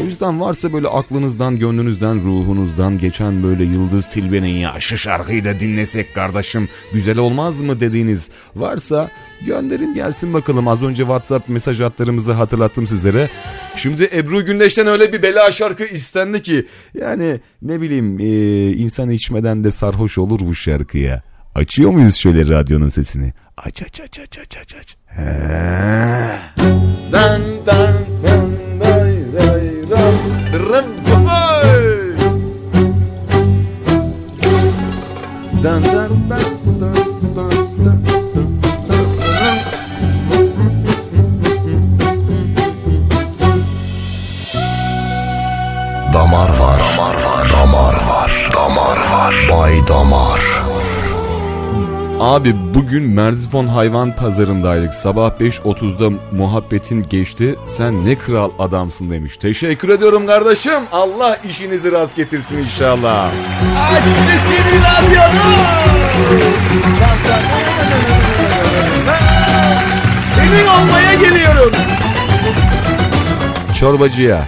O 0.00 0.04
yüzden 0.04 0.40
varsa 0.40 0.72
böyle 0.72 0.88
aklınızdan, 0.88 1.58
gönlünüzden, 1.58 2.24
ruhunuzdan 2.24 2.98
geçen 2.98 3.42
böyle 3.42 3.64
Yıldız 3.64 4.08
Tilbe'nin 4.08 4.54
ya 4.54 4.74
şu 4.78 4.98
şarkıyı 4.98 5.44
da 5.44 5.60
dinlesek 5.60 6.14
kardeşim 6.14 6.68
güzel 6.92 7.18
olmaz 7.18 7.62
mı 7.62 7.80
dediğiniz 7.80 8.30
varsa 8.56 9.10
gönderin 9.46 9.94
gelsin 9.94 10.32
bakalım. 10.32 10.68
Az 10.68 10.82
önce 10.82 11.02
WhatsApp 11.02 11.48
mesaj 11.48 11.80
hatlarımızı 11.80 12.32
hatırlattım 12.32 12.86
sizlere. 12.86 13.28
Şimdi 13.76 14.10
Ebru 14.12 14.44
Gündeş'ten 14.44 14.86
öyle 14.86 15.12
bir 15.12 15.22
bela 15.22 15.50
şarkı 15.50 15.84
istendi 15.84 16.42
ki 16.42 16.66
yani 16.94 17.40
ne 17.62 17.80
bileyim 17.80 18.20
e, 18.20 18.70
insan 18.72 19.10
içmeden 19.10 19.64
de 19.64 19.70
sarhoş 19.70 20.18
olur 20.18 20.40
bu 20.40 20.54
şarkıya. 20.54 21.22
Açıyor 21.54 21.90
muyuz 21.90 22.16
şöyle 22.16 22.48
radyonun 22.48 22.88
sesini? 22.88 23.32
Aç 23.56 23.82
aç 23.82 24.00
aç 24.00 24.20
aç 24.20 24.38
aç 24.38 24.56
aç 24.56 24.76
aç. 24.76 24.96
Dan 27.12 27.40
dan 27.66 27.94
dan 28.24 28.71
Damar 46.12 46.48
var. 46.58 46.78
Damar 47.52 47.96
var. 48.08 48.30
Damar 48.54 48.98
var. 49.10 49.34
Bay 49.48 49.82
Damar. 49.88 50.61
Abi 52.22 52.54
bugün 52.74 53.02
Merzifon 53.02 53.66
hayvan 53.66 54.16
pazarındaydık. 54.16 54.94
Sabah 54.94 55.30
5.30'da 55.40 56.18
muhabbetin 56.32 57.08
geçti. 57.08 57.56
Sen 57.66 58.06
ne 58.06 58.18
kral 58.18 58.50
adamsın 58.58 59.10
demiş. 59.10 59.36
Teşekkür 59.36 59.88
ediyorum 59.88 60.26
kardeşim. 60.26 60.82
Allah 60.92 61.38
işinizi 61.48 61.92
rast 61.92 62.16
getirsin 62.16 62.58
inşallah. 62.58 63.30
Aç 63.78 64.02
sesini 64.02 64.80
radyonu 64.82 65.54
Senin 70.34 70.66
olmaya 70.66 71.14
geliyorum 71.14 71.72
Çorbacıya. 73.80 74.44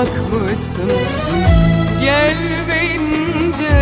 Bakmışsın. 0.00 0.90
Gelmeyince 2.00 3.78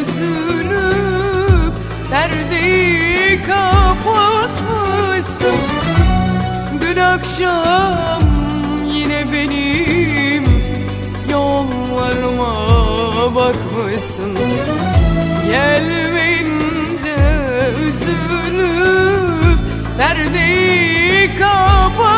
üzülüp 0.00 1.74
perdeyi 2.10 3.40
kapatmışsın. 3.42 4.74
Dün 6.80 6.96
akşam 6.96 8.22
yine 8.92 9.32
benim 9.32 10.44
yollarıma 11.30 12.54
bakmışsın. 13.34 14.38
Gelmeyince 15.50 17.16
üzülüp 17.88 19.58
perdeyi 19.98 21.30
kapatmışsın 21.38 22.13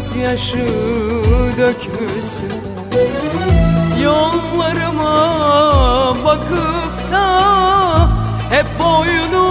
gözyaşı 0.00 0.66
dökmüşsün. 1.58 2.52
Yollarıma 4.04 5.14
bakıp 6.24 7.10
da 7.12 8.08
hep 8.50 8.66
boynunu 8.78 9.49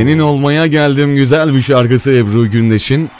Senin 0.00 0.18
olmaya 0.18 0.66
geldim 0.66 1.16
güzel 1.16 1.54
bir 1.54 1.62
şarkısı 1.62 2.12
Ebru 2.12 2.50
Gündeş'in. 2.50 3.10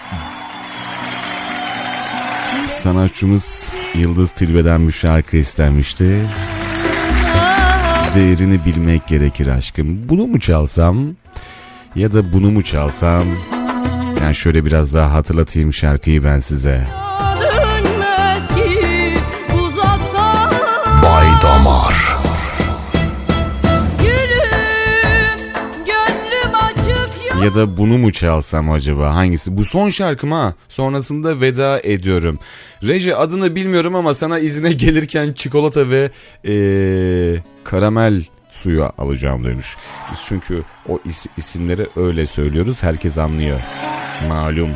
Sanatçımız 2.66 3.72
Yıldız 3.94 4.30
Tilbe'den 4.30 4.88
bir 4.88 4.92
şarkı 4.92 5.36
istenmişti. 5.36 6.20
Değerini 8.14 8.64
bilmek 8.64 9.08
gerekir 9.08 9.46
aşkım. 9.46 10.08
Bunu 10.08 10.26
mu 10.26 10.40
çalsam 10.40 10.96
ya 11.94 12.12
da 12.12 12.32
bunu 12.32 12.50
mu 12.50 12.62
çalsam? 12.62 13.24
Yani 14.22 14.34
şöyle 14.34 14.64
biraz 14.64 14.94
daha 14.94 15.12
hatırlatayım 15.12 15.72
şarkıyı 15.72 16.24
ben 16.24 16.40
size. 16.40 16.88
Bay 21.02 21.26
Damar 21.42 22.09
Ya 27.42 27.54
da 27.54 27.76
bunu 27.76 27.98
mu 27.98 28.12
çalsam 28.12 28.70
acaba? 28.70 29.14
Hangisi? 29.14 29.56
Bu 29.56 29.64
son 29.64 29.88
şarkım 29.88 30.32
ha. 30.32 30.54
Sonrasında 30.68 31.40
veda 31.40 31.80
ediyorum. 31.80 32.38
Reji 32.82 33.16
adını 33.16 33.54
bilmiyorum 33.54 33.94
ama 33.94 34.14
sana 34.14 34.38
izine 34.38 34.72
gelirken 34.72 35.32
çikolata 35.32 35.90
ve 35.90 36.10
ee, 36.44 37.42
karamel 37.64 38.24
suyu 38.50 38.90
alacağım 38.98 39.44
demiş. 39.44 39.66
Biz 40.12 40.18
çünkü 40.28 40.62
o 40.88 40.96
is- 40.96 41.28
isimleri 41.36 41.86
öyle 41.96 42.26
söylüyoruz. 42.26 42.82
Herkes 42.82 43.18
anlıyor. 43.18 43.60
Malum. 44.28 44.70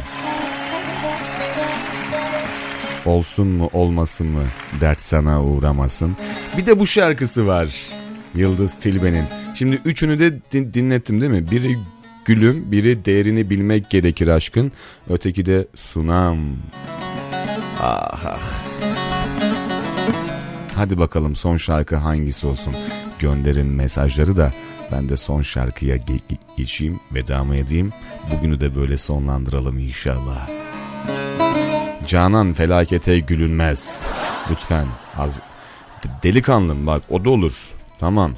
Olsun 3.06 3.46
mu 3.46 3.70
olmasın 3.72 4.26
mı 4.26 4.42
dert 4.80 5.00
sana 5.00 5.44
uğramasın. 5.44 6.16
Bir 6.58 6.66
de 6.66 6.80
bu 6.80 6.86
şarkısı 6.86 7.46
var. 7.46 7.74
Yıldız 8.34 8.74
Tilbe'nin. 8.74 9.24
Şimdi 9.54 9.80
üçünü 9.84 10.18
de 10.18 10.38
din- 10.52 10.74
dinlettim 10.74 11.20
değil 11.20 11.32
mi? 11.32 11.50
Biri 11.50 11.78
gülüm, 12.24 12.72
biri 12.72 13.04
değerini 13.04 13.50
bilmek 13.50 13.90
gerekir 13.90 14.28
aşkın. 14.28 14.72
Öteki 15.10 15.46
de 15.46 15.66
sunam. 15.74 16.38
Ah 17.82 18.24
ah. 18.26 18.40
Hadi 20.76 20.98
bakalım 20.98 21.36
son 21.36 21.56
şarkı 21.56 21.96
hangisi 21.96 22.46
olsun? 22.46 22.74
Gönderin 23.18 23.66
mesajları 23.66 24.36
da 24.36 24.52
ben 24.92 25.08
de 25.08 25.16
son 25.16 25.42
şarkıya 25.42 25.96
ge- 25.96 26.20
ge- 26.30 26.38
geçeyim, 26.56 27.00
vedamı 27.14 27.56
edeyim. 27.56 27.90
Bugünü 28.30 28.60
de 28.60 28.76
böyle 28.76 28.96
sonlandıralım 28.96 29.78
inşallah. 29.78 30.48
Canan 32.06 32.52
felakete 32.52 33.18
gülünmez. 33.18 34.00
Lütfen 34.50 34.86
az 35.18 35.40
delikanlım 36.22 36.86
bak 36.86 37.02
o 37.10 37.24
da 37.24 37.30
olur. 37.30 37.72
Tamam. 38.00 38.34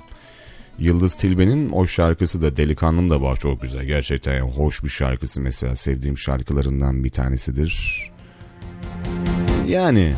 Yıldız 0.79 1.15
Tilbe'nin 1.15 1.73
o 1.73 1.87
şarkısı 1.87 2.43
da 2.43 2.57
Delikanlım 2.57 3.11
da 3.11 3.23
var 3.23 3.37
çok 3.37 3.63
güzel. 3.63 3.85
Gerçekten 3.85 4.35
yani 4.35 4.51
hoş 4.53 4.85
bir 4.85 4.89
şarkısı 4.89 5.41
mesela 5.41 5.77
sevdiğim 5.77 6.19
şarkılarından 6.19 7.05
bir 7.05 7.11
tanesidir. 7.11 8.03
Yani 9.67 10.13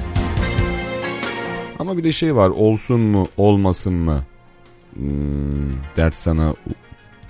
ama 1.79 1.97
bir 1.97 2.05
de 2.05 2.13
şey 2.13 2.35
var 2.37 2.49
olsun 2.49 3.01
mu 3.01 3.27
olmasın 3.37 3.93
mı 3.93 4.25
Hmm, 4.95 5.73
dert 5.97 6.15
sana 6.15 6.55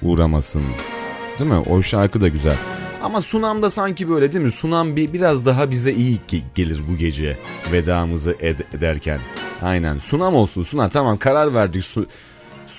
uğramasın 0.03 0.63
değil 1.39 1.51
mi? 1.51 1.59
O 1.59 1.83
şarkı 1.83 2.21
da 2.21 2.29
güzel. 2.29 2.57
Ama 3.03 3.21
Sunam 3.21 3.63
da 3.63 3.71
sanki 3.71 4.09
böyle 4.09 4.33
değil 4.33 4.45
mi? 4.45 4.51
Sunam 4.51 4.97
bir 4.97 5.13
biraz 5.13 5.47
daha 5.47 5.71
bize 5.71 5.93
iyi 5.93 6.19
ge- 6.29 6.43
gelir 6.55 6.81
bu 6.93 6.97
gece 6.97 7.37
vedamızı 7.73 8.33
ed- 8.33 8.77
ederken. 8.77 9.19
Aynen. 9.63 9.99
Sunam 9.99 10.35
olsun. 10.35 10.63
Sunam 10.63 10.91
tamam 10.91 11.17
karar 11.17 11.55
verdik. 11.55 11.85
Su- 11.85 12.07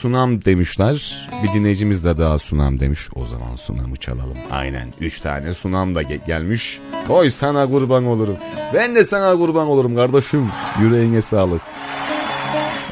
Sunam 0.02 0.46
demişler. 0.46 1.28
Bir 1.44 1.54
dinleyicimiz 1.54 2.06
de 2.06 2.18
daha 2.18 2.38
Sunam 2.38 2.80
demiş. 2.80 3.08
O 3.16 3.26
zaman 3.26 3.56
Sunam'ı 3.56 3.96
çalalım. 3.96 4.38
Aynen. 4.52 4.94
Üç 5.02 5.20
tane 5.20 5.54
Sunam 5.54 5.96
da 5.96 6.02
ge- 6.04 6.26
gelmiş. 6.28 6.80
Oy 7.10 7.30
sana 7.30 7.68
kurban 7.68 8.06
olurum. 8.06 8.38
Ben 8.74 8.96
de 8.96 9.04
sana 9.06 9.38
kurban 9.38 9.68
olurum 9.68 9.96
kardeşim. 9.96 10.50
Yüreğine 10.82 11.22
sağlık. 11.22 11.62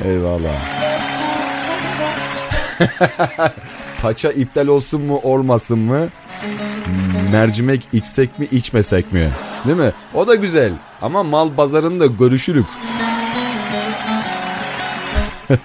Eyvallah. 0.05 0.53
Paça 4.01 4.31
iptal 4.31 4.67
olsun 4.67 5.01
mu 5.01 5.19
olmasın 5.23 5.79
mı? 5.79 6.07
Mercimek 7.31 7.87
içsek 7.93 8.39
mi 8.39 8.47
içmesek 8.51 9.13
mi? 9.13 9.29
Değil 9.65 9.77
mi? 9.77 9.91
O 10.13 10.27
da 10.27 10.35
güzel. 10.35 10.71
Ama 11.01 11.23
mal 11.23 11.49
pazarında 11.55 12.05
görüşürük. 12.05 12.65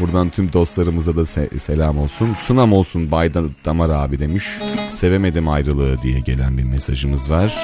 Buradan 0.00 0.30
tüm 0.30 0.52
dostlarımıza 0.52 1.16
da 1.16 1.20
se- 1.20 1.58
selam 1.58 1.98
olsun. 1.98 2.28
Sunam 2.42 2.72
olsun 2.72 3.10
Bay 3.10 3.34
Da- 3.34 3.42
Damar 3.64 3.90
abi 3.90 4.18
demiş. 4.18 4.44
Sevemedim 4.90 5.48
ayrılığı 5.48 6.02
diye 6.02 6.20
gelen 6.20 6.58
bir 6.58 6.64
mesajımız 6.64 7.30
var. 7.30 7.56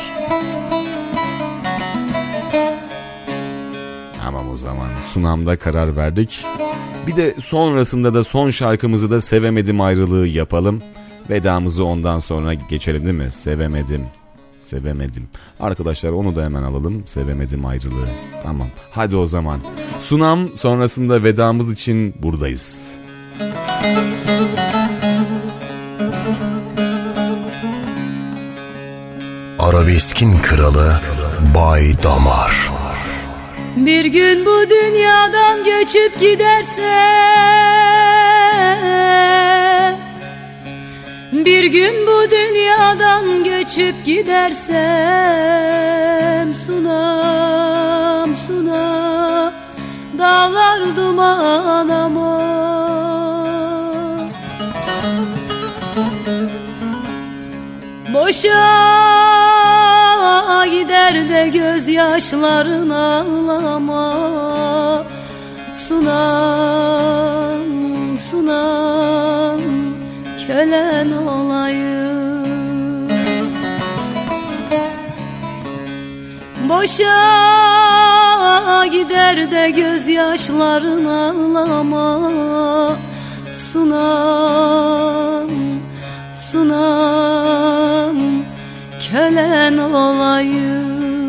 Tamam 4.24 4.48
o 4.54 4.56
zaman 4.56 4.88
sunamda 5.10 5.56
karar 5.58 5.96
verdik. 5.96 6.44
Bir 7.06 7.16
de 7.16 7.34
sonrasında 7.40 8.14
da 8.14 8.24
son 8.24 8.50
şarkımızı 8.50 9.10
da 9.10 9.20
sevemedim 9.20 9.80
ayrılığı 9.80 10.26
yapalım. 10.26 10.82
Vedamızı 11.30 11.84
ondan 11.84 12.18
sonra 12.18 12.54
geçelim 12.54 13.02
değil 13.04 13.14
mi? 13.14 13.32
Sevemedim. 13.32 14.00
Sevemedim. 14.64 15.28
Arkadaşlar 15.60 16.10
onu 16.10 16.36
da 16.36 16.44
hemen 16.44 16.62
alalım. 16.62 17.02
Sevemedim 17.06 17.66
ayrılığı. 17.66 18.08
Tamam. 18.42 18.68
Hadi 18.90 19.16
o 19.16 19.26
zaman. 19.26 19.60
Sunam 20.00 20.48
sonrasında 20.48 21.24
vedamız 21.24 21.72
için 21.72 22.14
buradayız. 22.22 22.94
Arabeskin 29.58 30.38
kralı 30.42 31.00
Bay 31.54 32.02
Damar 32.02 32.70
Bir 33.76 34.04
gün 34.04 34.46
bu 34.46 34.70
dünyadan 34.70 35.64
göçüp 35.64 36.20
giderse 36.20 37.04
Bir 41.34 41.64
gün 41.64 42.06
bu 42.06 42.30
dünyadan 42.30 43.44
göçüp 43.44 44.04
gidersem 44.04 44.54
Sunam 46.54 48.34
sunam 48.34 49.52
dağlar 50.18 50.96
duman 50.96 51.88
ama 51.88 52.40
Boşa 58.14 59.04
gider 60.70 61.28
de 61.28 61.48
gözyaşların 61.48 62.88
ağlama. 62.90 64.14
Sunam, 65.88 67.62
sunam, 68.30 69.60
kölen 70.46 71.10
olayım 71.10 72.44
Boşa 76.68 77.64
gider 78.86 79.50
de 79.50 79.70
gözyaşların 79.70 81.04
ağlama. 81.04 82.20
Sunam, 83.54 85.48
sunam, 86.36 88.16
kölen 89.10 89.78
olayım 89.78 91.23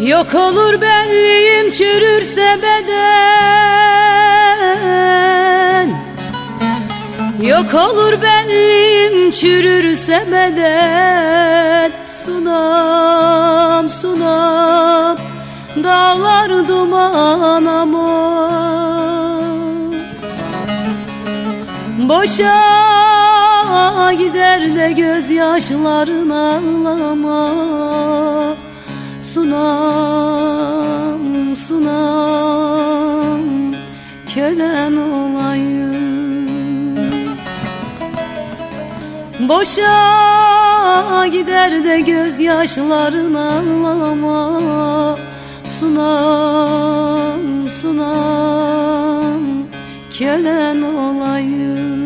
Yok 0.00 0.34
olur 0.34 0.80
benliğim 0.80 1.70
çürürse 1.70 2.58
beden. 2.62 2.96
Yok 7.42 7.74
olur 7.74 8.22
benliğim 8.22 9.30
çürürse 9.30 10.26
beden. 10.30 11.92
Sunam 12.24 13.88
sunam 13.88 15.16
dağlar 15.84 16.68
duman 16.68 17.64
ama 17.64 18.46
Boşa 21.98 22.76
gider 24.12 24.76
de 24.76 24.92
gözyaşların 24.92 26.28
ağlama 26.30 27.52
Sunam, 29.36 31.24
sunam, 31.56 33.40
kölen 34.34 34.96
olayım. 34.96 35.96
Boşa 39.48 41.26
gider 41.26 41.84
de 41.84 42.00
gözyaşların 42.00 43.34
ağlama. 43.34 45.16
Sunam, 45.80 47.40
sunam, 47.82 49.42
kölen 50.18 50.82
olayım. 50.82 52.05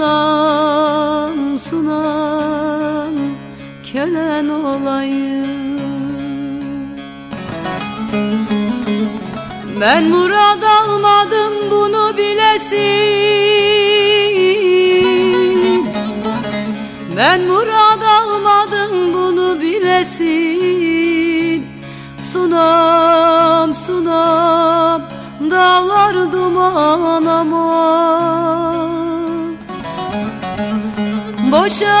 Sunam 0.00 1.58
sunam 1.58 3.14
kölen 3.92 4.48
olayım 4.48 5.46
Ben 9.80 10.04
murad 10.04 10.62
almadım 10.62 11.52
bunu 11.70 12.16
bilesin. 12.18 12.80
Ben 17.16 17.40
murad 17.40 18.02
almadım 18.02 19.14
bunu 19.14 19.60
bilesin. 19.60 20.30
Sunam 22.32 23.74
sunam 23.74 25.02
dağlar 25.50 26.32
duman 26.32 27.26
ama 27.26 28.79
Boşa 31.52 32.00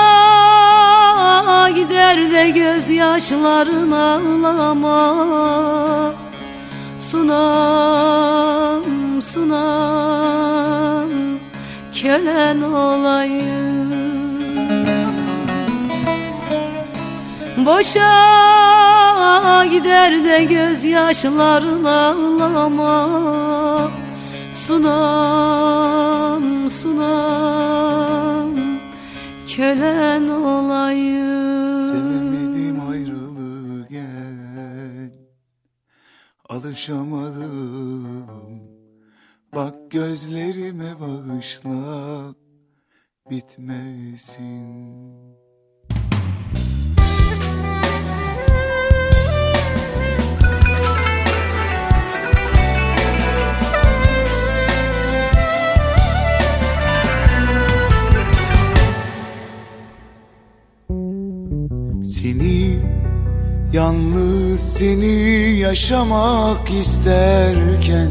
gider 1.74 2.30
de 2.30 2.50
gözyaşların 2.50 3.90
ağlama. 3.90 5.14
Sunam 6.98 8.84
sunam 9.22 11.08
kölen 12.02 12.60
olayım. 12.60 13.90
Boşa 17.66 18.10
gider 19.64 20.24
de 20.24 20.44
gözyaşların 20.44 21.84
ağlama. 21.84 23.08
Sunam 24.66 26.42
sunam 26.82 27.89
kölen 29.60 30.28
olayım. 30.28 31.86
Sevemedim 31.86 32.80
ayrılığı 32.90 33.88
gel. 33.88 35.12
Alışamadım. 36.48 38.26
Bak 39.54 39.90
gözlerime 39.90 41.00
bağışla. 41.00 42.34
Bitmesin 43.30 45.19
Seni 62.10 62.78
Yalnız 63.72 64.60
seni 64.60 65.58
yaşamak 65.58 66.70
isterken 66.70 68.10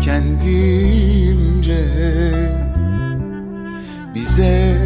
Kendimce 0.00 1.84
Bize 4.14 4.76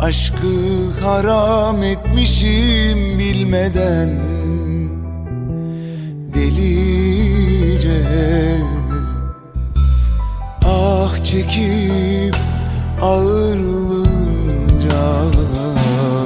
aşkı 0.00 0.90
haram 1.00 1.82
etmişim 1.82 3.18
bilmeden 3.18 4.10
Delice 6.34 8.06
Ah 10.64 11.24
çekip 11.24 12.36
ağırlığınca 13.02 14.02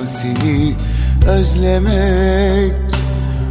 seni 0.06 0.74
özlemek 1.28 2.72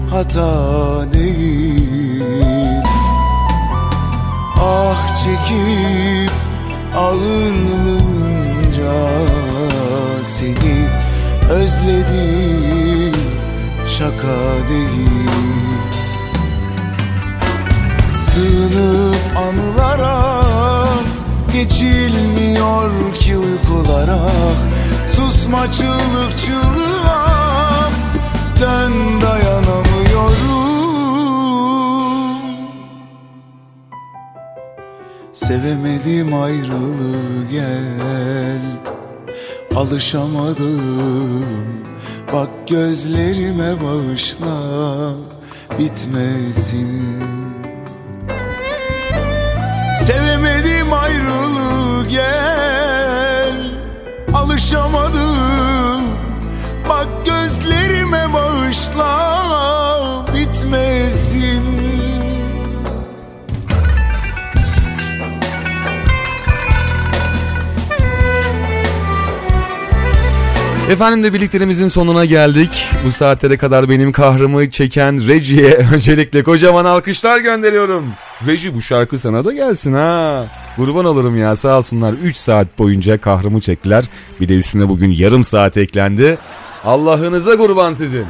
hata 0.09 1.13
değil. 1.13 2.23
Ah 4.59 5.23
çekip 5.23 6.31
ağırlığınca 6.97 8.45
seni 10.23 10.87
özledim 11.49 13.13
şaka 13.87 14.69
değil. 14.69 15.15
Sığınıp 18.19 19.15
anılara 19.37 20.41
geçilmiyor 21.53 23.15
ki 23.15 23.37
uykulara 23.37 24.19
Susma 25.15 25.71
çığlık 25.71 26.37
çığlığa 26.37 27.89
dön 28.61 29.21
dayanamıyorum. 29.21 29.85
Sevemedim 35.33 36.33
ayrılığı 36.33 37.45
gel. 37.51 38.61
Alışamadım. 39.75 40.81
Bak 42.33 42.49
gözlerime 42.67 43.81
bağışla 43.81 44.57
bitmesin. 45.79 47.23
Sevemedim 50.01 50.93
ayrılığı 50.93 52.07
gel 52.07 52.94
Alışamadım. 54.55 55.37
Bak 56.89 57.07
gözlerime 57.25 58.33
bağışla 58.33 59.11
bitmesin 60.33 61.74
Efendim 70.89 71.23
de 71.23 71.33
birliklerimizin 71.33 71.87
sonuna 71.87 72.25
geldik. 72.25 72.87
Bu 73.05 73.11
saatlere 73.11 73.57
kadar 73.57 73.89
benim 73.89 74.11
kahrımı 74.11 74.69
çeken 74.69 75.27
Reji'ye 75.27 75.71
öncelikle 75.93 76.43
kocaman 76.43 76.85
alkışlar 76.85 77.39
gönderiyorum. 77.39 78.05
Reji 78.47 78.75
bu 78.75 78.81
şarkı 78.81 79.19
sana 79.19 79.45
da 79.45 79.53
gelsin 79.53 79.93
ha. 79.93 80.45
Kurban 80.75 81.05
olurum 81.05 81.37
ya 81.37 81.55
sağ 81.55 81.77
olsunlar 81.77 82.13
3 82.13 82.37
saat 82.37 82.79
boyunca 82.79 83.21
kahrımı 83.21 83.61
çektiler. 83.61 84.05
Bir 84.41 84.49
de 84.49 84.57
üstüne 84.57 84.89
bugün 84.89 85.11
yarım 85.11 85.43
saat 85.43 85.77
eklendi. 85.77 86.37
Allah'ınıza 86.83 87.57
kurban 87.57 87.93
sizin. 87.93 88.25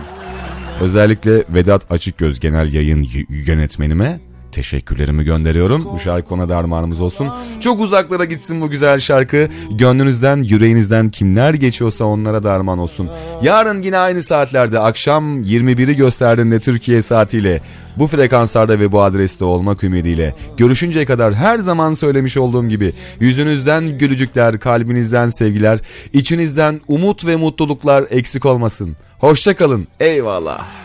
Özellikle 0.81 1.43
Vedat 1.49 1.91
Açıkgöz 1.91 2.39
genel 2.39 2.73
yayın 2.73 3.07
yönetmenime 3.29 4.19
teşekkürlerimi 4.55 5.23
gönderiyorum. 5.23 5.85
Bu 5.93 5.99
şarkı 5.99 6.33
ona 6.33 6.49
da 6.49 6.57
olsun. 7.01 7.29
Çok 7.61 7.79
uzaklara 7.79 8.25
gitsin 8.25 8.61
bu 8.61 8.69
güzel 8.69 8.99
şarkı. 8.99 9.49
Gönlünüzden, 9.71 10.43
yüreğinizden 10.43 11.09
kimler 11.09 11.53
geçiyorsa 11.53 12.05
onlara 12.05 12.43
da 12.43 12.51
olsun. 12.77 13.09
Yarın 13.41 13.81
yine 13.81 13.97
aynı 13.97 14.23
saatlerde 14.23 14.79
akşam 14.79 15.43
21'i 15.43 15.95
gösterdiğinde 15.95 16.59
Türkiye 16.59 17.01
saatiyle 17.01 17.61
bu 17.97 18.07
frekanslarda 18.07 18.79
ve 18.79 18.91
bu 18.91 19.01
adreste 19.01 19.45
olmak 19.45 19.83
ümidiyle 19.83 20.35
görüşünceye 20.57 21.05
kadar 21.05 21.33
her 21.33 21.57
zaman 21.57 21.93
söylemiş 21.93 22.37
olduğum 22.37 22.69
gibi 22.69 22.93
yüzünüzden 23.19 23.97
gülücükler, 23.97 24.59
kalbinizden 24.59 25.29
sevgiler, 25.29 25.79
içinizden 26.13 26.81
umut 26.87 27.25
ve 27.25 27.35
mutluluklar 27.35 28.05
eksik 28.09 28.45
olmasın. 28.45 28.95
Hoşçakalın. 29.19 29.87
Eyvallah. 29.99 30.84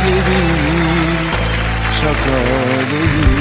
Özledim 0.00 1.30
şakalıyım 2.00 3.40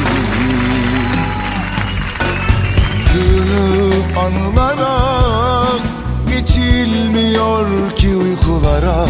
Sığınıp 3.00 4.18
anılara 4.18 5.10
geçilmiyor 6.30 7.92
ki 7.96 8.16
uykulara. 8.16 9.06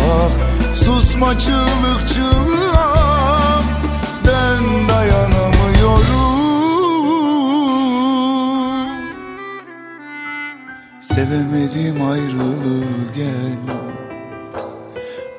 Susma 0.74 1.40
çığlık 1.40 2.08
çığlığa 2.08 3.62
ben 4.28 4.90
dayanamıyorum. 4.90 6.00
Sevemedim 11.02 12.10
ayrılığı 12.12 13.14
gel 13.16 13.89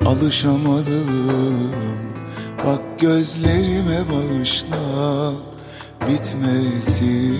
Alışamadım. 0.05 1.71
Bak 2.65 2.99
gözlerime 2.99 3.99
bağışla 4.11 5.31
bitmesin. 6.09 7.39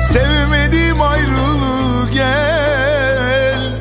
Sevmedim 0.00 1.02
ayrılığı 1.02 2.10
gel. 2.14 3.80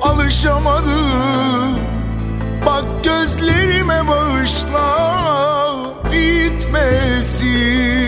Alışamadım. 0.00 1.78
Bak 2.66 3.04
gözlerime 3.04 4.08
bağışla 4.08 4.98
bitmesin 6.12 8.07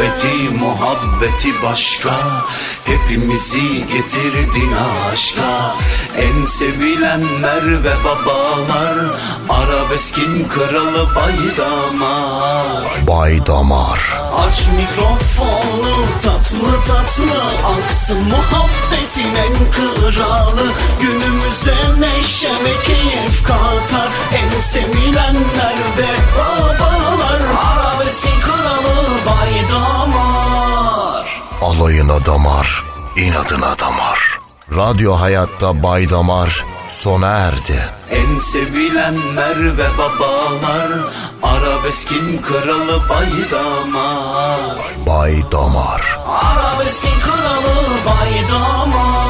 Sohbeti 0.00 0.48
muhabbeti 0.58 1.62
başka. 1.62 2.10
Hepimizi 2.84 3.86
getirdin 3.86 4.72
aşka. 5.12 5.74
En 6.16 6.44
sevilenler 6.44 7.84
ve 7.84 8.04
babalar. 8.04 8.94
Arabeskin 9.48 10.48
kralı 10.48 11.14
baydamar. 11.14 13.06
Bay 13.08 13.46
Damar 13.46 14.20
Aç 14.38 14.66
mikrofonu 14.76 16.04
tatlı 16.22 16.84
tatlı. 16.86 17.42
Aksın 17.76 18.18
muhabbetin 18.24 19.34
en 19.36 19.70
kralı. 19.72 20.72
Günümüze 21.00 21.76
neşe 22.00 22.48
ve 22.48 22.82
keyif 22.86 23.42
katar. 23.44 24.08
En 24.34 24.60
sevilenler 24.60 25.76
ve 25.98 26.38
babalar. 26.38 27.40
Arabeskin 27.72 28.29
kralı 29.24 29.36
baydamar 29.36 31.42
Alayına 31.62 32.26
damar, 32.26 32.84
inadına 33.16 33.78
damar. 33.78 34.38
Radyo 34.76 35.14
Hayatta 35.14 35.82
Bay 35.82 36.10
Damar 36.10 36.64
sona 36.88 37.26
erdi. 37.26 37.84
En 38.10 38.38
sevilenler 38.38 39.78
ve 39.78 39.88
babalar 39.98 40.88
Arabeskin 41.42 42.42
kralı 42.42 43.08
baydamar 43.08 44.76
Bay 45.06 45.42
Damar. 45.52 46.18
Arabeskin 46.28 47.20
kralı 47.20 47.76
baydamar 48.06 49.29